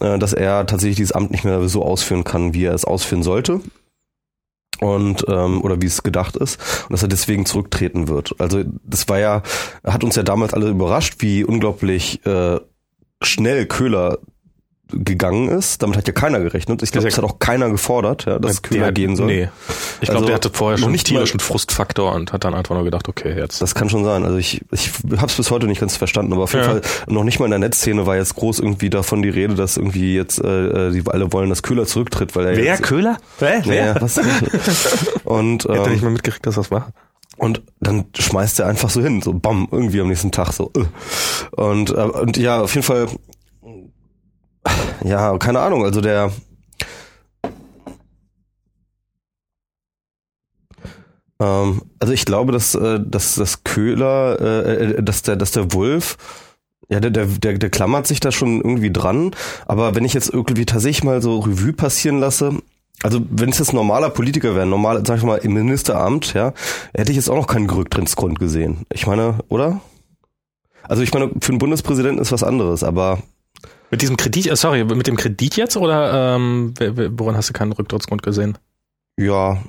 [0.00, 3.22] äh, dass er tatsächlich dieses Amt nicht mehr so ausführen kann, wie er es ausführen
[3.22, 3.60] sollte
[4.80, 8.34] und ähm, oder wie es gedacht ist und dass er deswegen zurücktreten wird.
[8.38, 9.42] Also das war ja
[9.84, 12.60] hat uns ja damals alle überrascht, wie unglaublich äh,
[13.22, 14.18] schnell Köhler
[14.88, 15.82] gegangen ist.
[15.82, 16.82] Damit hat ja keiner gerechnet.
[16.82, 19.26] Ich glaube, das hat auch keiner gefordert, ja, dass Köhler gehen soll.
[19.26, 19.48] Nee.
[20.00, 22.84] Ich glaube, also, der hatte vorher schon nicht tierischen Frustfaktor und hat dann einfach nur
[22.84, 23.60] gedacht, okay, jetzt.
[23.60, 24.24] Das kann schon sein.
[24.24, 26.70] Also ich, ich habe es bis heute nicht ganz verstanden, aber auf jeden ja.
[26.70, 29.76] Fall noch nicht mal in der Netzszene war jetzt groß irgendwie davon die Rede, dass
[29.76, 33.18] irgendwie jetzt äh, die alle wollen, dass Köhler zurücktritt, weil er Wer jetzt, Köhler?
[33.38, 33.62] Wer?
[33.64, 33.76] Wer?
[33.86, 34.18] Ja, was?
[35.24, 36.92] und ähm, hätte nicht mal mitgekriegt, dass das war.
[37.36, 40.72] Und dann schmeißt er einfach so hin, so bam, irgendwie am nächsten Tag so.
[40.74, 41.60] Äh.
[41.60, 43.08] Und, äh, und ja, auf jeden Fall
[45.06, 46.32] ja, keine Ahnung, also der
[51.40, 55.72] ähm, also ich glaube, dass, äh, dass das Köhler, äh, äh, dass der, dass der
[55.72, 56.16] Wolf,
[56.88, 59.32] ja, der, der, der, der klammert sich da schon irgendwie dran.
[59.66, 62.54] Aber wenn ich jetzt irgendwie tatsächlich mal so Revue passieren lasse,
[63.02, 66.52] also wenn es jetzt normaler Politiker wäre, normal, sag ich mal, im Ministeramt, ja,
[66.94, 68.86] hätte ich jetzt auch noch keinen Rücktrittsgrund gesehen.
[68.92, 69.80] Ich meine, oder?
[70.82, 73.18] Also ich meine, für einen Bundespräsidenten ist was anderes, aber
[73.90, 77.72] mit diesem Kredit, äh, sorry, mit dem Kredit jetzt oder ähm, woran hast du keinen
[77.72, 78.58] Rücktrittsgrund gesehen?
[79.16, 79.62] Ja.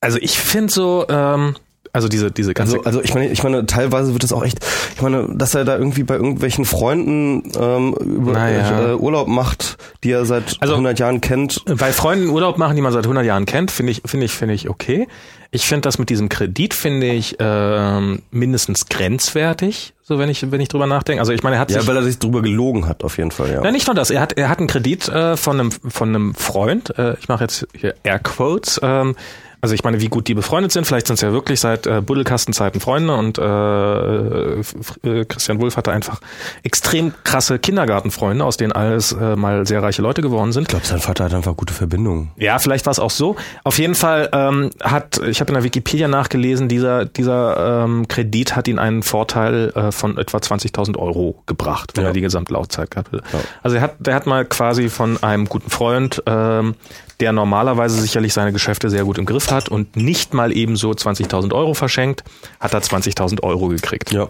[0.00, 1.56] Also ich finde so, ähm,
[1.92, 2.76] Also diese, diese ganze.
[2.76, 4.58] Also, also ich meine, ich meine, teilweise wird es auch echt,
[4.94, 8.90] ich meine, dass er da irgendwie bei irgendwelchen Freunden ähm, über, Naja.
[8.90, 11.62] äh, Urlaub macht, die er seit Also- 100 Jahren kennt.
[11.66, 14.54] bei Freunden Urlaub machen, die man seit 100 Jahren kennt, finde ich, finde ich, finde
[14.54, 15.08] ich okay.
[15.50, 20.60] Ich finde das mit diesem Kredit finde ich ähm, mindestens grenzwertig, so wenn ich wenn
[20.60, 21.20] ich drüber nachdenke.
[21.20, 23.30] Also ich meine, er hat Ja, sich weil er sich drüber gelogen hat, auf jeden
[23.30, 23.64] Fall, ja.
[23.64, 24.10] Ja, nicht nur das.
[24.10, 26.98] Er hat, er hat einen Kredit äh, von einem von einem Freund.
[26.98, 28.78] Äh, ich mache jetzt hier Airquotes.
[28.82, 29.16] Ähm,
[29.60, 30.86] also ich meine, wie gut die befreundet sind.
[30.86, 35.92] Vielleicht sind es ja wirklich seit äh, Buddelkastenzeiten Freunde und äh, äh, Christian Wulff hatte
[35.92, 36.20] einfach
[36.62, 40.62] extrem krasse Kindergartenfreunde, aus denen alles äh, mal sehr reiche Leute geworden sind.
[40.64, 42.30] Ich glaube, sein Vater hat einfach gute Verbindungen.
[42.36, 43.36] Ja, vielleicht war es auch so.
[43.64, 48.54] Auf jeden Fall ähm, hat, ich habe in der Wikipedia nachgelesen, dieser, dieser ähm, Kredit
[48.56, 52.10] hat ihn einen Vorteil äh, von etwa 20.000 Euro gebracht, wenn Ja.
[52.10, 53.22] er die Gesamtlaufzeit gehabt hätte.
[53.62, 56.74] Also er hat, der hat mal quasi von einem guten Freund, ähm,
[57.20, 61.52] der normalerweise sicherlich seine Geschäfte sehr gut im Griff hat und nicht mal ebenso 20.000
[61.52, 62.24] Euro verschenkt,
[62.60, 64.12] hat er 20.000 Euro gekriegt.
[64.12, 64.28] Ja.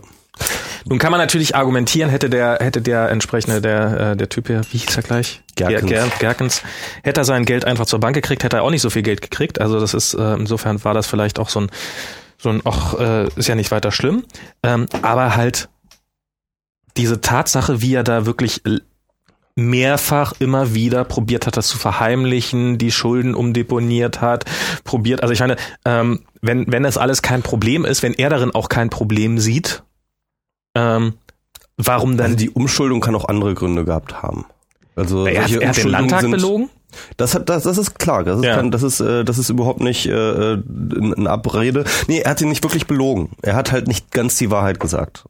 [0.84, 4.62] Nun kann man natürlich argumentieren, hätte der, hätte der entsprechende, der, äh, der Typ hier,
[4.70, 5.42] wie hieß er gleich?
[5.56, 5.90] Gerkens.
[5.90, 6.62] Ger Ger Gerkens,
[7.02, 9.20] hätte er sein Geld einfach zur Bank gekriegt, hätte er auch nicht so viel Geld
[9.20, 9.60] gekriegt.
[9.60, 11.70] Also das ist, äh, insofern war das vielleicht auch so ein,
[12.38, 14.24] so ein, ach, äh, ist ja nicht weiter schlimm.
[14.62, 15.68] Ähm, aber halt
[16.96, 18.62] diese Tatsache, wie er da wirklich
[19.58, 24.44] mehrfach immer wieder probiert hat, das zu verheimlichen, die Schulden umdeponiert hat,
[24.84, 28.52] probiert, also ich meine, ähm, wenn, wenn es alles kein Problem ist, wenn er darin
[28.54, 29.82] auch kein Problem sieht,
[30.76, 31.14] ähm,
[31.76, 34.46] warum dann Also die Umschuldung kann auch andere Gründe gehabt haben.
[34.94, 36.70] Also er hat, er hat den Landtag sind, belogen?
[37.16, 38.56] Das hat das, das ist klar, das ist, Ja.
[38.56, 40.12] kein, das ist äh, das ist überhaupt nicht äh,
[40.54, 40.62] äh,
[41.16, 41.84] eine Abrede.
[42.06, 43.30] Nee, er hat ihn nicht wirklich belogen.
[43.42, 45.24] Er hat halt nicht ganz die Wahrheit gesagt.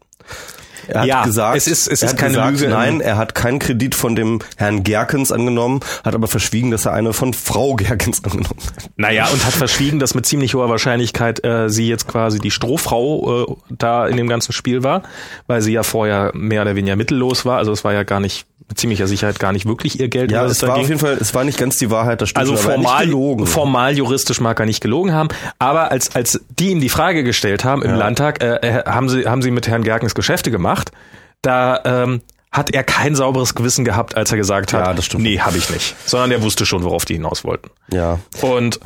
[0.89, 2.68] Er hat Ja, gesagt, es ist- es ist keine gesagt, Lüge.
[2.68, 6.93] Nein, er hat keinen Kredit von dem Herrn Gerkens angenommen, hat aber verschwiegen, dass er
[6.95, 8.91] eine von Frau Gerkens angenommen hat.
[8.97, 13.43] Naja, und hat verschwiegen, dass mit ziemlich hoher Wahrscheinlichkeit äh, sie jetzt quasi die Strohfrau
[13.45, 15.03] äh, da in dem ganzen Spiel war,
[15.47, 17.59] weil sie ja vorher mehr oder weniger mittellos war.
[17.59, 20.31] Also es war ja gar nicht mit ziemlicher Sicherheit gar nicht wirklich ihr Geld.
[20.31, 20.83] Ja, das es war ging.
[20.83, 22.49] auf jeden Fall, es war nicht ganz die Wahrheit, das stimmt.
[22.49, 23.09] Also formal,
[23.47, 27.64] formal juristisch mag er nicht gelogen haben, aber als als die ihm die Frage gestellt
[27.64, 27.97] haben im Ja.
[27.97, 30.93] Landtag, äh, äh, haben sie haben sie mit Herrn Gerkens Geschäfte gemacht,
[31.43, 32.21] da ähm,
[32.53, 35.23] hat er kein sauberes Gewissen gehabt, als er gesagt hat, Ja, das stimmt.
[35.23, 37.71] nee, habe ich nicht, sondern er wusste schon, worauf die hinaus wollten.
[37.93, 38.19] ja.
[38.43, 38.81] Und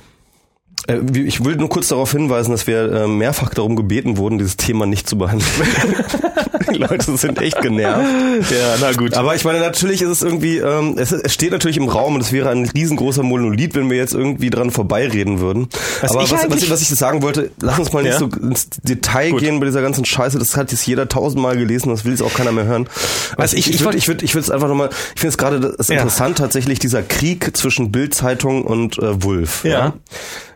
[1.15, 4.85] Ich will nur kurz darauf hinweisen, dass wir äh, mehrfach darum gebeten wurden, dieses Thema
[4.85, 5.49] nicht zu behandeln.
[6.73, 8.51] Die Leute sind echt genervt.
[8.51, 9.15] ja, na gut.
[9.15, 12.21] Aber ich meine, natürlich ist es irgendwie, ähm, es, es steht natürlich im Raum und
[12.21, 15.69] es wäre ein riesengroßer Monolith, wenn wir jetzt irgendwie dran vorbeireden würden.
[16.01, 18.19] Was Aber ich was, was, was ich sagen wollte, lass uns mal nicht Ja.
[18.19, 19.41] so ins Detail Gut.
[19.41, 20.39] gehen bei dieser ganzen Scheiße.
[20.39, 22.89] Das hat jetzt jeder tausendmal gelesen, das will jetzt auch keiner mehr hören.
[23.37, 24.91] Was ich- ich, ich würde, ich würde, ich würde es einfach nochmal.
[25.15, 25.95] Ich finde es gerade Ja.
[25.95, 29.65] interessant tatsächlich dieser Krieg zwischen Bild-Zeitung und äh, Wulf.
[29.65, 29.95] Ja.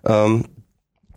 [0.06, 0.44] Ähm,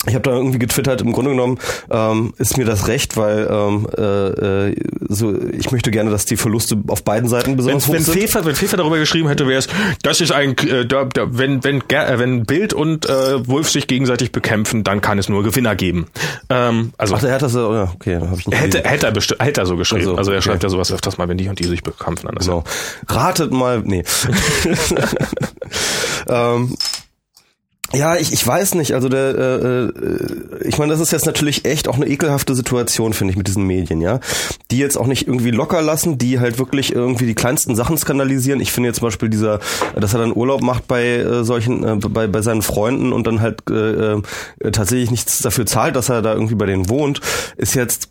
[0.07, 1.59] ich habe da irgendwie getwittert, im Grunde genommen
[1.91, 4.75] ähm, ist mir das recht, weil ähm, äh, äh,
[5.09, 8.17] so, ich möchte gerne, dass die Verluste auf beiden Seiten wenn, besonders wenn, hoch sind.
[8.17, 9.67] Pfeffer, wenn Pfeffer darüber geschrieben hätte, wäre es,
[10.01, 13.87] das ist ein, äh, da, da, wenn, wenn, äh, wenn Bild und äh, Wolf sich
[13.87, 16.07] gegenseitig bekämpfen, dann kann es nur Gewinner geben.
[16.49, 19.13] Ähm, also Ach, der hat das, ja, ja, okay, habe ich nicht hätte, hätte, er
[19.13, 20.01] besti- hätte er so geschrieben.
[20.03, 20.45] Also, Also, er okay.
[20.47, 22.29] schreibt ja sowas öfters mal, wenn die und die sich bekämpfen.
[22.35, 22.63] Das Genau.
[23.09, 24.05] Ratet mal, nee.
[26.29, 26.73] ähm,
[27.93, 31.65] ja, ich, ich weiß nicht, also der, äh, äh, ich meine, das ist jetzt natürlich
[31.65, 34.19] echt auch eine ekelhafte Situation, finde ich, mit diesen Medien, ja.
[34.69, 38.59] Die jetzt auch nicht irgendwie locker lassen, die halt wirklich irgendwie die kleinsten Sachen skandalisieren.
[38.59, 39.59] Ich finde jetzt zum Beispiel dieser,
[39.95, 43.41] dass er dann Urlaub macht bei äh, solchen, äh, bei, bei seinen Freunden und dann
[43.41, 44.21] halt äh, äh,
[44.71, 47.21] tatsächlich nichts dafür zahlt, dass er da irgendwie bei denen wohnt,
[47.57, 48.09] ist jetzt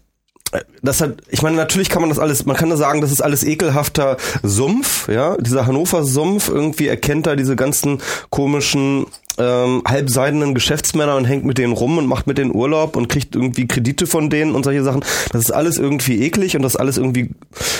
[0.83, 3.21] das hat, ich meine, natürlich kann man das alles, man kann da sagen, das ist
[3.21, 8.01] alles ekelhafter Sumpf, ja, dieser Hannover Sumpf, irgendwie erkennt er diese ganzen
[8.31, 9.07] komischen
[9.39, 13.35] ähm, halbseidenen Geschäftsmänner und hängt mit denen rum und macht mit denen Urlaub und kriegt
[13.35, 15.05] irgendwie Kredite von denen und solche Sachen.
[15.33, 17.31] Das ist alles irgendwie eklig und das alles irgendwie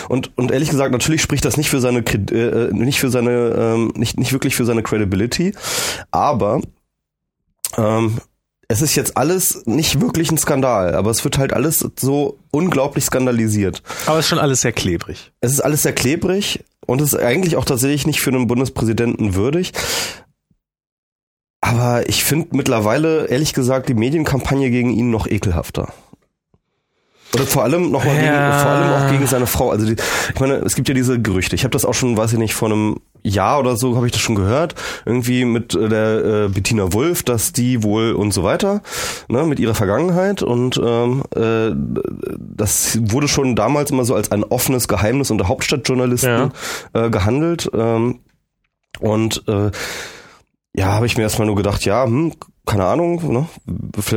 [0.09, 3.93] und und ehrlich gesagt, natürlich spricht das nicht für seine äh, nicht für seine ähm,
[3.97, 5.55] nicht nicht wirklich für seine Credibility,
[6.11, 6.61] aber
[7.77, 8.19] ähm,
[8.69, 13.05] es ist jetzt alles nicht wirklich ein Skandal, aber es wird halt alles so unglaublich
[13.05, 13.83] skandalisiert.
[14.05, 15.33] Aber es ist schon alles sehr klebrig.
[15.41, 19.35] Es ist alles sehr klebrig und es ist eigentlich auch tatsächlich nicht für einen Bundespräsidenten
[19.35, 19.73] würdig.
[21.69, 25.89] Aber ich finde mittlerweile, ehrlich gesagt, die Medienkampagne gegen ihn noch ekelhafter.
[27.35, 28.23] Oder vor allem noch mal Ja.
[28.23, 29.71] gegen, vor allem auch gegen seine Frau.
[29.71, 29.97] Also die,
[30.35, 31.55] ich meine, es gibt ja diese Gerüchte.
[31.57, 34.13] Ich habe das auch schon, weiß ich nicht, vor einem Jahr oder so habe ich
[34.13, 34.75] das schon gehört.
[35.05, 38.81] Irgendwie mit äh, der äh, Bettina Wulff, dass die wohl und so weiter,
[39.29, 41.73] ne, mit ihrer Vergangenheit und ähm, äh,
[42.39, 46.53] das wurde schon damals immer so als ein offenes Geheimnis unter Hauptstadtjournalisten
[46.95, 47.69] äh, gehandelt.
[47.75, 48.21] Ähm,
[49.01, 49.71] und äh,
[50.79, 52.33] ja, habe ich mir erstmal nur gedacht, ja, hm,
[52.67, 53.47] keine Ahnung, ne?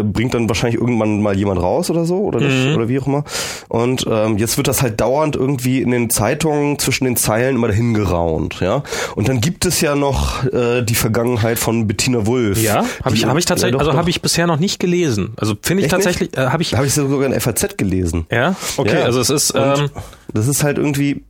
[0.04, 2.76] bringt dann wahrscheinlich irgendwann mal jemand raus oder so oder nicht, Mhm.
[2.76, 3.24] oder wie auch immer.
[3.70, 7.70] Und ähm, jetzt wird das halt dauernd irgendwie in den Zeitungen zwischen den Zeilen immer
[7.70, 8.84] dahin geraunt, ja.
[9.16, 12.62] Und dann gibt es ja noch äh, die Vergangenheit von Bettina Wulff.
[12.62, 15.34] Ja, habe ich, hab ich tatsächlich, ja, doch, also habe ich bisher noch nicht gelesen.
[15.38, 18.26] Also finde ich Echt tatsächlich, äh, habe ich, habe ich sogar in FAZ gelesen.
[18.30, 19.06] ja, okay, Ja.
[19.06, 19.90] also es ist, Und ähm,
[20.34, 21.24] das ist halt irgendwie,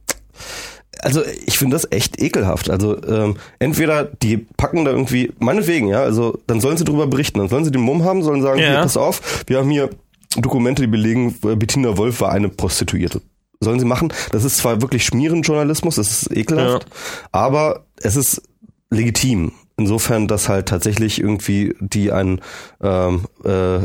[1.00, 2.70] also ich finde das echt ekelhaft.
[2.70, 7.40] Also ähm, entweder die packen da irgendwie, meinetwegen, ja, also dann sollen sie drüber berichten,
[7.40, 8.68] dann sollen sie den Mumm haben, sollen sagen, Ja.
[8.68, 9.90] hier, pass auf, wir haben hier
[10.38, 13.22] Dokumente, die belegen, äh, Bettina Wolf war eine Prostituierte.
[13.64, 14.12] Sollen sie machen.
[14.32, 16.88] Das ist zwar wirklich Schmierenjournalismus, das ist ekelhaft,
[17.32, 18.42] aber es ist
[18.90, 19.52] legitim.
[19.78, 22.42] Insofern, dass halt tatsächlich irgendwie die einen
[22.84, 23.80] ähm, äh,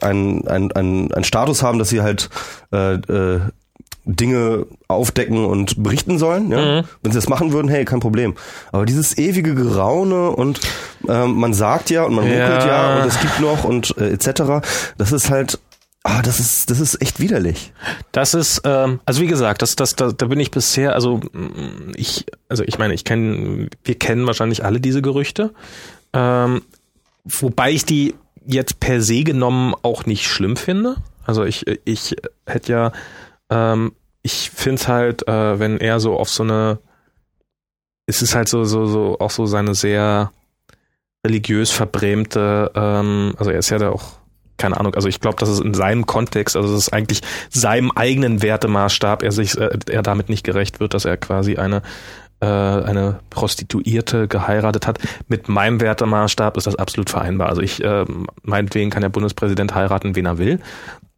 [0.00, 2.28] ein, ein, ein, ein Status haben, dass sie halt
[2.72, 3.40] äh, äh,
[4.10, 6.50] Dinge aufdecken und berichten sollen.
[6.50, 6.84] Ja?
[7.02, 8.34] Wenn sie das machen würden, hey, kein Problem.
[8.72, 10.60] Aber dieses ewige Geraune und
[11.06, 12.38] ähm, man sagt ja und man Ja.
[12.38, 14.66] munkelt ja und es gibt noch und äh, etc.
[14.96, 15.58] Das ist halt,
[16.04, 17.72] ah, das ist das ist echt widerlich.
[18.12, 21.92] Das ist, ähm, also wie gesagt, das, das, da, da bin ich bisher, also mm,
[21.94, 25.52] ich, also ich meine, ich kenne, wir kennen wahrscheinlich alle diese Gerüchte,
[26.14, 26.62] ähm,
[27.24, 28.14] wobei ich die
[28.46, 30.96] jetzt per se genommen auch nicht schlimm finde.
[31.26, 32.16] Also ich, ich
[32.46, 32.92] hätte ja,
[33.50, 33.92] ähm,
[34.22, 36.78] ich finde es halt, äh, wenn er so auf so eine,
[38.06, 40.32] es ist halt so, so, so, auch so seine sehr
[41.26, 44.18] religiös verbrämte, ähm, also er ist ja da auch
[44.58, 47.92] keine Ahnung, also ich glaube, dass es in seinem Kontext, also es ist eigentlich seinem
[47.92, 51.82] eigenen Wertemaßstab, er sich, äh, er damit nicht gerecht wird, dass er quasi eine
[52.40, 55.00] äh, eine Prostituierte geheiratet hat.
[55.26, 57.48] Mit meinem Wertemaßstab ist das absolut vereinbar.
[57.48, 58.04] Also ich, äh,
[58.42, 60.60] meinetwegen kann der Bundespräsident heiraten, wen er will.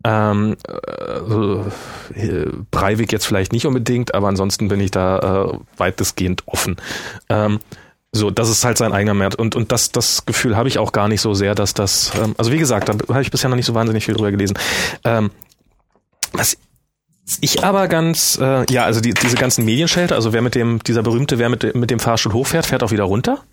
[0.02, 1.66] Ähm, also,
[2.14, 5.18] äh, Breivik jetzt vielleicht nicht unbedingt, aber ansonsten bin ich da
[5.52, 6.77] äh, weitestgehend offen.
[7.28, 7.59] Ähm,
[8.12, 9.36] so, das ist halt sein eigener Wert.
[9.36, 12.35] Und, und das, das Gefühl habe ich auch gar nicht so sehr, dass das, ähm,
[12.39, 14.59] also wie gesagt, da habe ich bisher noch nicht so wahnsinnig viel drüber gelesen.
[15.05, 15.31] Ähm,
[16.32, 16.56] was
[17.40, 21.02] ich aber ganz, äh, ja, also die, diese ganzen Medienschelte, also wer mit dem, dieser
[21.02, 23.44] berühmte, wer mit, dem- mit dem Fahrstuhl hochfährt, fährt auch wieder runter.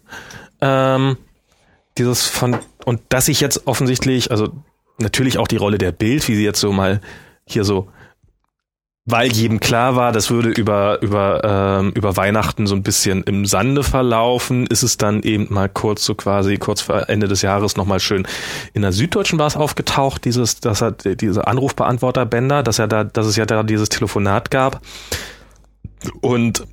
[0.62, 1.18] Ähm,
[1.98, 4.50] dieses von, und dass ich jetzt offensichtlich, also
[5.00, 7.02] natürlich auch die Rolle der Bild, wie sie jetzt so mal
[7.46, 7.88] hier so,
[9.10, 11.42] weil jedem klar war, das würde über, über,
[11.80, 16.04] ähm, über Weihnachten so ein bisschen im Sande verlaufen, ist es dann eben mal kurz
[16.04, 18.28] so quasi, kurz vor Ende des Jahres nochmal schön
[18.74, 23.28] in der Süddeutschen war es aufgetaucht, dieses, dass er, diese Anrufbeantworterbänder, dass er da, dass
[23.28, 24.82] es ja da dieses Telefonat gab.
[26.20, 26.68] Und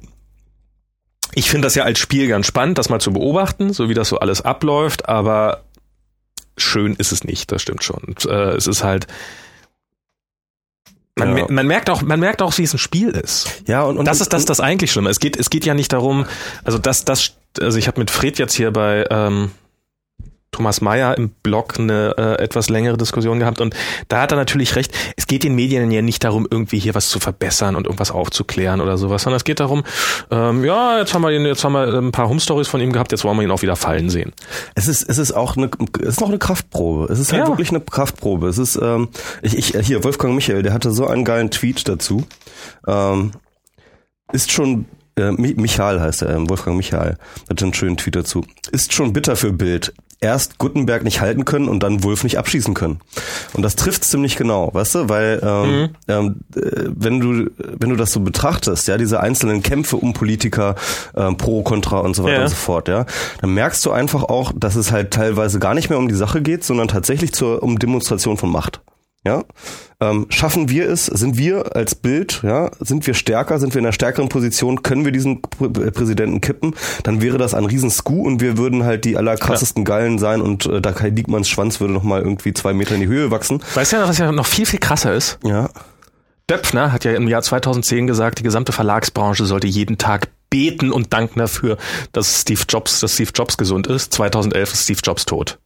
[1.34, 4.08] ich finde das ja als Spiel ganz spannend, das mal zu beobachten, so wie das
[4.08, 5.62] so alles abläuft, aber
[6.56, 8.02] schön ist es nicht, das stimmt schon.
[8.04, 9.06] Und, äh, es ist halt,
[11.16, 11.46] man, Ja.
[11.48, 13.62] man merkt auch, man merkt auch, wie es ein Spiel ist.
[13.66, 15.10] Ja, und, und Das ist das, das eigentlich Schlimme.
[15.10, 16.26] Es geht, es geht ja nicht darum,
[16.64, 19.50] also das, das, also ich habe mit Fred jetzt hier bei ähm,
[20.54, 23.74] Thomas Mayer im Blog eine äh, etwas längere Diskussion gehabt und
[24.08, 24.92] da hat er natürlich recht.
[25.16, 28.80] Es geht den Medien ja nicht darum, irgendwie hier was zu verbessern und irgendwas aufzuklären
[28.80, 29.82] oder sowas, sondern es geht darum,
[30.30, 32.92] ähm, ja, jetzt haben wir ihn, jetzt haben wir ein paar Home Stories von ihm
[32.92, 34.32] gehabt, jetzt wollen wir ihn auch wieder fallen sehen.
[34.76, 35.68] Es ist, es ist auch eine,
[36.02, 37.12] es ist noch eine Kraftprobe.
[37.12, 37.48] Es ist halt Ja.
[37.48, 38.46] wirklich eine Kraftprobe.
[38.48, 39.08] Es ist, ähm,
[39.42, 42.24] ich, ich, hier, Wolfgang Michael, der hatte so einen geilen Tweet dazu.
[42.86, 43.32] Ähm,
[44.32, 44.86] ist schon,
[45.16, 47.16] äh, Mi- Michael heißt er, ähm, Wolfgang Michael,
[47.48, 48.44] hat einen schönen Tweet dazu.
[48.72, 49.92] Ist schon bitter für Bild.
[50.20, 53.00] Erst Gutenberg nicht halten können und dann Wolf nicht abschießen können.
[53.52, 57.96] Und das trifft ziemlich genau, weißt du, weil ähm, ähm, äh, wenn du wenn du
[57.96, 60.76] das so betrachtest, ja, diese einzelnen Kämpfe um Politiker,
[61.14, 62.42] ähm, pro, contra und so weiter Ja.
[62.42, 63.04] und so fort, ja,
[63.42, 66.40] dann merkst du einfach auch, dass es halt teilweise gar nicht mehr um die Sache
[66.40, 68.80] geht, sondern tatsächlich zur um Demonstration von Macht.
[69.26, 69.42] Ja,
[70.00, 71.06] ähm, schaffen wir es?
[71.06, 73.58] Sind wir als Bild, ja, sind wir stärker?
[73.58, 74.82] Sind wir in einer stärkeren Position?
[74.82, 76.74] Können wir diesen Pr- Präsidenten kippen?
[77.04, 80.82] Dann wäre das ein Riesenscoup und wir würden halt die allerkrassesten Geilen sein und äh,
[80.82, 83.62] da Kai Diekmanns Schwanz würde noch mal irgendwie zwei Meter in die Höhe wachsen.
[83.74, 85.38] Weißt du ja, was ja noch viel, viel krasser ist?
[85.42, 85.70] Ja,
[86.50, 91.14] Döpfner hat ja im Jahr 2010 gesagt, die gesamte Verlagsbranche sollte jeden Tag beten und
[91.14, 91.78] danken dafür,
[92.12, 94.12] dass Steve Jobs, dass Steve Jobs gesund ist.
[94.12, 95.58] 2011 ist Steve Jobs tot.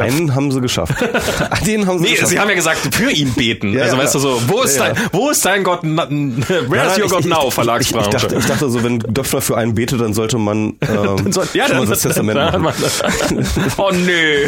[0.00, 0.94] Einen haben sie geschafft.
[1.66, 2.30] Den haben sie Nee, geschafft.
[2.30, 3.72] sie haben ja gesagt, für ihn beten.
[3.74, 4.02] Ja, also ja.
[4.02, 7.10] weißt du so, wo ist Ja, dein, wo ist dein Gott, where's Nein, your ich-
[7.10, 8.10] God ich- now, ich, ich, Verlagsbranche?
[8.10, 11.46] dachte, ich dachte so, wenn Döpfner für einen betet, dann sollte man, ähm, Dann soll-
[11.54, 12.82] ja, schon mal das Testament dann, machen.
[13.76, 14.44] oh nee.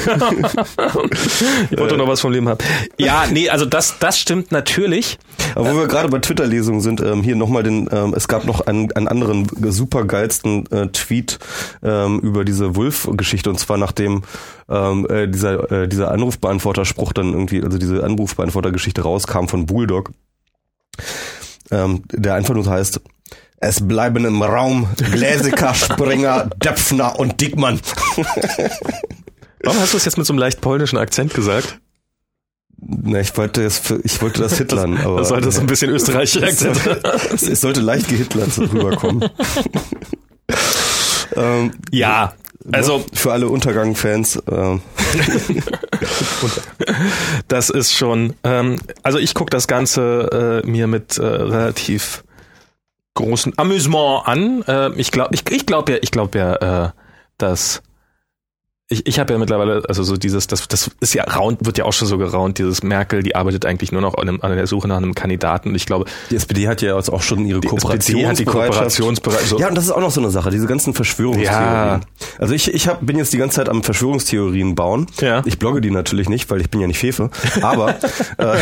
[1.71, 2.59] ich wollte noch was vom Leben haben.
[2.99, 5.19] Ja, nee, also das, das stimmt natürlich.
[5.55, 8.63] Aber wo wir gerade bei Twitter-Lesungen sind, ähm, hier nochmal den, ähm, es gab noch
[8.67, 11.39] einen, einen anderen super geilsten äh, Tweet
[11.83, 14.23] ähm, über diese Wolf-Geschichte und zwar nachdem
[14.69, 20.13] ähm, äh, dieser, äh, dieser Anrufbeantworter-Spruch dann irgendwie, also diese Anrufbeantworter-Geschichte rauskam von Bulldog,
[21.71, 23.01] ähm, der einfach nur heißt,
[23.59, 27.81] es bleiben im Raum Gläsiker, Springer, Döpfner und Dickmann.
[29.63, 31.81] Warum hast du es jetzt mit so einem leicht polnischen Akzent gesagt?
[32.87, 35.19] Na, ich wollte das, ich wollte das hitlern, aber.
[35.19, 36.79] Das sollte so ein bisschen österreichischer Akzent.
[37.43, 39.31] es sollte leicht gehitlert rüberkommen.
[41.37, 42.35] ähm, ja,
[42.73, 44.43] also für alle Untergang-Fans.
[44.51, 44.81] Ähm.
[47.49, 48.35] das ist schon.
[48.43, 52.25] Ähm, also ich gucke das Ganze äh, mir mit äh, relativ
[53.15, 54.63] großen Amüsement an.
[54.63, 56.91] Äh, ich glaube, ich, ich glaube ja, ich glaube ja, äh,
[57.39, 57.83] dass
[58.95, 61.85] ich, ich habe ja mittlerweile, also so dieses, das, das ist ja raunt, wird ja
[61.85, 64.67] auch schon so geraunt, dieses Merkel, die arbeitet eigentlich nur noch an, einem, an der
[64.67, 65.71] Suche nach einem Kandidaten.
[65.71, 69.49] Und ich glaube, die SPD hat ja jetzt auch schon ihre Kooperationsbereitschaft.
[69.49, 71.53] So ja, und das ist auch noch so eine Sache, diese ganzen Verschwörungstheorien.
[71.53, 72.01] Ja.
[72.39, 75.07] Also ich, ich hab, bin jetzt die ganze Zeit am Verschwörungstheorien bauen.
[75.21, 75.43] Ja.
[75.45, 77.31] Ich blogge die natürlich nicht, weil ich bin ja nicht Fefe.
[77.61, 77.91] Aber
[78.39, 78.59] äh,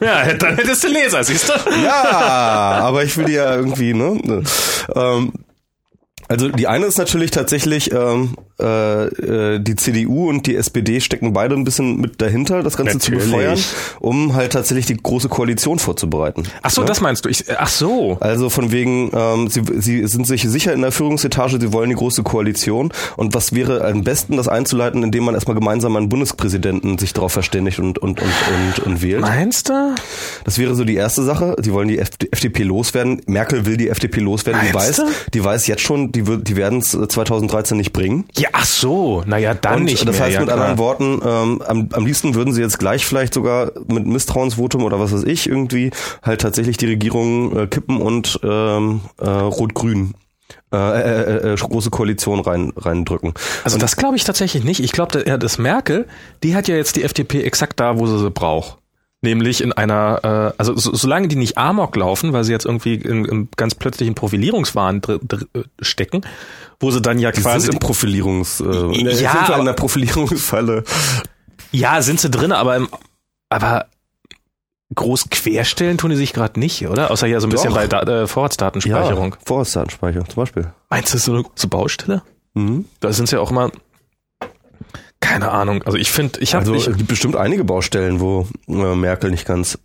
[0.00, 1.52] ja, dann hättest du Leser, siehst du?
[1.82, 4.42] ja, aber ich will die ja irgendwie, ne?
[4.94, 5.32] Ähm,
[6.28, 11.32] also die eine ist natürlich tatsächlich, ähm, äh, äh, die CDU und die SPD stecken
[11.32, 13.24] beide ein bisschen mit dahinter, das Ganze natürlich.
[13.24, 13.58] zu befeuern,
[14.00, 16.44] um halt tatsächlich die große Koalition vorzubereiten.
[16.62, 16.86] Ach so, ja?
[16.86, 17.28] das meinst du?
[17.28, 18.18] Ich, ach so.
[18.20, 21.96] Also von wegen, ähm, sie, sie sind sich sicher in der Führungsetage, sie wollen die
[21.96, 22.92] große Koalition.
[23.16, 27.32] Und was wäre am besten, das einzuleiten, indem man erstmal gemeinsam einen Bundespräsidenten sich darauf
[27.32, 28.30] verständigt und, und, und,
[28.76, 29.22] und, und wählt?
[29.22, 29.94] Meinst du?
[30.44, 31.56] Das wäre so die erste Sache.
[31.60, 33.22] Sie wollen die FDP loswerden.
[33.26, 34.60] Merkel will die FDP loswerden.
[34.60, 35.30] Meinst die weiß, du?
[35.34, 38.24] die weiß jetzt schon, die die, die werden es 2013 nicht bringen.
[38.36, 40.60] Ja, ach so, naja, dann und nicht Das mehr, heißt ja, mit klar.
[40.60, 45.00] anderen Worten, ähm, am, am liebsten würden sie jetzt gleich vielleicht sogar mit Misstrauensvotum oder
[45.00, 45.90] was weiß ich irgendwie
[46.22, 50.14] halt tatsächlich die Regierung äh, kippen und ähm, äh, Rot-Grün
[50.72, 53.34] äh, äh, äh, große Koalition rein reindrücken.
[53.64, 54.80] Also und das glaube ich tatsächlich nicht.
[54.80, 56.06] Ich glaube, das Merkel,
[56.42, 58.78] die hat ja jetzt die FDP exakt da, wo sie sie braucht.
[59.24, 62.94] Nämlich in einer, äh, also so, solange die nicht Amok laufen, weil sie jetzt irgendwie
[62.96, 66.22] in, in ganz plötzlichen Profilierungswahn dr, dr, stecken,
[66.80, 69.72] wo sie dann ja die quasi sind im Profilierungs, äh, Ja, sind aber- in der
[69.74, 70.82] Profilierungsfalle.
[71.70, 72.88] ja sind sie drin, aber im,
[73.48, 73.86] aber
[74.94, 77.10] groß querstellen tun die sich gerade nicht, oder?
[77.12, 77.76] Außer ja so ein bisschen Doch.
[77.76, 79.32] bei da, äh, Vorratsdatenspeicherung.
[79.34, 80.72] Ja, Vorratsdatenspeicherung zum Beispiel.
[80.90, 82.22] Meinst du, das ist so eine große Baustelle?
[82.54, 82.86] Mhm.
[83.00, 83.70] Da sind sie ja auch immer,
[85.22, 85.82] keine Ahnung.
[85.84, 89.30] Also ich finde, ich habe Also ich, es gibt bestimmt einige Baustellen, wo äh, Merkel
[89.30, 89.78] nicht ganz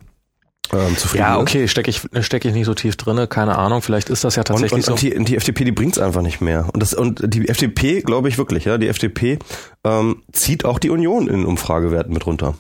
[0.74, 1.42] ähm, zufrieden ja, ist.
[1.42, 4.44] okay, stecke ich, steck ich nicht so tief drinne, keine Ahnung, vielleicht ist das ja
[4.44, 5.08] tatsächlich und, und, so.
[5.08, 6.68] die, und die FDP, die bringt's einfach nicht mehr.
[6.74, 9.40] Und das und die FDP, glaube ich wirklich, ja, die FDP
[9.86, 12.56] ähm, zieht auch die Union in Umfragewerten mit runter.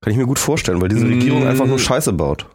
[0.00, 1.12] Kann ich mir gut vorstellen, weil diese Mm.
[1.12, 2.46] Regierung einfach nur Scheiße baut.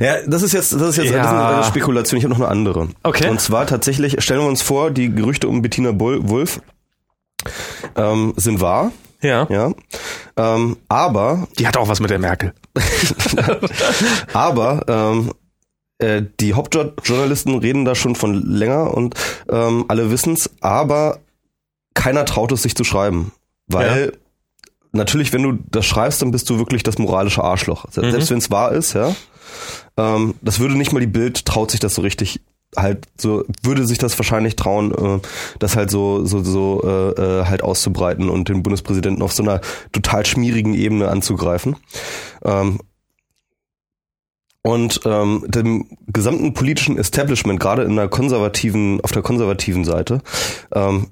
[0.00, 1.54] Ja, das ist jetzt, das ist jetzt Ja.
[1.56, 2.18] eine Spekulation.
[2.18, 2.88] Ich habe noch eine andere.
[3.02, 3.28] Okay.
[3.28, 6.60] Und zwar tatsächlich stellen wir uns vor, die Gerüchte um Bettina Bull Wulff
[7.96, 8.92] ähm, sind wahr,
[9.22, 9.46] Ja.
[9.50, 9.72] ja.
[10.36, 12.54] Ähm, aber Die hat auch was mit der Merkel.
[14.32, 15.32] Aber ähm,
[15.98, 19.14] äh, die Hauptjournalisten reden da schon von länger und
[19.50, 21.18] ähm, alle wissen's, aber
[21.94, 23.32] keiner traut es sich zu schreiben.
[23.66, 24.16] Weil
[24.92, 27.86] natürlich, wenn du das schreibst, dann bist du wirklich das moralische Arschloch.
[27.90, 28.10] Se- Mhm.
[28.12, 29.14] Selbst wenn es wahr ist, ja.
[29.96, 32.40] Ähm, das würde nicht mal die Bild traut sich das so richtig
[32.76, 35.20] halt so würde sich das wahrscheinlich trauen, äh,
[35.58, 39.60] das halt so so so äh, äh, halt auszubreiten und den Bundespräsidenten auf so einer
[39.92, 41.76] total schmierigen Ebene anzugreifen.
[42.44, 42.80] Ähm,
[44.62, 50.20] und ähm, dem gesamten politischen Establishment, gerade in der konservativen, auf der konservativen Seite,
[50.74, 51.08] ähm,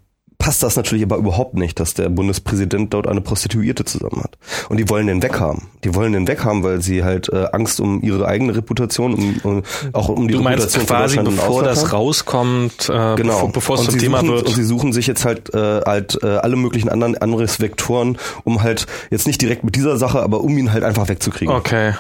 [0.48, 4.38] passt das natürlich aber überhaupt nicht, dass der Bundespräsident dort eine Prostituierte zusammen hat.
[4.70, 5.64] Und die wollen den weghaben.
[5.84, 9.62] Die wollen den weghaben, weil sie halt äh, Angst um ihre eigene Reputation, um, um
[9.92, 11.90] auch um die Du meinst Reputation von quasi, Deutschland im bevor das haben.
[11.90, 13.34] rauskommt, äh, Genau.
[13.34, 14.46] bevor, bevor es und zum Thema suchen, wird.
[14.46, 18.86] Und sie suchen sich jetzt halt, äh, halt äh, alle möglichen anderen Angriffsvektoren, um halt
[19.10, 21.54] jetzt nicht direkt mit dieser Sache, aber um ihn halt einfach wegzukriegen.
[21.54, 21.92] Okay.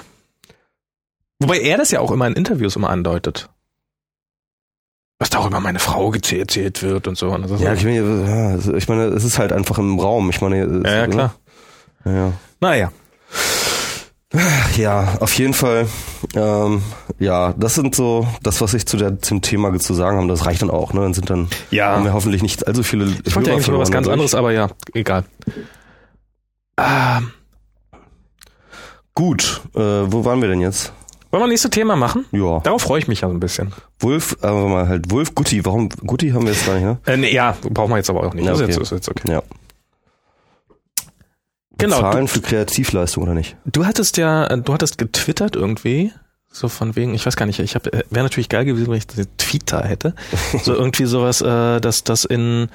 [1.38, 3.50] Wobei er das ja auch immer in Interviews immer andeutet.
[5.20, 7.30] Was da auch über meine Frau gezählt erzählt wird und so.
[7.30, 10.30] Und Ja, ich meine, ja, ich meine, es ist halt einfach im Raum.
[10.30, 11.34] Ich meine, es- ja, ja, klar.
[12.04, 12.32] Ja, ja.
[12.60, 12.92] Naja.
[14.76, 15.88] ja, auf jeden Fall.
[16.36, 16.82] Ähm,
[17.18, 20.28] ja, das sind so das, was ich zu der zum Thema zu sagen habe.
[20.28, 20.92] Das reicht dann auch.
[20.92, 21.92] Ne, dann sind dann Ja.
[21.96, 23.06] haben wir hoffentlich nicht allzu viele.
[23.24, 25.24] Ich wollte ja eigentlich über was ganz anderes, aber ja, egal.
[26.78, 27.32] Ähm,
[29.14, 30.92] Gut, äh, wo waren wir denn jetzt?
[31.30, 32.24] Wollen wir nächste Thema machen?
[32.32, 33.72] Ja, Darauf freue ich mich ja so ein bisschen.
[34.00, 35.64] Wolf, aber mal halt Wolf Gutti.
[35.64, 36.84] Warum Gutti haben wir jetzt gar nicht?
[36.84, 36.98] Ne?
[37.06, 38.44] Äh, nee, ja, brauchen wir jetzt aber auch nicht.
[38.44, 38.72] Ja, Das ist, okay.
[38.72, 39.32] jetzt, ist jetzt okay.
[39.32, 39.42] Ja.
[41.78, 42.00] Genau.
[42.00, 43.56] Zahlen für Kreativleistung oder nicht?
[43.64, 46.12] du hattest ja, äh, du hattest getwittert irgendwie.
[46.50, 49.64] So von wegen, ich weiß gar nicht, ich habe wäre natürlich geil gewesen, wenn ich
[49.66, 50.14] da hätte.
[50.62, 52.68] So irgendwie sowas, äh, dass das in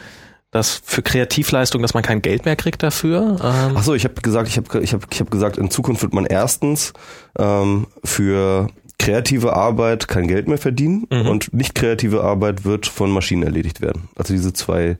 [0.53, 3.37] das für Kreativleistung, dass man kein Geld mehr kriegt dafür.
[3.43, 6.01] Ähm, Ach so, ich habe gesagt, ich habe ich hab, ich hab gesagt, in Zukunft
[6.03, 6.93] wird man erstens
[7.37, 8.67] ähm, für
[8.99, 11.27] kreative Arbeit kein Geld mehr verdienen Mhm.
[11.27, 14.07] und nicht kreative Arbeit wird von Maschinen erledigt werden.
[14.15, 14.97] Also diese zwei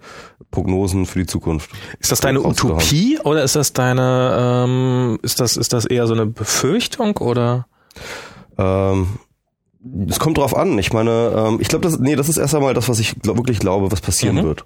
[0.52, 1.70] Prognosen für die Zukunft.
[2.00, 2.42] Ist das deine.
[2.42, 7.68] Utopie oder ist das deine, ähm, ist das, ist das eher so eine Befürchtung oder?
[8.58, 9.08] Ähm,
[10.08, 10.78] es kommt drauf an.
[10.80, 13.38] Ich meine, ähm, ich glaube, das, nee, das ist erst einmal das, was ich glaub,
[13.38, 14.44] wirklich glaube, was passieren Mhm.
[14.44, 14.66] wird.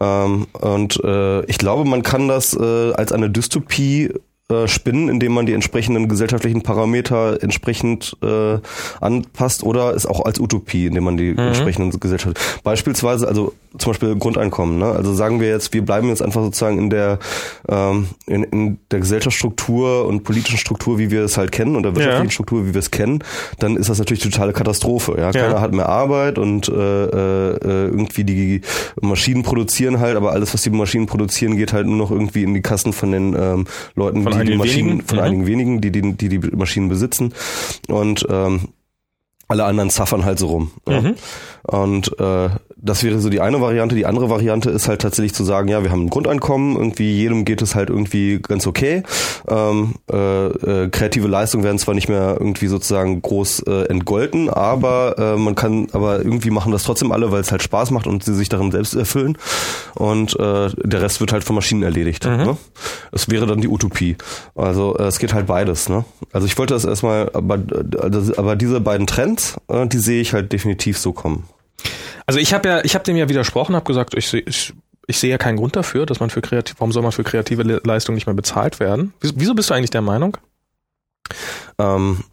[0.00, 4.12] Ähm, und äh, ich glaube, man kann das äh, als eine Dystopie
[4.48, 8.58] äh, spinnen, indem man die entsprechenden gesellschaftlichen Parameter entsprechend äh,
[9.00, 11.38] anpasst oder es auch als Utopie, indem man die Mhm.
[11.38, 14.78] entsprechenden Gesellschaft beispielsweise also zum Beispiel Grundeinkommen.
[14.78, 14.86] Ne?
[14.86, 17.18] Also sagen wir jetzt, wir bleiben jetzt einfach sozusagen in der
[17.68, 21.94] ähm, in, in der Gesellschaftsstruktur und politischen Struktur, wie wir es halt kennen und der
[21.94, 22.30] wirtschaftlichen Ja.
[22.30, 23.22] Struktur, wie wir es kennen,
[23.58, 25.16] dann ist das natürlich totale Katastrophe.
[25.18, 25.60] Ja, keiner Ja.
[25.60, 28.60] hat mehr Arbeit und äh, äh, irgendwie die
[29.00, 32.54] Maschinen produzieren halt, aber alles, was die Maschinen produzieren, geht halt nur noch irgendwie in
[32.54, 33.64] die Kassen von den ähm,
[33.94, 35.08] Leuten, Von die die Maschinen, wenigen?
[35.08, 35.24] von Mhm.
[35.24, 37.32] einigen wenigen, die die, die die Maschinen besitzen
[37.88, 38.68] und ähm,
[39.48, 40.70] alle anderen zaffern halt so rum.
[40.88, 41.00] Ja.
[41.00, 41.14] Mhm.
[41.62, 43.96] Und äh, das wäre so die eine Variante.
[43.96, 47.44] Die andere Variante ist halt tatsächlich zu sagen, ja, wir haben ein Grundeinkommen, irgendwie jedem
[47.44, 49.02] geht es halt irgendwie ganz okay.
[49.48, 55.16] Ähm, äh, äh, kreative Leistungen werden zwar nicht mehr irgendwie sozusagen groß äh, entgolten, aber
[55.18, 58.22] äh, man kann, aber irgendwie machen das trotzdem alle, weil es halt Spaß macht und
[58.22, 59.36] sie sich darin selbst erfüllen.
[59.94, 62.24] Und äh, der Rest wird halt von Maschinen erledigt.
[62.24, 62.56] Ne?
[63.10, 64.16] Es wäre dann die Utopie.
[64.54, 65.88] Also äh, es geht halt beides.
[65.88, 66.04] Ne?
[66.32, 69.35] Also ich wollte das erstmal, aber, äh, aber diese beiden Trends,
[69.68, 71.48] äh, die sehe ich halt definitiv so kommen.
[72.26, 74.72] Also ich habe ja, ich habe dem ja widersprochen, habe gesagt, ich sehe ich,
[75.06, 77.62] ich sehe ja keinen Grund dafür, dass man für kreativ, warum soll man für kreative
[77.62, 79.14] Le Leistung nicht mehr bezahlt werden?
[79.20, 80.36] Wieso, bist du eigentlich der Meinung?
[81.78, 82.24] Ähm,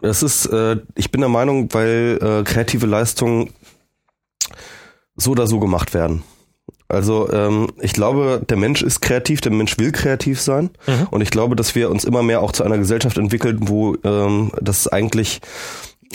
[0.00, 3.50] es ist, äh, ich bin der Meinung, weil äh, kreative Leistungen
[5.16, 6.22] so oder so gemacht werden.
[6.88, 10.70] Also ähm, ich glaube, der Mensch ist kreativ, der Mensch will kreativ sein.
[10.86, 11.06] Mhm.
[11.10, 14.52] Und ich glaube, dass wir uns immer mehr auch zu einer Gesellschaft entwickeln, wo ähm,
[14.60, 15.40] das eigentlich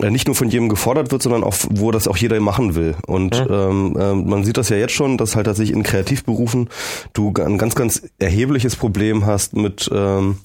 [0.10, 2.96] nicht nur von jedem gefordert wird, sondern auch, wo das auch jeder machen will.
[3.08, 3.54] Und Mhm.
[3.54, 6.70] ähm, ähm, man sieht das ja jetzt schon, dass halt tatsächlich in Kreativberufen
[7.14, 10.38] du ein ganz, ganz erhebliches Problem hast mit ähm,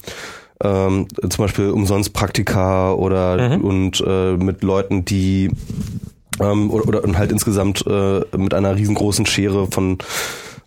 [0.63, 3.61] ähm, zum Beispiel umsonst Praktika oder Mhm.
[3.65, 5.49] und äh, mit Leuten, die
[6.39, 9.97] ähm, oder, oder und halt insgesamt äh, mit einer riesengroßen Schere von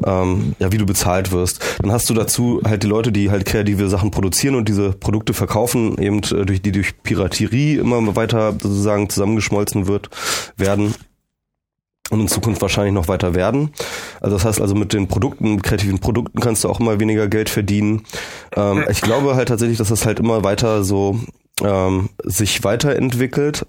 [0.05, 1.60] ähm, ja, wie du bezahlt wirst.
[1.81, 5.35] Dann hast du dazu halt die Leute, die halt kreative Sachen produzieren und diese Produkte
[5.35, 10.10] verkaufen, eben äh, durch die durch Piraterie immer weiter sozusagen zusammengeschmolzen wird,
[10.56, 10.94] werden
[12.10, 13.70] und in Zukunft wahrscheinlich noch weiter werden.
[14.20, 17.28] Also das heißt also mit den Produkten, mit kreativen Produkten kannst du auch immer weniger
[17.28, 18.05] Geld verdienen.
[18.55, 21.18] Ähm, ich glaube halt tatsächlich, dass das halt immer weiter so
[21.62, 23.66] ähm, sich weiterentwickelt.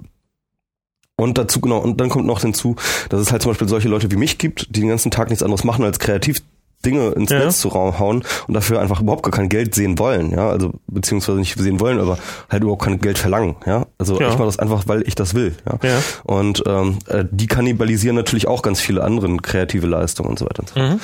[1.20, 2.76] Und dazu, genau, und dann kommt noch hinzu,
[3.10, 5.42] dass es halt zum Beispiel solche Leute wie mich gibt, die den ganzen Tag nichts
[5.44, 6.38] anderes machen, als kreativ
[6.86, 7.40] Dinge ins Ja.
[7.40, 11.40] Netz zu hauen und dafür einfach überhaupt gar kein Geld sehen wollen, ja, also beziehungsweise
[11.40, 12.20] nicht sehen wollen, aber
[12.52, 13.88] halt überhaupt kein Geld verlangen, ja.
[13.98, 14.28] Also Ja.
[14.30, 15.80] ich mache das einfach, weil ich das will, ja.
[15.90, 16.04] Ja.
[16.24, 20.60] Und ähm, äh, die kannibalisieren natürlich auch ganz viele andere kreative Leistungen und so weiter
[20.60, 20.80] und so.
[20.80, 21.00] Mhm.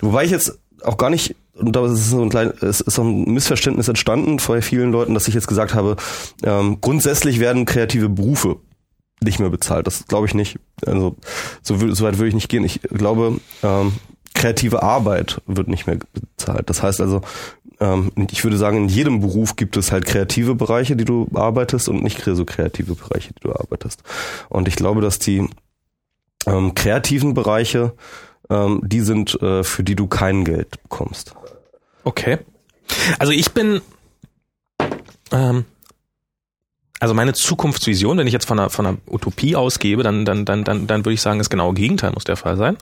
[0.00, 2.94] Wobei ich jetzt auch gar nicht, und da ist es so ein klein, es ist
[2.94, 5.96] so ein Missverständnis entstanden vor vielen Leuten, dass ich jetzt gesagt habe,
[6.42, 8.56] ähm, grundsätzlich werden kreative Berufe
[9.22, 9.86] nicht mehr bezahlt.
[9.86, 10.58] Das glaube ich nicht.
[10.86, 11.16] Also
[11.62, 12.64] so, so weit würde ich nicht gehen.
[12.64, 13.92] Ich glaube, ähm,
[14.34, 16.70] kreative Arbeit wird nicht mehr bezahlt.
[16.70, 17.20] Das heißt also,
[17.80, 21.88] ähm, ich würde sagen, in jedem Beruf gibt es halt kreative Bereiche, die du arbeitest
[21.88, 24.02] und nicht so kreative Bereiche, die du arbeitest.
[24.48, 25.48] Und ich glaube, dass die
[26.46, 27.94] ähm, kreativen Bereiche,
[28.48, 31.34] ähm, die sind, äh, für die du kein Geld bekommst.
[32.04, 32.38] Okay.
[33.18, 33.80] Also ich bin,
[35.32, 35.64] ähm,
[37.00, 40.64] also meine Zukunftsvision, wenn ich jetzt von einer, von einer Utopie ausgebe, dann, dann, dann,
[40.64, 42.76] dann, dann würde ich sagen, das genaue Gegenteil muss der Fall sein.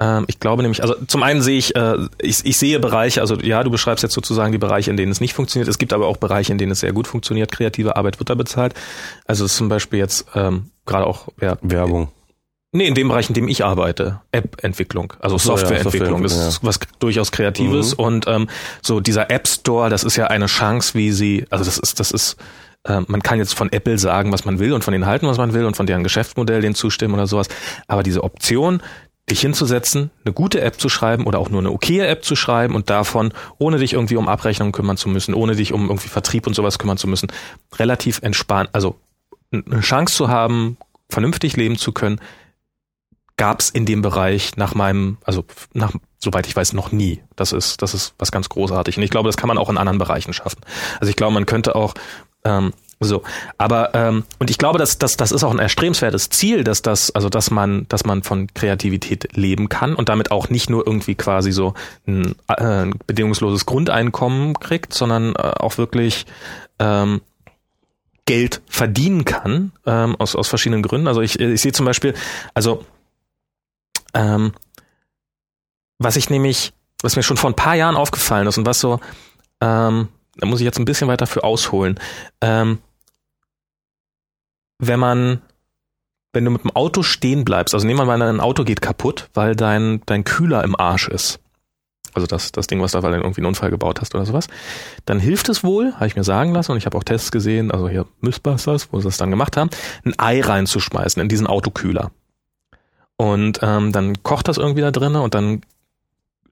[0.00, 3.36] Ähm, ich glaube nämlich, also zum einen sehe ich, äh, ich, ich sehe Bereiche, also
[3.36, 5.68] ja, du beschreibst jetzt sozusagen die Bereiche, in denen es nicht funktioniert.
[5.68, 7.50] Es gibt aber auch Bereiche, in denen es sehr gut funktioniert.
[7.50, 8.74] Kreative Arbeit wird da bezahlt.
[9.26, 12.08] Also zum Beispiel jetzt ähm, gerade auch ja, Werbung.
[12.70, 16.32] Nee, in dem Bereich, in dem ich arbeite, App-Entwicklung, also Ach so, ja, Softwareentwicklung, das
[16.32, 18.04] Softwareentwicklung, ist was durchaus Kreatives Mhm.
[18.04, 18.48] und ähm,
[18.82, 22.10] so dieser App Store, das ist ja eine Chance, wie sie, also das ist, das
[22.10, 22.36] ist,
[22.86, 25.38] ähm, man kann jetzt von Apple sagen, was man will und von denen halten, was
[25.38, 27.48] man will und von deren Geschäftsmodell denen zustimmen oder sowas,
[27.86, 28.82] aber diese Option,
[29.30, 32.74] dich hinzusetzen, eine gute App zu schreiben oder auch nur eine okaye App zu schreiben
[32.74, 36.46] und davon, ohne dich irgendwie um Abrechnung kümmern zu müssen, ohne dich um irgendwie Vertrieb
[36.46, 37.28] und sowas kümmern zu müssen,
[37.76, 38.96] relativ entspannt, also
[39.52, 40.76] eine Chance zu haben,
[41.10, 42.20] vernünftig leben zu können,
[43.36, 47.22] gab es in dem Bereich nach meinem, also nach, soweit ich weiß, noch nie.
[47.36, 48.96] Das ist, das ist was ganz großartig.
[48.96, 50.60] Und ich glaube, das kann man auch in anderen Bereichen schaffen.
[51.00, 51.94] Also ich glaube, man könnte auch
[52.44, 53.22] ähm, so,
[53.58, 57.12] aber ähm, und ich glaube, dass das das ist auch ein erstrebenswertes Ziel, dass das
[57.12, 61.14] also dass man dass man von Kreativität leben kann und damit auch nicht nur irgendwie
[61.14, 61.74] quasi so
[62.08, 66.26] ein, äh, ein bedingungsloses Grundeinkommen kriegt, sondern äh, auch wirklich
[66.80, 67.20] ähm,
[68.28, 71.06] Geld verdienen kann, ähm, aus, aus verschiedenen Gründen.
[71.06, 72.14] Also ich, ich sehe zum Beispiel,
[72.52, 72.84] also
[74.12, 74.52] ähm,
[75.98, 79.00] was ich nämlich, was mir schon vor ein paar Jahren aufgefallen ist und was so,
[79.62, 80.08] ähm,
[80.38, 81.98] da muss ich jetzt ein bisschen weiter für ausholen.
[82.40, 82.78] Ähm,
[84.78, 85.42] wenn man,
[86.32, 89.28] wenn du mit dem Auto stehen bleibst, also nehmen wir mal, ein Auto geht kaputt,
[89.34, 91.40] weil dein, dein Kühler im Arsch ist.
[92.14, 94.48] Also das, das Ding, was da, weil du irgendwie einen Unfall gebaut hast oder sowas.
[95.04, 97.70] Dann hilft es wohl, habe ich mir sagen lassen, und ich habe auch Tests gesehen,
[97.70, 99.70] also hier Mythbusters, wo sie das dann gemacht haben,
[100.04, 102.10] ein Ei reinzuschmeißen in diesen Autokühler.
[103.16, 105.62] Und ähm, dann kocht das irgendwie da drinnen und dann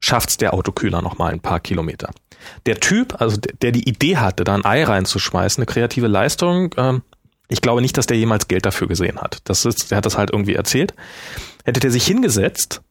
[0.00, 2.10] schafft's der Autokühler noch mal ein paar Kilometer.
[2.66, 6.74] Der Typ, also der, der die Idee hatte, da ein Ei reinzuschmeißen, eine kreative Leistung,
[6.77, 7.02] ähm,
[7.48, 9.39] ich glaube nicht, dass der jemals Geld dafür gesehen hat.
[9.44, 10.94] Das ist, der hat das halt irgendwie erzählt.
[11.64, 12.82] Hätte der sich hingesetzt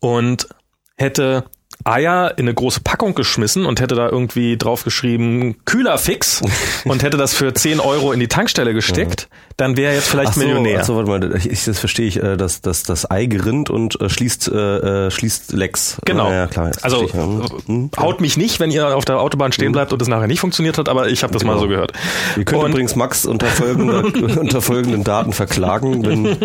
[0.00, 0.48] und
[0.96, 1.44] hätte
[1.84, 6.42] Eier in eine große Packung geschmissen und hätte da irgendwie draufgeschrieben Kühlerfix
[6.84, 10.34] und hätte das für 10 Euro in die Tankstelle gesteckt, dann wäre er jetzt vielleicht
[10.34, 10.80] so, Millionär.
[10.80, 14.08] Achso, warte mal, ich, das verstehe ich, äh, dass das, das Ei gerinnt und äh,
[14.08, 15.98] schließt, äh, äh schließt Lex.
[16.04, 16.30] Genau.
[16.30, 17.12] Ja, klar, also.
[17.12, 20.26] Hm, hm, haut mich nicht, wenn ihr auf der Autobahn stehen bleibt und es nachher
[20.26, 21.54] nicht funktioniert hat, aber ich habe das Genau.
[21.54, 21.92] mal so gehört.
[22.36, 24.04] Ihr könnt Und- übrigens Max unter, folgender,
[24.40, 26.36] unter folgenden Daten verklagen, wenn,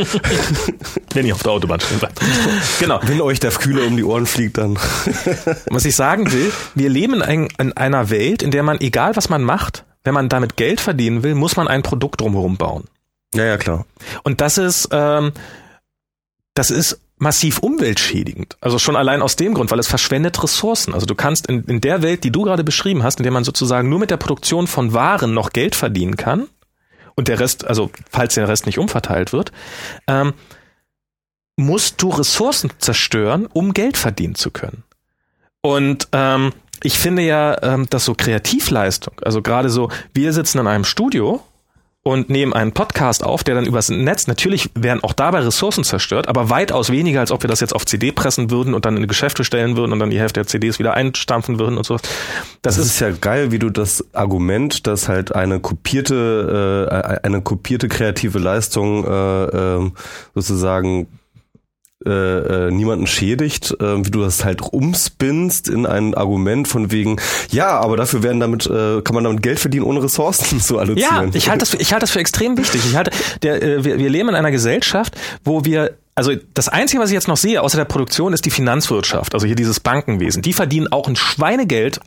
[1.14, 2.20] Wenn ihr auf der Autobahn stehen bleibt.
[2.80, 3.00] genau.
[3.04, 4.78] wenn euch der Kühler um die Ohren fliegt, dann.
[5.70, 9.30] Was ich sagen will, wir leben in, in einer Welt, in der man, egal was
[9.30, 12.86] man macht, wenn man damit Geld verdienen will, muss man ein Produkt drumherum bauen.
[13.34, 13.86] Ja, ja, klar.
[14.24, 15.32] Und das ist, ähm,
[16.54, 18.58] das ist massiv umweltschädigend.
[18.62, 20.94] Also schon allein aus dem Grund, weil es verschwendet Ressourcen.
[20.94, 23.44] Also du kannst in, in der Welt, die du gerade beschrieben hast, in der man
[23.44, 26.48] sozusagen nur mit der Produktion von Waren noch Geld verdienen kann
[27.16, 29.52] und der Rest, also falls der Rest nicht umverteilt wird,
[30.08, 30.34] ähm,
[31.58, 34.84] musst du Ressourcen zerstören, um Geld verdienen zu können.
[35.66, 40.68] Und ähm, ich finde ja, ähm, dass so Kreativleistung, also gerade so, wir sitzen in
[40.68, 41.42] einem Studio
[42.04, 46.28] und nehmen einen Podcast auf, der dann übers Netz, natürlich werden auch dabei Ressourcen zerstört,
[46.28, 49.08] aber weitaus weniger, als ob wir das jetzt auf CD pressen würden und dann in
[49.08, 51.96] Geschäfte stellen würden und dann die Hälfte der CDs wieder einstampfen würden und so.
[51.96, 52.12] Das,
[52.62, 57.42] Das ist ist ja geil, wie du das Argument, dass halt eine kopierte, äh, eine
[57.42, 59.94] kopierte kreative Leistung äh, ähm,
[60.36, 61.08] sozusagen
[62.06, 67.18] äh, äh, niemanden schädigt, äh, wie du das halt umspinnst in ein Argument von wegen,
[67.52, 70.82] ja, aber dafür werden damit, äh, kann man damit Geld verdienen, ohne Ressourcen zu Ja,
[70.82, 71.32] allozieren.
[71.34, 72.82] ich halte das, für, ich halte das für extrem wichtig.
[72.88, 73.12] Ich halte,
[73.42, 77.14] der, äh, wir, wir leben in einer Gesellschaft, wo wir also das Einzige, was ich
[77.14, 79.34] jetzt noch sehe, außer der Produktion, ist die Finanzwirtschaft.
[79.34, 80.42] Also hier dieses Bankenwesen.
[80.42, 82.00] Die verdienen auch ein Schweinegeld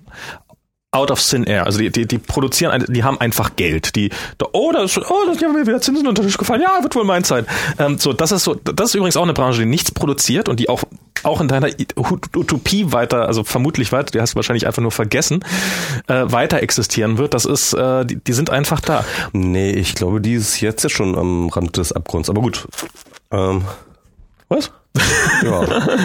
[0.91, 1.67] out of thin air.
[1.67, 3.95] Also die, die, die produzieren, die haben einfach Geld.
[3.95, 4.11] Die,
[4.53, 6.63] oh, das, oh, das, ja, mir wieder Zinsen unter den Tisch gefallen.
[6.63, 7.47] Ja, wird wohl mein sein.
[7.79, 10.61] Ähm, so, das ist so, das ist übrigens auch eine Branche, die nichts produziert und
[10.61, 10.83] die auch
[11.25, 11.67] auch in deiner
[11.97, 15.45] Ut- Utopie weiter, also vermutlich weiter, die hast du wahrscheinlich einfach nur vergessen,
[16.07, 17.35] äh, weiter existieren wird.
[17.35, 19.05] Das ist, äh, die, die sind einfach da.
[19.33, 22.31] Nee, ich glaube, die ist jetzt schon am Rand des Abgrunds.
[22.31, 22.69] Aber gut.
[23.33, 23.65] Ähm,
[24.49, 24.71] Was?
[25.43, 25.63] Ja,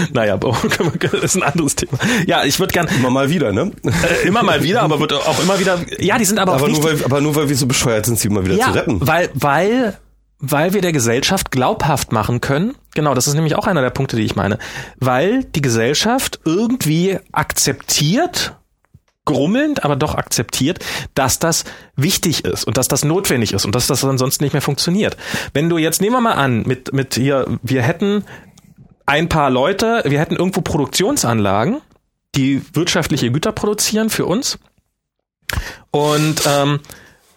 [0.13, 0.37] Naja,
[1.01, 1.97] das ist ein anderes Thema.
[2.27, 3.71] Ja, ich würde gern immer mal wieder, ne?
[3.83, 5.79] äh, immer mal wieder, aber wird auch immer wieder.
[5.99, 6.83] Ja, die sind aber, auch Aber wichtig.
[6.83, 9.07] nur, weil, aber nur weil wir so bescheuert sind, sie immer wieder ja, zu retten.
[9.07, 9.97] weil weil
[10.45, 12.75] weil wir der Gesellschaft glaubhaft machen können.
[12.93, 14.59] Genau, das ist nämlich auch einer der Punkte, die ich meine.
[14.99, 18.53] Weil die Gesellschaft irgendwie akzeptiert,
[19.23, 20.79] grummelnd, aber doch akzeptiert,
[21.15, 21.63] dass das
[21.95, 25.15] wichtig ist und dass das notwendig ist und dass das ansonsten nicht mehr funktioniert.
[25.53, 28.25] Wenn du jetzt, nehmen wir mal an, mit, mit hier, wir hätten
[29.05, 31.81] ein paar Leute, wir hätten irgendwo Produktionsanlagen,
[32.35, 34.57] die wirtschaftliche Güter produzieren für uns.
[35.91, 36.79] Und ähm,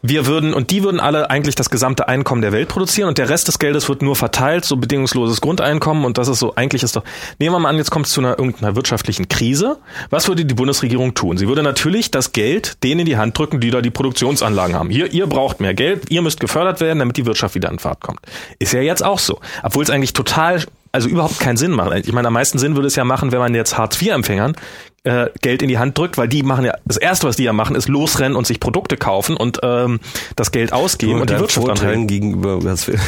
[0.09, 3.29] wir würden, und die würden alle eigentlich das gesamte Einkommen der Welt produzieren und der
[3.29, 6.97] Rest des Geldes wird nur verteilt, so bedingungsloses Grundeinkommen und das ist so, eigentlich ist
[6.97, 7.03] doch,
[7.39, 9.79] nehmen wir mal an, jetzt kommt es zu einer irgendeiner wirtschaftlichen Krise.
[10.11, 11.39] Was würde die Bundesregierung tun?
[11.39, 14.91] Sie würde natürlich das Geld denen in die Hand drücken, die da die Produktionsanlagen haben.
[14.91, 18.01] Hier, ihr braucht mehr Geld, ihr müsst gefördert werden, damit die Wirtschaft wieder in Fahrt
[18.01, 18.21] kommt.
[18.59, 19.41] Ist ja jetzt auch so.
[19.63, 20.63] Obwohl es eigentlich total,
[20.97, 21.93] also überhaupt keinen Sinn macht.
[22.07, 24.57] Ich meine, am meisten Sinn würde es ja machen, wenn man jetzt Hartz-IV-Empfängern
[25.05, 27.53] äh, Geld in die Hand drückt, weil die machen ja, das erste, was die ja
[27.53, 30.01] machen, ist losrennen und sich Produkte kaufen und ähm,
[30.35, 32.07] das Geld ausgeben und die Deinen Wirtschaft anregen.
[32.09, 32.99] gegenüber, was wir,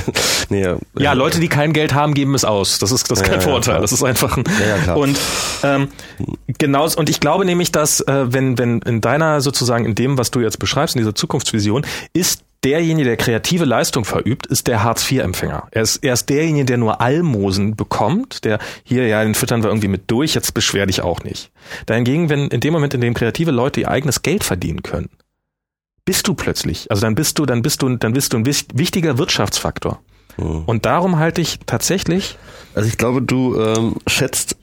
[0.50, 2.78] nee, ja, Ja, Leute, die kein Geld haben, geben es aus.
[2.78, 3.74] Das ist das ist kein Ja, Vorteil.
[3.74, 3.80] klar.
[3.80, 4.96] das ist einfach ein ja, klar.
[4.98, 5.18] und
[5.62, 5.88] ähm,
[6.58, 10.30] genau und ich glaube nämlich, dass äh, wenn wenn in deiner sozusagen in dem, was
[10.30, 15.68] du jetzt beschreibst, in dieser Zukunftsvision, ist derjenige, der kreative Leistung verübt, ist der Hartz-IV-Empfänger.
[15.70, 19.70] Er ist, er ist derjenige, der nur Almosen bekommt, der hier, ja, den füttern wir
[19.70, 21.52] irgendwie mit durch, jetzt beschwer dich auch nicht.
[21.86, 25.10] Dahingegen, wenn in dem Moment, in dem kreative Leute ihr eigenes Geld verdienen können,
[26.04, 29.16] bist du plötzlich, also dann bist du, dann bist du, dann bist du ein wichtiger
[29.16, 30.00] Wirtschaftsfaktor.
[30.36, 30.64] Hm.
[30.66, 32.36] Und darum halte ich tatsächlich,
[32.74, 34.56] Also ich glaube, du ähm, schätzt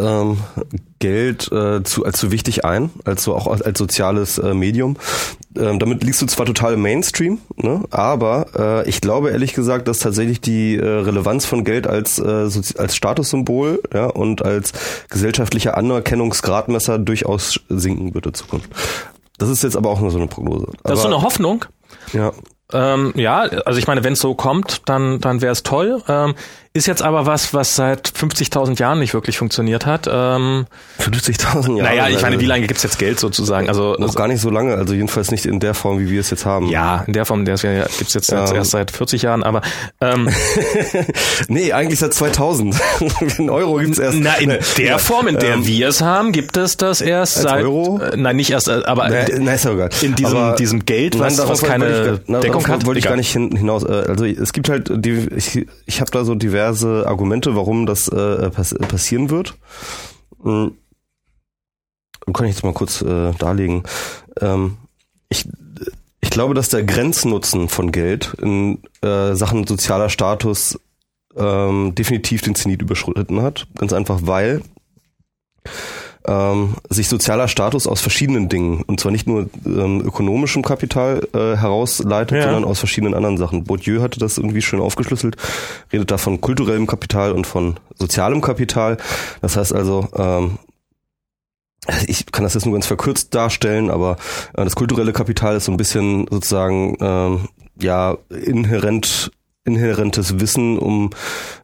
[0.00, 0.38] ähm,
[0.98, 4.96] Geld äh, zu, als zu wichtig ein, als so auch als, soziales äh, Medium.
[5.56, 8.46] Ähm, damit liegst du zwar total im Mainstream, ne, aber
[8.84, 12.48] äh, ich glaube ehrlich gesagt, dass tatsächlich die äh, Relevanz von Geld als äh,
[12.78, 14.72] als Statussymbol ja, und als
[15.08, 18.70] gesellschaftlicher Anerkennungsgradmesser durchaus sinken wird in Zukunft.
[19.38, 20.66] Das ist jetzt aber auch nur so eine Prognose.
[20.84, 21.64] Das ist so eine Hoffnung.
[22.12, 22.32] Ja.
[22.72, 26.02] Ähm, ja, also ich meine, wenn es so kommt, dann, dann wäre es toll.
[26.08, 26.34] Ähm,
[26.72, 30.08] ist jetzt aber was, was seit 50.000 Jahren nicht wirklich funktioniert hat.
[30.08, 30.66] Ähm,
[31.00, 31.82] 50.000 Jahre?
[31.82, 33.68] Naja, ich meine, wie lange gibt's jetzt Geld sozusagen?
[33.68, 36.30] Also noch gar nicht so lange, also jedenfalls nicht in der Form, wie wir es
[36.30, 36.68] jetzt haben.
[36.68, 39.62] Ja, in der Form, der ja, gibt's jetzt, jetzt erst seit 40 Jahren, aber
[40.00, 40.30] ähm,
[41.48, 42.76] nee, eigentlich seit 2000.
[43.38, 44.18] in Euro gibt's erst.
[44.20, 47.34] Na, in der ja, Form, in der ähm, wir es haben, gibt es das erst
[47.34, 47.98] seit Euro?
[47.98, 49.90] Äh, nein, nicht erst, äh, aber na, na, ist ja egal.
[50.02, 53.06] in diesem, aber, diesem Geld, was, nein, was keine ich, na, Deckung hat, wollte ich
[53.06, 53.82] gar nicht hinaus.
[53.82, 57.86] Äh, also es gibt halt, die, ich, ich habe da so diverse Argumente Argumente, warum
[57.86, 59.56] das äh, pass passieren wird.
[60.42, 60.76] Mhm.
[62.32, 63.82] Kann ich jetzt mal kurz äh, darlegen.
[64.40, 64.76] Ähm,
[65.28, 65.48] ich,
[66.20, 70.78] ich glaube, dass der Grenznutzen von Geld in äh, Sachen sozialer Status
[71.36, 73.66] ähm, definitiv den Zenit überschritten hat.
[73.76, 74.62] Ganz einfach, weil
[76.26, 81.56] ähm, sich sozialer Status aus verschiedenen Dingen, und zwar nicht nur ähm, ökonomischem Kapital äh,
[81.56, 82.44] herausleitet, ja.
[82.44, 83.64] sondern aus verschiedenen anderen Sachen.
[83.64, 85.36] Bourdieu hatte das irgendwie schön aufgeschlüsselt,
[85.92, 88.98] redet da von kulturellem Kapital und von sozialem Kapital.
[89.40, 90.58] Das heißt also, ähm,
[92.06, 94.16] ich kann das jetzt nur ganz verkürzt darstellen, aber
[94.54, 97.48] äh, das kulturelle Kapital ist so ein bisschen sozusagen ähm,
[97.80, 99.30] ja inhärent
[99.64, 101.10] inhärentes Wissen um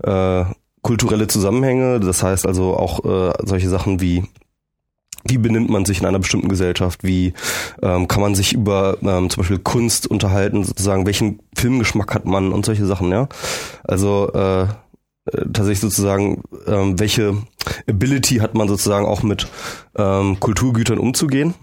[0.02, 0.44] äh,
[0.82, 2.00] kulturelle Zusammenhänge.
[2.00, 4.24] Das heißt also auch äh, solche Sachen wie
[5.28, 7.32] wie benimmt man sich in einer bestimmten Gesellschaft, wie
[7.82, 12.53] ähm, kann man sich über ähm, zum Beispiel Kunst unterhalten, sozusagen, welchen Filmgeschmack hat man
[12.53, 13.28] und solche Sachen, ja.
[13.85, 14.66] Also äh, äh,
[15.53, 17.36] tatsächlich sozusagen, ähm, welche
[17.89, 19.48] Ability hat man sozusagen auch mit
[19.97, 21.55] ähm, Kulturgütern umzugehen.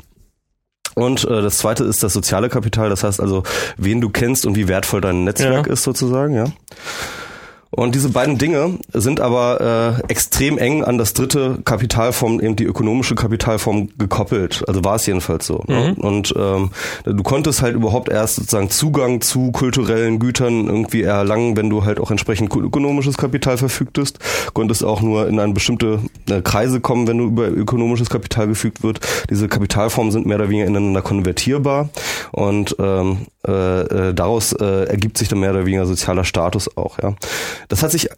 [0.95, 3.43] Und äh, das zweite ist das soziale Kapital, das heißt also,
[3.77, 5.73] wen du kennst und wie wertvoll dein Netzwerk ja.
[5.73, 6.45] ist sozusagen, ja.
[7.75, 12.65] Und diese beiden Dinge sind aber äh, extrem eng an das dritte Kapitalform, eben die
[12.65, 14.63] ökonomische Kapitalform gekoppelt.
[14.67, 15.63] Also war es jedenfalls so.
[15.67, 15.75] Ne?
[15.75, 15.83] Mhm.
[15.83, 15.95] Ne?
[15.95, 16.69] Und ähm,
[17.03, 21.99] du konntest halt überhaupt erst sozusagen Zugang zu kulturellen Gütern irgendwie erlangen, wenn du halt
[21.99, 24.19] auch entsprechend ökonomisches Kapital verfügtest.
[24.53, 28.83] Konntest auch nur in eine bestimmte äh, Kreise kommen, wenn du über ökonomisches Kapital gefügt
[28.83, 28.99] wird.
[29.31, 31.89] Diese Kapitalformen sind mehr oder weniger ineinander konvertierbar
[32.31, 36.97] und ähm, äh, äh, daraus äh, ergibt sich dann mehr oder weniger sozialer Status auch.
[37.01, 37.13] Ja,
[37.67, 38.09] das hat sich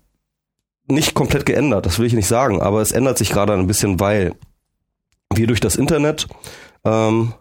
[0.87, 3.99] nicht komplett geändert, das will ich nicht sagen, aber es ändert sich gerade ein bisschen,
[3.99, 4.35] weil
[5.33, 6.27] wir durch das Internet
[6.83, 7.33] ähm,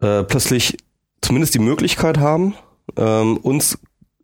[0.00, 0.76] äh, plötzlich
[1.20, 2.54] zumindest die Möglichkeit haben,
[2.96, 3.78] ähm, uns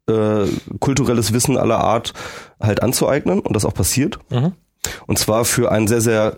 [0.09, 0.47] äh,
[0.79, 2.15] kulturelles Wissen aller Art
[2.61, 4.19] halt anzueignen und das auch passiert.
[4.31, 4.53] Mhm.
[5.07, 6.37] Und zwar für einen sehr, sehr,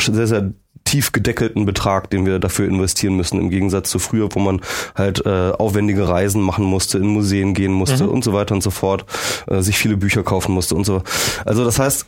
[0.00, 0.52] sehr, sehr
[0.90, 4.60] tief gedeckelten Betrag, den wir dafür investieren müssen, im Gegensatz zu früher, wo man
[4.96, 8.10] halt äh, aufwendige Reisen machen musste, in Museen gehen musste mhm.
[8.10, 9.04] und so weiter und so fort,
[9.46, 11.02] äh, sich viele Bücher kaufen musste und so.
[11.44, 12.06] Also das heißt,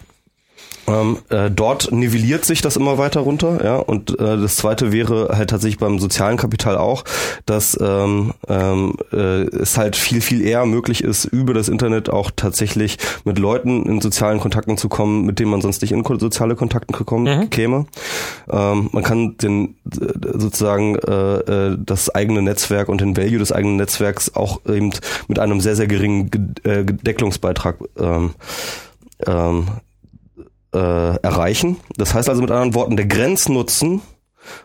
[0.88, 3.76] ähm, äh, dort nivelliert sich das immer weiter runter, ja.
[3.76, 7.04] Und äh, das zweite wäre halt tatsächlich beim sozialen Kapital auch,
[7.46, 12.30] dass ähm, ähm, äh, es halt viel, viel eher möglich ist, über das Internet auch
[12.34, 16.56] tatsächlich mit Leuten in sozialen Kontakten zu kommen, mit denen man sonst nicht in soziale
[16.56, 17.50] Kontakte gekommen mhm.
[17.50, 17.86] käme.
[18.50, 23.52] Ähm, man kann den äh, sozusagen äh, äh, das eigene Netzwerk und den Value des
[23.52, 24.90] eigenen Netzwerks auch eben
[25.28, 26.30] mit einem sehr, sehr geringen
[26.64, 28.30] äh, Decklungsbeitrag ähm,
[29.26, 29.66] ähm,
[30.72, 31.76] äh, erreichen.
[31.96, 34.02] Das heißt also mit anderen Worten, der Grenznutzen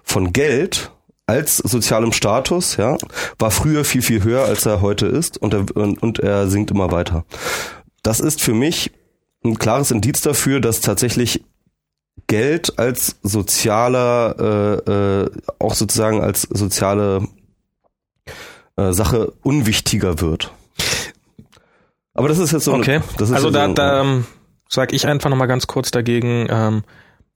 [0.04, 0.92] von Geld
[1.26, 2.98] als sozialem Status, ja,
[3.38, 6.72] war früher viel, viel höher, als er heute ist und er, und, und er sinkt
[6.72, 7.26] immer weiter.
[8.02, 8.92] Das ist für mich
[9.44, 11.44] ein klares Indiz dafür, dass tatsächlich
[12.28, 15.30] Geld als sozialer, äh, äh,
[15.60, 17.28] auch sozusagen als soziale
[18.78, 20.52] äh, Sache unwichtiger wird.
[22.14, 22.74] Aber das ist jetzt so.
[22.74, 22.96] Okay.
[22.96, 24.24] Eine, das ist also da, so, da
[24.69, 26.84] sag ich einfach nochmal ganz kurz dagegen, ähm,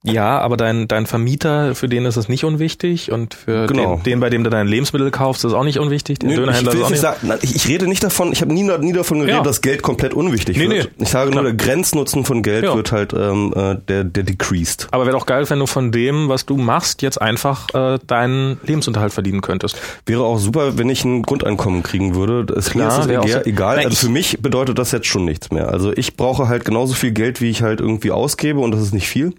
[0.04, 3.98] ja, aber dein, dein Vermieter, für den ist es nicht unwichtig und für genau.
[3.98, 6.18] den, den, bei dem du dein Lebensmittel kaufst, ist auch nicht unwichtig.
[6.18, 7.02] Den nee, Dönerhändler ich, ist auch nicht.
[7.02, 9.44] Sagen, ich, ich rede nicht davon, ich habe nie, nie davon geredet, ja.
[9.44, 10.92] dass Geld komplett unwichtig nee, wird.
[10.98, 11.44] Nee, ich sage Klar.
[11.44, 12.76] nur, der Grenznutzen von Geld ja.
[12.76, 14.88] wird halt ähm, äh, der, der decreased.
[14.90, 18.60] Aber wäre doch geil, wenn du von dem, was du machst, jetzt einfach äh, deinen
[18.66, 19.78] Lebensunterhalt verdienen könntest.
[20.08, 22.52] Wäre auch super, wenn ich ein Grundeinkommen kriegen würde.
[22.56, 23.44] Es, Klar, mir ist es egal.
[23.46, 23.76] egal.
[23.76, 25.70] Nein, also für mich bedeutet das jetzt schon nichts mehr.
[25.70, 28.96] Also ich brauche halt genauso viel Geld, wie ich halt irgendwie ausgebe und das ist
[28.96, 29.36] nicht viel.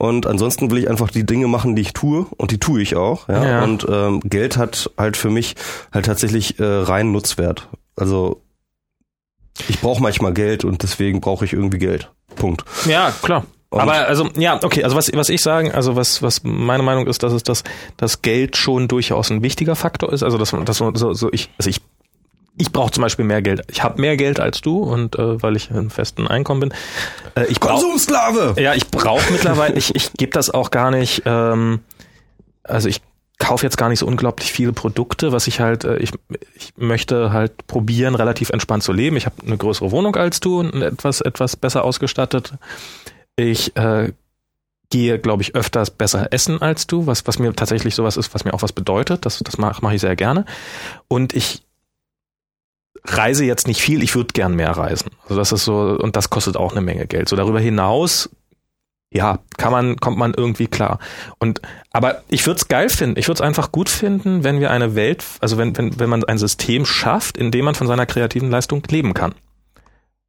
[0.00, 2.96] Und ansonsten will ich einfach die Dinge machen, die ich tue und die tue ich
[2.96, 3.28] auch.
[3.28, 3.44] Ja?
[3.46, 3.64] ja.
[3.64, 5.56] Und ähm, Geld hat halt für mich
[5.92, 7.68] halt tatsächlich äh, rein Nutzwert.
[7.96, 8.40] Also
[9.68, 12.10] ich brauche manchmal Geld und deswegen brauche ich irgendwie Geld.
[12.34, 12.64] Punkt.
[12.86, 13.44] Ja, klar.
[13.68, 17.06] Und Aber also ja, okay, also was was ich sagen, also was was meine Meinung
[17.06, 17.62] ist, dass es das
[17.98, 21.68] das Geld schon durchaus ein wichtiger Faktor ist, also dass das so, so ich also
[21.68, 21.82] ich
[22.60, 23.62] ich brauche zum Beispiel mehr Geld.
[23.70, 26.74] Ich habe mehr Geld als du und äh, weil ich im festen Einkommen bin.
[27.34, 28.60] Äh, ich brauch, Konsumsklave.
[28.60, 29.76] Ja, ich brauche mittlerweile.
[29.76, 31.22] Ich ich gebe das auch gar nicht.
[31.24, 31.80] Ähm,
[32.62, 33.00] also ich
[33.38, 36.12] kaufe jetzt gar nicht so unglaublich viele Produkte, was ich halt, äh, ich,
[36.54, 39.16] ich möchte halt probieren, relativ entspannt zu leben.
[39.16, 42.52] Ich habe eine größere Wohnung als du und etwas, etwas besser ausgestattet.
[43.36, 44.12] Ich äh,
[44.90, 48.44] gehe, glaube ich, öfters besser essen als du, was, was mir tatsächlich sowas ist, was
[48.44, 49.24] mir auch was bedeutet.
[49.24, 50.44] Das, das mache mach ich sehr gerne.
[51.08, 51.62] Und ich
[53.04, 55.10] reise jetzt nicht viel, ich würde gern mehr reisen.
[55.24, 57.28] Also das ist so, und das kostet auch eine Menge Geld.
[57.28, 58.30] So darüber hinaus,
[59.12, 60.98] ja, kann man, kommt man irgendwie klar.
[61.38, 61.60] Und
[61.90, 64.94] aber ich würde es geil finden, ich würde es einfach gut finden, wenn wir eine
[64.94, 68.50] Welt, also wenn, wenn, wenn man ein System schafft, in dem man von seiner kreativen
[68.50, 69.34] Leistung leben kann.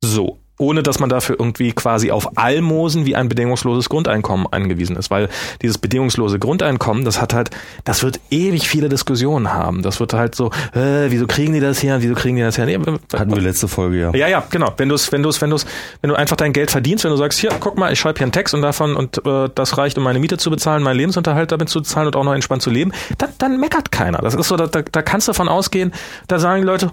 [0.04, 5.10] So ohne dass man dafür irgendwie quasi auf Almosen wie ein bedingungsloses Grundeinkommen angewiesen ist,
[5.10, 5.28] weil
[5.62, 7.50] dieses bedingungslose Grundeinkommen, das hat halt,
[7.84, 9.82] das wird ewig viele Diskussionen haben.
[9.82, 12.68] Das wird halt so, äh, wieso kriegen die das her, wieso kriegen die das her?
[12.68, 14.14] Nee, Hatten wir letzte Folge, ja.
[14.14, 14.72] Ja, ja, genau.
[14.78, 15.66] Wenn du es, wenn du es, wenn du es,
[16.02, 18.26] wenn du einfach dein Geld verdienst, wenn du sagst, hier, guck mal, ich schreibe hier
[18.26, 21.52] einen Text und davon und äh, das reicht, um meine Miete zu bezahlen, meinen Lebensunterhalt
[21.52, 24.20] damit zu zahlen und auch noch entspannt zu leben, dann, dann meckert keiner.
[24.20, 25.92] Das ist so, da, da, da kannst du davon ausgehen,
[26.28, 26.92] da sagen die Leute,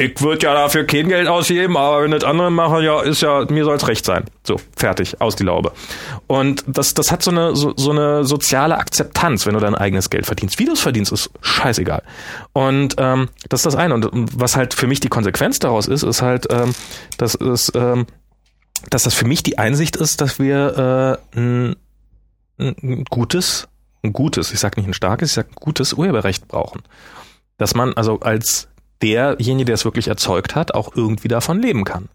[0.00, 3.44] ich würde ja dafür kein Geld ausgeben, aber wenn das andere machen, ja, ist ja,
[3.50, 4.24] mir soll es recht sein.
[4.44, 5.72] So, fertig, aus die Laube.
[6.28, 10.08] Und das, das hat so eine, so, so eine soziale Akzeptanz, wenn du dein eigenes
[10.08, 10.60] Geld verdienst.
[10.60, 12.04] Wie du es verdienst, ist scheißegal.
[12.52, 13.94] Und ähm, das ist das eine.
[13.94, 14.08] Und
[14.38, 16.74] was halt für mich die Konsequenz daraus ist, ist halt, ähm,
[17.16, 18.06] dass es, ähm,
[18.90, 21.76] dass das für mich die Einsicht ist, dass wir äh, ein,
[22.60, 23.66] ein gutes,
[24.04, 26.82] ein gutes, ich sag nicht ein starkes, ich sag ein gutes Urheberrecht brauchen.
[27.56, 28.68] Dass man also als
[29.02, 32.08] derjenige, der es wirklich erzeugt hat, auch irgendwie davon leben kann.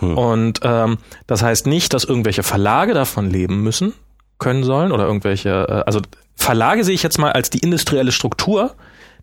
[0.00, 0.16] Hm.
[0.16, 3.92] Und ähm, das heißt nicht, dass irgendwelche Verlage davon leben müssen,
[4.38, 6.00] können sollen oder irgendwelche, äh, also
[6.36, 8.74] Verlage sehe ich jetzt mal als die industrielle Struktur,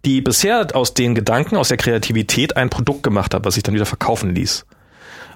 [0.04, 3.74] die bisher aus den Gedanken, aus der Kreativität ein Produkt gemacht hat, was sich dann
[3.74, 4.66] wieder verkaufen ließ.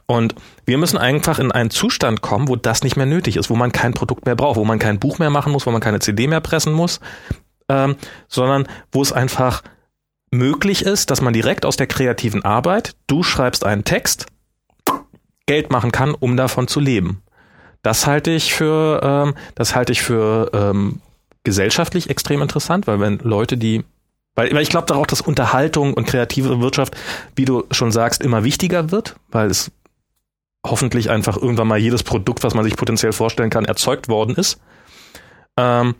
[0.06, 0.36] Und
[0.66, 3.72] wir müssen einfach in einen Zustand kommen, wo das nicht mehr nötig ist, wo man
[3.72, 6.28] kein Produkt mehr braucht, wo man kein Buch mehr machen muss, wo man keine CD
[6.28, 7.00] mehr pressen muss,
[7.70, 7.96] ähm,
[8.28, 9.62] sondern wo es einfach
[10.32, 14.28] möglich ist, dass man direkt aus der kreativen Arbeit, du schreibst einen Text,
[15.46, 17.22] Geld machen kann, um davon zu leben.
[17.82, 21.02] Das halte ich für, ähm, das halte ich für ähm,
[21.44, 23.84] gesellschaftlich extrem interessant, weil wenn Leute, die
[24.36, 26.96] weil, weil ich glaube auch, dass Unterhaltung und kreative Wirtschaft,
[27.36, 29.72] wie du schon sagst, immer wichtiger wird, weil es
[30.66, 34.60] hoffentlich einfach irgendwann mal jedes Produkt, was man sich potenziell vorstellen kann, erzeugt worden ist.
[35.58, 35.96] Ähm,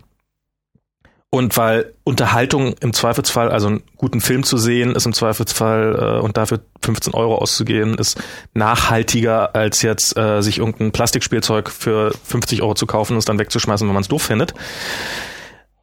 [1.32, 6.24] und weil Unterhaltung im Zweifelsfall, also einen guten Film zu sehen, ist im Zweifelsfall äh,
[6.24, 8.20] und dafür 15 Euro auszugehen, ist
[8.54, 13.38] nachhaltiger, als jetzt äh, sich irgendein Plastikspielzeug für 50 Euro zu kaufen und es dann
[13.38, 14.56] wegzuschmeißen, wenn man es doof findet.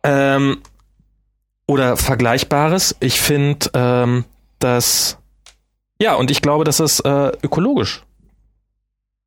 [0.03, 0.59] Ähm,
[1.69, 2.97] oder Vergleichbares.
[2.99, 4.25] Ich finde, ähm,
[4.59, 5.19] dass
[6.01, 8.03] ja, und ich glaube, dass es äh, ökologisch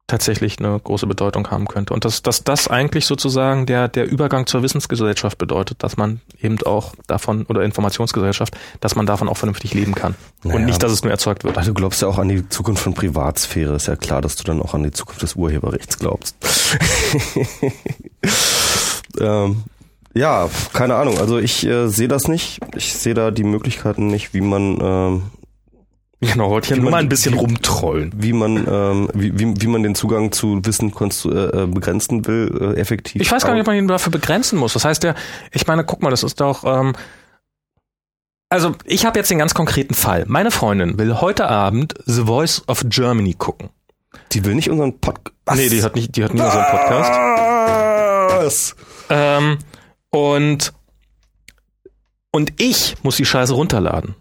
[0.09, 1.93] tatsächlich eine große Bedeutung haben könnte.
[1.93, 6.61] Und dass, dass das eigentlich sozusagen der, der Übergang zur Wissensgesellschaft bedeutet, dass man eben
[6.63, 10.15] auch davon, oder Informationsgesellschaft, dass man davon auch vernünftig leben kann.
[10.43, 11.57] Naja, und nicht, dass es nur erzeugt wird.
[11.57, 13.75] Also du glaubst ja auch an die Zukunft von Privatsphäre.
[13.75, 16.35] Ist ja klar, dass du dann auch an die Zukunft des Urheberrechts glaubst.
[19.19, 19.63] ähm,
[20.13, 21.19] ja, keine Ahnung.
[21.19, 22.59] Also ich äh, sehe das nicht.
[22.75, 25.23] Ich sehe da die Möglichkeiten nicht, wie man ähm,
[26.21, 28.11] Genau, wollte ich nur mal ein bisschen wie, rumtrollen.
[28.15, 32.79] Wie man, ähm, wie, wie, wie man den Zugang zu Wissen äh, begrenzen will, äh,
[32.79, 33.21] effektiv.
[33.21, 34.73] Ich weiß gar nicht, ob man ihn dafür begrenzen muss.
[34.73, 35.15] Das heißt ja,
[35.51, 36.65] ich meine, guck mal, das ist doch.
[36.65, 36.93] Ähm,
[38.49, 40.25] also ich habe jetzt den ganz konkreten Fall.
[40.27, 43.69] Meine Freundin will heute Abend The Voice of Germany gucken.
[44.33, 45.33] Die will nicht unseren Podcast.
[45.55, 47.11] Nee, die hat nicht, die hat nicht unseren Podcast.
[48.43, 48.75] Was?
[49.09, 49.57] Ähm,
[50.09, 50.73] und
[52.31, 54.15] und ich muss die Scheiße runterladen.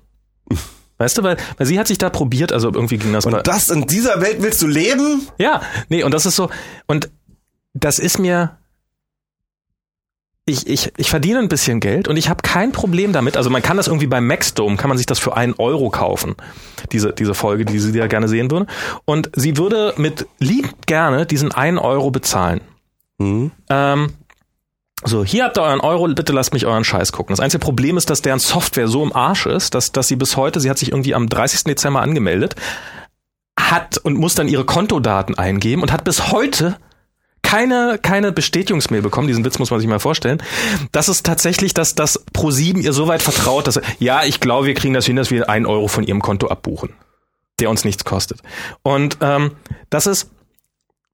[0.98, 3.70] Weißt du, weil, weil sie hat sich da probiert, also irgendwie ging das Und das
[3.70, 5.28] in dieser Welt willst du leben?
[5.38, 6.50] Ja, nee, und das ist so,
[6.86, 7.08] und
[7.72, 8.58] das ist mir,
[10.48, 13.36] ich, ich, ich verdiene ein bisschen Geld und ich habe kein Problem damit.
[13.36, 16.34] Also man kann das irgendwie beim Maxdome, kann man sich das für einen Euro kaufen,
[16.90, 18.66] diese, diese Folge, die sie ja gerne sehen würde.
[19.04, 22.60] Und sie würde mit lieb gerne diesen einen Euro bezahlen.
[23.18, 23.52] Mhm.
[23.68, 24.14] Ähm,
[25.04, 27.32] so, hier habt ihr euren Euro, bitte lasst mich euren Scheiß gucken.
[27.32, 30.36] Das einzige Problem ist, dass deren Software so im Arsch ist, dass, dass sie bis
[30.36, 31.64] heute, sie hat sich irgendwie am 30.
[31.64, 32.56] Dezember angemeldet,
[33.58, 36.76] hat und muss dann ihre Kontodaten eingeben und hat bis heute
[37.42, 40.42] keine, keine Bestätigungsmail bekommen, diesen Witz muss man sich mal vorstellen,
[40.92, 44.74] Das ist tatsächlich, dass das Pro7 ihr so weit vertraut, dass, ja, ich glaube, wir
[44.74, 46.90] kriegen das hin, dass wir einen Euro von ihrem Konto abbuchen,
[47.60, 48.40] der uns nichts kostet.
[48.82, 49.52] Und ähm,
[49.88, 50.30] das ist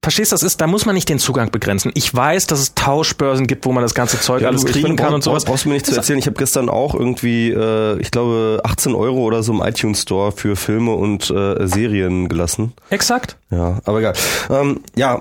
[0.05, 1.91] verstehst du, das ist, da muss man nicht den Zugang begrenzen.
[1.95, 4.87] Ich weiß, dass es Tauschbörsen gibt, wo man das ganze Zeug Ja, alles du, kriegen
[4.89, 5.43] bin- kann und sowas.
[5.45, 6.19] Brauchst du mir nicht zu erzählen.
[6.19, 10.31] Ich habe gestern auch irgendwie, äh, ich glaube, 18 Euro oder so im iTunes Store
[10.31, 12.73] für Filme und äh, Serien gelassen.
[12.89, 13.37] Exakt.
[13.51, 14.13] Ja, aber egal.
[14.49, 15.19] Ähm, ja,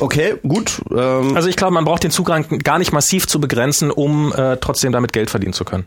[0.00, 0.80] okay, gut.
[0.90, 4.56] Ähm, Also ich glaube, man braucht den Zugang gar nicht massiv zu begrenzen, um äh,
[4.58, 5.86] trotzdem damit Geld verdienen zu können.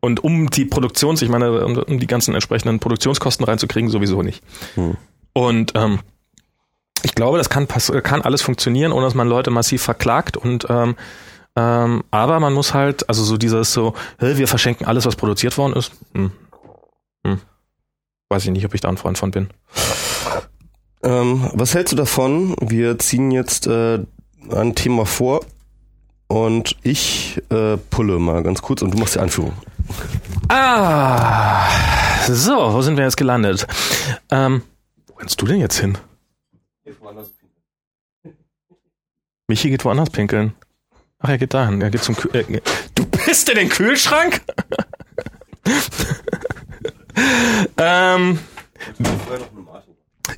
[0.00, 4.42] Und um die Produktions, ich meine, um, um die ganzen entsprechenden Produktionskosten reinzukriegen, sowieso nicht.
[4.74, 4.96] Hm.
[5.32, 6.00] Und ähm,
[7.04, 10.36] ich glaube, das kann, kann alles funktionieren, ohne dass man Leute massiv verklagt.
[10.36, 10.96] Und ähm,
[11.56, 15.74] ähm, aber man muss halt, also so dieses so, wir verschenken alles, was produziert worden
[15.74, 15.92] ist.
[16.14, 16.32] Hm.
[17.26, 17.40] Hm.
[18.28, 19.48] Weiß ich nicht, ob ich da ein Freund von bin.
[21.02, 22.56] ähm, was hältst du davon?
[22.60, 24.00] Wir ziehen jetzt äh,
[24.50, 25.44] ein Thema vor
[26.26, 29.52] und ich äh, pulle mal ganz kurz und du machst die Einführung.
[30.48, 31.68] Ah,
[32.26, 33.66] so, wo sind wir jetzt gelandet?
[34.30, 34.62] Ähm,
[35.06, 35.98] wo rennst du denn jetzt hin?
[39.48, 40.54] Michi geht woanders pinkeln.
[41.18, 41.80] Ach, er geht dahin.
[41.80, 42.60] Er geht zum Kühl äh,
[42.94, 44.42] Du bist in den Kühlschrank?
[47.78, 48.38] ähm,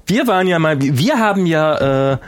[0.07, 2.19] wir waren ja mal, wir haben ja äh,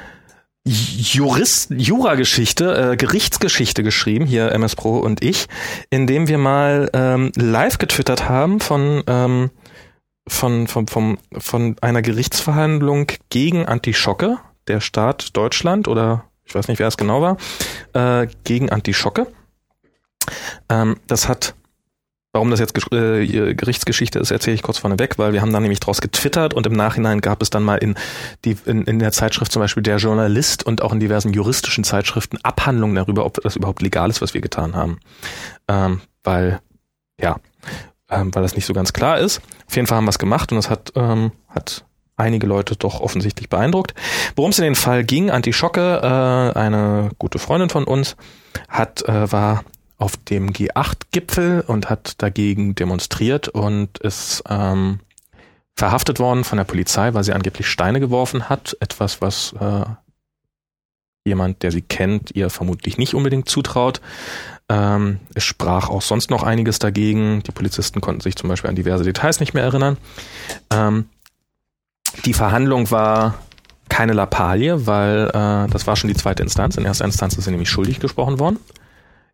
[0.64, 5.46] Jurist, Jurageschichte, äh, Gerichtsgeschichte geschrieben, hier MS Pro und ich,
[5.90, 9.50] indem wir mal ähm, live getwittert haben von, ähm,
[10.28, 16.78] von, von, von, von einer Gerichtsverhandlung gegen Antischocke, der Staat Deutschland oder ich weiß nicht,
[16.78, 17.36] wer es genau war,
[17.92, 19.26] äh, gegen Antischocke.
[20.68, 21.54] Ähm, das hat
[22.32, 25.80] Warum das jetzt äh, Gerichtsgeschichte ist, erzähle ich kurz vorneweg, weil wir haben dann nämlich
[25.80, 27.94] draus getwittert und im Nachhinein gab es dann mal in,
[28.44, 32.36] die, in, in der Zeitschrift zum Beispiel der Journalist und auch in diversen juristischen Zeitschriften
[32.42, 35.00] Abhandlungen darüber, ob das überhaupt legal ist, was wir getan haben.
[35.68, 36.60] Ähm, weil,
[37.18, 37.40] ja,
[38.10, 39.40] ähm, weil das nicht so ganz klar ist.
[39.66, 41.84] Auf jeden Fall haben wir es gemacht und das hat, ähm, hat
[42.16, 43.94] einige Leute doch offensichtlich beeindruckt.
[44.36, 48.16] Worum es in den Fall ging, Antischocke, äh, eine gute Freundin von uns,
[48.68, 49.64] hat, äh, war
[49.98, 55.00] auf dem G8-Gipfel und hat dagegen demonstriert und ist ähm,
[55.74, 58.76] verhaftet worden von der Polizei, weil sie angeblich Steine geworfen hat.
[58.80, 59.84] Etwas, was äh,
[61.24, 64.00] jemand, der sie kennt, ihr vermutlich nicht unbedingt zutraut.
[64.68, 67.42] Ähm, es sprach auch sonst noch einiges dagegen.
[67.42, 69.96] Die Polizisten konnten sich zum Beispiel an diverse Details nicht mehr erinnern.
[70.70, 71.06] Ähm,
[72.24, 73.34] die Verhandlung war
[73.88, 76.76] keine Lappalie, weil äh, das war schon die zweite Instanz.
[76.76, 78.58] In erster Instanz ist sie nämlich schuldig gesprochen worden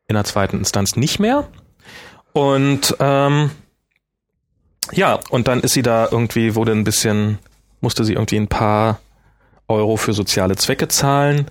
[0.06, 1.48] in der zweiten Instanz nicht mehr.
[2.32, 3.50] Und ähm,
[4.92, 7.38] ja, und dann ist sie da irgendwie, wurde ein bisschen,
[7.80, 9.00] musste sie irgendwie ein paar
[9.68, 11.50] Euro für soziale Zwecke zahlen.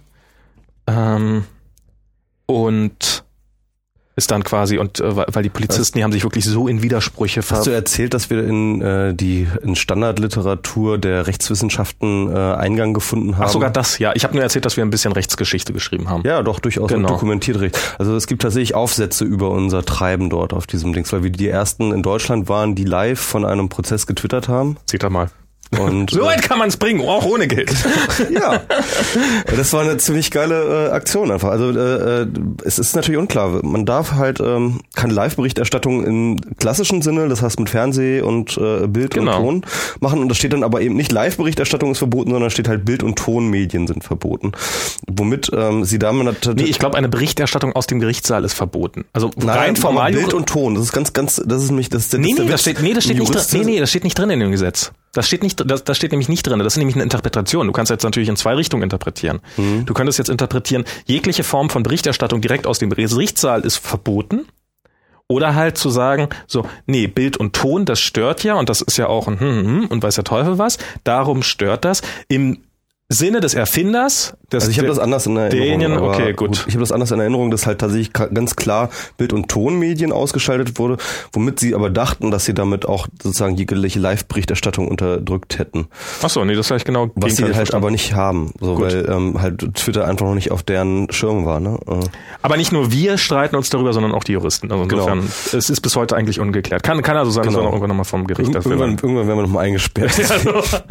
[0.88, 1.46] Ähm,
[2.46, 3.24] und
[4.16, 7.42] ist dann quasi, und äh, weil die Polizisten, die haben sich wirklich so in Widersprüche
[7.42, 12.94] ver Hast du erzählt, dass wir in äh, die in Standardliteratur der Rechtswissenschaften äh, Eingang
[12.94, 13.46] gefunden haben?
[13.46, 14.12] Ach, sogar das, ja.
[14.16, 16.24] Ich habe nur erzählt, dass wir ein bisschen Rechtsgeschichte geschrieben haben.
[16.26, 17.10] Ja, doch, durchaus Genau.
[17.10, 17.80] dokumentiert recht.
[17.98, 21.48] Also es gibt tatsächlich Aufsätze über unser Treiben dort auf diesem Dings, weil wir die
[21.48, 24.78] ersten in Deutschland waren, die live von einem Prozess getwittert haben.
[24.86, 25.30] Seht ihr mal.
[25.80, 27.72] Und So weit kann man es bringen, auch ohne Geld.
[27.72, 28.62] äh, ja,
[29.56, 31.50] das war eine ziemlich geile äh, Aktion einfach.
[31.50, 32.28] Also äh, äh,
[32.64, 33.64] es ist natürlich unklar.
[33.66, 38.88] Man darf halt ähm, keine Live-Berichterstattung im klassischen Sinne, das heißt mit Fernseh und äh,
[38.88, 39.38] Bild Genau.
[39.48, 40.20] und Ton machen.
[40.22, 43.18] Und da steht dann aber eben nicht Live-Berichterstattung ist verboten, sondern steht halt Bild- und
[43.18, 44.52] Tonmedien sind verboten.
[45.08, 49.06] Womit ähm, sie damit Nee, ich glaube, eine Berichterstattung aus dem Gerichtssaal ist verboten.
[49.14, 50.12] Also Nein, rein formal.
[50.12, 50.76] Bild und Ton.
[50.76, 52.82] Das ist ganz, ganz, das ist mich, das ist der, nee, das nee, das steht,
[52.82, 53.44] nee, das steht nicht drin.
[53.54, 54.92] Nee, nee, das steht nicht drin in dem Gesetz.
[55.14, 56.60] Das steht nicht, das, das steht nämlich nicht drin.
[56.60, 57.68] Das ist nämlich eine Interpretation.
[57.68, 59.40] Du kannst jetzt natürlich in zwei Richtungen interpretieren.
[59.58, 59.86] Mhm.
[59.86, 64.48] Du könntest jetzt interpretieren, jegliche Form von Berichterstattung direkt aus dem Gerichtssaal ist verboten.
[65.30, 68.98] Oder halt zu sagen, so, nee, Bild und Ton, das stört ja und das ist
[68.98, 70.78] ja auch ein hm, hm, hm, und weiß der Teufel was.
[71.04, 72.02] Darum stört das.
[72.28, 72.60] Im
[73.14, 75.98] Sinne des Erfinders, des, Also ich habe das anders in Erinnerung.
[75.98, 76.66] Aber okay, gut.
[76.68, 80.78] Ich habe das anders in Erinnerung, dass halt tatsächlich ganz klar Bild- und Tonmedien ausgeschaltet
[80.80, 80.98] wurde,
[81.32, 85.88] womit sie aber dachten, dass sie damit auch sozusagen jegliche Live-Berichterstattung unterdrückt hätten.
[86.22, 87.84] Achso, nee, das habe ich genau Was sie halt verstanden.
[87.84, 88.86] aber nicht haben, so, Gut.
[88.86, 91.60] weil ähm, halt Twitter einfach noch nicht auf deren Schirm war.
[91.60, 91.78] Ne?
[91.88, 91.94] Äh,
[92.42, 94.72] Aber nicht nur wir streiten uns darüber, sondern auch die Juristen.
[94.72, 95.08] Also Genau.
[95.08, 96.84] insofern, es ist bis heute eigentlich ungeklärt.
[96.84, 97.62] Kann, kann also sein, dass Genau.
[97.62, 99.00] wir noch irgendwann nochmal vom Gericht dafür irgendwann, werden.
[99.04, 100.12] irgendwann werden wir noch mal eingesperrt.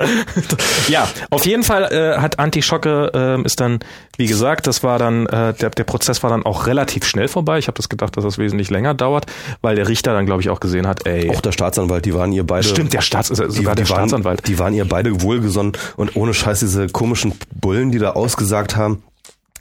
[0.89, 3.81] ja, auf jeden Fall äh, hat Antischocke äh, ist dann,
[4.17, 7.59] wie gesagt, das war dann, äh, der, der Prozess war dann auch relativ schnell vorbei.
[7.59, 9.27] Ich habe das gedacht, dass das wesentlich länger dauert,
[9.61, 12.33] weil der Richter dann, glaube ich, auch gesehen hat, ey, Auch der Staatsanwalt, die waren
[12.33, 12.67] ihr beide.
[12.67, 14.47] stimmt, der Staats, äh, sogar der die waren, Staatsanwalt.
[14.47, 19.03] Die waren ihr beide wohlgesonnen und ohne Scheiß diese komischen Bullen, die da ausgesagt haben.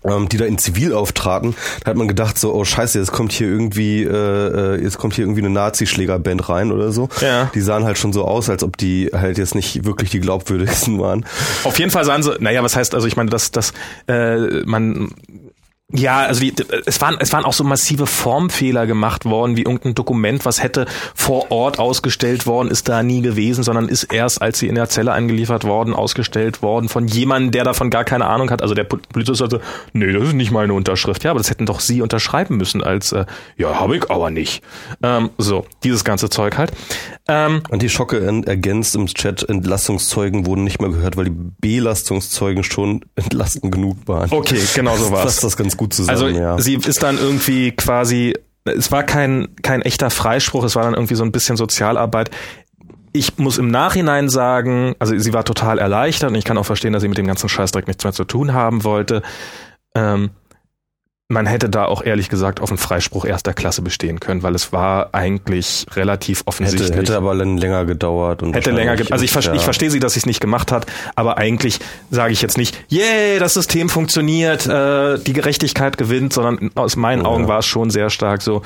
[0.03, 3.31] Ähm, die da in Zivil auftraten, da hat man gedacht so, oh scheiße, jetzt kommt
[3.31, 7.09] hier irgendwie, äh, äh, jetzt kommt hier irgendwie eine Nazi-Schlägerband rein oder so.
[7.21, 7.51] Ja.
[7.53, 10.99] Die sahen halt schon so aus, als ob die halt jetzt nicht wirklich die glaubwürdigsten
[10.99, 11.25] waren.
[11.63, 13.73] Auf jeden Fall sahen sie, naja, was heißt, also ich meine, dass, dass
[14.07, 15.13] äh, man
[15.93, 16.53] ja, also die,
[16.85, 20.85] es waren es waren auch so massive Formfehler gemacht worden, wie irgendein Dokument, was hätte
[21.15, 24.89] vor Ort ausgestellt worden, ist da nie gewesen, sondern ist erst, als sie in der
[24.89, 28.61] Zelle eingeliefert worden, ausgestellt worden von jemandem, der davon gar keine Ahnung hat.
[28.61, 29.61] Also der Polizist sagte,
[29.93, 31.23] nee, das ist nicht meine Unterschrift.
[31.23, 33.25] Ja, aber das hätten doch sie unterschreiben müssen als, äh,
[33.57, 34.63] ja, habe ich aber nicht.
[35.03, 36.71] Ähm, so, dieses ganze Zeug halt.
[37.33, 42.65] Ähm, Und die Schocke ergänzt im Chat, Entlastungszeugen wurden nicht mehr gehört, weil die Belastungszeugen
[42.65, 44.29] schon entlastend genug waren.
[44.31, 45.09] Okay, genau so.
[45.11, 46.09] Das ist das ganz gut zusammen.
[46.09, 46.59] Also ja.
[46.59, 48.33] sie ist dann irgendwie quasi,
[48.65, 52.31] es war kein, kein echter Freispruch, es war dann irgendwie so ein bisschen Sozialarbeit.
[53.13, 56.91] Ich muss im Nachhinein sagen, also sie war total erleichtert und ich kann auch verstehen,
[56.91, 59.21] dass sie mit dem ganzen Scheißdreck nichts mehr zu tun haben wollte.
[59.95, 60.31] Ähm,
[61.31, 64.71] man hätte da auch ehrlich gesagt auf einen Freispruch erster Klasse bestehen können, weil es
[64.71, 66.89] war eigentlich relativ offensichtlich.
[66.89, 68.43] Hätte, hätte aber länger gedauert.
[68.43, 69.13] Und hätte länger gedauert.
[69.13, 69.53] Also ich, ja.
[69.53, 70.85] ich verstehe sie, dass sie es nicht gemacht hat,
[71.15, 71.79] aber eigentlich
[72.09, 77.23] sage ich jetzt nicht, yay, das System funktioniert, äh, die Gerechtigkeit gewinnt, sondern aus meinen
[77.23, 77.27] ja.
[77.27, 78.61] Augen war es schon sehr stark so,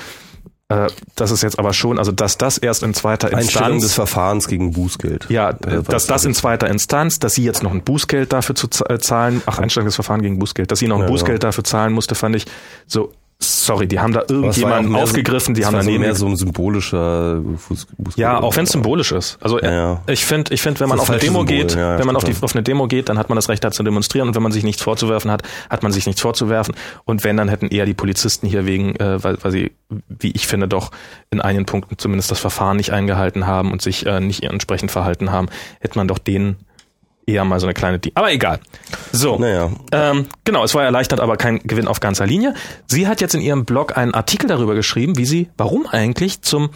[0.69, 3.47] äh, das ist jetzt aber schon, also dass das erst in zweiter Instanz.
[3.47, 5.27] Einstellung des Verfahrens gegen Bußgeld.
[5.29, 8.67] Ja, äh, dass das in zweiter Instanz, dass sie jetzt noch ein Bußgeld dafür zu
[8.89, 11.49] äh, zahlen, ach, Einstellung des Verfahrens gegen Bußgeld, dass sie noch ein ja, Bußgeld ja.
[11.49, 12.45] dafür zahlen musste, fand ich
[12.87, 15.95] so Sorry, die haben da irgendjemanden aufgegriffen, die haben daneben.
[15.95, 19.37] So mehr so ein symbolischer Fuß, Fuß Ja, auch wenn es symbolisch ist.
[19.41, 20.01] Also ja, ja.
[20.07, 22.23] ich finde, ich finde, wenn man auf eine Demo Symbol, geht, ja, wenn man auf,
[22.23, 24.29] die, auf eine Demo geht, dann hat man das Recht, da zu demonstrieren.
[24.29, 26.75] Und wenn man sich nichts vorzuwerfen hat, hat man sich nichts vorzuwerfen.
[27.03, 29.71] Und wenn, dann hätten eher die Polizisten hier wegen, äh, weil, weil sie,
[30.07, 30.91] wie ich finde, doch
[31.29, 35.31] in einigen Punkten zumindest das Verfahren nicht eingehalten haben und sich äh, nicht entsprechend verhalten
[35.31, 35.47] haben,
[35.81, 36.55] hätte man doch denen
[37.25, 38.15] eher mal so eine kleine Die.
[38.15, 38.59] Aber egal.
[39.11, 39.37] So.
[39.37, 39.71] Naja.
[39.91, 42.53] Ähm, genau, es war erleichtert, aber kein Gewinn auf ganzer Linie.
[42.87, 46.69] Sie hat jetzt in ihrem Blog einen Artikel darüber geschrieben, wie sie, warum eigentlich zum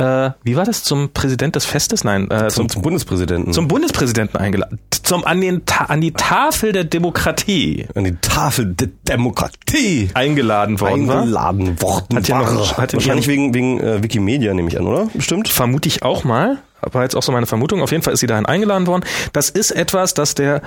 [0.00, 2.04] äh, wie war das zum Präsident des Festes?
[2.04, 3.52] Nein, äh, zum, zum Bundespräsidenten.
[3.52, 4.78] Zum Bundespräsidenten eingeladen.
[4.90, 7.86] Zum an den an die Tafel der Demokratie.
[7.96, 11.94] An die Tafel der Demokratie eingeladen worden eingeladen war.
[11.94, 12.16] worden.
[12.16, 15.08] Hat ja noch, hat wahrscheinlich wegen wegen äh, Wikimedia nehme ich an, oder?
[15.14, 15.48] Bestimmt.
[15.48, 16.58] Vermute ich auch mal.
[16.80, 17.82] War jetzt auch so meine Vermutung.
[17.82, 19.04] Auf jeden Fall ist sie dahin eingeladen worden.
[19.32, 20.62] Das ist etwas, das der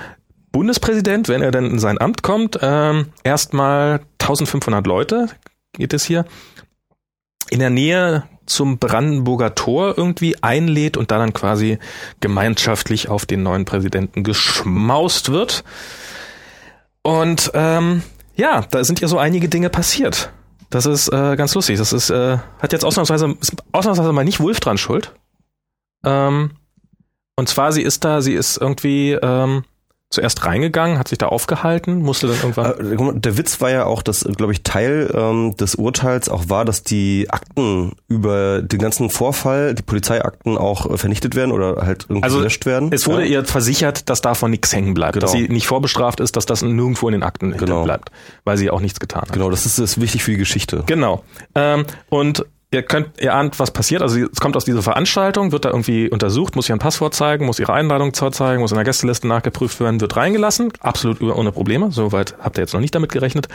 [0.52, 5.28] Bundespräsident, wenn er denn in sein Amt kommt, ähm, erstmal 1500 Leute
[5.72, 6.26] geht es hier
[7.48, 11.78] in der Nähe zum Brandenburger Tor irgendwie einlädt und da dann quasi
[12.20, 15.64] gemeinschaftlich auf den neuen Präsidenten geschmaust wird.
[17.02, 18.02] Und ähm,
[18.36, 20.32] ja, da sind ja so einige Dinge passiert.
[20.70, 21.78] Das ist äh, ganz lustig.
[21.78, 23.36] Das ist äh, hat jetzt ausnahmsweise
[23.72, 25.12] ausnahmsweise mal nicht Wolf dran schuld.
[26.04, 26.52] Ähm,
[27.36, 29.64] und zwar sie ist da, sie ist irgendwie ähm,
[30.12, 33.16] zuerst reingegangen, hat sich da aufgehalten, musste dann irgendwann.
[33.16, 36.64] Äh, der Witz war ja auch, dass, glaube ich, Teil ähm, des Urteils auch war,
[36.64, 42.04] dass die Akten über den ganzen Vorfall, die Polizeiakten auch äh, vernichtet werden oder halt
[42.04, 42.90] irgendwie also gelöscht werden.
[42.92, 43.40] Es wurde ja.
[43.40, 45.26] ihr versichert, dass davon nichts hängen bleibt, genau.
[45.26, 47.84] dass sie nicht vorbestraft ist, dass das nirgendwo in den Akten genau.
[47.84, 48.10] bleibt,
[48.44, 49.32] weil sie auch nichts getan hat.
[49.32, 50.84] Genau, das ist, das ist wichtig für die Geschichte.
[50.86, 51.24] Genau.
[51.54, 54.02] Ähm, und ihr könnt, ihr ahnt, was passiert.
[54.02, 57.44] Also es kommt aus dieser Veranstaltung, wird da irgendwie untersucht, muss ihr ein Passwort zeigen,
[57.44, 60.72] muss ihre Einladung zeigen, muss in der Gästeliste nachgeprüft werden, wird reingelassen.
[60.80, 61.92] Absolut ohne Probleme.
[61.92, 63.48] Soweit habt ihr jetzt noch nicht damit gerechnet.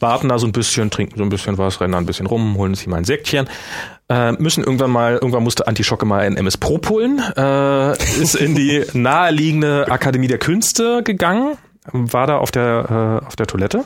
[0.00, 2.56] Warten da so ein bisschen, trinken so ein bisschen was, rennen da ein bisschen rum,
[2.56, 3.46] holen sich mal ein Säckchen.
[4.08, 8.54] Äh, müssen irgendwann mal, irgendwann musste Antischocke mal ein MS Pro holen, äh, ist in
[8.54, 11.58] die naheliegende Akademie der Künste gegangen,
[11.92, 13.84] war da auf der, äh, auf der Toilette.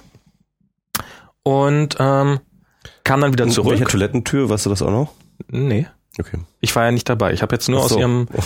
[1.43, 2.41] Und ähm,
[3.05, 3.73] kam dann wieder In zurück.
[3.73, 5.13] Welche Toilettentür, weißt du das auch noch?
[5.49, 5.87] Nee.
[6.19, 6.39] Okay.
[6.61, 7.33] Ich war ja nicht dabei.
[7.33, 7.95] Ich habe jetzt nur so.
[7.95, 8.29] aus ihrem.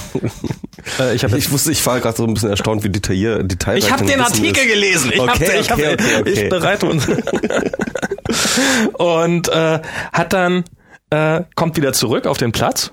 [0.99, 3.85] Äh, ich, hab ich wusste, ich war gerade so ein bisschen erstaunt, wie detailliert, detailreich.
[3.85, 4.73] Ich habe den Artikel ist.
[4.73, 5.13] gelesen.
[5.15, 6.31] Ich okay, hab, okay, hab, okay, okay.
[6.31, 7.09] ich bereite uns.
[8.93, 9.81] und äh,
[10.13, 10.65] hat dann
[11.09, 12.93] äh, kommt wieder zurück auf den Platz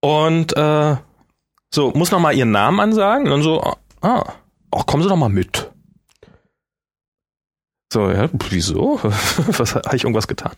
[0.00, 0.96] und äh,
[1.72, 3.62] so muss noch mal ihren Namen ansagen und dann so
[4.00, 4.32] ah,
[4.72, 5.69] ach kommen Sie doch mal mit.
[7.92, 9.00] So, ja, wieso?
[9.02, 10.52] Was habe ich irgendwas getan?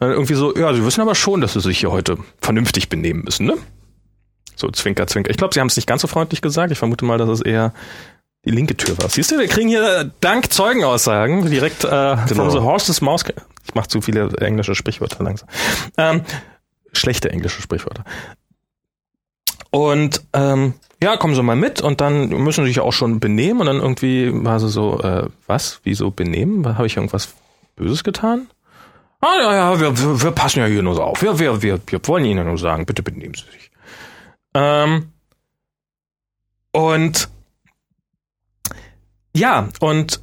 [0.00, 3.22] Dann irgendwie so, ja, sie wissen aber schon, dass sie sich hier heute vernünftig benehmen
[3.24, 3.54] müssen, ne?
[4.56, 5.30] So, Zwinker, Zwinker.
[5.30, 6.72] Ich glaube, sie haben es nicht ganz so freundlich gesagt.
[6.72, 7.72] Ich vermute mal, dass es eher
[8.44, 9.08] die linke Tür war.
[9.08, 12.26] Siehst du, wir kriegen hier dank Zeugenaussagen direkt äh, genau.
[12.26, 13.24] von The Horse's Mouse.
[13.64, 15.48] Ich mache zu viele englische Sprichwörter langsam.
[15.98, 16.22] Ähm,
[16.92, 18.04] schlechte englische Sprichwörter.
[19.70, 23.60] Und ähm, ja, kommen Sie mal mit und dann müssen Sie sich auch schon benehmen
[23.60, 26.66] und dann irgendwie war sie so, äh, was, wieso benehmen?
[26.76, 27.34] Habe ich irgendwas
[27.76, 28.46] Böses getan?
[29.20, 31.22] Ah ja, ja, wir, wir, wir passen ja hier nur so auf.
[31.22, 33.70] Wir, wir, wir, wir wollen Ihnen nur sagen, bitte benehmen Sie sich.
[34.54, 35.12] Ähm,
[36.72, 37.28] und
[39.34, 40.20] ja, und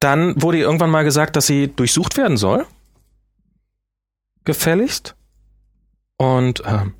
[0.00, 2.66] Dann wurde ihr irgendwann mal gesagt, dass sie durchsucht werden soll.
[4.44, 5.16] Gefälligst.
[6.16, 6.94] Und ähm,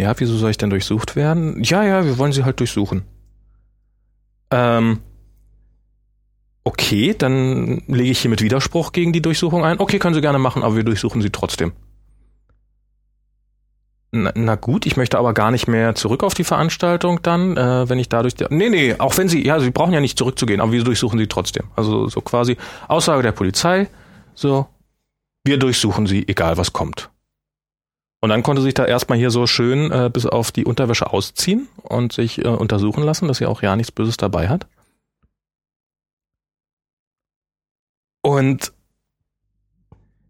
[0.00, 1.62] ja, wieso soll ich denn durchsucht werden?
[1.62, 3.02] Ja, ja, wir wollen sie halt durchsuchen.
[4.50, 5.00] Ähm,
[6.64, 9.78] okay, dann lege ich hier mit Widerspruch gegen die Durchsuchung ein.
[9.78, 11.72] Okay, können Sie gerne machen, aber wir durchsuchen sie trotzdem.
[14.12, 17.88] Na, na gut, ich möchte aber gar nicht mehr zurück auf die Veranstaltung dann, äh,
[17.88, 18.34] wenn ich dadurch...
[18.50, 19.46] Nee, nee, auch wenn Sie...
[19.46, 21.66] Ja, Sie brauchen ja nicht zurückzugehen, aber wir durchsuchen Sie trotzdem.
[21.76, 22.56] Also so quasi
[22.88, 23.88] Aussage der Polizei,
[24.34, 24.66] so,
[25.44, 27.10] wir durchsuchen Sie, egal was kommt.
[28.20, 31.68] Und dann konnte sich da erstmal hier so schön äh, bis auf die Unterwäsche ausziehen
[31.82, 34.66] und sich äh, untersuchen lassen, dass sie auch ja nichts Böses dabei hat.
[38.22, 38.72] Und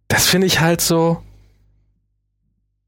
[0.06, 1.22] das finde ich halt so.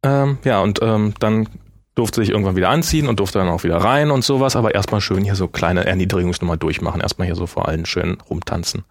[0.04, 1.48] Ähm, ja, und ähm, dann
[1.94, 5.00] durfte sich irgendwann wieder anziehen und durfte dann auch wieder rein und sowas, aber erstmal
[5.00, 8.84] schön hier so kleine Erniedrigungsnummer durchmachen, erstmal hier so vor allen schön rumtanzen.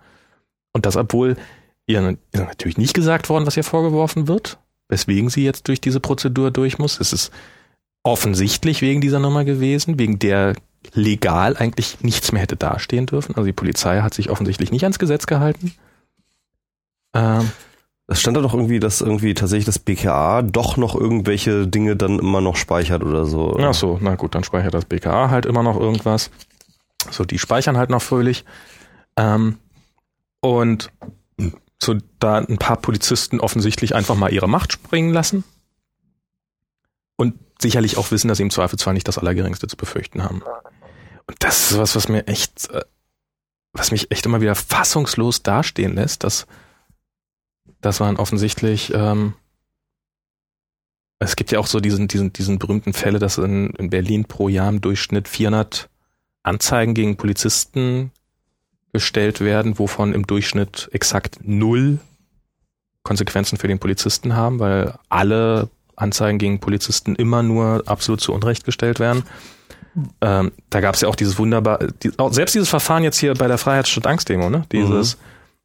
[0.73, 1.35] Und das, obwohl
[1.87, 4.59] ihr ist natürlich nicht gesagt worden, was ihr vorgeworfen wird,
[4.91, 6.99] weswegen sie jetzt durch diese Prozedur durch muss.
[6.99, 7.31] Es ist
[8.03, 10.55] offensichtlich wegen dieser Nummer gewesen, wegen der
[10.93, 13.35] legal eigentlich nichts mehr hätte dastehen dürfen.
[13.35, 15.73] Also die Polizei hat sich offensichtlich nicht ans Gesetz gehalten.
[17.13, 17.51] Ähm,
[18.07, 22.19] es stand da doch irgendwie, dass irgendwie tatsächlich das BKA doch noch irgendwelche Dinge dann
[22.19, 23.55] immer noch speichert oder so.
[23.57, 26.31] Ach so, na gut, dann speichert das BKA halt immer noch irgendwas.
[27.09, 28.43] So, die speichern halt noch fröhlich.
[29.15, 29.57] Ähm,
[30.41, 30.91] und
[31.83, 35.43] so da ein paar Polizisten offensichtlich einfach mal ihre Macht springen lassen.
[37.15, 40.41] Und sicherlich auch wissen, dass sie im Zweifelsfall nicht das Allergeringste zu befürchten haben.
[41.27, 42.83] Und das ist was, was mir echt, äh,
[43.73, 46.45] was mich echt immer wieder fassungslos dastehen lässt, dass
[47.79, 49.33] das waren offensichtlich, ähm,
[51.19, 54.49] es gibt ja auch so diesen, diesen, diesen berühmten Fälle, dass in, in Berlin pro
[54.49, 55.89] Jahr im Durchschnitt 400
[56.43, 58.11] Anzeigen gegen Polizisten
[58.93, 61.99] gestellt werden, wovon im Durchschnitt exakt null
[63.03, 68.63] Konsequenzen für den Polizisten haben, weil alle Anzeigen gegen Polizisten immer nur absolut zu Unrecht
[68.63, 69.23] gestellt werden.
[70.21, 73.33] Ähm, da gab es ja auch dieses wunderbar, die, auch selbst dieses Verfahren jetzt hier
[73.33, 74.65] bei der Freiheitsstadt Angst-Demo, ne?
[74.71, 75.21] Dieses, mhm.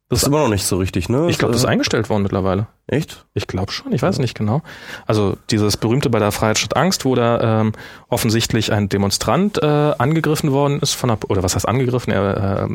[0.09, 1.29] Das ist immer noch nicht so richtig, ne?
[1.29, 2.67] Ich glaube, das ist eingestellt worden mittlerweile.
[2.89, 3.25] Echt?
[3.33, 4.61] Ich glaube schon, ich weiß nicht genau.
[5.05, 7.73] Also dieses berühmte bei der Freiheit statt Angst, wo da ähm,
[8.07, 12.67] offensichtlich ein Demonstrant äh, angegriffen worden ist von der, oder was heißt angegriffen, er äh,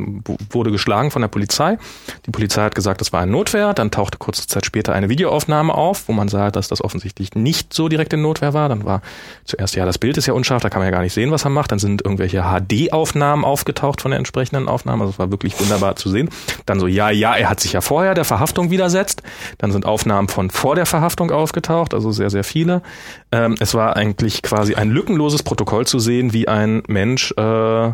[0.51, 1.79] wurde geschlagen von der Polizei.
[2.27, 3.73] Die Polizei hat gesagt, das war ein Notwehr.
[3.73, 7.73] Dann tauchte kurze Zeit später eine Videoaufnahme auf, wo man sah, dass das offensichtlich nicht
[7.73, 8.69] so direkt in Notwehr war.
[8.69, 9.01] Dann war
[9.47, 11.45] zuerst, ja, das Bild ist ja unscharf, da kann man ja gar nicht sehen, was
[11.45, 11.73] er macht.
[11.73, 15.05] Dann sind irgendwelche HD-Aufnahmen aufgetaucht von der entsprechenden Aufnahme.
[15.05, 16.29] Also es war wirklich wunderbar zu sehen.
[16.67, 19.23] Dann so, ja, ja, er hat sich ja vorher der Verhaftung widersetzt.
[19.57, 22.83] Dann sind Aufnahmen von vor der Verhaftung aufgetaucht, also sehr, sehr viele.
[23.31, 27.93] Ähm, es war eigentlich quasi ein lückenloses Protokoll zu sehen, wie ein Mensch, äh,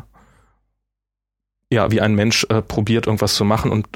[1.70, 3.86] ja, wie ein Mensch äh, probiert, irgendwas zu machen und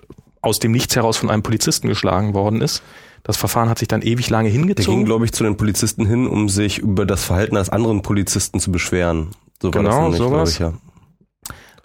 [0.43, 2.83] aus dem Nichts heraus von einem Polizisten geschlagen worden ist.
[3.23, 4.85] Das Verfahren hat sich dann ewig lange hingezogen.
[4.85, 8.03] Der ging, glaube ich, zu den Polizisten hin, um sich über das Verhalten eines anderen
[8.03, 9.31] Polizisten zu beschweren.
[9.63, 10.51] So genau, war das genau, nämlich, sowas.
[10.51, 10.75] Ich, ja.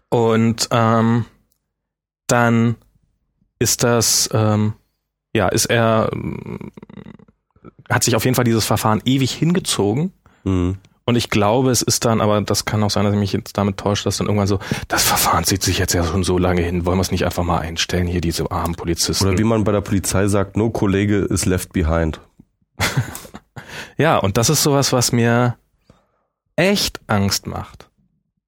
[0.09, 1.25] Und ähm,
[2.27, 2.75] dann
[3.59, 4.73] ist das, ähm,
[5.37, 6.09] ja, ist er,
[7.89, 10.11] hat sich auf jeden Fall dieses Verfahren ewig hingezogen.
[10.43, 10.77] Mhm.
[11.05, 13.57] Und ich glaube, es ist dann, aber das kann auch sein, dass ich mich jetzt
[13.57, 14.59] damit täusche, dass dann irgendwann so,
[14.89, 17.45] das Verfahren zieht sich jetzt ja schon so lange hin, wollen wir es nicht einfach
[17.45, 19.25] mal einstellen, hier diese armen Polizisten.
[19.25, 22.19] Oder wie man bei der Polizei sagt, no Kollege is left behind.
[23.97, 25.55] ja, und das ist sowas, was mir
[26.57, 27.89] echt Angst macht.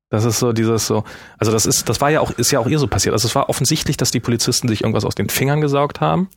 [0.10, 1.06] Das ist so dieses so,
[1.38, 3.14] also das ist, das war ja auch, ist ja auch ihr so passiert.
[3.14, 6.28] Also es war offensichtlich, dass die Polizisten sich irgendwas aus den Fingern gesaugt haben.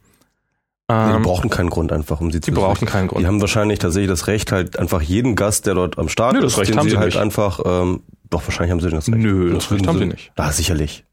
[0.88, 3.22] Ähm, die brauchen keinen Grund einfach, um sie zu Die brauchen keinen Grund.
[3.22, 6.44] Die haben wahrscheinlich tatsächlich das Recht, halt einfach jeden Gast, der dort am Start Nö,
[6.44, 7.18] ist, den sie, sie halt nicht.
[7.18, 9.18] einfach, ähm, doch wahrscheinlich haben sie das Recht.
[9.18, 10.32] Nö, das, das Recht haben sie nicht.
[10.34, 11.04] Da sicherlich.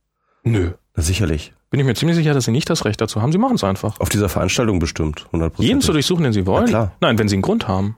[0.43, 0.71] Nö.
[0.95, 1.53] Na, sicherlich.
[1.69, 3.31] Bin ich mir ziemlich sicher, dass sie nicht das Recht dazu haben.
[3.31, 3.99] Sie machen es einfach.
[3.99, 5.51] Auf dieser Veranstaltung bestimmt, 100%.
[5.57, 6.65] Jeden zu durchsuchen, den sie wollen?
[6.65, 6.91] Ja, klar.
[7.01, 7.97] Nein, wenn sie einen Grund haben.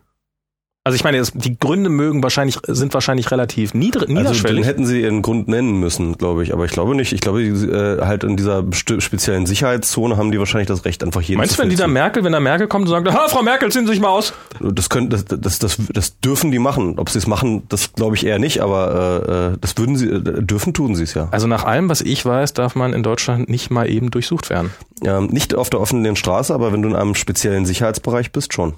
[0.84, 4.58] Also ich meine, es, die Gründe mögen wahrscheinlich sind wahrscheinlich relativ niedrig, also niederschwellig.
[4.66, 6.54] Also hätten sie ihren Grund nennen müssen, glaube ich.
[6.54, 7.14] Aber ich glaube nicht.
[7.14, 11.22] Ich glaube, die, äh, halt in dieser speziellen Sicherheitszone haben die wahrscheinlich das Recht, einfach
[11.22, 13.44] jeden Meinst du, wenn die da Merkel, wenn da Merkel kommt und sagt, ha, Frau
[13.44, 14.34] Merkel, ziehen Sie sich mal aus?
[14.60, 16.98] Das können, das, das, das, das dürfen die machen.
[16.98, 18.62] Ob sie es machen, das glaube ich eher nicht.
[18.62, 21.28] Aber äh, das würden sie äh, dürfen, tun sie es ja.
[21.30, 24.72] Also nach allem, was ich weiß, darf man in Deutschland nicht mal eben durchsucht werden.
[25.06, 28.74] Ähm, nicht auf der offenen Straße, aber wenn du in einem speziellen Sicherheitsbereich bist, schon.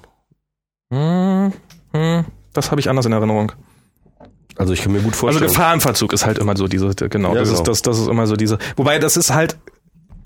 [0.92, 1.52] Hm,
[1.94, 3.52] hm, das habe ich anders in Erinnerung.
[4.56, 5.44] Also ich kann mir gut also vorstellen.
[5.44, 7.60] Also Gefahr im Verzug ist halt immer so diese, genau, ja, das, genau.
[7.60, 8.58] Ist, das, das ist immer so diese.
[8.76, 9.56] Wobei das ist halt,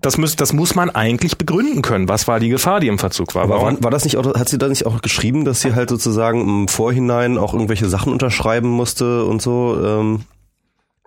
[0.00, 2.08] das muss, das muss man eigentlich begründen können.
[2.08, 3.44] Was war die Gefahr, die im Verzug war?
[3.44, 5.88] Aber war, war das nicht auch, hat sie da nicht auch geschrieben, dass sie halt
[5.88, 9.78] sozusagen im Vorhinein auch irgendwelche Sachen unterschreiben musste und so?
[9.82, 10.24] Ähm,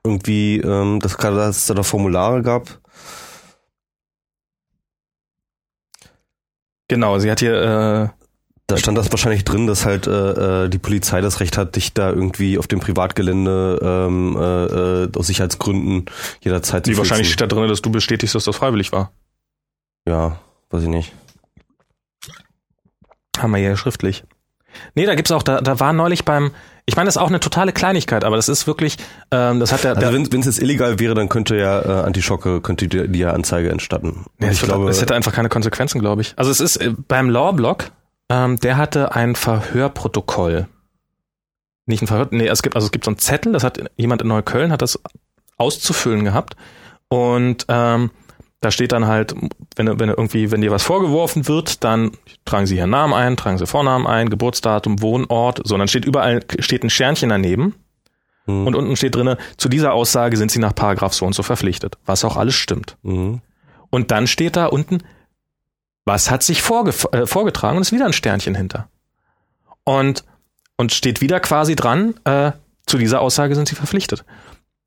[0.03, 2.79] irgendwie, ähm, dass, dass es da doch Formulare gab?
[6.88, 8.20] Genau, sie hat hier, äh,
[8.72, 11.93] da stand das wahrscheinlich drin, dass halt äh, äh, die Polizei das Recht hat, dich
[11.93, 16.06] da irgendwie auf dem Privatgelände ähm, äh, äh, aus Sicherheitsgründen
[16.41, 17.39] jederzeit die zu wahrscheinlich schützen.
[17.39, 19.11] steht da drin, dass du bestätigst, dass das freiwillig war.
[20.07, 20.39] Ja,
[20.69, 21.14] weiß ich nicht.
[23.38, 24.23] Haben wir hier schriftlich.
[24.95, 26.52] Nee, da gibt's auch, da, da war neulich beim,
[26.85, 28.98] ich meine, das ist auch eine totale Kleinigkeit, aber das ist wirklich,
[29.31, 32.61] ähm, das hat der, Also wenn es jetzt illegal wäre, dann könnte ja äh, Antischocke,
[32.61, 34.26] könnte die, die ja Anzeige entstatten.
[34.38, 36.34] Nee, Und es, wird, es hätte einfach keine Konsequenzen, glaube ich.
[36.38, 37.91] Also es ist äh, beim Lawblock,
[38.32, 40.68] ähm, der hatte ein Verhörprotokoll.
[41.86, 44.22] Nicht ein Verhör, nee, es gibt, also es gibt so einen Zettel, das hat jemand
[44.22, 44.99] in Neukölln, hat das
[45.58, 46.56] auszufüllen gehabt.
[47.10, 48.12] Und ähm,
[48.62, 49.36] da steht dann halt,
[49.76, 52.12] wenn, wenn irgendwie, wenn dir was vorgeworfen wird, dann
[52.45, 56.06] tragen sie ihren Namen ein, tragen sie Vornamen ein, Geburtsdatum, Wohnort, so, und dann steht
[56.06, 57.76] überall, steht ein Sternchen daneben.
[58.45, 58.66] Hm.
[58.66, 61.98] Und unten steht drinne, zu dieser Aussage sind sie nach Paragraph so und so verpflichtet.
[62.06, 62.98] Was auch alles stimmt.
[63.03, 63.41] Mhm.
[63.90, 65.03] Und dann steht da unten,
[66.11, 68.89] was hat sich äh, vorgetragen und ist wieder ein Sternchen hinter.
[69.85, 70.25] Und,
[70.75, 72.51] und steht wieder quasi dran, äh,
[72.85, 74.25] zu dieser Aussage sind sie verpflichtet.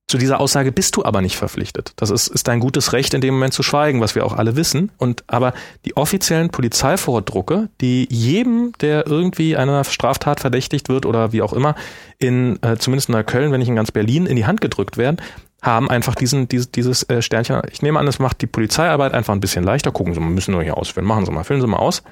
[0.06, 1.94] Zu dieser Aussage bist du aber nicht verpflichtet.
[1.96, 4.54] Das ist, ist dein gutes Recht, in dem Moment zu schweigen, was wir auch alle
[4.54, 4.92] wissen.
[4.98, 5.54] Und aber
[5.86, 11.74] die offiziellen Polizeivordrucke, die jedem, der irgendwie einer Straftat verdächtigt wird oder wie auch immer,
[12.18, 15.16] in äh, zumindest in Neukölln, wenn nicht in ganz Berlin, in die Hand gedrückt werden,
[15.64, 17.62] haben einfach diesen, dieses, dieses äh, Sternchen.
[17.72, 19.90] Ich nehme an, das macht die Polizeiarbeit einfach ein bisschen leichter.
[19.90, 21.08] Gucken Sie mal, müssen nur hier ausfüllen.
[21.08, 22.02] Machen Sie mal, füllen Sie mal aus.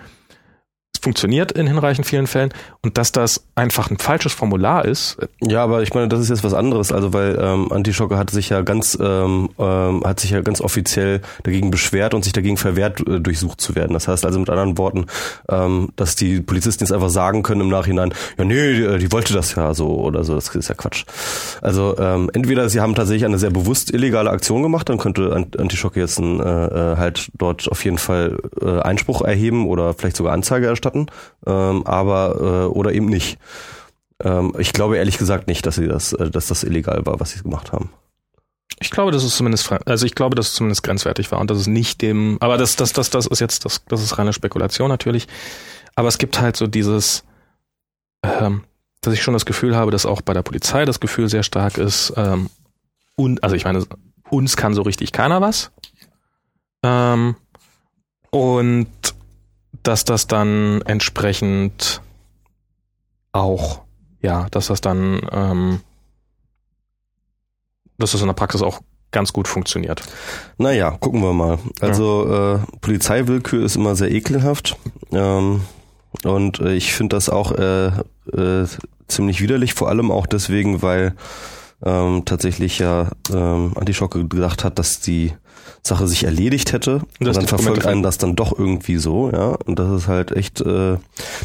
[1.02, 2.54] Funktioniert in hinreichend vielen Fällen.
[2.80, 6.28] Und dass das einfach ein falsches Formular ist, äh, Ja, aber ich meine, das ist
[6.30, 10.30] jetzt was anderes, also weil ähm, Antischocke hat sich ja ganz ähm, ähm, hat sich
[10.30, 13.94] ja ganz offiziell dagegen beschwert und sich dagegen verwehrt, äh, durchsucht zu werden.
[13.94, 15.06] Das heißt also mit anderen Worten,
[15.48, 19.34] ähm, dass die Polizisten jetzt einfach sagen können im Nachhinein, ja nee, die, die wollte
[19.34, 21.04] das ja so oder so, das ist ja Quatsch.
[21.60, 25.58] Also ähm, entweder sie haben tatsächlich eine sehr bewusst illegale Aktion gemacht, dann könnte Ant-
[25.58, 30.16] Antischocke jetzt ein, äh, äh, halt dort auf jeden Fall äh, Einspruch erheben oder vielleicht
[30.16, 30.91] sogar Anzeige erstatten,
[31.46, 33.38] ähm, aber äh, oder eben nicht.
[34.22, 37.32] Ähm, ich glaube ehrlich gesagt nicht, dass sie das, äh, dass das illegal war, was
[37.32, 37.90] sie gemacht haben.
[38.80, 41.58] ich glaube, das ist zumindest, also ich glaube, dass es zumindest grenzwertig war und dass
[41.58, 44.88] es nicht dem, aber das, das, das, das ist jetzt, das, das ist reine Spekulation
[44.88, 45.28] natürlich.
[45.94, 47.24] Aber es gibt halt so dieses,
[48.22, 48.64] ähm,
[49.02, 51.76] dass ich schon das Gefühl habe, dass auch bei der Polizei das Gefühl sehr stark
[51.76, 52.48] ist, ähm,
[53.16, 53.84] und, also ich meine,
[54.30, 55.70] uns kann so richtig keiner was.
[56.82, 57.36] Ähm,
[58.30, 58.88] und
[59.82, 62.00] dass das dann entsprechend
[63.32, 63.82] auch,
[64.20, 65.80] ja, dass das dann, ähm,
[67.98, 68.80] dass das in der Praxis auch
[69.10, 70.02] ganz gut funktioniert.
[70.58, 71.58] Naja, gucken wir mal.
[71.80, 74.76] Also äh, Polizeiwillkür ist immer sehr ekelhaft.
[75.12, 75.62] Ähm,
[76.24, 77.88] und äh, ich finde das auch äh,
[78.32, 78.66] äh,
[79.08, 81.14] ziemlich widerlich, vor allem auch deswegen, weil
[81.84, 85.32] ähm, tatsächlich ja ähm, Antischocke gedacht hat, dass die
[85.84, 87.02] Sache sich erledigt hätte.
[87.18, 89.56] Und dann verfolgt einen das dann doch irgendwie so, ja.
[89.66, 90.96] Und das ist halt echt, äh,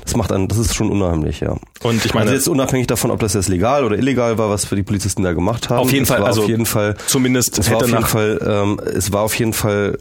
[0.03, 1.57] das macht einen, das ist schon unheimlich, ja.
[1.81, 4.65] Und ich meine, also jetzt unabhängig davon, ob das jetzt legal oder illegal war, was
[4.65, 5.79] für die Polizisten da gemacht haben.
[5.79, 9.11] Auf jeden Fall, also auf jeden Fall zumindest es war auf jeden Fall, ähm, es
[9.11, 9.97] war auf jeden Fall,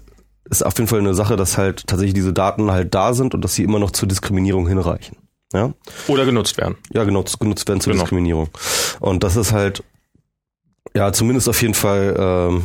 [0.50, 3.40] ist auf jeden Fall eine Sache, dass halt tatsächlich diese Daten halt da sind und
[3.42, 5.16] dass sie immer noch zur Diskriminierung hinreichen.
[5.54, 5.72] Ja,
[6.08, 6.74] oder genutzt werden.
[6.92, 8.02] ja genau, z- genutzt werden zur Genau.
[8.04, 8.48] Diskriminierung.
[9.00, 9.82] Und das ist halt,
[10.94, 12.62] ja, zumindest auf jeden Fall ähm,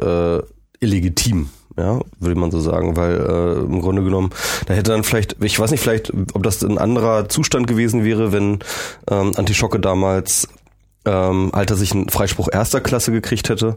[0.00, 0.40] äh,
[0.80, 1.50] illegitim.
[1.78, 4.30] Ja, würde man so sagen, weil äh, im Grunde genommen,
[4.64, 8.32] da hätte dann vielleicht, ich weiß nicht, vielleicht, ob das ein anderer Zustand gewesen wäre,
[8.32, 8.60] wenn
[9.10, 10.48] ähm, Antischocke damals
[11.04, 13.76] ähm, Alter sich einen Freispruch erster Klasse gekriegt hätte,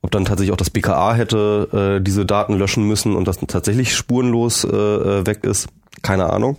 [0.00, 3.94] ob dann tatsächlich auch das BKA hätte äh, diese Daten löschen müssen und das tatsächlich
[3.94, 5.68] spurenlos äh, äh, weg ist.
[6.02, 6.58] Keine Ahnung.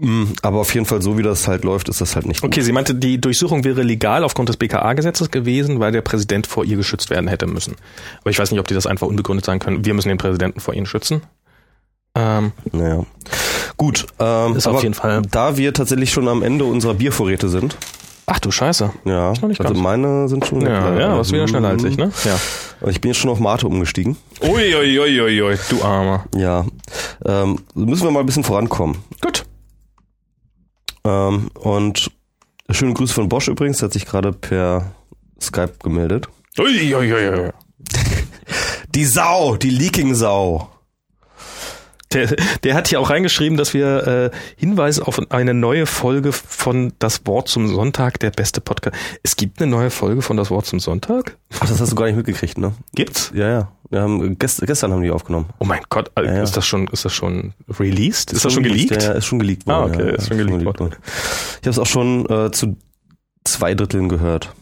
[0.00, 2.50] Mm, Aber auf jeden Fall, so wie das halt läuft, ist das halt nicht gut.
[2.52, 6.64] Okay, sie meinte, die Durchsuchung wäre legal aufgrund des BKA-Gesetzes gewesen, weil der Präsident vor
[6.64, 7.74] ihr geschützt werden hätte müssen.
[8.20, 9.84] Aber ich weiß nicht, ob die das einfach unbegründet sagen können.
[9.84, 11.22] Wir müssen den Präsidenten vor ihnen schützen.
[12.14, 13.04] Ähm, Naja.
[13.76, 17.76] Gut, ähm, Ist auf jeden Fall- da wir tatsächlich schon am Ende unserer Biervorräte sind,
[18.26, 18.90] ach du Scheiße.
[19.04, 19.78] ja, also ganz.
[19.78, 21.00] meine sind schon Ja, leer.
[21.00, 22.10] ja, was wieder schneller als ich, ne?
[22.24, 22.88] Ja.
[22.88, 24.16] Ich bin jetzt schon auf Mate umgestiegen.
[24.42, 26.24] Ui, ui, ui, ui, ui, du Armer.
[26.36, 26.64] Ja,
[27.24, 28.98] ähm, müssen wir mal ein bisschen vorankommen.
[29.20, 29.44] Gut.
[31.08, 32.10] Ähm, und
[32.70, 34.92] schöne Grüße von Bosch übrigens, der hat sich gerade per
[35.40, 36.28] Skype gemeldet.
[36.58, 37.50] Ui, ui, ui.
[38.94, 40.68] Die Sau, die Leaking Sau.
[42.12, 46.92] Der, der hat hier auch reingeschrieben, dass wir äh, Hinweise auf eine neue Folge von
[46.98, 48.96] Das Wort zum Sonntag, der beste Podcast.
[49.22, 51.36] Es gibt eine neue Folge von Das Wort zum Sonntag?
[51.60, 52.72] Ach, das hast du gar nicht mitgekriegt, ne?
[52.94, 53.30] Gibt's?
[53.34, 53.72] Ja, ja.
[53.90, 55.46] Wir haben, gest, gestern haben die aufgenommen.
[55.58, 56.42] Oh mein Gott, äh, Ja, ja.
[56.42, 58.32] ist das schon, ist das schon released?
[58.32, 58.90] Ist das schon geleakt?
[59.02, 59.76] Ja, ja, ist schon geleakt worden.
[59.76, 60.94] Ah, okay, ja, ist schon geleakt worden.
[61.60, 62.76] Ich habe es auch schon äh, zu
[63.44, 64.54] zwei Dritteln gehört.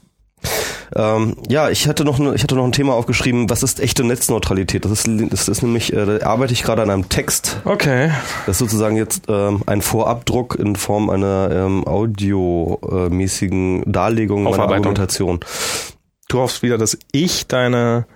[0.94, 3.50] Ähm, ja, ich hatte noch, ne, ich hatte noch ein Thema aufgeschrieben.
[3.50, 4.84] Was ist echte Netzneutralität?
[4.84, 7.60] Das ist, das ist nämlich, äh, da arbeite ich gerade an einem Text.
[7.64, 8.10] Okay.
[8.46, 14.60] Das ist sozusagen jetzt ähm, ein Vorabdruck in Form einer ähm, audiomäßigen Darlegung meiner.
[14.60, 15.40] Argumentation.
[16.28, 18.06] Du hoffst wieder, dass ich deine,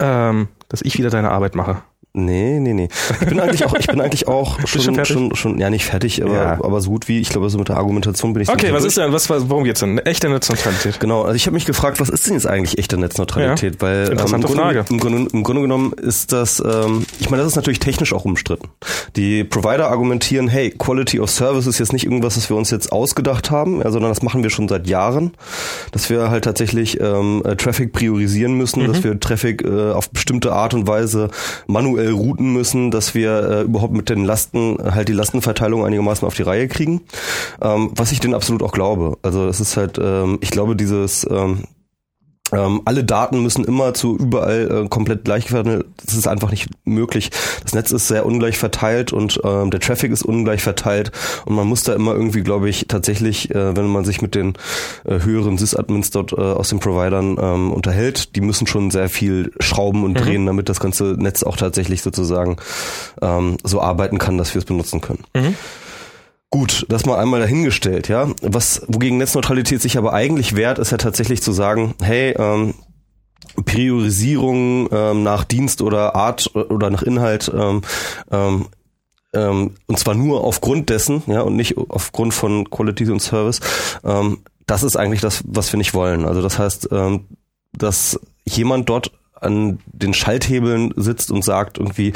[0.00, 1.82] ähm, dass ich wieder deine Arbeit mache.
[2.16, 2.88] Nee, nee, nee.
[3.20, 6.22] Ich bin eigentlich auch, ich bin eigentlich auch schon, schon schon, schon, ja, nicht fertig,
[6.22, 6.52] aber, Ja.
[6.62, 8.90] aber so gut wie, ich glaube, so mit der Argumentation bin ich Okay, was durch.
[8.90, 9.98] ist denn, was, worum geht's denn?
[9.98, 11.00] Echte Netzneutralität.
[11.00, 13.82] Genau, also ich habe mich gefragt, was ist denn jetzt eigentlich echte Netzneutralität?
[13.82, 14.84] Weil ähm, interessante im, Grunde, Frage.
[14.90, 18.24] Im, Grunde, Im Grunde genommen ist das, ähm, ich meine, das ist natürlich technisch auch
[18.24, 18.68] umstritten.
[19.16, 22.92] Die Provider argumentieren, hey, Quality of Service ist jetzt nicht irgendwas, was wir uns jetzt
[22.92, 25.32] ausgedacht haben, ja, sondern das machen wir schon seit Jahren,
[25.90, 30.52] dass wir halt tatsächlich ähm, äh, Traffic priorisieren müssen, dass wir Traffic äh, auf bestimmte
[30.52, 31.28] Art und Weise
[31.66, 36.26] manuell routen müssen, dass wir äh, überhaupt mit den Lasten äh, halt die Lastenverteilung einigermaßen
[36.26, 37.02] auf die Reihe kriegen,
[37.62, 39.18] ähm, was ich denen absolut auch glaube.
[39.22, 41.64] Also es ist halt, ähm, ich glaube, dieses ähm,
[42.54, 45.84] ähm, alle Daten müssen immer zu überall äh, komplett gleich werden.
[46.04, 47.30] Das ist einfach nicht möglich.
[47.62, 51.12] Das Netz ist sehr ungleich verteilt und ähm, der Traffic ist ungleich verteilt
[51.44, 54.54] und man muss da immer irgendwie, glaube ich, tatsächlich, äh, wenn man sich mit den
[55.04, 59.52] äh, höheren Sys-Admins dort äh, aus den Providern ähm, unterhält, die müssen schon sehr viel
[59.60, 62.56] schrauben und drehen, damit das ganze Netz auch tatsächlich sozusagen
[63.22, 65.24] ähm, so arbeiten kann, dass wir es benutzen können.
[66.54, 68.28] Gut, das mal einmal dahingestellt, ja.
[68.40, 72.74] Was, wogegen Netzneutralität sich aber eigentlich wehrt, ist ja tatsächlich zu sagen, hey, ähm,
[73.64, 77.82] Priorisierung ähm, nach Dienst oder Art oder nach Inhalt ähm,
[78.30, 78.66] ähm,
[79.32, 83.58] ähm, und zwar nur aufgrund dessen, ja, und nicht aufgrund von Quality und Service,
[84.04, 86.24] ähm, das ist eigentlich das, was wir nicht wollen.
[86.24, 87.24] Also das heißt, ähm,
[87.72, 89.10] dass jemand dort
[89.40, 92.12] an den Schalthebeln sitzt und sagt irgendwie,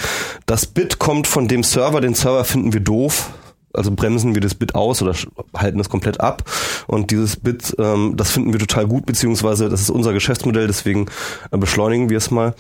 [0.47, 3.32] das Bit kommt von dem Server, den Server finden wir doof,
[3.79, 5.15] also bremsen wir das Bit aus oder
[5.57, 6.45] halten es komplett ab.
[6.87, 11.07] Und dieses Bit, ähm, das finden wir total gut, beziehungsweise das ist unser Geschäftsmodell, deswegen
[11.51, 12.55] äh, beschleunigen wir es mal.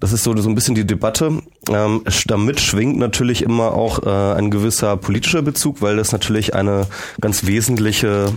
[0.00, 1.42] Das ist so, so ein bisschen die Debatte.
[1.68, 6.86] Ähm, damit schwingt natürlich immer auch äh, ein gewisser politischer Bezug, weil das natürlich eine
[7.20, 8.32] ganz wesentliche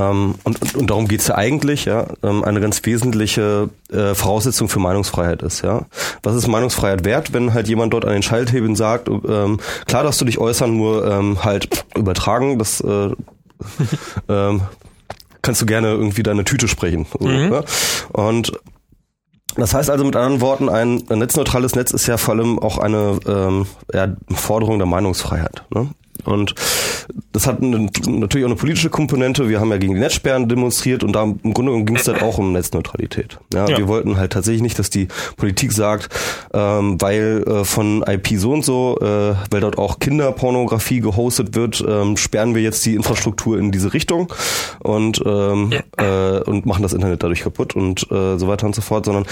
[0.00, 4.68] ähm, und, und, und darum geht's ja eigentlich, ja, ähm, eine ganz wesentliche äh, Voraussetzung
[4.68, 5.86] für Meinungsfreiheit ist, ja.
[6.22, 10.20] Was ist Meinungsfreiheit wert, wenn halt jemand dort an den Schalthebeln sagt, ähm, klar darfst
[10.20, 13.10] du dich äußern, nur ähm, halt übertragen, das äh,
[14.28, 14.62] ähm,
[15.42, 17.06] kannst du gerne irgendwie deine Tüte sprechen.
[17.18, 17.64] So, ne?
[18.12, 18.52] Und
[19.56, 23.18] das heißt also mit anderen Worten, ein netzneutrales Netz ist ja vor allem auch eine
[23.26, 25.64] ähm, ja, Forderung der Meinungsfreiheit.
[25.74, 25.88] Ne?
[26.24, 26.54] Und
[27.32, 29.48] das hat eine, natürlich auch eine politische Komponente.
[29.48, 32.38] Wir haben ja gegen die Netzsperren demonstriert und da im Grunde ging es halt auch
[32.38, 33.38] um Netzneutralität.
[33.54, 33.78] Ja, Ja.
[33.78, 36.08] Wir wollten halt tatsächlich nicht, dass die Politik sagt,
[36.52, 41.84] ähm, weil äh, von IP so und so, äh, weil dort auch Kinderpornografie gehostet wird,
[41.86, 44.32] ähm, sperren wir jetzt die Infrastruktur in diese Richtung
[44.80, 48.82] und ähm, äh, und machen das Internet dadurch kaputt und äh, so weiter und so
[48.82, 49.26] fort, sondern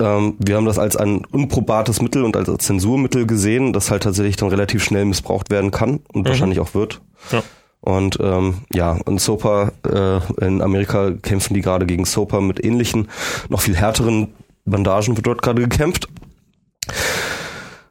[0.00, 4.36] ähm, wir haben das als ein unprobates Mittel und als Zensurmittel gesehen, das halt tatsächlich
[4.36, 7.00] dann relativ schnell missbraucht werden kann und wahrscheinlich auch wird.
[7.30, 7.42] Ja.
[7.80, 13.08] Und ähm, ja, und SOPA, äh, in Amerika kämpfen die gerade gegen SOPA mit ähnlichen,
[13.50, 14.32] noch viel härteren
[14.64, 16.08] Bandagen wird dort gerade gekämpft.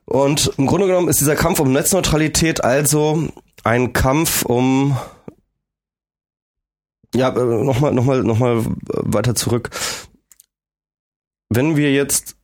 [0.06, 3.28] Und im Grunde genommen ist dieser Kampf um Netzneutralität also
[3.64, 4.98] ein Kampf um
[7.16, 9.70] ja, äh, nochmal, nochmal, nochmal weiter zurück.
[11.56, 12.36] Wenn wir jetzt,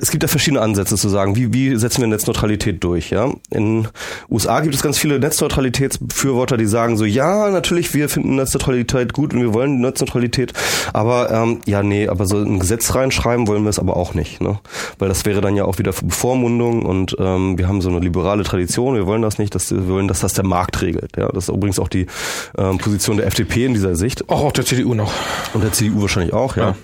[0.00, 3.30] es gibt ja verschiedene Ansätze zu sagen, wie, wie setzen wir Netzneutralität durch, ja?
[3.50, 3.88] In
[4.30, 9.34] USA gibt es ganz viele Netzneutralitätsbefürworter, die sagen so, ja, natürlich, wir finden Netzneutralität gut
[9.34, 10.52] und wir wollen Netzneutralität,
[10.92, 14.40] aber ähm, ja, nee, aber so ein Gesetz reinschreiben wollen wir es aber auch nicht,
[14.40, 14.60] ne?
[14.98, 18.44] Weil das wäre dann ja auch wieder Bevormundung und ähm, wir haben so eine liberale
[18.44, 21.28] Tradition, wir wollen das nicht, dass, wir wollen, dass das der Markt regelt, ja?
[21.28, 22.06] Das ist übrigens auch die
[22.56, 24.28] ähm, Position der FDP in dieser Sicht.
[24.28, 25.12] Auch auch der CDU noch.
[25.54, 26.62] Und der CDU wahrscheinlich auch, ja.
[26.62, 26.76] Ja.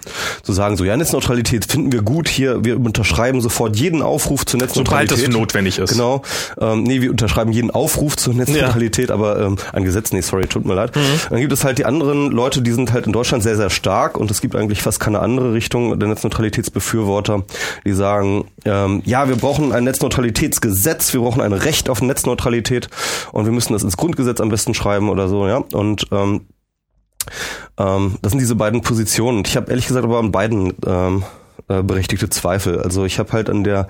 [0.43, 4.59] Zu sagen, so, ja, Netzneutralität finden wir gut hier, wir unterschreiben sofort jeden Aufruf zur
[4.59, 5.19] Sobald Netzneutralität.
[5.19, 5.93] es für notwendig ist.
[5.93, 6.23] Genau.
[6.61, 10.65] Ähm, nee, wir unterschreiben jeden Aufruf zur Netzneutralität, aber ähm, ein Gesetz, nee, sorry, tut
[10.65, 10.97] mir leid.
[10.97, 11.01] Mhm.
[11.31, 14.19] Dann gibt es halt die anderen Leute, die sind halt in Deutschland sehr, sehr stark
[14.19, 17.45] und es gibt eigentlich fast keine andere Richtung der Netzneutralitätsbefürworter,
[17.85, 22.89] die sagen, ähm, ja, wir brauchen ein Netzneutralitätsgesetz, wir brauchen ein Recht auf Netzneutralität
[23.31, 25.63] und wir müssen das ins Grundgesetz am besten schreiben oder so, ja.
[25.73, 26.47] Und ähm,
[27.79, 29.45] ähm, das sind diese beiden Positionen.
[29.47, 31.23] Ich habe ehrlich gesagt aber an beiden ähm,
[31.69, 32.81] äh, berechtigte Zweifel.
[32.81, 33.89] Also ich habe halt an der,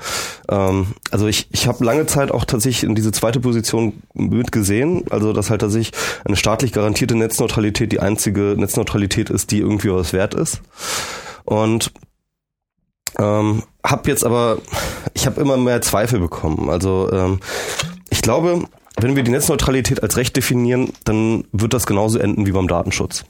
[0.48, 5.32] ähm, also ich, ich habe lange Zeit auch tatsächlich in diese zweite Position mitgesehen, also
[5.32, 5.92] dass halt tatsächlich
[6.24, 10.60] eine staatlich garantierte Netzneutralität die einzige Netzneutralität ist, die irgendwie was wert ist.
[11.44, 11.92] Und
[13.18, 14.58] ähm, habe jetzt aber,
[15.14, 16.68] ich habe immer mehr Zweifel bekommen.
[16.70, 17.40] Also ähm,
[18.10, 18.64] ich glaube,
[19.00, 23.24] wenn wir die Netzneutralität als Recht definieren, dann wird das genauso enden wie beim Datenschutz.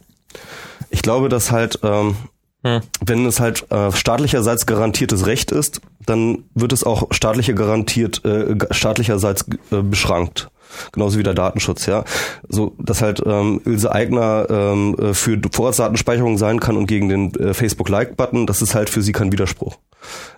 [0.91, 2.17] Ich glaube, dass halt, ähm,
[2.65, 2.81] Hm.
[3.05, 8.57] wenn es halt äh, staatlicherseits garantiertes Recht ist, dann wird es auch staatlicher garantiert, äh,
[8.73, 10.51] staatlicherseits äh, beschrankt.
[10.93, 12.05] Genauso wie der Datenschutz, ja.
[12.49, 17.35] So, dass halt ähm, Ilse Aigner ähm, äh, für Vorratsdatenspeicherung sein kann und gegen den
[17.37, 19.79] äh, Facebook-Like-Button, das ist halt für sie kein Widerspruch.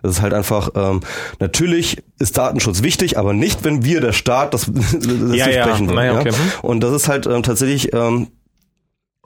[0.03, 1.01] Das ist halt einfach, ähm,
[1.39, 5.65] natürlich ist Datenschutz wichtig, aber nicht, wenn wir, der Staat, das, das Ja, ja.
[5.65, 6.15] durchbrechen wollen.
[6.15, 6.21] Ja?
[6.21, 6.33] okay.
[6.33, 6.39] Hm.
[6.63, 8.29] Und das ist halt ähm, tatsächlich, ähm,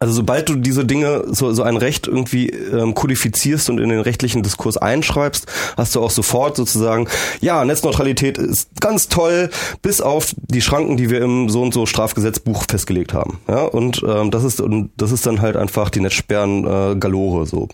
[0.04, 4.00] also sobald du diese Dinge, so, so ein Recht irgendwie ähm, kodifizierst und in den
[4.00, 5.46] rechtlichen Diskurs einschreibst,
[5.78, 7.08] hast du auch sofort sozusagen,
[7.40, 9.48] ja, Netzneutralität ist ganz toll,
[9.80, 13.40] bis auf die Schranken, die wir im so und so Strafgesetzbuch festgelegt haben.
[13.48, 17.46] Ja, und ähm, das ist und das ist dann halt einfach die Netzsperren äh, Galore
[17.46, 17.68] so.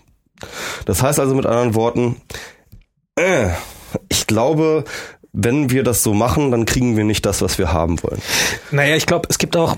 [0.85, 2.15] Das heißt also mit anderen Worten,
[3.17, 3.49] äh,
[4.07, 4.85] ich glaube,
[5.33, 8.21] wenn wir das so machen, dann kriegen wir nicht das, was wir haben wollen.
[8.71, 9.75] Naja, ich glaube, es gibt auch,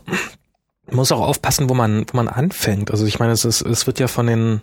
[0.91, 2.91] muss auch aufpassen, wo man, wo man anfängt.
[2.91, 4.61] Also ich meine, es ist, es wird ja von den,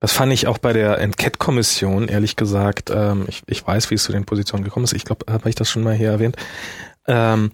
[0.00, 4.04] das fand ich auch bei der Enquete-Kommission, ehrlich gesagt, ähm, ich, ich weiß, wie es
[4.04, 4.92] zu den Positionen gekommen ist.
[4.92, 6.36] Ich glaube, habe ich das schon mal hier erwähnt.
[7.06, 7.52] Ähm,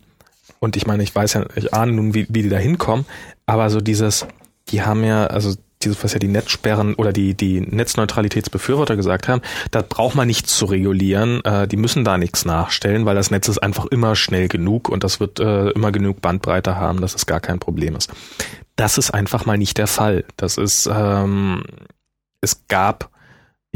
[0.60, 3.06] und ich meine, ich weiß ja, ich ahne nun, wie, wie die da hinkommen,
[3.46, 4.26] aber so dieses,
[4.68, 9.42] die haben ja, also dieses, was ja die Netzsperren oder die, die Netzneutralitätsbefürworter gesagt haben,
[9.70, 13.48] da braucht man nichts zu regulieren, äh, die müssen da nichts nachstellen, weil das Netz
[13.48, 17.26] ist einfach immer schnell genug und das wird äh, immer genug Bandbreite haben, dass es
[17.26, 18.10] gar kein Problem ist.
[18.76, 20.24] Das ist einfach mal nicht der Fall.
[20.36, 21.64] Das ist, ähm,
[22.40, 23.10] es gab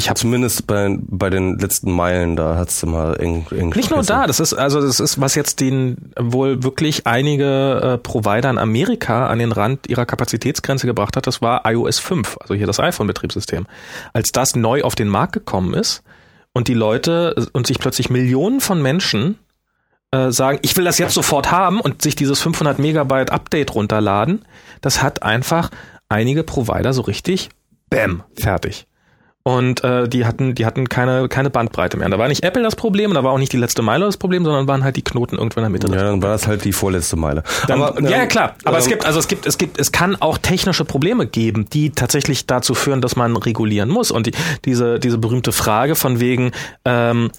[0.03, 4.27] ich habe Zumindest bei, bei den letzten Meilen, da hat's eng, eng nicht nur da,
[4.27, 9.29] das ist also das ist was jetzt den wohl wirklich einige äh, Provider in Amerika
[9.29, 13.07] an den Rand ihrer Kapazitätsgrenze gebracht hat, das war iOS 5, also hier das iPhone
[13.07, 13.67] Betriebssystem.
[14.13, 16.03] Als das neu auf den Markt gekommen ist
[16.53, 19.39] und die Leute und sich plötzlich Millionen von Menschen
[20.11, 24.45] äh, sagen, ich will das jetzt sofort haben und sich dieses 500 Megabyte Update runterladen,
[24.81, 25.71] das hat einfach
[26.09, 27.51] einige Provider so richtig
[27.89, 28.87] bam fertig.
[29.45, 32.07] Und äh, die hatten, die hatten keine, keine Bandbreite mehr.
[32.07, 34.05] Und da war nicht Apple das Problem und da war auch nicht die letzte Meile
[34.05, 35.89] das Problem, sondern waren halt die Knoten irgendwo in der Mitte.
[35.89, 37.43] Ja, dann war das halt die vorletzte Meile.
[37.67, 38.55] Dann, Aber, ja, ähm, klar.
[38.65, 41.67] Aber es ähm, gibt, also es gibt, es gibt, es kann auch technische Probleme geben,
[41.73, 44.13] die tatsächlich dazu führen, dass man regulieren muss.
[44.13, 44.33] Und die,
[44.65, 46.53] diese, diese berühmte Frage von wegen,
[46.85, 47.31] ähm,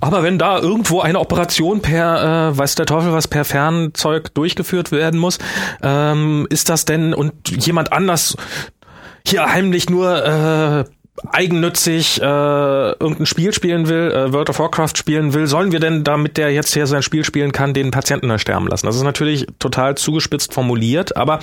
[0.00, 4.92] aber wenn da irgendwo eine Operation per, äh, weiß der Teufel was, per Fernzeug durchgeführt
[4.92, 5.38] werden muss,
[5.82, 8.36] ähm, ist das denn und jemand anders
[9.26, 10.84] hier heimlich nur äh,
[11.30, 16.04] eigennützig äh, irgendein Spiel spielen will, äh, World of Warcraft spielen will, sollen wir denn,
[16.04, 18.86] damit der jetzt hier sein Spiel spielen kann, den Patienten da sterben lassen?
[18.86, 21.40] Das ist natürlich total zugespitzt formuliert, aber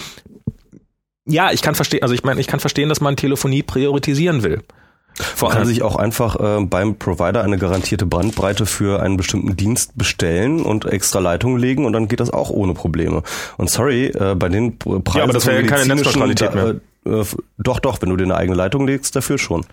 [1.26, 4.64] ja, ich kann verstehen, also ich meine, ich kann verstehen, dass man Telefonie priorisieren will.
[5.14, 9.18] Vor Man kann allem, sich auch einfach äh, beim Provider eine garantierte Bandbreite für einen
[9.18, 13.24] bestimmten Dienst bestellen und extra Leitungen legen und dann geht das auch ohne Probleme.
[13.58, 16.76] Und sorry, äh, bei den Preisen Ja, aber das wäre ja keine Netzneutralität mehr.
[17.06, 17.24] Äh,
[17.58, 19.66] doch, doch, wenn du dir eine eigene Leitung legst, dafür schon.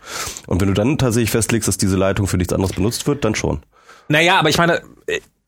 [0.46, 3.34] Und wenn du dann tatsächlich festlegst, dass diese Leitung für nichts anderes benutzt wird, dann
[3.34, 3.60] schon.
[4.08, 4.82] naja, aber ich meine,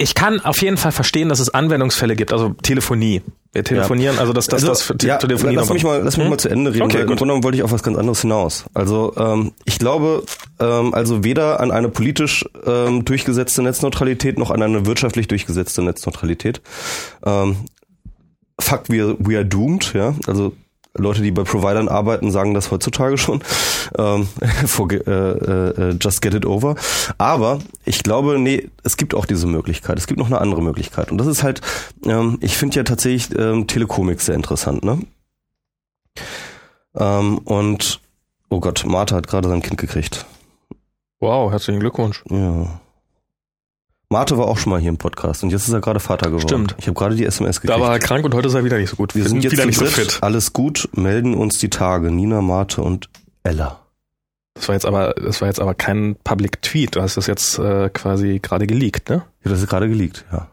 [0.00, 3.22] ich kann auf jeden Fall verstehen, dass es Anwendungsfälle gibt, also Telefonie.
[3.52, 6.30] Wir telefonieren, also dass das, das für ja, Telefonie lass mich mal, lass mich Hm?
[6.30, 6.82] mal zu Ende reden.
[6.82, 7.16] Okay, weil Im gut.
[7.18, 8.66] Grunde genommen wollte ich auf was ganz anderes hinaus.
[8.74, 10.22] Also ähm, ich glaube,
[10.60, 16.60] ähm, also weder an eine politisch ähm, durchgesetzte Netzneutralität noch an eine wirtschaftlich durchgesetzte Netzneutralität.
[17.24, 17.56] Ähm,
[18.60, 20.14] fuck, we are, we are doomed, ja.
[20.26, 20.52] Also
[20.98, 23.42] Leute, die bei Providern arbeiten, sagen das heutzutage schon.
[23.98, 24.28] Ähm,
[24.66, 26.74] forge- äh, äh, just get it over.
[27.18, 29.98] Aber ich glaube, nee, es gibt auch diese Möglichkeit.
[29.98, 31.10] Es gibt noch eine andere Möglichkeit.
[31.10, 31.60] Und das ist halt,
[32.04, 35.00] ähm, ich finde ja tatsächlich ähm, Telekomik sehr interessant, ne?
[36.96, 38.00] Ähm, und
[38.50, 40.26] oh Gott, Martha hat gerade sein Kind gekriegt.
[41.20, 42.22] Wow, herzlichen Glückwunsch.
[42.30, 42.80] Ja.
[44.10, 46.48] Marte war auch schon mal hier im Podcast und jetzt ist er gerade Vater geworden.
[46.48, 46.74] Stimmt.
[46.78, 47.80] Ich habe gerade die SMS Da gekriegt.
[47.80, 49.14] war er krank und heute ist er wieder nicht so gut.
[49.14, 50.18] Wir sind jetzt wieder nicht so fit.
[50.22, 52.10] Alles gut, melden uns die Tage.
[52.10, 53.10] Nina, Marte und
[53.42, 53.80] Ella.
[54.54, 56.96] Das war jetzt aber, das war jetzt aber kein Public Tweet.
[56.96, 59.24] Du hast das jetzt äh, quasi gerade geleakt, ne?
[59.44, 60.48] Ja, das ist gerade geleakt, ja.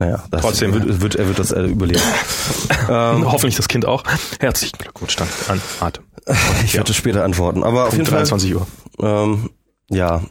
[0.00, 0.74] Naja, das Trotzdem.
[0.74, 2.00] Wird, wird, er wird das äh, überleben.
[2.88, 4.02] ähm, Hoffentlich das Kind auch.
[4.40, 6.04] Herzlichen Glückwunsch dann an Atem.
[6.64, 7.62] ich werde später antworten.
[7.62, 8.18] Aber auf Um jeden Fall.
[8.18, 8.66] 23 Uhr.
[9.00, 9.50] Ähm,
[9.90, 10.22] ja.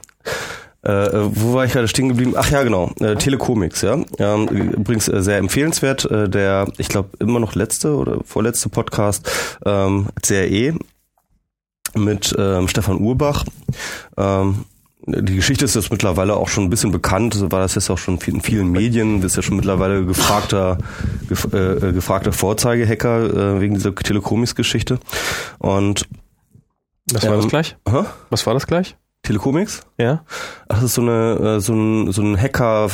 [0.87, 2.33] Äh, äh, wo war ich gerade stehen geblieben?
[2.37, 2.91] Ach ja, genau.
[2.99, 3.97] Äh, Telecomics, ja.
[4.19, 6.05] Ähm, übrigens äh, sehr empfehlenswert.
[6.09, 9.29] Äh, der, ich glaube, immer noch letzte oder vorletzte Podcast
[9.65, 10.75] ähm, CRE
[11.95, 13.43] mit ähm, Stefan Urbach.
[14.17, 14.65] Ähm,
[15.09, 17.97] die Geschichte ist jetzt mittlerweile auch schon ein bisschen bekannt, so war das jetzt auch
[17.97, 20.79] schon in vielen Medien, ist ja schon mittlerweile gefragter,
[21.29, 24.99] gef äh, gefragter Vorzeigehacker äh, wegen dieser Telecomics-Geschichte.
[25.59, 26.05] Und
[27.11, 27.77] Was war Ähm, das gleich?
[27.89, 28.03] hä?
[28.29, 28.97] Was war das gleich?
[29.27, 29.81] Telecomics?
[29.97, 30.23] Ja.
[30.67, 32.89] Ach, das ist so eine äh, so ein so ein Hacker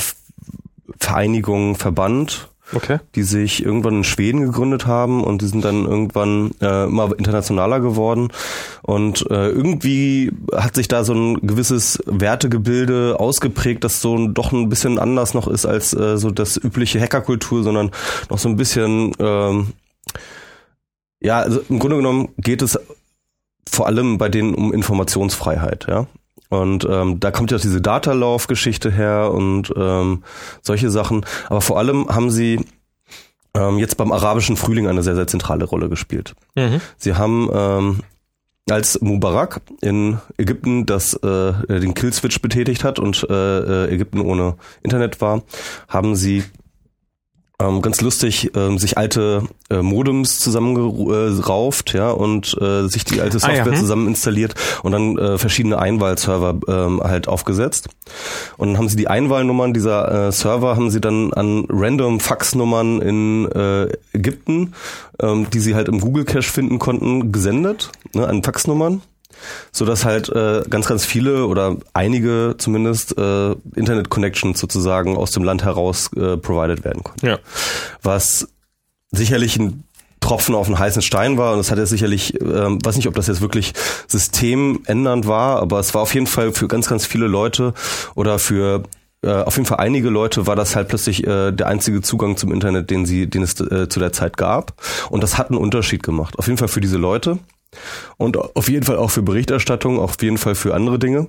[0.99, 2.99] Vereinigung Verband Okay.
[3.13, 7.79] die sich irgendwann in Schweden gegründet haben und die sind dann irgendwann äh, immer internationaler
[7.79, 8.29] geworden
[8.81, 14.69] und äh, irgendwie hat sich da so ein gewisses Wertegebilde ausgeprägt, das so doch ein
[14.69, 17.91] bisschen anders noch ist als äh, so das übliche Hackerkultur, sondern
[18.29, 19.73] noch so ein bisschen ähm,
[21.21, 22.79] ja, also im Grunde genommen geht es
[23.69, 26.07] vor allem bei denen um Informationsfreiheit, ja.
[26.53, 30.23] Und ähm, da kommt ja auch diese Datalauf-Geschichte her und ähm,
[30.61, 31.25] solche Sachen.
[31.49, 32.63] Aber vor allem haben sie
[33.55, 36.35] ähm, jetzt beim arabischen Frühling eine sehr, sehr zentrale Rolle gespielt.
[36.55, 36.79] Mhm.
[36.97, 37.99] Sie haben ähm,
[38.69, 44.55] als Mubarak in Ägypten das äh, den Killswitch betätigt hat und äh, äh, Ägypten ohne
[44.83, 45.41] Internet war,
[45.87, 46.43] haben sie
[47.59, 53.37] ähm, ganz lustig ähm, sich alte äh, Modems zusammengerauft, ja, und äh, sich die alte
[53.41, 53.79] Ah, ja, Software hm.
[53.79, 57.89] zusammen installiert und dann äh, verschiedene Einwahlserver ähm, halt aufgesetzt.
[58.57, 63.01] Und dann haben sie die Einwahlnummern dieser äh, Server haben sie dann an random Faxnummern
[63.01, 64.73] in äh, Ägypten,
[65.19, 69.01] ähm, die sie halt im Google Cache finden konnten, gesendet, ne, an Faxnummern
[69.71, 75.31] so dass halt äh, ganz ganz viele oder einige zumindest äh, Internet Connections sozusagen aus
[75.31, 77.39] dem Land heraus äh, provided werden konnten Ja.
[78.01, 78.47] was
[79.11, 79.83] sicherlich ein
[80.19, 83.15] Tropfen auf einen heißen Stein war und das hat jetzt sicherlich, ähm, weiß nicht, ob
[83.15, 83.73] das jetzt wirklich
[84.07, 87.73] systemändernd war, aber es war auf jeden Fall für ganz, ganz viele Leute
[88.15, 88.83] oder für
[89.21, 92.51] äh, auf jeden Fall einige Leute war das halt plötzlich äh, der einzige Zugang zum
[92.51, 94.73] Internet, den sie, den es äh, zu der Zeit gab.
[95.09, 96.37] Und das hat einen Unterschied gemacht.
[96.37, 97.39] Auf jeden Fall für diese Leute
[98.17, 101.27] und auf jeden Fall auch für Berichterstattung, auf jeden Fall für andere Dinge.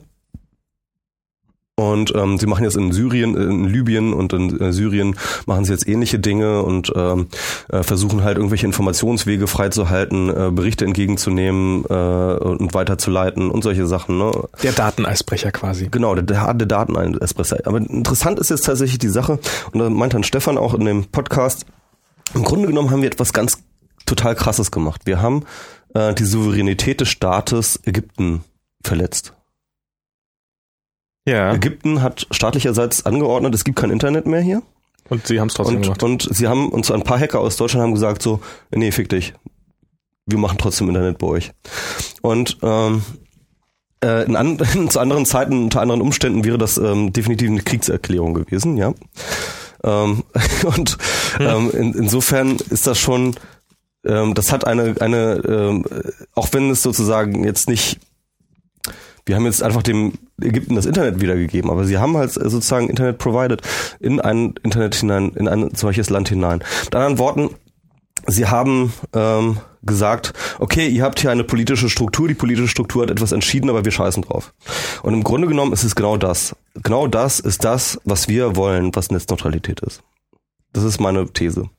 [1.77, 5.17] Und ähm, sie machen jetzt in Syrien, in Libyen und in äh, Syrien
[5.47, 7.27] machen sie jetzt ähnliche Dinge und ähm,
[7.69, 14.19] äh, versuchen halt irgendwelche Informationswege freizuhalten, äh, Berichte entgegenzunehmen äh, und weiterzuleiten und solche Sachen.
[14.19, 14.31] Ne?
[14.63, 15.89] Der Dateneisbrecher quasi.
[15.91, 17.57] Genau, der, der, der Datenespresso.
[17.65, 19.41] Aber interessant ist jetzt tatsächlich die Sache,
[19.73, 21.67] und da meint dann Stefan auch in dem Podcast,
[22.35, 23.59] im Grunde genommen haben wir etwas ganz
[24.07, 25.03] total krasses gemacht.
[25.07, 25.43] Wir haben
[25.95, 28.45] äh, die Souveränität des Staates Ägypten
[28.83, 29.33] verletzt.
[31.27, 31.55] Ja.
[31.55, 34.63] Ägypten hat staatlicherseits angeordnet, es gibt kein Internet mehr hier.
[35.09, 36.03] Und sie haben es trotzdem Und, gemacht.
[36.03, 38.41] und sie haben uns ein paar Hacker aus Deutschland haben gesagt so,
[38.71, 39.35] nee, fick dich.
[40.27, 41.53] Wir machen trotzdem Internet bei euch.
[42.23, 43.03] Und ähm,
[44.03, 44.59] äh, in, an,
[44.91, 48.95] zu anderen Zeiten, unter anderen Umständen wäre das ähm, definitiv eine Kriegserklärung gewesen, ja.
[49.83, 50.25] Ähm,
[50.65, 50.99] und
[51.39, 53.35] ähm, in, insofern ist das schon,
[54.07, 55.85] ähm, das hat eine, eine ähm,
[56.35, 57.99] auch wenn es sozusagen jetzt nicht
[59.27, 63.19] wir haben jetzt einfach dem Ägypten das Internet wiedergegeben, aber sie haben halt sozusagen Internet
[63.19, 63.63] provided
[63.99, 66.63] in ein Internet hinein, in ein solches Land hinein.
[66.85, 67.51] Mit anderen Worten,
[68.27, 73.11] sie haben ähm, gesagt, okay, ihr habt hier eine politische Struktur, die politische Struktur hat
[73.11, 74.53] etwas entschieden, aber wir scheißen drauf.
[75.03, 76.55] Und im Grunde genommen ist es genau das.
[76.83, 80.03] Genau das ist das, was wir wollen, was Netzneutralität ist.
[80.73, 81.71] Das ist meine These.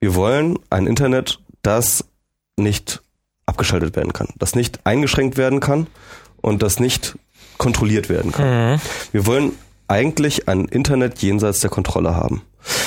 [0.00, 2.04] Wir wollen ein Internet, das
[2.56, 3.02] nicht
[3.46, 5.88] abgeschaltet werden kann, das nicht eingeschränkt werden kann
[6.40, 7.18] und das nicht
[7.58, 8.74] kontrolliert werden kann.
[8.74, 8.80] Mhm.
[9.12, 9.52] Wir wollen
[9.88, 12.42] eigentlich ein Internet jenseits der Kontrolle haben.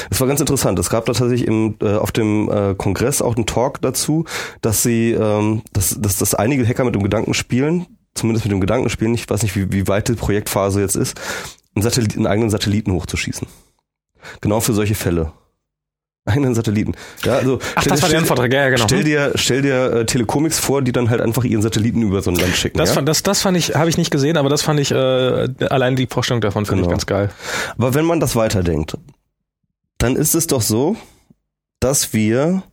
[0.10, 0.80] Es war ganz interessant.
[0.80, 4.26] Es gab da tatsächlich im, äh, auf dem äh, Kongress auch einen Talk dazu,
[4.62, 7.86] dass sie, ähm, dass, dass, dass einige Hacker mit dem Gedanken spielen,
[8.16, 11.20] zumindest mit dem Gedanken spielen, ich weiß nicht, wie, wie weit die Projektphase jetzt ist,
[11.76, 13.48] einen, Satellit, einen eigenen Satelliten hochzuschießen.
[14.41, 15.32] Genau für solche Fälle.
[16.28, 16.94] Eigenen Satelliten.
[17.24, 18.84] Ja, also Ach, stell, das war der Vortrag, ja, genau.
[18.86, 22.32] Stell dir, stell dir äh, Telekomics vor, die dann halt einfach ihren Satelliten über so
[22.32, 22.78] ein Land schicken.
[22.78, 22.95] Das, ja?
[22.95, 24.95] fand, das, das fand ich, habe ich nicht gesehen, aber das fand ich, äh,
[25.70, 26.91] allein die Vorstellung davon finde ich Genau.
[26.91, 27.30] ganz geil.
[27.78, 28.98] Aber wenn man das weiterdenkt,
[29.98, 30.95] dann ist es doch so,
[31.80, 32.64] dass wir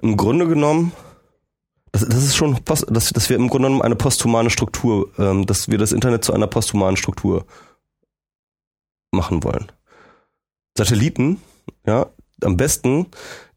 [0.00, 0.92] im Grunde genommen,
[1.90, 5.46] das, das ist schon, post, dass, dass wir im Grunde genommen eine posthumane Struktur, ähm,
[5.46, 7.46] dass wir das Internet zu einer posthumanen Struktur
[9.10, 9.70] machen wollen.
[10.76, 11.40] Satelliten,
[11.86, 12.06] ja,
[12.44, 13.06] am besten,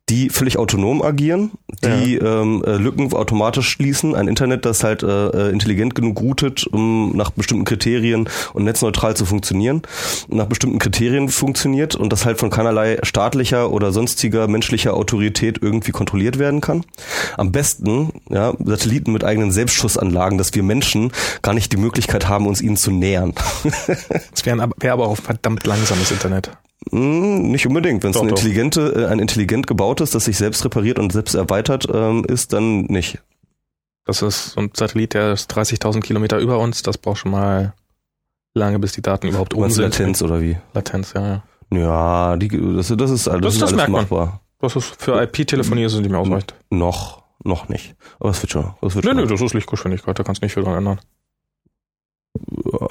[0.09, 1.51] die völlig autonom agieren,
[1.83, 6.67] die ähm, äh, Lücken automatisch schließen, ein Internet, das halt äh, äh, intelligent genug routet,
[6.67, 9.81] um nach bestimmten Kriterien und netzneutral zu funktionieren,
[10.27, 15.91] nach bestimmten Kriterien funktioniert und das halt von keinerlei staatlicher oder sonstiger menschlicher Autorität irgendwie
[15.91, 16.85] kontrolliert werden kann.
[17.35, 22.45] Am besten, ja, Satelliten mit eigenen Selbstschussanlagen, dass wir Menschen gar nicht die Möglichkeit haben,
[22.45, 23.33] uns ihnen zu nähern.
[24.35, 26.51] Es wäre wär aber auch verdammt langsames Internet.
[26.91, 28.03] Hm, nicht unbedingt.
[28.03, 31.87] Wenn es ein intelligente, äh, ein intelligent gebautes, das sich selbst repariert und selbst erweitert
[31.91, 33.19] ähm, ist, dann nicht.
[34.05, 36.83] Das ist so ein Satellit, der ist 30.000 Kilometer über uns.
[36.83, 37.73] Das braucht schon mal
[38.53, 39.83] lange, bis die Daten überhaupt oben sind.
[39.83, 40.57] Latenz oder wie?
[40.73, 41.43] Latenz, ja, ja.
[41.71, 44.01] Ja, die, das, das ist, das, Das- ist das alles merkt man.
[44.03, 44.41] machbar.
[44.59, 46.53] Das ist für IP-Telefonie ist es nicht mehr ausreichend.
[46.69, 47.95] Noch, noch nicht.
[48.19, 48.73] Aber es wird schon.
[48.81, 49.17] Es wird Nö, schon.
[49.21, 50.99] nö, das ist Lichtgeschwindigkeit, da kannst du nicht viel dran ändern.
[52.71, 52.87] Ja.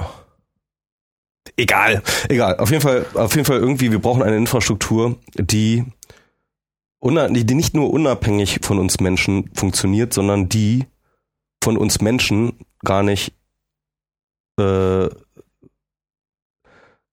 [1.56, 2.02] Egal.
[2.28, 5.84] Egal, auf jeden Fall, auf jeden Fall irgendwie, wir brauchen eine Infrastruktur, die
[7.06, 10.86] die nicht nur unabhängig von uns Menschen funktioniert, sondern die
[11.62, 13.34] von uns Menschen gar nicht
[14.58, 15.08] äh,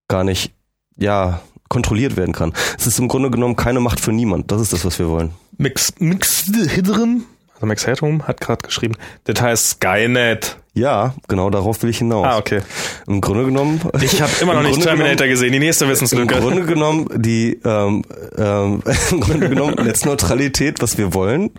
[0.07, 0.53] gar nicht
[0.97, 2.53] ja kontrolliert werden kann.
[2.77, 4.51] Es ist im Grunde genommen keine Macht für niemand.
[4.51, 5.31] Das ist das, was wir wollen.
[5.57, 8.95] Mix, Mix Hidrum, also Max Headroom hat gerade geschrieben,
[9.25, 10.60] das heißt Skynet.
[10.73, 12.25] Ja, genau darauf will ich hinaus.
[12.25, 12.61] Ah, okay.
[13.05, 13.81] Im Grunde genommen.
[14.01, 16.35] Ich habe immer noch nicht Terminator gesehen, die nächste Wissenslücke.
[16.35, 18.03] Im Grunde genommen, die ähm,
[18.37, 18.81] ähm,
[19.11, 21.51] im Grunde genommen Netzneutralität, was wir wollen,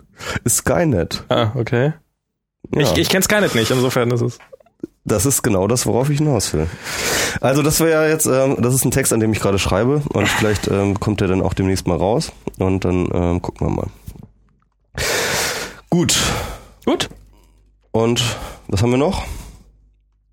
[0.43, 1.25] ist Skynet.
[1.29, 1.93] Ah, okay.
[2.73, 2.81] Ja.
[2.81, 4.39] Ich, ich kenne Skynet nicht, insofern ist es.
[5.05, 6.67] Das ist genau das, worauf ich hinaus will.
[7.41, 10.01] Also das wäre ja jetzt, ähm, das ist ein Text, an dem ich gerade schreibe
[10.13, 13.71] und vielleicht ähm, kommt der dann auch demnächst mal raus und dann ähm, gucken wir
[13.71, 13.87] mal.
[15.89, 16.17] Gut.
[16.85, 17.09] Gut.
[17.91, 18.23] Und
[18.73, 19.23] was haben wir noch?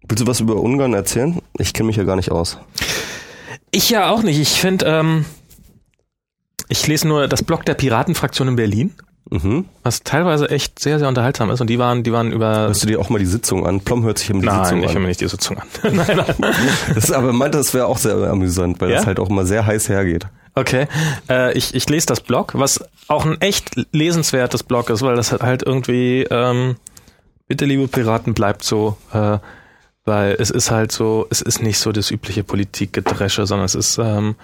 [0.09, 1.39] Willst du was über Ungarn erzählen?
[1.59, 2.59] Ich kenne mich ja gar nicht aus.
[3.71, 4.41] Ich ja auch nicht.
[4.41, 5.27] Ich finde, ähm,
[6.69, 8.95] ich lese nur das Blog der Piratenfraktion in Berlin.
[9.31, 9.67] Mhm.
[9.83, 11.61] Was teilweise echt sehr, sehr unterhaltsam ist.
[11.61, 12.61] Und die waren, die waren über.
[12.61, 13.83] Hörst du dir auch mal die Sitzung an?
[13.83, 14.81] Plom hört sich immer die nein, Sitzung an.
[14.81, 15.69] Nein, ich höre mir nicht die Sitzung an.
[15.93, 16.55] nein, nein.
[16.95, 18.97] Das, aber meinte, das wäre auch sehr amüsant, weil ja?
[18.97, 20.27] das halt auch immer sehr heiß hergeht.
[20.55, 20.87] Okay.
[21.29, 25.31] Äh, ich, ich lese das Blog, was auch ein echt lesenswertes Blog ist, weil das
[25.33, 26.77] halt irgendwie, ähm,
[27.51, 29.39] bitte liebe Piraten, bleibt so, äh,
[30.05, 33.99] weil es ist halt so, es ist nicht so das übliche Politikgedresche, sondern es ist,
[33.99, 34.37] ähm,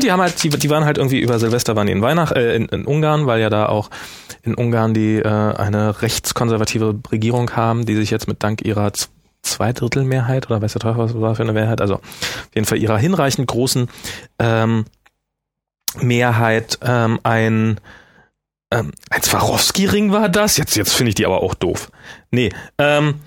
[0.00, 2.54] die haben halt, die, die waren halt irgendwie über Silvester waren die in Weihnacht, äh,
[2.54, 3.90] in, in Ungarn, weil ja da auch
[4.44, 8.92] in Ungarn die äh, eine rechtskonservative Regierung haben, die sich jetzt mit Dank ihrer
[9.42, 12.96] Zweidrittelmehrheit oder weiß der Teufel, was war für eine Mehrheit, also auf jeden Fall ihrer
[12.96, 13.88] hinreichend großen
[14.38, 14.84] ähm,
[16.00, 17.80] Mehrheit ähm, ein
[18.72, 20.56] ähm, ein Swarovski-Ring war das?
[20.56, 21.90] Jetzt, jetzt finde ich die aber auch doof.
[22.30, 23.20] Nee, ähm,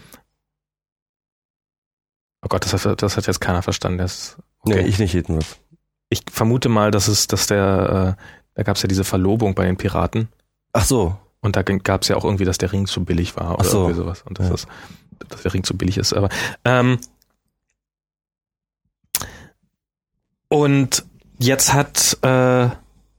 [2.42, 3.98] Oh Gott, das hat, das hat jetzt keiner verstanden.
[3.98, 4.84] Das, okay.
[4.84, 5.58] Nee, ich nicht jedenfalls
[6.10, 8.22] ich vermute mal, dass es, dass der, äh,
[8.56, 10.30] da gab es ja diese Verlobung bei den Piraten.
[10.74, 11.18] Ach so.
[11.42, 13.66] Und da gab es ja auch irgendwie, dass der Ring zu billig war oder Ach
[13.66, 13.78] so.
[13.82, 14.24] irgendwie sowas.
[14.24, 14.52] Und dass, ja.
[14.52, 14.68] das,
[15.30, 16.14] dass der Ring zu billig ist.
[16.14, 16.30] Aber
[16.64, 17.00] ähm,
[20.48, 21.06] und
[21.38, 22.70] jetzt hat äh,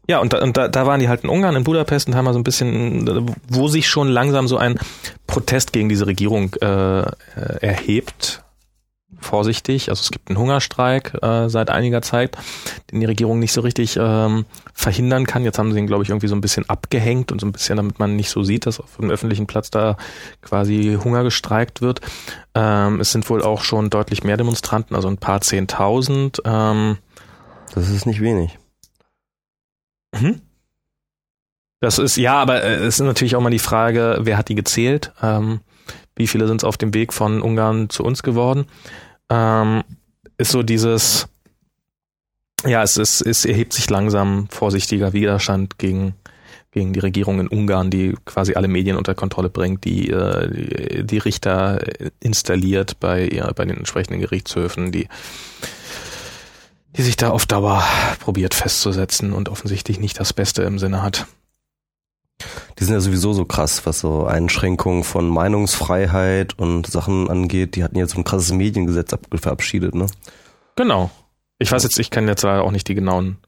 [0.09, 2.25] ja, und, da, und da, da waren die halt in Ungarn, in Budapest und haben
[2.25, 4.79] mal so ein bisschen, wo sich schon langsam so ein
[5.27, 7.07] Protest gegen diese Regierung äh, äh
[7.61, 8.43] erhebt
[9.21, 9.89] vorsichtig.
[9.89, 12.37] Also es gibt einen Hungerstreik äh, seit einiger Zeit,
[12.91, 15.45] den die Regierung nicht so richtig ähm, verhindern kann.
[15.45, 17.77] Jetzt haben sie ihn, glaube ich, irgendwie so ein bisschen abgehängt und so ein bisschen,
[17.77, 19.97] damit man nicht so sieht, dass auf dem öffentlichen Platz da
[20.43, 22.01] quasi Hunger gestreikt wird.
[22.55, 26.43] Ähm, es sind wohl auch schon deutlich mehr Demonstranten, also ein paar Zehntausend.
[26.45, 26.99] Ähm,
[27.75, 28.59] das ist nicht wenig.
[30.13, 30.41] Mhm.
[31.81, 34.55] Das ist, ja, aber äh, es ist natürlich auch mal die Frage, wer hat die
[34.55, 35.13] gezählt?
[35.23, 35.61] Ähm,
[36.15, 38.67] wie viele sind es auf dem Weg von Ungarn zu uns geworden?
[39.31, 39.85] ähm,
[40.39, 41.29] ist so dieses,
[42.67, 46.15] ja, es ist, es erhebt sich langsam vorsichtiger Widerstand gegen
[46.73, 51.17] gegen die Regierung in Ungarn, die quasi alle Medien unter Kontrolle bringt, die äh, die
[51.17, 51.81] Richter
[52.21, 55.09] installiert bei ja, bei den entsprechenden Gerichtshöfen, die
[56.97, 57.83] die sich da auf Dauer
[58.21, 61.27] probiert festzusetzen und offensichtlich nicht das Beste im Sinne hat.
[62.79, 67.75] Die sind ja sowieso so krass, was so Einschränkungen von Meinungsfreiheit und Sachen angeht.
[67.77, 70.07] Die hatten jetzt so ein krasses Mediengesetz verabschiedet, ne?
[70.77, 71.11] Genau.
[71.59, 73.39] Ich weiß jetzt, ich kenne jetzt leider auch nicht die genauen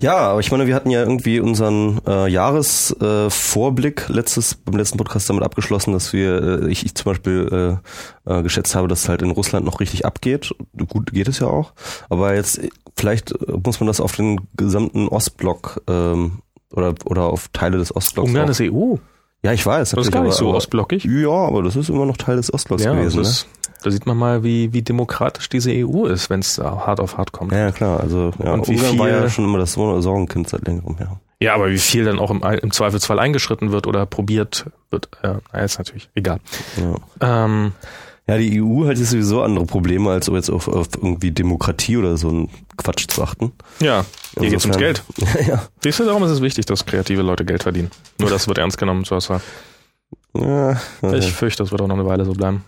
[0.00, 4.98] ja, aber ich meine, wir hatten ja irgendwie unseren äh, Jahresvorblick äh, letztes beim letzten
[4.98, 7.80] Podcast damit abgeschlossen, dass wir äh, ich, ich zum Beispiel
[8.26, 10.54] äh, äh, geschätzt habe, dass es halt in Russland noch richtig abgeht.
[10.88, 11.72] Gut geht es ja auch,
[12.08, 12.60] aber jetzt
[12.96, 16.40] vielleicht muss man das auf den gesamten Ostblock ähm,
[16.72, 18.30] oder, oder auf Teile des Ostblocks.
[18.30, 18.96] Ungarn ist EU.
[19.42, 19.90] Ja, ich weiß.
[19.90, 21.04] Das ist gar nicht so ostblockig.
[21.04, 23.18] Ja, aber das ist immer noch Teil des Ostblocks ja, gewesen.
[23.18, 23.57] Das, ne?
[23.82, 27.32] Da sieht man mal, wie, wie demokratisch diese EU ist, wenn es hart auf hart
[27.32, 27.52] kommt.
[27.52, 28.00] Ja, klar.
[28.00, 31.20] Also ja, Und Ungarn viel, war ja schon immer das Sorgenkind seit längerem, ja.
[31.40, 35.64] Ja, aber wie viel dann auch im, im Zweifelsfall eingeschritten wird oder probiert wird, äh,
[35.64, 36.40] ist natürlich egal.
[36.76, 37.44] Ja.
[37.44, 37.72] Ähm,
[38.26, 42.16] ja, die EU hat jetzt sowieso andere Probleme, als jetzt auf, auf irgendwie Demokratie oder
[42.16, 43.52] so ein Quatsch zu achten.
[43.80, 44.04] Ja,
[44.38, 45.02] hier geht's ums Geld.
[45.46, 45.62] ja.
[45.82, 47.90] Siehst du, darum ist es wichtig, dass kreative Leute Geld verdienen.
[48.18, 49.28] Nur das wird ernst genommen, so was
[50.34, 50.76] ja,
[51.14, 52.64] Ich fürchte, das wird auch noch eine Weile so bleiben.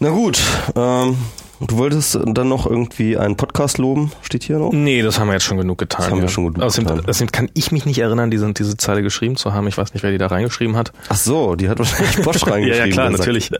[0.00, 0.38] Na gut,
[0.76, 1.16] ähm,
[1.60, 4.72] Du wolltest dann noch irgendwie einen Podcast loben, steht hier noch?
[4.72, 6.00] Nee, das haben wir jetzt schon genug getan.
[6.00, 6.22] Das haben ja.
[6.22, 7.08] wir schon genug Außerdem, getan.
[7.08, 9.68] Außerdem kann ich mich nicht erinnern, diese, diese Zeile geschrieben zu haben.
[9.68, 10.92] Ich weiß nicht, wer die da reingeschrieben hat.
[11.08, 12.78] Ach so, die hat wahrscheinlich Bosch reingeschrieben.
[12.78, 13.50] ja, ja, klar, natürlich.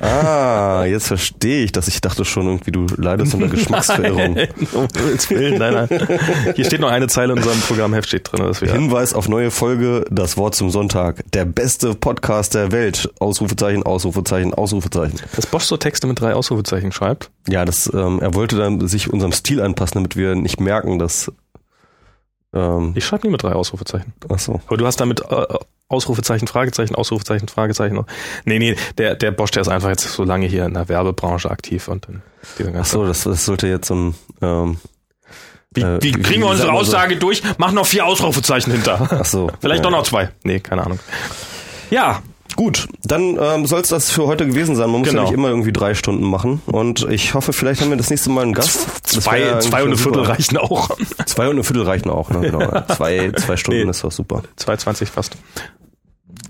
[0.00, 4.34] ah, jetzt verstehe ich, dass ich dachte schon irgendwie, du leidest unter Geschmacksverirrung.
[4.34, 4.48] nein,
[5.58, 5.88] nein, nein.
[6.54, 8.50] Hier steht noch eine Zeile in unserem Programmheft steht drin.
[8.58, 11.22] Wir Hinweis auf neue Folge, das Wort zum Sonntag.
[11.32, 13.10] Der beste Podcast der Welt.
[13.18, 15.20] Ausrufezeichen, Ausrufezeichen, Ausrufezeichen.
[15.36, 16.61] Dass Bosch so Texte mit drei Ausrufezeichen
[16.92, 17.30] schreibt?
[17.48, 21.32] Ja, das, ähm, er wollte dann sich unserem Stil anpassen, damit wir nicht merken, dass
[22.54, 24.12] Ähm, ich schreibe nie mit drei Ausrufezeichen.
[24.28, 24.60] Ach so.
[24.66, 25.46] Aber du hast damit äh,
[25.88, 28.04] Ausrufezeichen, Fragezeichen, Ausrufezeichen, Fragezeichen.
[28.44, 31.50] Nee, nee, der, der Bosch, der ist einfach jetzt so lange hier in der Werbebranche
[31.50, 32.22] aktiv und dann
[32.76, 34.76] Ach so, das, das sollte jetzt so ein ähm,
[35.74, 37.20] wie, äh, wie kriegen wir unsere Aussage so?
[37.20, 37.42] durch?
[37.58, 39.08] Mach noch vier Ausrufezeichen hinter.
[39.10, 39.50] Ach so.
[39.60, 39.90] Vielleicht ja.
[39.90, 40.30] doch noch zwei.
[40.42, 40.98] Nee, keine Ahnung.
[41.90, 42.22] Ja,
[42.56, 44.90] Gut, dann ähm, soll es das für heute gewesen sein.
[44.90, 45.22] Man muss genau.
[45.22, 46.60] ja nicht immer irgendwie drei Stunden machen.
[46.66, 49.06] Und ich hoffe, vielleicht haben wir das nächste Mal einen Gast.
[49.06, 50.90] Zwei, ja zwei und eine Viertel reichen auch.
[51.26, 52.40] Zwei und eine Viertel reichen auch, ne?
[52.40, 52.82] Genau.
[52.94, 54.42] zwei, zwei Stunden nee, ist doch super.
[54.58, 55.36] 2,20 fast.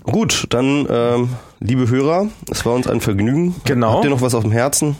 [0.03, 3.55] Gut, dann ähm, liebe Hörer, es war uns ein Vergnügen.
[3.65, 3.93] Genau.
[3.93, 4.97] Habt ihr noch was auf dem Herzen?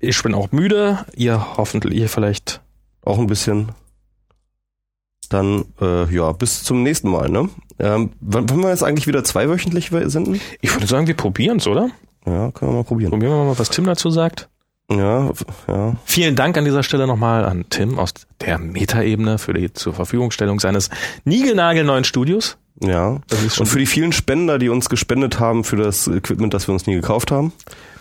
[0.00, 1.04] Ich bin auch müde.
[1.14, 2.60] Ihr hoffentlich, ihr vielleicht
[3.04, 3.72] auch ein bisschen.
[5.30, 7.48] Dann, äh, ja, bis zum nächsten Mal, ne?
[7.78, 10.40] Ähm, wann wollen wir jetzt eigentlich wieder zweiwöchentlich senden?
[10.60, 11.90] Ich würde sagen, wir probieren's, oder?
[12.26, 13.10] Ja, können wir mal probieren.
[13.10, 14.48] Probieren wir mal, was Tim dazu sagt.
[14.90, 15.30] Ja,
[15.68, 15.96] ja.
[16.04, 20.58] Vielen Dank an dieser Stelle nochmal an Tim aus der Metaebene für die zur Verfügungstellung
[20.58, 20.90] seines
[21.24, 22.58] niegelnagelneuen Studios.
[22.82, 23.20] Ja.
[23.30, 26.88] Und für die vielen Spender, die uns gespendet haben für das Equipment, das wir uns
[26.88, 27.52] nie gekauft haben.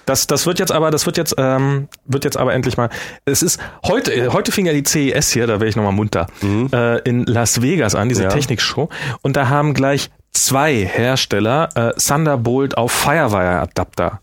[0.10, 2.90] Das, das wird jetzt aber, das wird jetzt, ähm, wird jetzt aber endlich mal.
[3.26, 6.68] Es ist heute, heute fing ja die CES hier, da wäre ich nochmal munter, mhm.
[6.74, 8.30] äh, in Las Vegas an, diese ja.
[8.30, 8.90] Technikshow.
[9.22, 14.20] Und da haben gleich zwei Hersteller äh, Thunderbolt auf Firewire Adapter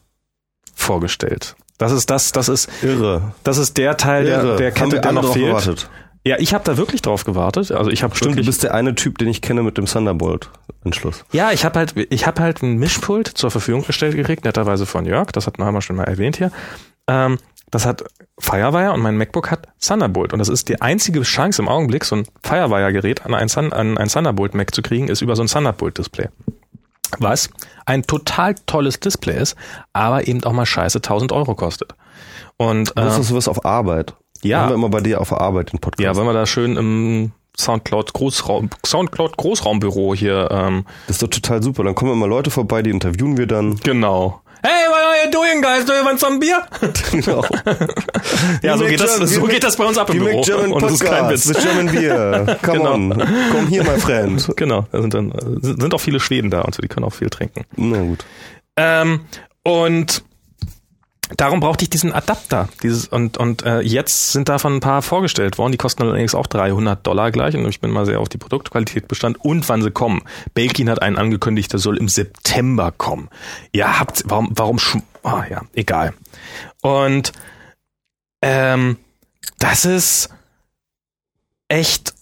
[0.75, 1.55] vorgestellt.
[1.79, 3.35] Das ist das, das ist irre.
[3.45, 4.43] Das ist der Teil Irre.
[4.43, 5.47] der, der Kette, der noch fehlt.
[5.47, 5.89] Gewartet.
[6.27, 7.71] Ja, ich habe da wirklich drauf gewartet.
[7.71, 10.51] Also ich habe Stimmt, du bist der eine Typ, den ich kenne mit dem Thunderbolt
[10.85, 11.25] Entschluss.
[11.31, 15.07] Ja, ich habe halt ich habe halt ein Mischpult zur Verfügung gestellt gekriegt, netterweise von
[15.07, 16.51] Jörg, das hat wir schon mal erwähnt hier.
[17.07, 17.39] Ähm,
[17.71, 18.03] das hat
[18.41, 22.17] Firewire und mein MacBook hat Thunderbolt und das ist die einzige Chance im Augenblick so
[22.17, 25.49] ein Firewire Gerät an ein, an ein Thunderbolt Mac zu kriegen, ist über so ein
[25.49, 26.29] Thunderbolt Display.
[27.21, 27.51] Was
[27.85, 29.55] ein total tolles Display ist,
[29.93, 31.95] aber eben auch mal scheiße 1000 Euro kostet.
[32.57, 34.17] Und äh, das ist sowas auf Arbeit.
[34.43, 34.61] Ja.
[34.61, 36.05] Haben wir immer bei dir auf der Arbeit den Podcast.
[36.05, 40.49] Ja, wenn wir da schön im Soundcloud Großraum, Soundcloud Großraumbüro hier.
[40.51, 40.85] Ähm.
[41.07, 41.85] Das ist doch total super.
[41.85, 43.77] Dann kommen immer Leute vorbei, die interviewen wir dann.
[43.77, 44.43] Genau.
[44.63, 45.85] Hey, what are you doing, guys?
[45.85, 46.67] Do you want some beer?
[47.13, 47.45] Genau.
[48.63, 50.41] ja, so geht, das, so geht das bei uns ab im Büro.
[50.41, 51.49] German Und das ist kein Witz.
[51.49, 52.59] With German Beer.
[52.63, 52.95] Come genau.
[52.95, 53.29] on.
[53.53, 54.45] Komm hier, my friend.
[54.57, 54.87] Genau.
[54.91, 57.65] Da sind dann sind auch viele Schweden da und so, die können auch viel trinken.
[57.77, 58.25] Na gut.
[58.77, 59.21] Ähm,
[59.63, 60.25] und
[61.37, 62.69] Darum brauchte ich diesen Adapter.
[62.83, 65.73] Dieses, und und äh, jetzt sind davon ein paar vorgestellt worden.
[65.73, 67.57] Die kosten allerdings auch 300 Dollar gleich.
[67.57, 70.23] Und ich bin mal sehr auf die Produktqualität bestand und wann sie kommen.
[70.55, 73.29] Belkin hat einen angekündigt, der soll im September kommen.
[73.73, 74.79] Ihr habt, warum, warum,
[75.25, 76.15] ah ja, egal.
[76.81, 77.33] Und
[78.41, 78.97] ähm,
[79.59, 80.31] das ist
[81.69, 82.15] echt,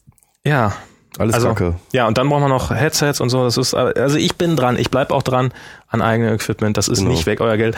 [0.44, 0.73] ja.
[1.18, 1.74] Alles also, Kacke.
[1.92, 3.44] Ja, und dann brauchen wir noch Headsets und so.
[3.44, 5.52] Das ist, also ich bin dran, ich bleib auch dran
[5.86, 6.76] an eigenem Equipment.
[6.76, 7.10] Das ist genau.
[7.10, 7.76] nicht weg, euer Geld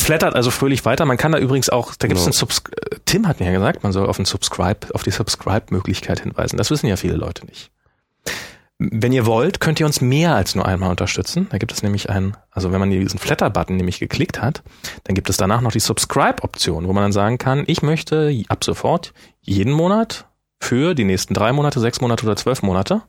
[0.00, 1.04] flattert also fröhlich weiter.
[1.04, 2.26] Man kann da übrigens auch, da gibt es genau.
[2.26, 2.62] einen Subs
[3.06, 6.56] Tim hat mir ja gesagt, man soll auf ein Subscribe, auf die Subscribe-Möglichkeit hinweisen.
[6.56, 7.70] Das wissen ja viele Leute nicht.
[8.78, 11.46] Wenn ihr wollt, könnt ihr uns mehr als nur einmal unterstützen.
[11.48, 14.62] Da gibt es nämlich einen, also wenn man diesen Flatter-Button nämlich geklickt hat,
[15.04, 18.64] dann gibt es danach noch die Subscribe-Option, wo man dann sagen kann, ich möchte ab
[18.64, 20.26] sofort jeden Monat
[20.60, 23.02] für die nächsten drei Monate, sechs Monate oder zwölf Monate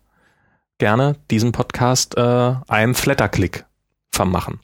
[0.78, 3.66] gerne diesen Podcast äh, einen Flatter-Klick
[4.12, 4.60] vermachen.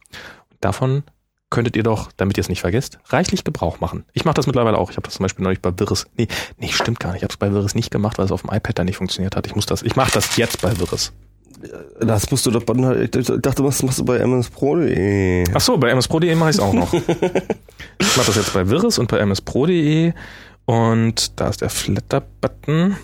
[0.62, 1.04] Davon
[1.54, 4.06] könntet ihr doch, damit ihr es nicht vergesst, reichlich Gebrauch machen.
[4.14, 4.90] Ich mache das mittlerweile auch.
[4.90, 6.08] Ich habe das zum Beispiel neulich bei Virus.
[6.18, 7.20] Nee, nee, stimmt gar nicht.
[7.20, 9.36] Ich habe es bei Virus nicht gemacht, weil es auf dem iPad da nicht funktioniert
[9.36, 9.46] hat.
[9.46, 11.14] Ich muss das, ich mache das jetzt bei Virus.
[12.02, 12.64] Das musst du doch,
[13.00, 15.46] ich dachte, was machst du bei mspro.de?
[15.54, 16.92] Ach so, bei mspro.de mache ich es auch noch.
[18.00, 20.12] ich mache das jetzt bei Virus und bei mspro.de
[20.66, 22.98] und da ist der Flatter-Button.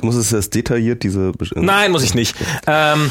[0.00, 1.32] Muss es jetzt detailliert diese...
[1.56, 2.36] Nein, muss ich nicht.
[2.66, 3.10] Ähm,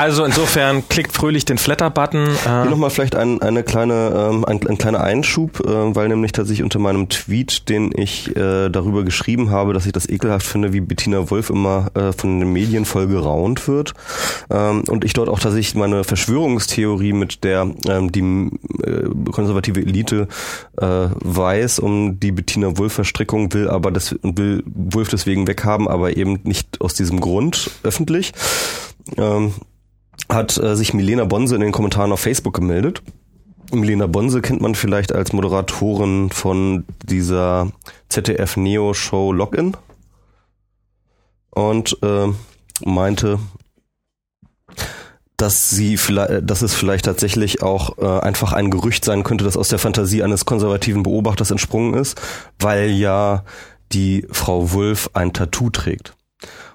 [0.00, 2.26] also insofern klickt fröhlich den Flatter-Button.
[2.26, 2.38] Äh.
[2.42, 6.64] Hier nochmal vielleicht ein, eine kleine, ähm, ein, ein kleiner Einschub, äh, weil nämlich tatsächlich
[6.64, 10.80] unter meinem Tweet, den ich äh, darüber geschrieben habe, dass ich das ekelhaft finde, wie
[10.80, 13.92] Bettina Wolf immer äh, von den Medien voll geraunt wird.
[14.48, 18.50] Ähm, und ich dort auch tatsächlich meine Verschwörungstheorie mit der ähm, die
[18.82, 20.28] äh, konservative Elite
[20.80, 26.40] äh, weiß um die Bettina Wolf-Verstrickung, will aber das will Wolf deswegen weghaben, aber eben
[26.44, 28.32] nicht aus diesem Grund öffentlich.
[29.18, 29.52] Ähm,
[30.28, 33.02] hat äh, sich Milena Bonse in den Kommentaren auf Facebook gemeldet.
[33.72, 37.70] Milena Bonse kennt man vielleicht als Moderatorin von dieser
[38.08, 39.76] ZDF Neo Show Login
[41.50, 42.28] und äh,
[42.84, 43.38] meinte,
[45.36, 49.56] dass sie vielleicht, dass es vielleicht tatsächlich auch äh, einfach ein Gerücht sein könnte, das
[49.56, 52.20] aus der Fantasie eines konservativen Beobachters entsprungen ist,
[52.58, 53.44] weil ja
[53.92, 56.14] die Frau Wulff ein Tattoo trägt.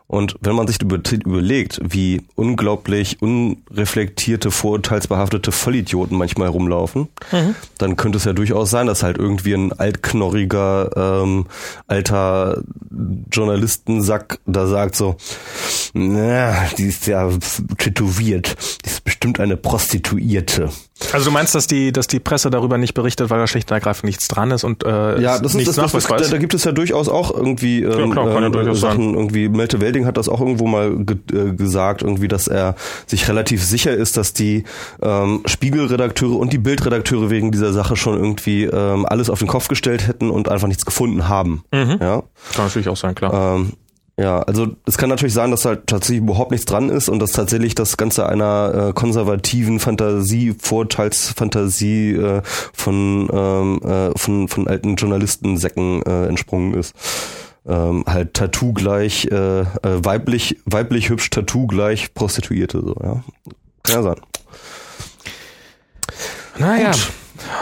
[0.07, 7.55] Und wenn man sich überlegt, wie unglaublich unreflektierte, vorurteilsbehaftete Vollidioten manchmal rumlaufen, mhm.
[7.79, 11.47] dann könnte es ja durchaus sein, dass halt irgendwie ein altknorriger, ähm,
[11.87, 12.61] alter
[13.31, 15.17] Journalistensack da sagt so,
[15.93, 17.29] na, die ist ja
[17.77, 20.69] tätowiert, die ist bestimmt eine Prostituierte.
[21.11, 23.75] Also du meinst, dass die, dass die Presse darüber nicht berichtet, weil da schlicht und
[23.75, 26.63] ergreifend nichts dran ist und äh, ja, das ist das, das, das, da, gibt es
[26.63, 29.13] ja durchaus auch irgendwie ähm, ja, klar, äh, Sachen.
[29.13, 32.75] Irgendwie Melte Welding hat das auch irgendwo mal ge äh, gesagt, irgendwie, dass er
[33.07, 34.63] sich relativ sicher ist, dass die
[35.01, 39.67] ähm, Spiegelredakteure und die Bildredakteure wegen dieser Sache schon irgendwie ähm, alles auf den Kopf
[39.67, 41.63] gestellt hätten und einfach nichts gefunden haben.
[41.71, 41.97] Mhm.
[42.01, 43.55] Ja, kann natürlich auch sein, klar.
[43.55, 43.73] Ähm,
[44.17, 47.33] ja, also es kann natürlich sein, dass halt tatsächlich überhaupt nichts dran ist und dass
[47.33, 52.41] tatsächlich das Ganze einer äh, konservativen Fantasie, Vorteilsfantasie äh,
[52.71, 56.95] von, ähm, äh, von, von alten Journalistensäcken äh, entsprungen ist.
[57.67, 63.23] Ähm, halt Tattoo gleich, äh, äh, weiblich, weiblich hübsch Tattoo gleich Prostituierte, so, ja.
[63.83, 64.21] Kann ja sein.
[66.57, 66.91] Naja.
[66.91, 67.11] Gut.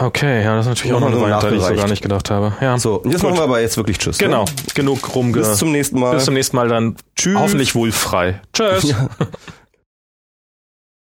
[0.00, 2.30] Okay, ja, das ist natürlich auch noch eine Variante, die ich so gar nicht gedacht
[2.30, 2.54] habe.
[2.60, 2.78] Ja.
[2.78, 3.30] So, jetzt Gut.
[3.30, 4.20] machen wir aber jetzt wirklich Tschüss.
[4.20, 4.26] Ne?
[4.26, 4.50] Genau, ne?
[4.74, 5.32] genug rumge...
[5.32, 6.14] Bis zum nächsten Mal.
[6.14, 6.96] Bis zum nächsten Mal dann.
[7.16, 7.38] Tschüss.
[7.38, 8.40] Hoffentlich wohl frei.
[8.52, 8.84] Tschüss.
[8.84, 9.08] Ja.